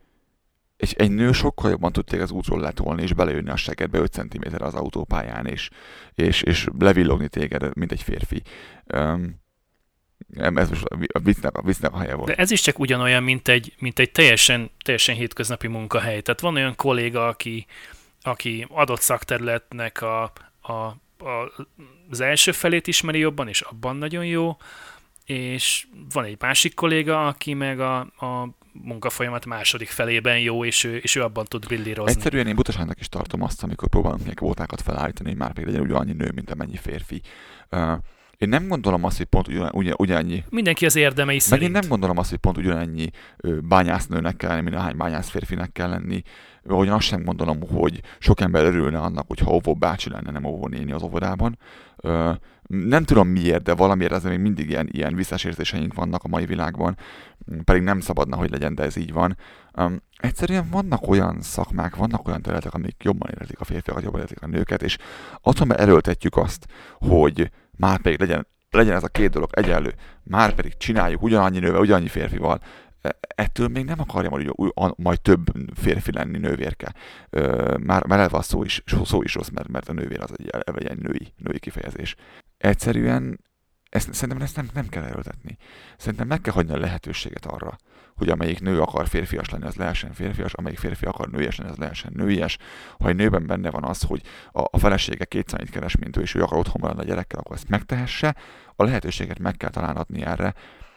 egy 0.77 1.11
nő 1.11 1.33
sokkal 1.33 1.71
jobban 1.71 1.93
tud 1.93 2.05
téged 2.05 2.25
az 2.25 2.31
útról 2.31 2.61
letolni, 2.61 3.03
és 3.03 3.13
belejönni 3.13 3.51
a 3.51 3.57
segedbe 3.57 3.99
5 3.99 4.13
cm 4.13 4.63
az 4.63 4.75
autópályán, 4.75 5.47
és, 5.47 5.71
és, 6.15 6.43
és 6.43 6.67
levillogni 6.79 7.29
téged, 7.29 7.77
mint 7.77 7.93
egy 7.93 8.03
férfi. 8.03 8.43
Um, 8.95 9.43
nem, 10.27 10.57
ez 10.57 10.69
most 10.69 10.85
a 11.13 11.19
viccnek, 11.19 11.57
a 11.57 11.63
viccnek 11.63 11.93
a 11.93 11.99
helye 11.99 12.15
volt. 12.15 12.29
De 12.29 12.35
ez 12.35 12.51
is 12.51 12.61
csak 12.61 12.79
ugyanolyan, 12.79 13.23
mint 13.23 13.49
egy, 13.49 13.75
mint 13.79 13.99
egy 13.99 14.11
teljesen, 14.13 14.71
teljesen 14.85 15.15
hétköznapi 15.15 15.67
munkahely. 15.67 16.21
Tehát 16.21 16.41
van 16.41 16.55
olyan 16.55 16.75
kolléga, 16.77 17.27
aki, 17.27 17.67
aki 18.23 18.67
adott 18.71 19.01
szakterületnek 19.01 20.03
a, 20.03 20.33
a, 20.61 20.73
a, 20.73 20.97
az 22.11 22.21
első 22.21 22.53
felét 22.53 22.87
ismeri 22.87 23.19
jobban, 23.19 23.49
és 23.49 23.61
abban 23.61 23.97
nagyon 23.97 24.27
jó, 24.27 24.57
és 25.25 25.87
van 26.13 26.25
egy 26.25 26.37
másik 26.41 26.75
kolléga, 26.75 27.27
aki 27.27 27.55
meg 27.55 27.81
a, 27.81 27.99
a 28.01 28.49
munkafolyamat 28.83 29.47
második 29.47 29.89
felében 29.89 30.39
jó, 30.39 30.65
és 30.65 30.85
ő, 30.85 30.97
és 30.97 31.15
ő 31.15 31.23
abban 31.23 31.45
tud 31.45 31.67
brillírozni. 31.67 32.13
Egyszerűen 32.13 32.47
én 32.47 32.55
butaságnak 32.55 33.01
is 33.01 33.09
tartom 33.09 33.43
azt, 33.43 33.63
amikor 33.63 33.89
próbálunk 33.89 34.23
ilyen 34.23 34.35
kvótákat 34.35 34.81
felállítani, 34.81 35.29
hogy 35.29 35.39
már 35.39 35.53
pedig 35.53 35.65
legyen 35.65 35.83
ugyanannyi 35.83 36.13
nő, 36.13 36.31
mint 36.35 36.51
amennyi 36.51 36.77
férfi. 36.77 37.21
Uh, 37.71 37.93
én 38.39 38.49
nem 38.49 38.69
gondolom 38.69 39.05
azt, 39.05 39.17
hogy 39.17 39.27
pont 39.27 39.49
ugyan, 39.49 39.71
ugyan, 39.73 39.95
ugyanannyi... 39.99 40.45
Mindenki 40.51 40.87
az 40.87 40.97
érdemei 40.97 41.39
szerint. 41.39 41.61
Meg 41.61 41.71
én 41.71 41.81
nem 41.81 41.91
gondolom 41.91 42.19
azt, 42.19 42.31
hogy 42.31 42.39
pont 42.39 42.57
ugyanannyi 42.57 43.11
bányásznőnek 43.63 44.37
kell 44.37 44.51
lenni, 44.51 44.63
mint 44.63 44.77
ahány 44.77 44.97
bányász 44.97 45.31
férfinek 45.31 45.73
kell 45.73 45.89
lenni. 45.89 46.23
Vagy 46.63 46.89
azt 46.89 47.07
sem 47.07 47.25
gondolom, 47.25 47.61
hogy 47.69 48.01
sok 48.19 48.41
ember 48.41 48.65
örülne 48.65 48.99
annak, 48.99 49.25
hogyha 49.29 49.53
óvó 49.53 49.75
bácsi 49.75 50.11
lenne, 50.11 50.31
nem 50.31 50.45
óvó 50.45 50.69
néni 50.69 50.93
az 50.93 51.03
óvodában. 51.03 51.59
Nem 52.69 53.05
tudom 53.05 53.29
miért, 53.29 53.63
de 53.63 53.75
valamiért 53.75 54.13
ezzel 54.13 54.31
még 54.31 54.41
mindig 54.41 54.69
ilyen, 54.69 54.89
ilyen 54.91 55.15
visszasérzéseink 55.15 55.95
vannak 55.95 56.25
a 56.25 56.29
mai 56.29 56.47
világban, 56.47 56.97
pedig 57.65 57.83
nem 57.83 58.01
szabadna, 58.01 58.37
hogy 58.37 58.51
legyen, 58.51 58.75
de 58.75 58.83
ez 58.83 58.97
így 58.97 59.13
van. 59.13 59.37
Um, 59.79 60.03
egyszerűen 60.17 60.69
vannak 60.71 61.09
olyan 61.09 61.41
szakmák, 61.41 61.97
vannak 61.97 62.27
olyan 62.29 62.43
területek, 62.43 62.75
amik 62.75 63.03
jobban 63.03 63.31
életik 63.35 63.61
a 63.61 63.65
férfiakat, 63.65 64.03
jobban 64.03 64.19
életik 64.19 64.43
a 64.43 64.47
nőket, 64.47 64.83
és 64.83 64.99
attól, 65.41 65.67
mert 65.67 65.81
erőltetjük 65.81 66.37
azt, 66.37 66.67
hogy 66.99 67.51
már 67.77 68.01
pedig 68.01 68.21
legyen, 68.21 68.47
legyen 68.71 68.97
ez 68.97 69.03
a 69.03 69.09
két 69.09 69.31
dolog 69.31 69.51
egyenlő, 69.53 69.95
már 70.23 70.55
pedig 70.55 70.77
csináljuk 70.77 71.23
ugyanannyi 71.23 71.59
nővel, 71.59 71.81
ugyanannyi 71.81 72.09
férfival, 72.09 72.61
ettől 73.19 73.69
még 73.69 73.85
nem 73.85 74.01
akarja 74.01 74.31
majd, 74.31 74.53
majd 74.97 75.21
több 75.21 75.53
férfi 75.75 76.13
lenni 76.13 76.39
nővérke. 76.39 76.95
Már, 77.79 78.07
már 78.07 78.19
eleve 78.19 78.37
a 78.37 78.43
szó 78.43 78.63
is, 78.63 78.83
szó 79.05 79.23
is 79.23 79.35
rossz, 79.35 79.49
mert, 79.49 79.69
mert 79.69 79.89
a 79.89 79.93
nővér 79.93 80.21
az 80.21 80.31
egy, 80.37 80.49
egy, 80.49 80.87
egy 80.87 80.99
női, 80.99 81.33
női 81.37 81.59
kifejezés. 81.59 82.15
Egyszerűen 82.59 83.41
ezt, 83.95 84.13
szerintem 84.15 84.45
ezt 84.45 84.57
nem, 84.57 84.69
nem 84.75 84.89
kell 84.89 85.03
erőltetni. 85.03 85.57
Szerintem 85.97 86.27
meg 86.27 86.41
kell 86.41 86.53
hagyni 86.53 86.73
a 86.73 86.79
lehetőséget 86.79 87.47
arra, 87.47 87.77
hogy 88.15 88.29
amelyik 88.29 88.61
nő 88.61 88.81
akar 88.81 89.09
férfias 89.09 89.51
lenni, 89.51 89.65
az 89.65 89.75
lehessen 89.75 90.13
férfias, 90.13 90.53
amelyik 90.53 90.79
férfi 90.79 91.05
akar 91.05 91.29
nőies 91.29 91.57
lenni, 91.57 91.71
az 91.71 91.77
lehessen 91.77 92.13
nőies. 92.15 92.59
Ha 92.99 93.09
egy 93.09 93.17
nőben 93.17 93.47
benne 93.47 93.71
van 93.71 93.85
az, 93.85 94.03
hogy 94.03 94.23
a, 94.53 94.61
a 94.71 94.79
felesége 94.79 95.25
kétszer 95.25 95.59
annyit 95.61 95.73
keres, 95.73 95.97
mint 95.97 96.17
ő, 96.17 96.21
és 96.21 96.35
ő 96.35 96.43
akar 96.43 96.59
otthon 96.59 96.81
maradni 96.81 97.03
a 97.03 97.07
gyerekkel, 97.07 97.39
akkor 97.39 97.57
ezt 97.57 97.69
megtehesse. 97.69 98.37
A 98.77 98.85
lehetőséget 98.85 99.39
meg 99.39 99.57
kell 99.57 99.71
talán 99.71 99.97
adni 99.97 100.23
erre, 100.23 100.55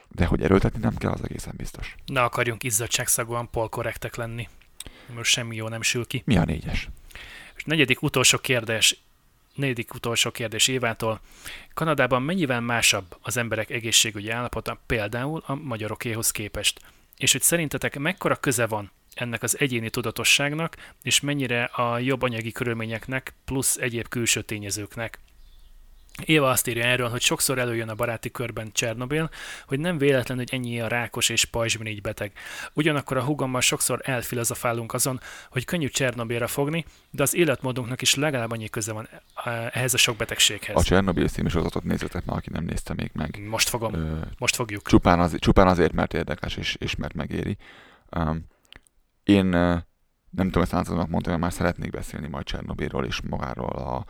De 0.10 0.26
hogy 0.26 0.44
erőltetni 0.44 0.80
nem 0.80 0.96
kell, 0.96 1.12
az 1.12 1.24
egészen 1.24 1.54
biztos. 1.58 1.96
Ne 2.06 2.22
akarjunk 2.24 2.64
izzadságszagúan 2.64 3.50
polkorrektek 3.50 4.16
lenni. 4.16 4.48
Most 5.16 5.32
semmi 5.32 5.56
jó 5.56 5.68
nem 5.68 5.82
sül 5.82 6.06
ki. 6.06 6.22
Mi 6.26 6.38
a 6.38 6.46
négyes? 6.46 6.90
És 7.56 7.64
negyedik 7.64 8.02
utolsó 8.02 8.38
kérdés, 8.38 8.98
negyedik 9.56 9.94
utolsó 9.94 10.32
kérdés 10.32 10.68
Évától. 10.68 11.20
Kanadában 11.74 12.22
mennyivel 12.22 12.62
másabb 12.62 13.18
az 13.22 13.38
emberek 13.38 13.70
egészségügyi 13.70 14.30
állapota 14.30 14.82
például 14.86 15.44
a 15.46 15.56
magyarokéhoz 15.56 16.32
képest? 16.32 16.80
És 17.18 17.32
hogy 17.32 17.42
szerintetek 17.42 18.00
mekkora 18.00 18.36
köze 18.36 18.68
van 18.68 18.92
ennek 19.14 19.44
az 19.44 19.60
egyéni 19.60 19.90
tudatosságnak, 19.90 20.76
és 21.02 21.20
mennyire 21.20 21.64
a 21.64 22.00
jobb 22.00 22.22
anyagi 22.22 22.52
körülményeknek 22.52 23.34
plusz 23.46 23.78
egyéb 23.78 24.08
külső 24.08 24.42
tényezőknek? 24.42 25.20
Éva 26.26 26.50
azt 26.50 26.68
írja 26.68 26.84
erről, 26.84 27.10
hogy 27.10 27.22
sokszor 27.22 27.58
előjön 27.58 27.90
a 27.90 27.96
baráti 27.96 28.32
körben 28.32 28.72
Csernobil, 28.72 29.30
hogy 29.66 29.80
nem 29.80 29.98
véletlen, 29.98 30.38
hogy 30.38 30.50
ennyi 30.52 30.82
a 30.82 30.88
rákos 30.88 31.30
és 31.30 31.46
pajzsmirigy 31.46 32.02
beteg. 32.02 32.32
Ugyanakkor 32.74 33.18
a 33.18 33.24
húgommal 33.24 33.62
sokszor 33.62 34.02
elfilozofálunk 34.04 34.94
azon, 34.94 35.20
hogy 35.50 35.66
könnyű 35.66 35.88
Csernobilra 35.88 36.48
fogni, 36.48 36.86
de 37.10 37.24
az 37.24 37.36
életmódunknak 37.36 38.02
is 38.02 38.16
legalább 38.16 38.52
annyi 38.52 38.70
köze 38.70 38.94
van 38.94 39.10
eh, 39.44 39.68
ehhez 39.72 39.94
a 39.94 39.98
sok 39.98 40.16
betegséghez. 40.16 40.76
A 40.76 40.84
Csernobyl 40.84 41.28
című 41.28 41.48
sorozatot 41.50 41.84
nézzetek 41.84 42.26
meg, 42.26 42.36
aki 42.36 42.50
nem 42.52 42.64
nézte 42.64 42.94
még 42.94 43.12
meg. 43.14 43.40
Most 43.50 43.70
fogom, 43.70 43.94
Ö, 43.94 44.20
most 44.38 44.56
fogjuk. 44.56 44.88
csupán, 44.88 45.20
az, 45.20 45.36
csupán 45.40 45.68
azért, 45.68 45.94
mert 45.94 46.14
érdekes 46.14 46.56
és, 46.56 46.76
és 46.80 46.96
mert 46.96 47.14
megéri. 47.14 47.58
Um, 48.16 48.46
én 49.24 49.46
uh, 49.46 49.78
nem 50.30 50.46
tudom, 50.46 50.62
ezt 50.62 50.72
Lánzónak 50.72 51.10
mondtam, 51.10 51.34
hogy 51.34 51.42
már 51.42 51.54
szeretnék 51.54 51.92
beszélni 51.92 52.28
majd 52.28 52.46
Csernobylról 52.46 53.06
és 53.06 53.22
magáról 53.22 53.70
a, 53.70 54.06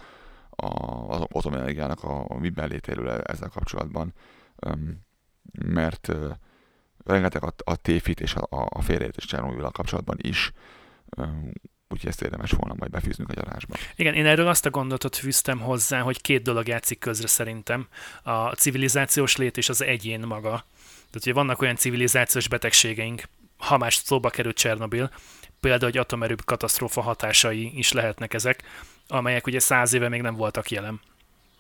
a, 0.58 1.06
az 1.10 1.22
atomenergiának 1.32 2.04
a, 2.04 2.26
a 2.28 2.38
mi 2.38 2.50
belétéről 2.50 3.10
ezzel 3.10 3.50
kapcsolatban, 3.50 4.14
mert 5.66 6.12
rengeteg 7.06 7.44
a, 7.44 7.54
a 7.64 7.76
tévhit 7.76 8.20
és 8.20 8.36
a, 8.36 8.68
a 8.70 8.82
félreértés 8.82 9.26
Csernobyl 9.26 9.70
kapcsolatban 9.72 10.18
is, 10.22 10.52
úgyhogy 11.90 12.10
ezt 12.10 12.22
érdemes 12.22 12.52
volna 12.52 12.76
majd 12.78 12.92
befűznünk 12.92 13.30
a 13.30 13.34
gyarásba. 13.34 13.76
Igen, 13.96 14.14
én 14.14 14.26
erről 14.26 14.48
azt 14.48 14.66
a 14.66 14.70
gondolatot 14.70 15.16
fűztem 15.16 15.60
hozzá, 15.60 16.02
hogy 16.02 16.22
két 16.22 16.42
dolog 16.42 16.68
játszik 16.68 17.00
közre 17.00 17.28
szerintem. 17.28 17.88
A 18.24 18.52
civilizációs 18.52 19.36
lét 19.36 19.58
és 19.58 19.70
az 19.70 19.82
egyén 19.82 20.20
maga. 20.20 20.66
Tehát, 21.10 21.24
hogy 21.24 21.34
vannak 21.34 21.62
olyan 21.62 21.76
civilizációs 21.76 22.48
betegségeink, 22.48 23.24
ha 23.58 23.78
más 23.78 23.96
szóba 23.96 24.30
került 24.30 24.58
Csernobil, 24.58 25.12
például 25.60 25.92
egy 25.92 25.98
atomerő 25.98 26.36
katasztrófa 26.46 27.02
hatásai 27.02 27.78
is 27.78 27.92
lehetnek 27.92 28.34
ezek, 28.34 28.64
amelyek 29.08 29.48
ugye 29.48 29.60
száz 29.60 29.94
éve 29.94 30.10
még 30.10 30.22
nem 30.22 30.36
voltak 30.36 30.70
jelen. 30.70 31.00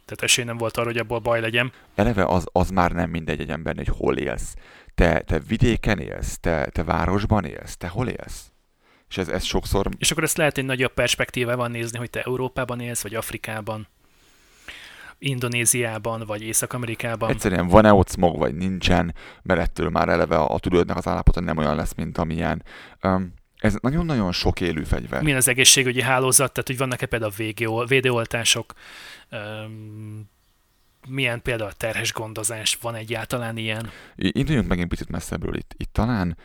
Tehát 0.06 0.24
esély 0.24 0.46
nem 0.46 0.58
volt 0.58 0.78
arra, 0.78 0.86
hogy 0.86 0.98
abból 0.98 1.20
baj 1.20 1.42
legyen. 1.42 1.72
eleve 1.96 2.26
az, 2.26 2.46
az 2.52 2.70
már 2.70 2.92
nem 2.92 3.10
mindegy 3.10 3.40
egy 3.40 3.50
embernek, 3.50 3.86
hogy 3.88 3.98
hol 3.98 4.18
élsz. 4.18 4.56
Te, 4.96 5.20
te 5.20 5.40
vidéken 5.40 6.00
élsz, 6.00 6.38
te, 6.40 6.66
te 6.72 6.84
városban 6.84 7.46
élsz, 7.46 7.78
te 7.78 7.88
hol 7.88 8.08
élsz? 8.08 8.52
És 9.10 9.18
ez, 9.18 9.28
ez 9.28 9.44
sokszor 9.44 9.90
És 9.98 10.12
akkor 10.12 10.24
ezt 10.24 10.38
lehet 10.38 10.58
egy 10.58 10.66
nagyobb 10.66 10.94
perspektívával 10.94 11.68
nézni, 11.68 11.98
hogy 11.98 12.10
te 12.10 12.22
Európában 12.22 12.80
élsz, 12.80 13.02
vagy 13.02 13.16
Afrikában, 13.16 13.88
Indonéziában, 15.20 16.24
vagy 16.26 16.42
Észak-Amerikában. 16.42 17.30
egyszerűen 17.30 17.68
van-e 17.68 17.94
ott 17.94 18.10
smog, 18.10 18.38
vagy 18.38 18.56
nincsen, 18.56 19.16
mert 19.42 19.60
ettől 19.60 19.90
már 19.90 20.10
eleve 20.10 20.38
a, 20.38 20.54
a 20.54 20.60
tüdődnek 20.60 20.98
az 20.98 21.08
állapota 21.08 21.40
nem 21.40 21.58
olyan 21.58 21.76
lesz, 21.76 21.94
mint 21.94 22.18
amilyen. 22.18 22.64
Um, 23.04 23.34
ez 23.58 23.76
nagyon-nagyon 23.82 24.32
sok 24.32 24.62
élő 24.62 24.84
fegyver. 24.84 25.22
milyen 25.22 25.38
az 25.38 25.48
egészségügyi 25.48 26.02
hálózat, 26.02 26.52
tehát 26.52 26.68
hogy 26.68 26.78
vannak-e 26.78 27.06
például 27.06 27.32
VGO, 27.38 27.86
védőoltások, 27.86 28.74
öm, 29.30 30.30
milyen 31.08 31.42
például 31.42 31.72
terhes 31.72 32.14
gondozás, 32.14 32.78
van 32.82 32.96
egyáltalán 32.96 33.58
ilyen? 33.58 33.90
Induljunk 34.16 34.68
megint 34.68 34.90
picit 34.90 35.10
messzebbről 35.10 35.56
itt. 35.56 35.74
Itt 35.78 35.94
talán, 35.94 36.38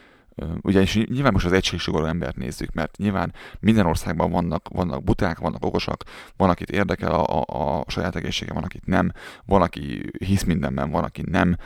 ugye 0.61 0.81
és 0.81 0.95
nyilván 0.95 1.33
most 1.33 1.45
az 1.45 1.53
egységsugarú 1.53 2.05
embert 2.05 2.37
nézzük, 2.37 2.73
mert 2.73 2.97
nyilván 2.97 3.35
minden 3.61 3.87
országban 3.87 4.31
vannak, 4.31 4.69
vannak 4.69 5.05
buták, 5.05 5.39
vannak 5.39 5.65
okosak, 5.65 6.05
van, 6.37 6.51
akit 6.51 6.71
érdekel 6.71 7.13
a, 7.13 7.43
a, 7.43 7.81
a 7.81 7.85
saját 7.91 8.17
egészsége, 8.17 8.53
van, 8.53 8.63
akit 8.63 8.87
nem, 8.87 9.13
van, 9.45 9.63
aki 9.63 10.11
hisz 10.19 10.43
mindenben, 10.43 10.91
van, 10.91 11.05
aki 11.05 11.23
nem. 11.27 11.57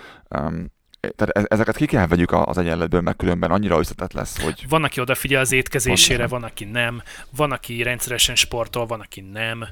Um, 0.40 0.74
tehát 1.16 1.36
e- 1.36 1.46
ezeket 1.48 1.76
ki 1.76 1.86
kell 1.86 2.06
vegyük 2.06 2.30
a- 2.30 2.46
az 2.46 2.58
egyenletből, 2.58 3.00
mert 3.00 3.16
különben 3.16 3.50
annyira 3.50 3.78
összetett 3.78 4.12
lesz, 4.12 4.42
hogy 4.42 4.66
Van, 4.68 4.84
aki 4.84 5.00
odafigyel 5.00 5.40
az 5.40 5.52
étkezésére, 5.52 6.26
van, 6.26 6.42
aki 6.42 6.64
nem, 6.64 7.02
van, 7.36 7.52
aki 7.52 7.82
rendszeresen 7.82 8.34
sportol, 8.34 8.86
van, 8.86 9.00
aki 9.00 9.20
nem. 9.20 9.66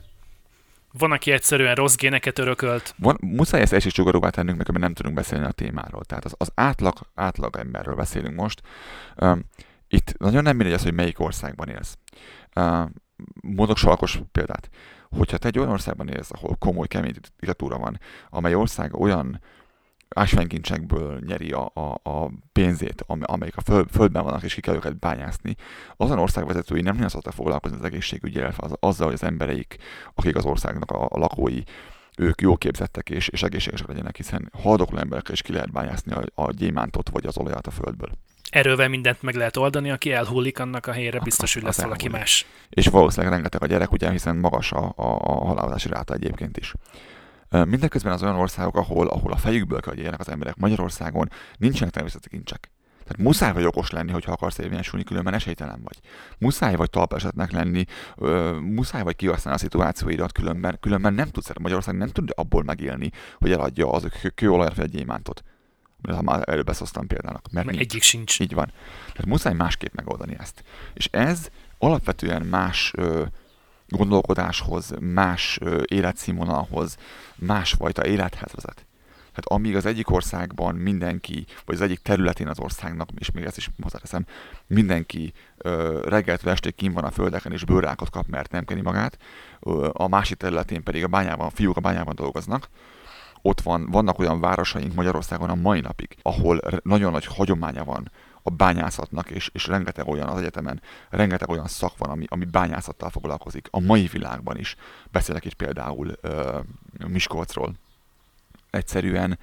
Van, 0.99 1.13
aki 1.13 1.31
egyszerűen 1.31 1.75
rossz 1.75 1.95
géneket 1.95 2.39
örökölt. 2.39 2.95
van, 2.99 3.17
muszáj 3.21 3.61
ezt 3.61 3.73
egységsugarúvá 3.73 4.31
tennünk, 4.31 4.57
mert 4.57 4.79
nem 4.79 4.95
tudunk 4.95 5.15
beszélni 5.15 5.45
a 5.45 5.51
témáról. 5.51 6.05
Tehát 6.05 6.25
az, 6.25 6.35
az 6.37 6.51
átlag, 6.55 6.95
átlag 7.15 7.57
emberről 7.57 7.95
beszélünk 7.95 8.35
most. 8.35 8.63
Um, 9.17 9.45
itt 9.89 10.15
nagyon 10.19 10.43
nem 10.43 10.57
mindegy 10.57 10.75
az, 10.75 10.83
hogy 10.83 10.95
melyik 10.95 11.21
országban 11.21 11.69
élsz. 11.69 11.99
Uh, 12.57 12.89
mondok 13.41 13.77
salkos 13.77 14.21
példát. 14.33 14.69
Hogyha 15.11 15.37
te 15.37 15.49
egy 15.49 15.59
olyan 15.59 15.71
országban 15.71 16.09
élsz, 16.09 16.31
ahol 16.33 16.57
komoly, 16.59 16.87
kemény 16.87 17.13
diktatúra 17.39 17.79
van, 17.79 18.01
amely 18.31 18.55
ország 18.55 18.95
olyan 19.01 19.41
ásványkincsekből 20.15 21.21
nyeri 21.27 21.53
a, 21.53 21.71
a, 21.75 22.11
a 22.11 22.31
pénzét, 22.53 23.05
am- 23.07 23.23
amelyik 23.23 23.57
a 23.57 23.61
föld, 23.61 23.89
földben 23.91 24.25
vannak, 24.25 24.43
és 24.43 24.55
ki 24.55 24.61
kell 24.61 24.75
őket 24.75 24.99
bányászni, 24.99 25.57
azon 25.97 26.19
ország 26.19 26.47
vezetői 26.47 26.81
nem 26.81 26.95
nagyon 26.95 27.09
szoktak 27.09 27.33
foglalkozni 27.33 27.77
az 27.79 27.85
egészségügyel, 27.85 28.53
az, 28.57 28.73
azzal, 28.81 29.07
hogy 29.07 29.15
az 29.15 29.23
embereik, 29.23 29.77
akik 30.15 30.37
az 30.37 30.45
országnak 30.45 30.91
a, 30.91 31.05
a 31.05 31.19
lakói, 31.19 31.63
ők 32.17 32.41
jó 32.41 32.57
képzettek 32.57 33.11
és, 33.11 33.29
és 33.29 33.43
egészségesek 33.43 33.87
legyenek, 33.87 34.17
hiszen 34.17 34.51
haldokló 34.63 34.99
emberekkel 34.99 35.33
is 35.33 35.43
ki 35.43 35.53
lehet 35.53 35.73
bányászni 35.73 36.13
a, 36.13 36.25
a 36.35 36.51
gyémántot 36.51 37.09
vagy 37.09 37.27
az 37.27 37.39
olajat 37.39 37.67
a 37.67 37.71
földből. 37.71 38.11
Erővel 38.51 38.89
mindent 38.89 39.23
meg 39.23 39.35
lehet 39.35 39.57
oldani, 39.57 39.91
aki 39.91 40.13
elhullik, 40.13 40.59
annak 40.59 40.87
a 40.87 40.93
helyére 40.93 41.21
biztos, 41.21 41.55
hogy 41.55 41.63
lesz 41.63 41.83
valaki 41.83 42.09
más. 42.09 42.47
És 42.71 42.87
valószínűleg 42.87 43.33
rengeteg 43.33 43.63
a 43.63 43.67
gyerek, 43.67 43.93
ugye, 43.93 44.11
hiszen 44.11 44.37
magas 44.37 44.73
a, 44.73 44.93
a, 44.97 45.03
a 45.05 45.45
halálozási 45.45 45.89
ráta 45.89 46.15
egyébként 46.15 46.57
is. 46.57 46.75
Mindeközben 47.51 48.13
az 48.13 48.23
olyan 48.23 48.37
országok, 48.37 48.77
ahol, 48.77 49.09
ahol 49.09 49.33
a 49.33 49.37
fejükből 49.37 49.81
kell, 49.81 49.95
hogy 49.95 50.15
az 50.19 50.29
emberek 50.29 50.57
Magyarországon, 50.57 51.29
nincsenek 51.57 51.93
természeti 51.93 52.29
kincsek. 52.29 52.71
Tehát 53.05 53.23
muszáj 53.23 53.53
vagy 53.53 53.65
okos 53.65 53.91
lenni, 53.91 54.11
hogyha 54.11 54.33
akarsz 54.33 54.59
érvényesülni, 54.59 55.05
különben 55.05 55.35
esélytelen 55.35 55.81
vagy. 55.83 55.99
Muszáj 56.39 56.75
vagy 56.75 56.91
talpesetnek 56.91 57.53
lenni, 57.53 57.85
ö, 58.17 58.59
muszáj 58.61 59.03
vagy 59.03 59.17
kihasználni 59.17 59.61
a 59.61 59.63
szituációidat, 59.63 60.33
különben, 60.33 60.77
különben 60.81 61.15
nem 61.15 61.29
tudsz, 61.29 61.51
Magyarország 61.61 61.97
nem 61.97 62.09
tud 62.09 62.31
abból 62.35 62.63
megélni, 62.63 63.11
hogy 63.39 63.53
eladja 63.53 63.91
az 63.91 64.07
kő- 64.21 64.29
kőolajat 64.29 64.75
vagy 64.77 64.85
a 64.85 64.89
gyémántot. 64.89 65.43
Ha 66.09 66.23
már 66.23 66.43
előbb 66.49 66.67
beszéltem 66.67 67.07
példának. 67.07 67.47
Mert 67.51 67.67
Mert 67.67 67.79
egyik 67.79 68.03
sincs. 68.03 68.41
Így 68.41 68.55
van. 68.55 68.73
Tehát 69.07 69.27
muszáj 69.27 69.55
másképp 69.55 69.95
megoldani 69.95 70.37
ezt. 70.39 70.65
És 70.95 71.09
ez 71.13 71.49
alapvetően 71.79 72.43
más 72.43 72.93
ö, 72.97 73.25
gondolkodáshoz, 73.89 74.95
más 75.01 75.59
életszínvonalhoz, 75.85 76.97
másfajta 77.37 78.07
élethez 78.07 78.53
vezet. 78.53 78.87
Tehát 79.35 79.61
amíg 79.61 79.77
az 79.77 79.87
egyik 79.87 80.11
országban 80.11 80.75
mindenki, 80.75 81.47
vagy 81.65 81.75
az 81.75 81.81
egyik 81.81 81.99
területén 81.99 82.49
az 82.49 82.59
országnak, 82.59 83.09
és 83.19 83.31
még 83.31 83.45
ezt 83.45 83.57
is 83.57 83.71
hozzáteszem, 83.83 84.27
mindenki 84.67 85.33
ö, 85.57 86.01
reggeltől 86.09 86.53
estig 86.53 86.75
kim 86.75 86.93
van 86.93 87.05
a 87.05 87.11
földeken, 87.11 87.53
és 87.53 87.65
bőrákot 87.65 88.11
kap, 88.11 88.27
mert 88.27 88.51
nem 88.51 88.65
keni 88.65 88.81
magát, 88.81 89.19
ö, 89.61 89.89
a 89.93 90.09
másik 90.09 90.37
területén 90.37 90.83
pedig 90.83 91.05
a 91.05 91.09
bányában, 91.09 91.47
a 91.47 91.51
fiúk 91.51 91.77
a 91.77 91.81
bányában 91.81 92.15
dolgoznak, 92.15 92.69
ott 93.43 93.61
van, 93.61 93.91
vannak 93.91 94.19
olyan 94.19 94.41
városaink 94.41 94.95
Magyarországon 94.95 95.51
a 95.51 95.55
mai 95.55 95.81
napig, 95.81 96.17
ahol 96.23 96.61
nagyon 96.83 97.13
nagy 97.13 97.27
hagyománya 97.27 97.85
van 97.85 98.11
a 98.47 98.51
bányászatnak, 98.51 99.31
és, 99.31 99.51
és 99.53 99.67
rengeteg 99.67 100.09
olyan 100.09 100.29
az 100.29 100.39
egyetemen, 100.41 100.83
rengeteg 101.11 101.49
olyan 101.49 101.67
szak 101.67 101.99
van, 101.99 102.11
ami, 102.11 102.25
ami 102.29 102.45
bányászattal 102.45 103.11
foglalkozik. 103.11 103.69
A 103.71 103.81
mai 103.81 104.07
világban 104.07 104.59
is. 104.59 104.77
Beszélek 105.11 105.45
itt 105.45 105.55
például 105.55 106.13
ö, 106.21 106.59
Miskolcról. 107.07 107.75
Egyszerűen 108.71 109.39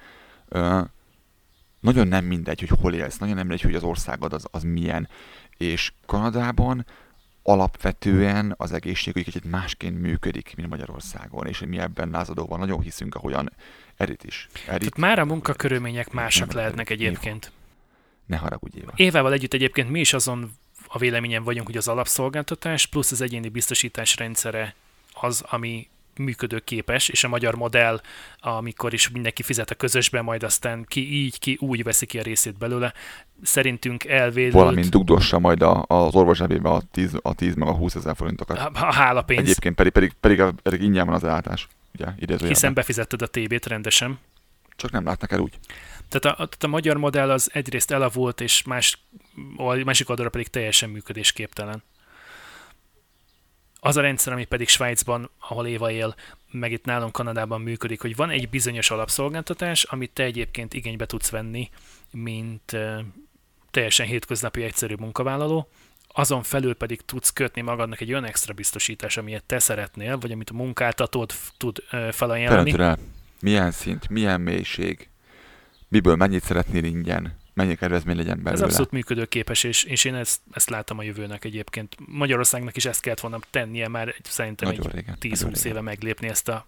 ö, 0.48 0.80
nagyon 1.80 2.08
nem 2.08 2.24
mindegy, 2.24 2.60
hogy 2.60 2.78
hol 2.80 2.94
élsz, 2.94 3.18
nagyon 3.18 3.34
nem 3.34 3.46
mindegy, 3.46 3.64
hogy 3.64 3.74
az 3.74 3.82
országod 3.82 4.32
az, 4.32 4.46
az 4.50 4.62
milyen. 4.62 5.08
És 5.56 5.92
Kanadában 6.06 6.86
alapvetően 7.42 8.54
az 8.56 8.72
egészségügy 8.72 9.24
kicsit 9.24 9.50
másként 9.50 10.00
működik, 10.00 10.52
mint 10.56 10.68
Magyarországon, 10.68 11.46
és 11.46 11.62
mi 11.66 11.78
ebben 11.78 12.10
lázadóban 12.10 12.58
nagyon 12.58 12.80
hiszünk, 12.80 13.14
ahogyan 13.14 13.52
Erit 13.96 14.24
is. 14.24 14.48
Erit, 14.52 14.66
Tehát 14.66 14.96
már 14.96 15.18
a 15.18 15.24
munkakörülmények 15.24 16.12
másak 16.12 16.52
lehetnek 16.52 16.90
egyébként. 16.90 17.52
Ne 18.26 18.36
haragudj 18.36 18.78
Éva. 18.78 18.92
Évával 18.96 19.32
együtt 19.32 19.54
egyébként 19.54 19.90
mi 19.90 20.00
is 20.00 20.12
azon 20.12 20.52
a 20.86 20.98
véleményen 20.98 21.42
vagyunk, 21.42 21.66
hogy 21.66 21.76
az 21.76 21.88
alapszolgáltatás 21.88 22.86
plusz 22.86 23.12
az 23.12 23.20
egyéni 23.20 23.48
biztosítás 23.48 24.16
rendszere 24.16 24.74
az, 25.12 25.44
ami 25.48 25.88
működőképes, 26.16 27.08
és 27.08 27.24
a 27.24 27.28
magyar 27.28 27.54
modell, 27.54 28.00
amikor 28.40 28.92
is 28.92 29.10
mindenki 29.10 29.42
fizet 29.42 29.70
a 29.70 29.74
közösbe, 29.74 30.22
majd 30.22 30.42
aztán 30.42 30.84
ki 30.88 31.12
így, 31.12 31.38
ki 31.38 31.56
úgy 31.60 31.82
veszi 31.82 32.06
ki 32.06 32.18
a 32.18 32.22
részét 32.22 32.58
belőle, 32.58 32.92
szerintünk 33.42 34.04
elvédült 34.04 34.52
Valamint 34.52 34.90
dugdossa 34.90 35.38
majd 35.38 35.62
a, 35.62 35.84
az 35.86 36.14
orvos 36.14 36.36
zsebébe 36.36 36.68
a 36.68 36.82
10, 36.90 37.18
a 37.22 37.34
10 37.34 37.54
meg 37.54 37.68
a 37.68 37.72
20 37.72 37.94
ezer 37.94 38.16
forintokat. 38.16 38.58
a, 38.58 38.70
a 38.74 38.92
hálapénz, 38.92 39.40
Egyébként 39.40 39.74
pedig, 39.74 39.92
pedig, 39.92 40.12
pedig, 40.20 40.42
pedig 40.62 40.82
ingyen 40.82 41.06
van 41.06 41.14
az 41.14 41.24
ellátás. 41.24 41.68
Ugye, 41.94 42.36
hiszen 42.46 42.74
befizetted 42.74 43.22
a 43.22 43.26
TB-t 43.26 43.66
rendesen. 43.66 44.18
Csak 44.76 44.90
nem 44.90 45.04
látnak 45.04 45.32
el 45.32 45.38
úgy. 45.38 45.58
Tehát 46.12 46.38
a, 46.38 46.46
tehát 46.46 46.64
a 46.64 46.66
magyar 46.66 46.96
modell 46.96 47.30
az 47.30 47.50
egyrészt 47.52 47.90
elavult, 47.90 48.40
és 48.40 48.62
más, 48.62 48.98
a 49.56 49.74
másik 49.74 50.08
oldalra 50.08 50.30
pedig 50.30 50.48
teljesen 50.48 50.90
működésképtelen. 50.90 51.82
Az 53.80 53.96
a 53.96 54.00
rendszer, 54.00 54.32
ami 54.32 54.44
pedig 54.44 54.68
Svájcban, 54.68 55.30
ahol 55.38 55.66
Éva 55.66 55.90
él, 55.90 56.14
meg 56.50 56.72
itt 56.72 56.84
nálunk 56.84 57.12
Kanadában 57.12 57.60
működik, 57.60 58.00
hogy 58.00 58.16
van 58.16 58.30
egy 58.30 58.48
bizonyos 58.48 58.90
alapszolgáltatás, 58.90 59.82
amit 59.82 60.10
te 60.10 60.22
egyébként 60.22 60.74
igénybe 60.74 61.06
tudsz 61.06 61.30
venni, 61.30 61.70
mint 62.10 62.76
teljesen 63.70 64.06
hétköznapi 64.06 64.62
egyszerű 64.62 64.94
munkavállaló, 64.98 65.68
azon 66.08 66.42
felül 66.42 66.74
pedig 66.74 67.00
tudsz 67.04 67.30
kötni 67.30 67.60
magadnak 67.60 68.00
egy 68.00 68.10
olyan 68.10 68.24
extra 68.24 68.54
biztosítás, 68.54 69.16
amilyet 69.16 69.44
te 69.44 69.58
szeretnél, 69.58 70.18
vagy 70.18 70.32
amit 70.32 70.50
a 70.50 70.54
munkáltatód 70.54 71.32
tud 71.56 71.82
felajánlani. 72.10 72.70
Területre, 72.70 73.04
milyen 73.40 73.70
szint, 73.70 74.08
milyen 74.08 74.40
mélység, 74.40 75.08
miből 75.92 76.16
mennyit 76.16 76.44
szeretnél 76.44 76.84
ingyen, 76.84 77.36
mennyi 77.54 77.74
kedvezmény 77.74 78.16
legyen 78.16 78.42
belőle. 78.42 78.52
Ez 78.52 78.68
abszolút 78.68 78.90
működőképes, 78.90 79.64
és, 79.64 79.84
és 79.84 80.04
én 80.04 80.14
ezt, 80.14 80.40
ezt 80.52 80.70
látom 80.70 80.98
a 80.98 81.02
jövőnek 81.02 81.44
egyébként. 81.44 81.96
Magyarországnak 82.06 82.76
is 82.76 82.84
ezt 82.84 83.00
kellett 83.00 83.20
volna 83.20 83.38
tennie 83.50 83.88
már 83.88 84.14
szerintem 84.22 84.68
nagyon 84.68 84.92
egy 84.92 85.04
10-20 85.20 85.64
éve 85.64 85.80
meglépni 85.80 86.28
ezt 86.28 86.48
a, 86.48 86.66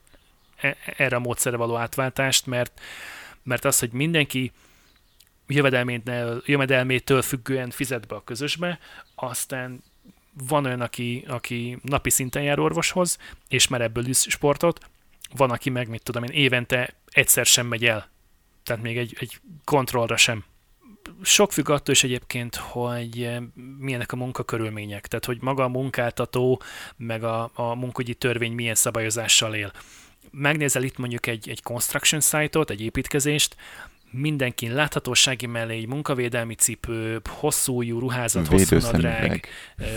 e, 0.57 0.77
erre 0.97 1.17
a 1.17 1.19
módszerre 1.19 1.57
való 1.57 1.77
átváltást, 1.77 2.47
mert, 2.47 2.81
mert 3.43 3.65
az, 3.65 3.79
hogy 3.79 3.93
mindenki 3.93 4.53
jövedelmétől 6.45 7.23
függően 7.23 7.71
fizet 7.71 8.07
be 8.07 8.15
a 8.15 8.25
közösbe, 8.25 8.79
aztán 9.15 9.83
van 10.49 10.65
olyan, 10.65 10.81
aki, 10.81 11.25
aki 11.29 11.79
napi 11.83 12.11
szinten 12.11 12.43
jár 12.43 12.59
orvoshoz, 12.59 13.19
és 13.49 13.69
már 13.69 13.81
ebből 13.81 14.07
is 14.07 14.19
sportot, 14.19 14.81
van, 15.37 15.51
aki 15.51 15.71
meg, 15.71 15.89
mit 15.89 16.03
tudom 16.03 16.23
én, 16.23 16.31
évente 16.31 16.95
egyszer 17.11 17.47
sem 17.47 17.67
megy 17.67 17.85
el. 17.85 18.13
Tehát 18.65 18.83
még 18.83 18.99
egy, 18.99 19.17
egy 19.21 19.41
kontrollra 19.65 20.17
sem. 20.17 20.45
Sok 21.23 21.53
függ 21.53 21.69
attól 21.69 21.95
is 21.95 22.05
egyébként, 22.05 22.57
hogy 22.57 23.31
milyenek 23.79 24.13
a 24.13 24.17
munkakörülmények, 24.17 25.07
tehát 25.07 25.25
hogy 25.25 25.39
maga 25.41 25.65
a 25.65 25.69
munkáltató, 25.69 26.63
meg 26.97 27.25
a, 27.25 27.51
a 27.55 27.75
munkagyi 27.75 28.15
törvény 28.15 28.53
milyen 28.53 28.75
szabályozással 28.75 29.55
él. 29.55 29.73
Megnézel 30.31 30.83
itt 30.83 30.99
mondjuk 30.99 31.27
egy, 31.27 31.49
egy 31.49 31.63
construction 31.63 32.21
site-ot, 32.21 32.71
egy 32.71 32.81
építkezést, 32.81 33.57
mindenkin 34.11 34.75
láthatósági 34.75 35.47
mellé 35.47 35.77
egy 35.77 35.87
munkavédelmi 35.87 36.55
cipő, 36.55 37.21
hosszú 37.29 37.77
ujjú 37.77 37.99
ruházat, 37.99 38.47
hosszú 38.47 38.77
nadrág, 38.77 39.49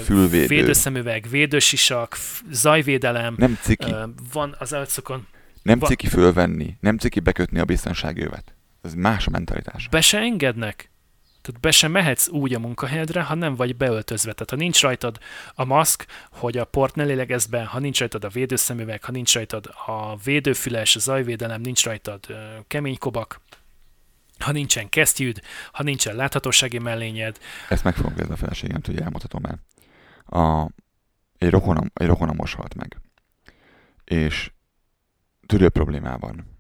fülvédő. 0.04 0.48
védőszemüveg, 0.48 1.28
védősisak, 1.30 2.18
zajvédelem. 2.52 3.36
Nem 3.38 3.58
ciki. 3.62 3.94
Van 4.34 4.56
az 4.60 4.74
arcokon. 4.74 5.28
Nem 5.62 5.80
van... 5.80 5.90
ciki 5.90 6.08
fölvenni, 6.08 6.78
nem 6.80 6.98
ciki 6.98 7.20
bekötni 7.20 7.60
a 7.60 7.66
biztonsági 7.66 8.22
övet. 8.22 8.57
Ez 8.88 8.94
más 8.94 9.28
a 9.28 9.30
mentalitás. 9.30 9.88
Be 9.88 10.02
se 10.02 10.18
engednek. 10.18 10.92
Tehát 11.42 11.62
be 11.62 11.72
sem 11.72 11.92
mehetsz 11.92 12.28
úgy 12.28 12.54
a 12.54 12.60
munkahelyedre, 12.60 13.22
ha 13.22 13.36
nem 13.36 13.56
vagy 13.56 13.76
beöltözve. 13.76 14.34
Tehát 14.34 14.50
ha 14.50 14.56
nincs 14.56 14.82
rajtad 14.82 15.18
a 15.54 15.66
maszk, 15.66 16.06
hogy 16.32 16.58
a 16.58 16.66
port 16.66 16.96
ne 16.96 17.04
lélegezz 17.04 17.46
be, 17.46 17.66
ha 17.66 17.80
nincs 17.80 18.00
rajtad 18.00 18.24
a 18.24 18.30
védőszemüveg, 18.30 19.04
ha 19.04 19.12
nincs 19.12 19.34
rajtad 19.34 19.70
a 19.86 20.18
védőfüles, 20.18 20.96
a 20.96 21.00
zajvédelem, 21.00 21.62
nincs 21.62 21.84
rajtad 21.84 22.26
kemény 22.68 22.98
kobak, 22.98 23.42
ha 24.40 24.52
nincsen 24.52 24.90
kesztyűd, 24.90 25.42
ha 25.72 25.84
nincsen 25.84 26.16
láthatósági 26.16 26.78
mellényed. 26.78 27.38
Ezt 27.70 27.84
meg 27.84 27.96
fogom 27.96 28.12
kérdezni 28.12 28.34
a 28.34 28.38
feleségem, 28.38 28.82
hogy 28.86 29.02
elmondhatom 29.02 29.44
el. 29.46 29.60
A, 30.42 30.72
egy, 31.38 31.50
rokonam, 31.50 31.92
egy 31.94 32.08
rokonam 32.08 32.36
most 32.36 32.56
halt 32.56 32.76
meg, 32.76 32.98
és 34.04 34.52
tüdő 35.46 35.70
problémában, 35.70 36.58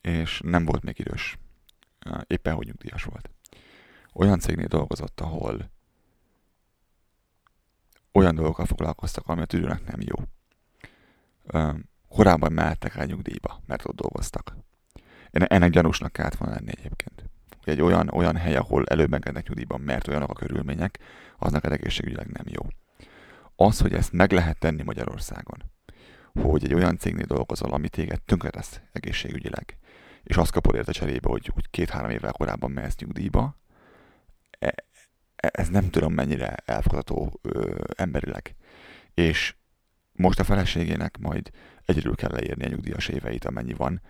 és 0.00 0.40
nem 0.44 0.64
volt 0.64 0.82
még 0.82 0.98
idős. 0.98 1.38
Éppen 2.26 2.54
hogy 2.54 2.66
nyugdíjas 2.66 3.04
volt. 3.04 3.30
Olyan 4.12 4.38
cégnél 4.38 4.66
dolgozott, 4.66 5.20
ahol 5.20 5.70
olyan 8.12 8.34
dolgokkal 8.34 8.66
foglalkoztak, 8.66 9.26
ami 9.26 9.40
a 9.40 9.46
tüdőnek 9.46 9.86
nem 9.86 10.00
jó. 10.00 10.16
Korábban 12.08 12.52
mehettek 12.52 12.94
el 12.94 13.06
nyugdíjba, 13.06 13.60
mert 13.66 13.88
ott 13.88 13.96
dolgoztak 13.96 14.56
ennek 15.30 15.70
gyanúsnak 15.70 16.12
kellett 16.12 16.34
volna 16.34 16.54
lenni 16.54 16.70
egyébként. 16.70 17.24
Hogy 17.64 17.72
egy 17.72 17.80
olyan, 17.80 18.08
olyan 18.08 18.36
hely, 18.36 18.56
ahol 18.56 18.86
előbb 18.86 19.12
engednek 19.12 19.48
nyugdíjban, 19.48 19.80
mert 19.80 20.08
olyanok 20.08 20.30
a 20.30 20.34
körülmények, 20.34 20.98
az 21.38 21.52
neked 21.52 21.72
egészségügyileg 21.72 22.26
nem 22.26 22.44
jó. 22.46 22.66
Az, 23.56 23.80
hogy 23.80 23.92
ezt 23.92 24.12
meg 24.12 24.32
lehet 24.32 24.58
tenni 24.58 24.82
Magyarországon, 24.82 25.62
hogy 26.32 26.64
egy 26.64 26.74
olyan 26.74 26.96
cégnél 26.96 27.26
dolgozol, 27.26 27.72
ami 27.72 27.88
téged 27.88 28.22
tönkretesz 28.22 28.80
egészségügyileg, 28.92 29.78
és 30.22 30.36
azt 30.36 30.52
kapod 30.52 30.74
érte 30.74 30.92
cserébe, 30.92 31.28
hogy, 31.28 31.50
hogy 31.54 31.70
két-három 31.70 32.10
évvel 32.10 32.32
korábban 32.32 32.70
mehetsz 32.70 32.96
nyugdíjba, 32.96 33.56
e, 34.58 34.74
e, 35.36 35.50
ez 35.52 35.68
nem 35.68 35.90
tudom 35.90 36.12
mennyire 36.12 36.54
elfogadható 36.64 37.38
ö, 37.42 37.84
emberileg. 37.96 38.54
És 39.14 39.54
most 40.12 40.38
a 40.40 40.44
feleségének 40.44 41.18
majd 41.18 41.50
egyedül 41.84 42.14
kell 42.14 42.30
leírni 42.32 42.64
a 42.64 42.68
nyugdíjas 42.68 43.08
éveit, 43.08 43.44
amennyi 43.44 43.72
van, 43.72 44.02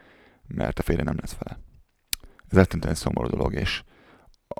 mert 0.47 0.79
a 0.79 0.83
férje 0.83 1.05
nem 1.05 1.17
lesz 1.21 1.37
vele. 1.39 1.61
Ez 2.49 2.57
eltűntően 2.57 2.95
szomorú 2.95 3.29
dolog, 3.29 3.55
és 3.55 3.83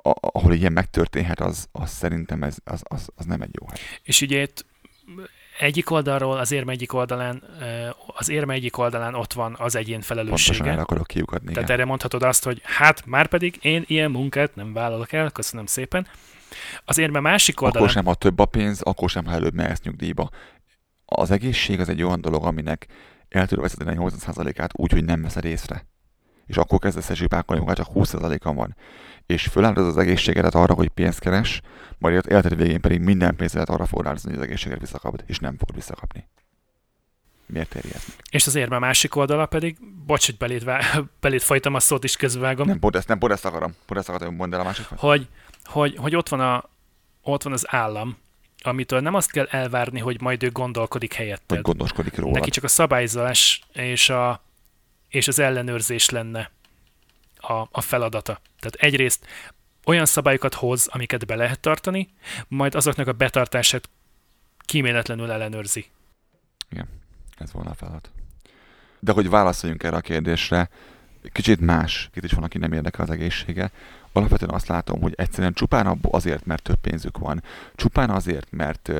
ahol 0.03 0.53
ilyen 0.53 0.71
megtörténhet, 0.71 1.39
az, 1.39 1.67
az 1.71 1.89
szerintem 1.89 2.43
ez, 2.43 2.57
az, 2.63 2.81
az, 2.83 3.09
az 3.15 3.25
nem 3.25 3.41
egy 3.41 3.55
jó 3.59 3.67
hely. 3.67 3.79
És 4.03 4.21
ugye 4.21 4.41
itt 4.41 4.65
egyik 5.59 5.89
oldalról, 5.89 6.37
az 6.37 6.51
érme 6.51 6.71
egyik 6.71 6.93
oldalán, 6.93 7.43
az 8.07 8.29
érme 8.29 8.53
egyik 8.53 8.77
oldalán 8.77 9.15
ott 9.15 9.33
van 9.33 9.55
az 9.59 9.75
egyén 9.75 10.01
felelőssége. 10.01 10.43
Pontosan 10.45 10.73
erre 10.73 10.81
akarok 10.81 11.07
kiukadni. 11.07 11.51
Tehát 11.53 11.63
igen. 11.63 11.79
erre 11.79 11.85
mondhatod 11.85 12.23
azt, 12.23 12.43
hogy 12.43 12.61
hát 12.63 13.05
már 13.05 13.27
pedig 13.27 13.57
én 13.61 13.83
ilyen 13.87 14.11
munkát 14.11 14.55
nem 14.55 14.73
vállalok 14.73 15.11
el, 15.11 15.31
köszönöm 15.31 15.65
szépen. 15.65 16.07
Az 16.85 16.97
érme 16.97 17.19
másik 17.19 17.61
oldalán... 17.61 17.83
Akkor 17.83 17.95
sem, 17.95 18.05
ha 18.05 18.15
több 18.15 18.39
a 18.39 18.45
pénz, 18.45 18.81
akkor 18.81 19.09
sem, 19.09 19.25
ha 19.25 19.31
előbb 19.31 19.53
mehetsz 19.53 19.81
nyugdíjba. 19.81 20.29
Az 21.05 21.31
egészség 21.31 21.79
az 21.79 21.89
egy 21.89 22.03
olyan 22.03 22.21
dolog, 22.21 22.45
aminek 22.45 22.87
el 23.29 23.47
tudod 23.47 23.63
vezetni 23.63 23.97
a 23.97 24.09
80%-át 24.09 24.71
úgy, 24.73 24.91
hogy 24.91 25.05
nem 25.05 25.21
veszed 25.21 25.45
észre. 25.45 25.85
És 26.45 26.57
akkor 26.57 26.79
kezdesz 26.79 27.09
el 27.09 27.15
zsipákolni, 27.15 27.73
csak 27.73 27.87
20%-a 27.93 28.53
van. 28.53 28.75
És 29.31 29.47
föláldozod 29.47 29.89
az 29.89 29.97
egészségedet 29.97 30.55
arra, 30.55 30.73
hogy 30.73 30.89
pénzt 30.89 31.19
keres, 31.19 31.61
majd 31.97 32.25
életed 32.29 32.55
végén 32.55 32.81
pedig 32.81 32.99
minden 32.99 33.35
pénzedet 33.35 33.69
arra 33.69 33.85
fog 33.85 34.05
hogy 34.05 34.33
az 34.35 34.41
egészséget 34.41 34.79
visszakapod, 34.79 35.23
és 35.25 35.39
nem 35.39 35.57
fogod 35.57 35.75
visszakapni. 35.75 36.27
Miért 37.45 37.75
ez? 37.75 38.05
És 38.29 38.47
az 38.47 38.55
érme 38.55 38.79
másik 38.79 39.15
oldala 39.15 39.45
pedig, 39.45 39.77
bocs, 40.05 40.25
hogy 40.25 40.37
belét, 40.37 40.63
vá- 40.63 41.03
belét 41.21 41.43
folytam 41.43 41.73
a 41.73 41.79
szót 41.79 42.03
is 42.03 42.15
közvágom. 42.15 42.67
Nem, 42.67 42.79
pont 42.79 42.95
ezt, 42.95 43.07
nem, 43.07 43.17
pont 43.17 43.33
ezt 43.33 43.45
akarom. 43.45 43.75
Pont 43.85 43.99
ezt 43.99 44.09
akarom, 44.09 44.35
mondd 44.35 44.53
el 44.53 44.59
a 44.59 44.63
másik. 44.63 44.85
Hogy, 44.95 45.27
hogy, 45.63 45.95
hogy 45.97 46.15
ott, 46.15 46.29
van 46.29 46.39
a, 46.39 46.69
ott 47.21 47.43
van 47.43 47.53
az 47.53 47.65
állam, 47.69 48.17
amitől 48.63 48.99
nem 48.99 49.13
azt 49.13 49.31
kell 49.31 49.45
elvárni, 49.45 49.99
hogy 49.99 50.21
majd 50.21 50.43
ő 50.43 50.49
gondolkodik 50.49 51.13
helyetted. 51.13 51.57
Hogy 51.57 51.61
gondoskodik 51.61 52.17
róla. 52.17 52.33
Neki 52.33 52.49
csak 52.49 52.63
a 52.63 52.67
szabályzás 52.67 53.61
és, 53.73 54.09
a, 54.09 54.43
és 55.09 55.27
az 55.27 55.39
ellenőrzés 55.39 56.09
lenne 56.09 56.51
a, 57.41 57.67
a 57.71 57.81
feladata. 57.81 58.41
Tehát 58.59 58.73
egyrészt 58.73 59.25
olyan 59.85 60.05
szabályokat 60.05 60.53
hoz, 60.53 60.87
amiket 60.87 61.25
be 61.25 61.35
lehet 61.35 61.59
tartani, 61.59 62.09
majd 62.47 62.75
azoknak 62.75 63.07
a 63.07 63.13
betartását 63.13 63.89
kíméletlenül 64.59 65.31
ellenőrzi. 65.31 65.85
Igen, 66.69 66.87
ez 67.37 67.51
volna 67.51 67.69
a 67.69 67.73
feladat. 67.73 68.11
De 68.99 69.11
hogy 69.11 69.29
válaszoljunk 69.29 69.83
erre 69.83 69.95
a 69.95 70.01
kérdésre, 70.01 70.69
kicsit 71.31 71.59
más, 71.59 72.09
kicsit 72.13 72.31
van, 72.31 72.43
aki 72.43 72.57
nem 72.57 72.73
érdekel 72.73 73.05
az 73.05 73.11
egészsége, 73.11 73.71
alapvetően 74.11 74.53
azt 74.53 74.67
látom, 74.67 75.01
hogy 75.01 75.13
egyszerűen 75.15 75.53
csupán 75.53 75.99
azért, 76.01 76.45
mert 76.45 76.63
több 76.63 76.79
pénzük 76.81 77.17
van, 77.17 77.43
csupán 77.75 78.09
azért, 78.09 78.51
mert 78.51 78.91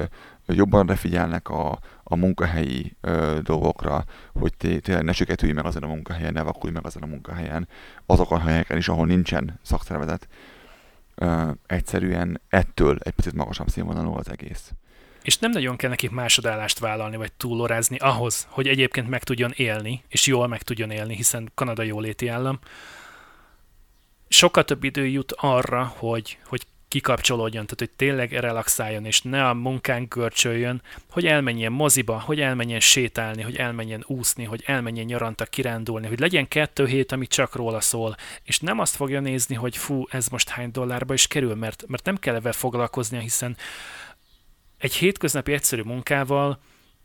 jobban 0.54 0.86
refigyelnek 0.86 1.50
a, 1.50 1.80
a 2.04 2.16
munkahelyi 2.16 2.96
ö, 3.02 3.40
dolgokra, 3.44 4.04
hogy 4.34 4.54
tényleg 4.58 5.04
ne 5.04 5.12
süketülj 5.12 5.52
meg 5.52 5.66
azon 5.66 5.84
a 5.84 5.88
munkahelyen, 5.88 6.34
ne 6.34 6.42
vakulj 6.42 6.74
meg 6.74 6.86
azon 6.86 7.04
a 7.04 7.06
munkahelyen, 7.06 7.68
azok 8.06 8.32
a 8.32 8.40
helyeken 8.40 8.78
is, 8.78 8.88
ahol 8.88 9.06
nincsen 9.06 9.60
szakszervezet, 9.62 10.28
ö, 11.16 11.52
egyszerűen 11.66 12.42
ettől 12.50 12.98
egy 13.00 13.14
picit 13.14 13.34
magasabb 13.34 13.70
színvonalú 13.70 14.14
az 14.14 14.30
egész. 14.30 14.72
És 15.24 15.38
nem 15.38 15.52
nagyon 15.52 15.76
kell 15.76 15.90
nekik 15.90 16.12
másodállást 16.12 16.80
vállalni, 16.80 17.18
vagy 17.18 17.32
túlorázni 17.34 17.98
ahhoz, 17.98 18.48
hogy 18.50 18.68
egyébként 18.68 19.10
meg 19.10 19.24
tudjon 19.24 19.52
élni, 19.56 20.04
és 20.08 20.28
jól 20.28 20.48
meg 20.48 20.62
tudjon 20.62 20.92
élni, 20.92 21.16
hiszen 21.16 21.52
Kanada 21.54 21.84
jóléti 21.84 22.28
állam 22.28 22.60
sokkal 24.34 24.64
több 24.64 24.84
idő 24.84 25.08
jut 25.08 25.34
arra, 25.38 25.94
hogy, 25.98 26.38
hogy 26.46 26.66
kikapcsolódjon, 26.92 27.64
tehát 27.64 27.80
hogy 27.80 27.90
tényleg 27.90 28.32
relaxáljon, 28.32 29.06
és 29.06 29.22
ne 29.22 29.48
a 29.48 29.54
munkán 29.54 30.06
görcsöljön, 30.10 30.82
hogy 31.10 31.26
elmenjen 31.26 31.72
moziba, 31.72 32.20
hogy 32.20 32.40
elmenjen 32.40 32.80
sétálni, 32.80 33.42
hogy 33.42 33.56
elmenjen 33.56 34.04
úszni, 34.08 34.44
hogy 34.44 34.64
elmenjen 34.66 35.06
nyaranta 35.06 35.46
kirándulni, 35.46 36.08
hogy 36.08 36.20
legyen 36.20 36.48
kettő 36.48 36.86
hét, 36.86 37.12
ami 37.12 37.28
csak 37.28 37.56
róla 37.56 37.82
szól, 37.82 38.16
és 38.44 38.60
nem 38.60 38.80
azt 38.80 38.96
fogja 38.96 39.20
nézni, 39.20 39.56
hogy 39.56 39.78
fú, 39.78 40.06
ez 40.10 40.28
most 40.28 40.50
hány 40.50 40.72
dollárba 40.72 41.14
is 41.14 41.28
kerül, 41.28 41.56
mert, 41.56 41.84
mert 41.88 42.06
nem 42.06 42.18
kell 42.18 42.36
ebben 42.36 42.52
foglalkoznia, 42.52 43.20
hiszen 43.20 43.58
egy 44.78 44.94
hétköznapi 44.94 45.54
egyszerű 45.54 45.82
munkával 45.82 46.60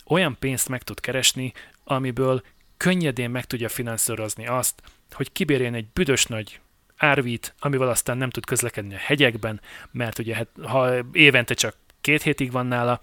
olyan 0.06 0.36
pénzt 0.38 0.68
meg 0.68 0.82
tud 0.82 1.00
keresni, 1.00 1.52
amiből 1.84 2.42
könnyedén 2.76 3.30
meg 3.30 3.44
tudja 3.44 3.68
finanszírozni 3.68 4.46
azt, 4.46 4.82
hogy 5.12 5.32
kibérjen 5.32 5.74
egy 5.74 5.86
büdös 5.92 6.24
nagy 6.24 6.60
árvít, 6.96 7.54
amivel 7.58 7.88
aztán 7.88 8.16
nem 8.16 8.30
tud 8.30 8.44
közlekedni 8.44 8.94
a 8.94 8.98
hegyekben, 8.98 9.60
mert 9.90 10.18
ugye 10.18 10.34
hát, 10.34 10.48
ha 10.62 10.94
évente 11.12 11.54
csak 11.54 11.76
két 12.00 12.22
hétig 12.22 12.52
van 12.52 12.66
nála, 12.66 13.00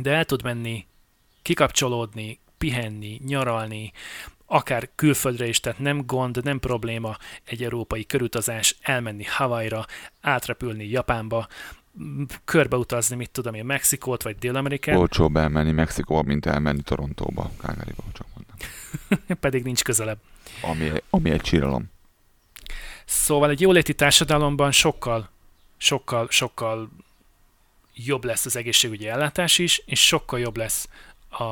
de 0.00 0.10
el 0.10 0.24
tud 0.24 0.42
menni, 0.42 0.86
kikapcsolódni, 1.42 2.40
pihenni, 2.58 3.20
nyaralni, 3.24 3.92
akár 4.46 4.88
külföldre 4.94 5.46
is, 5.46 5.60
tehát 5.60 5.78
nem 5.78 6.06
gond, 6.06 6.44
nem 6.44 6.60
probléma 6.60 7.16
egy 7.44 7.62
európai 7.62 8.06
körutazás, 8.06 8.76
elmenni 8.82 9.24
Hawaii-ra, 9.24 9.84
átrepülni 10.20 10.88
Japánba, 10.88 11.46
körbeutazni, 12.44 13.16
mit 13.16 13.30
tudom 13.30 13.54
én, 13.54 13.64
Mexikót 13.64 14.22
vagy 14.22 14.36
Dél-Amerikát, 14.36 14.96
Olcsóbb 14.96 15.36
elmenni 15.36 15.72
Mexikóba, 15.72 16.22
mint 16.22 16.46
elmenni 16.46 16.82
Torontóba, 16.82 17.50
Calgaryba, 17.56 18.02
csak 18.12 18.26
mondom. 18.34 18.56
pedig 19.40 19.62
nincs 19.62 19.82
közelebb. 19.82 20.18
Ami, 20.62 20.90
ami 21.10 21.30
egy 21.30 21.40
csiralom. 21.40 21.94
Szóval 23.06 23.50
egy 23.50 23.60
jóléti 23.60 23.94
társadalomban 23.94 24.72
sokkal, 24.72 25.28
sokkal, 25.76 26.26
sokkal 26.30 26.90
jobb 27.94 28.24
lesz 28.24 28.46
az 28.46 28.56
egészségügyi 28.56 29.08
ellátás 29.08 29.58
is, 29.58 29.82
és 29.86 30.06
sokkal 30.06 30.38
jobb 30.40 30.56
lesz 30.56 30.88
a, 31.28 31.44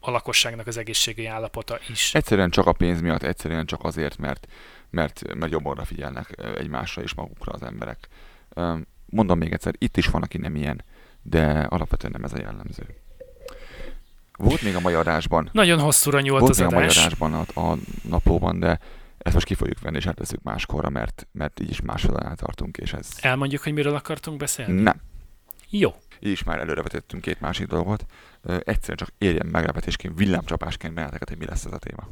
a 0.00 0.10
lakosságnak 0.10 0.66
az 0.66 0.76
egészségügyi 0.76 1.26
állapota 1.26 1.78
is. 1.88 2.14
Egyszerűen 2.14 2.50
csak 2.50 2.66
a 2.66 2.72
pénz 2.72 3.00
miatt, 3.00 3.22
egyszerűen 3.22 3.66
csak 3.66 3.84
azért, 3.84 4.18
mert, 4.18 4.46
mert, 4.90 5.34
mert 5.34 5.52
jobban 5.52 5.72
odafigyelnek 5.72 6.32
ö, 6.36 6.58
egymásra 6.58 7.02
és 7.02 7.14
magukra 7.14 7.52
az 7.52 7.62
emberek. 7.62 8.08
Mondom 9.06 9.38
még 9.38 9.52
egyszer, 9.52 9.74
itt 9.78 9.96
is 9.96 10.06
van, 10.06 10.22
aki 10.22 10.38
nem 10.38 10.56
ilyen, 10.56 10.84
de 11.22 11.66
alapvetően 11.68 12.12
nem 12.12 12.24
ez 12.24 12.32
a 12.32 12.40
jellemző. 12.40 12.86
Volt 14.36 14.62
még 14.62 14.74
a 14.74 14.80
mai 14.80 14.94
adásban, 14.94 15.48
Nagyon 15.52 15.78
hosszúra 15.78 16.20
nyúlt 16.20 16.40
volt 16.40 16.52
az 16.52 16.58
még 16.58 16.66
a 16.66 16.70
mai 16.70 16.82
adás. 16.82 16.96
adásban 16.96 17.34
a, 17.34 17.60
a 17.60 17.76
naplóban, 18.02 18.58
de 18.58 18.80
ezt 19.22 19.34
most 19.34 19.46
ki 19.46 19.54
fogjuk 19.54 19.80
venni, 19.80 19.96
és 19.96 20.06
átveszünk 20.06 20.42
máskorra, 20.42 20.88
mert, 20.88 21.28
mert 21.32 21.60
így 21.60 21.70
is 21.70 21.80
másfelől 21.80 22.34
tartunk, 22.34 22.76
és 22.76 22.92
ez 22.92 23.08
Elmondjuk, 23.20 23.62
hogy 23.62 23.72
miről 23.72 23.94
akartunk 23.94 24.38
beszélni? 24.38 24.82
nem. 24.82 25.00
Jó. 25.68 25.94
Így 26.20 26.30
is 26.30 26.42
már 26.42 26.58
előrevetettünk 26.58 27.22
két 27.22 27.40
másik 27.40 27.66
dolgot. 27.66 28.06
Egyszerűen 28.42 28.96
csak 28.96 29.12
érjen 29.18 29.46
meglepetésként, 29.46 30.18
villámcsapásként 30.18 30.94
benneteket, 30.94 31.28
hogy 31.28 31.38
mi 31.38 31.44
lesz 31.44 31.64
ez 31.64 31.72
a 31.72 31.78
téma. 31.78 32.08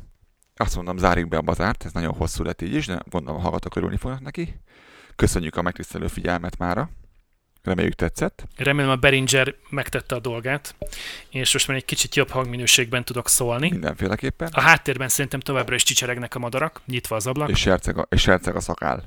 Azt 0.56 0.76
mondom, 0.76 0.96
zárjuk 0.96 1.28
be 1.28 1.36
a 1.36 1.42
bazárt, 1.42 1.84
ez 1.84 1.92
nagyon 1.92 2.14
hosszú 2.14 2.44
lett 2.44 2.62
így 2.62 2.74
is, 2.74 2.86
de 2.86 3.02
gondolom 3.10 3.38
a 3.38 3.42
hallgatók 3.42 3.76
örülni 3.76 3.96
fognak 3.96 4.20
neki. 4.20 4.60
Köszönjük 5.16 5.56
a 5.56 5.62
megtisztelő 5.62 6.06
figyelmet 6.06 6.58
mára. 6.58 6.90
Reméljük 7.68 7.94
tetszett. 7.94 8.46
Remélem 8.56 8.90
a 8.90 8.96
Beringer 8.96 9.54
megtette 9.70 10.14
a 10.14 10.18
dolgát, 10.18 10.74
és 11.30 11.52
most 11.52 11.68
már 11.68 11.76
egy 11.76 11.84
kicsit 11.84 12.14
jobb 12.14 12.30
hangminőségben 12.30 13.04
tudok 13.04 13.28
szólni. 13.28 13.70
Mindenféleképpen. 13.70 14.48
A 14.52 14.60
háttérben 14.60 15.08
szerintem 15.08 15.40
továbbra 15.40 15.74
is 15.74 15.82
csicseregnek 15.82 16.34
a 16.34 16.38
madarak, 16.38 16.80
nyitva 16.86 17.16
az 17.16 17.26
ablak. 17.26 17.48
És 17.48 17.58
serceg 17.58 17.98
a, 17.98 18.06
és 18.10 18.20
serceg 18.20 18.56
a 18.56 18.60
szakál. 18.60 19.04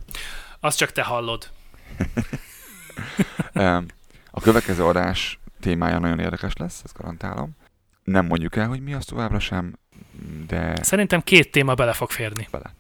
Azt 0.60 0.78
csak 0.78 0.92
te 0.92 1.02
hallod. 1.02 1.50
A 4.34 4.42
következő 4.42 4.86
adás 4.86 5.40
témája 5.60 6.00
nagyon 6.00 6.20
érdekes 6.20 6.54
lesz, 6.58 6.82
ezt 6.84 6.98
garantálom. 6.98 7.56
Nem 8.04 8.26
mondjuk 8.26 8.56
el, 8.56 8.68
hogy 8.68 8.82
mi 8.82 8.94
az 8.94 9.06
továbbra 9.06 9.40
sem, 9.40 9.80
de 10.48 10.84
Szerintem 10.84 11.22
két 11.22 11.52
téma 11.52 11.74
bele 11.74 11.94
fog 11.94 12.10
férni. 12.10 12.48
bele. 12.52 12.74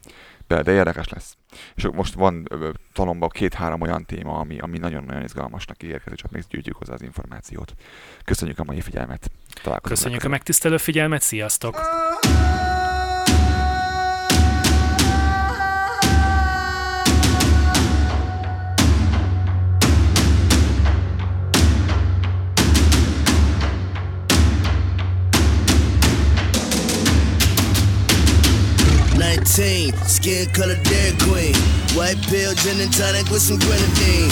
De, 0.55 0.61
de 0.61 0.71
érdekes 0.71 1.09
lesz. 1.09 1.37
És 1.75 1.87
most 1.93 2.13
van 2.13 2.45
ö, 2.49 2.69
talomban 2.93 3.29
két-három 3.29 3.81
olyan 3.81 4.05
téma, 4.05 4.39
ami, 4.39 4.59
ami 4.59 4.77
nagyon-nagyon 4.77 5.23
izgalmasnak 5.23 5.83
ígérkezik, 5.83 6.19
csak 6.19 6.31
még 6.31 6.43
gyűjtjük 6.49 6.75
hozzá 6.75 6.93
az 6.93 7.01
információt. 7.01 7.73
Köszönjük 8.25 8.59
a 8.59 8.63
mai 8.63 8.81
figyelmet. 8.81 9.31
Találkozunk 9.63 9.97
Köszönjük 9.97 10.23
a 10.23 10.27
megtisztelő 10.27 10.77
figyelmet, 10.77 11.21
sziasztok! 11.21 11.79
Nineteen, 29.41 29.89
skin 30.05 30.45
color 30.53 30.77
Dairy 30.85 31.17
Queen. 31.25 31.57
White 31.97 32.21
pill, 32.29 32.53
gin 32.61 32.77
and 32.77 32.93
tonic 32.93 33.25
with 33.33 33.41
some 33.41 33.57
grenadine. 33.57 34.29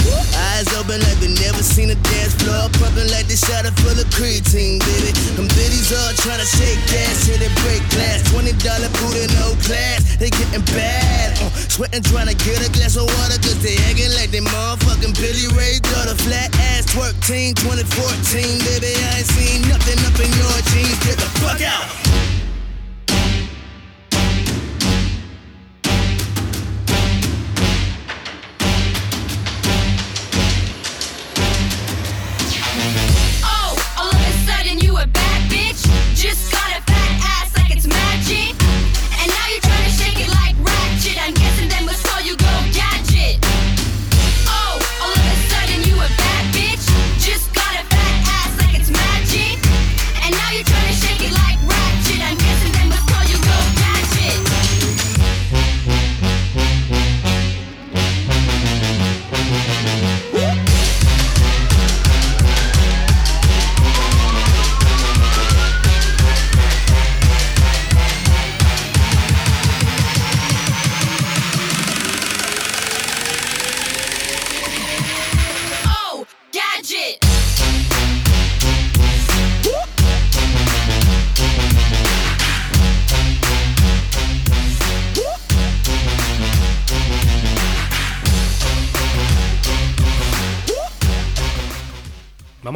Eyes 0.53 0.69
open 0.77 1.01
like 1.01 1.17
they 1.17 1.33
never 1.33 1.65
seen 1.65 1.89
a 1.89 1.97
dance 2.13 2.37
floor. 2.37 2.69
Pumping 2.77 3.09
like 3.09 3.25
they 3.25 3.33
shot 3.33 3.65
it 3.65 3.73
full 3.81 3.97
of 3.97 4.05
creatine, 4.13 4.77
baby. 4.77 5.09
Them 5.33 5.49
biddies 5.57 5.89
all 5.89 6.13
trying 6.21 6.37
to 6.37 6.45
shake 6.45 6.77
gas, 6.93 7.25
here 7.25 7.41
they 7.41 7.49
break 7.65 7.81
glass. 7.89 8.21
$20 8.29 8.53
booty, 8.53 9.25
no 9.33 9.57
class. 9.65 10.05
They 10.21 10.29
getting 10.29 10.61
bad. 10.77 11.41
Uh, 11.41 11.49
sweating 11.73 12.05
trying 12.05 12.29
to 12.29 12.37
get 12.45 12.61
a 12.61 12.69
glass 12.69 12.93
of 12.93 13.09
water, 13.09 13.41
cause 13.41 13.57
they 13.65 13.81
acting 13.89 14.13
like 14.13 14.29
they 14.29 14.45
motherfucking 14.45 15.17
Billy 15.17 15.49
Ray 15.57 15.81
daughter. 15.89 16.13
Flat 16.21 16.53
ass 16.77 16.85
twerk 16.85 17.17
team 17.25 17.57
2014, 17.57 18.61
baby. 18.61 18.93
I 18.93 19.25
ain't 19.25 19.29
seen 19.33 19.65
nothing 19.73 19.97
up 20.05 20.13
in 20.21 20.29
your 20.37 20.53
jeans. 20.69 21.01
Get 21.01 21.17
the 21.17 21.29
fuck 21.41 21.65
out. 21.65 22.38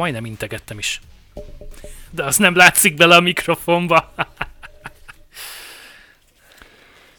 Majdnem 0.04 0.24
integettem 0.24 0.78
is. 0.78 1.00
De 2.10 2.24
az 2.24 2.36
nem 2.36 2.54
látszik 2.54 2.94
bele 2.94 3.16
a 3.16 3.20
mikrofonba. 3.20 4.14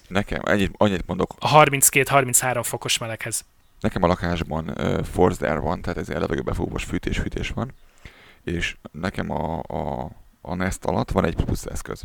Nekem, 0.07 0.41
ennyit, 0.44 0.74
annyit 0.78 1.07
mondok, 1.07 1.36
A 1.40 1.49
32-33 1.49 2.62
fokos 2.64 2.98
meleghez. 2.98 3.45
nekem 3.80 4.03
a 4.03 4.07
lakásban 4.07 4.70
uh, 4.70 5.03
forced 5.03 5.49
air 5.49 5.60
van, 5.60 5.82
tehát 5.82 5.98
ez 5.98 6.07
levegőbe 6.07 6.53
fúvós 6.53 6.84
fűtés-fűtés 6.84 7.49
van, 7.49 7.74
és 8.44 8.76
nekem 8.91 9.30
a, 9.30 9.62
a, 9.68 10.12
a 10.41 10.56
Nest 10.56 10.86
alatt 10.86 11.12
van 11.12 11.26
egy 11.26 11.36
plusz 11.36 11.66
eszköz. 11.66 12.03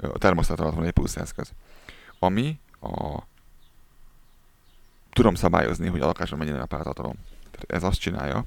A 0.00 0.18
termosztát 0.18 0.60
alatt 0.60 0.74
van 0.74 0.84
egy 0.84 0.92
plusz 0.92 1.16
eszköz, 1.16 1.52
ami 2.18 2.58
a 2.80 3.22
tudom 5.12 5.34
szabályozni, 5.34 5.88
hogy 5.88 6.00
a 6.00 6.06
lakásban 6.06 6.38
mennyire 6.38 6.60
a 6.60 6.66
pártartalom. 6.66 7.16
Tehát 7.50 7.70
ez 7.70 7.88
azt 7.88 8.00
csinálja, 8.00 8.44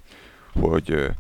hogy 0.53 1.11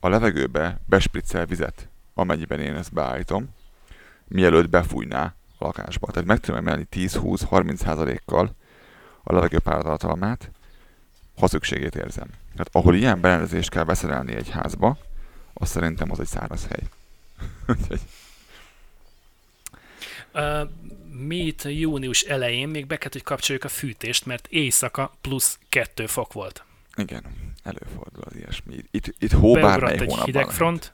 a 0.00 0.08
levegőbe 0.08 0.80
bespriccel 0.86 1.46
vizet, 1.46 1.88
amennyiben 2.14 2.60
én 2.60 2.74
ezt 2.74 2.92
beállítom, 2.92 3.48
mielőtt 4.28 4.68
befújná 4.68 5.34
a 5.58 5.64
lakásba. 5.64 6.06
Tehát 6.06 6.28
meg 6.28 6.40
tudom 6.40 6.60
emelni 6.60 6.86
10-20-30 6.92 8.18
kal 8.24 8.54
a 9.22 9.32
levegő 9.32 9.58
páratartalmát, 9.58 10.50
ha 11.36 11.46
szükségét 11.46 11.94
érzem. 11.94 12.28
Tehát 12.52 12.68
ahol 12.72 12.94
ilyen 12.94 13.20
berendezést 13.20 13.70
kell 13.70 13.84
beszerelni 13.84 14.34
egy 14.34 14.50
házba, 14.50 14.98
az 15.52 15.68
szerintem 15.68 16.10
az 16.10 16.20
egy 16.20 16.26
száraz 16.26 16.66
hely. 16.66 16.82
Uh, 20.34 20.68
mi 21.10 21.36
itt 21.36 21.62
június 21.62 22.22
elején 22.22 22.68
még 22.68 22.86
be 22.86 22.96
kellett, 22.96 23.12
hogy 23.12 23.22
kapcsoljuk 23.22 23.64
a 23.64 23.68
fűtést, 23.68 24.26
mert 24.26 24.46
éjszaka 24.46 25.16
plusz 25.20 25.58
2 25.68 26.06
fok 26.06 26.32
volt. 26.32 26.64
igen, 26.96 27.24
előfordul 27.68 28.22
az 28.22 28.36
ilyesmi. 28.36 28.74
Itt, 28.90 29.14
itt 29.18 29.32
hó 29.32 29.52
bármely 29.52 29.92
egy 29.92 29.98
hónapban 29.98 30.24
hideg 30.24 30.42
lehet. 30.42 30.56
front, 30.56 30.92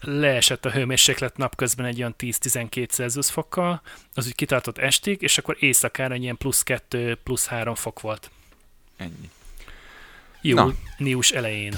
leesett 0.00 0.64
a 0.64 0.70
hőmérséklet 0.70 1.36
napközben 1.36 1.86
egy 1.86 1.98
olyan 1.98 2.14
10-12 2.18 2.88
Celsius 2.88 3.30
fokkal, 3.30 3.82
az 4.14 4.26
úgy 4.26 4.34
kitartott 4.34 4.78
estig, 4.78 5.22
és 5.22 5.38
akkor 5.38 5.56
éjszakára 5.60 6.14
egy 6.14 6.22
ilyen 6.22 6.36
plusz 6.36 6.62
2, 6.62 7.14
plusz 7.22 7.46
3 7.46 7.74
fok 7.74 8.00
volt. 8.00 8.30
Ennyi. 8.96 9.30
Június 10.40 11.30
elején. 11.30 11.74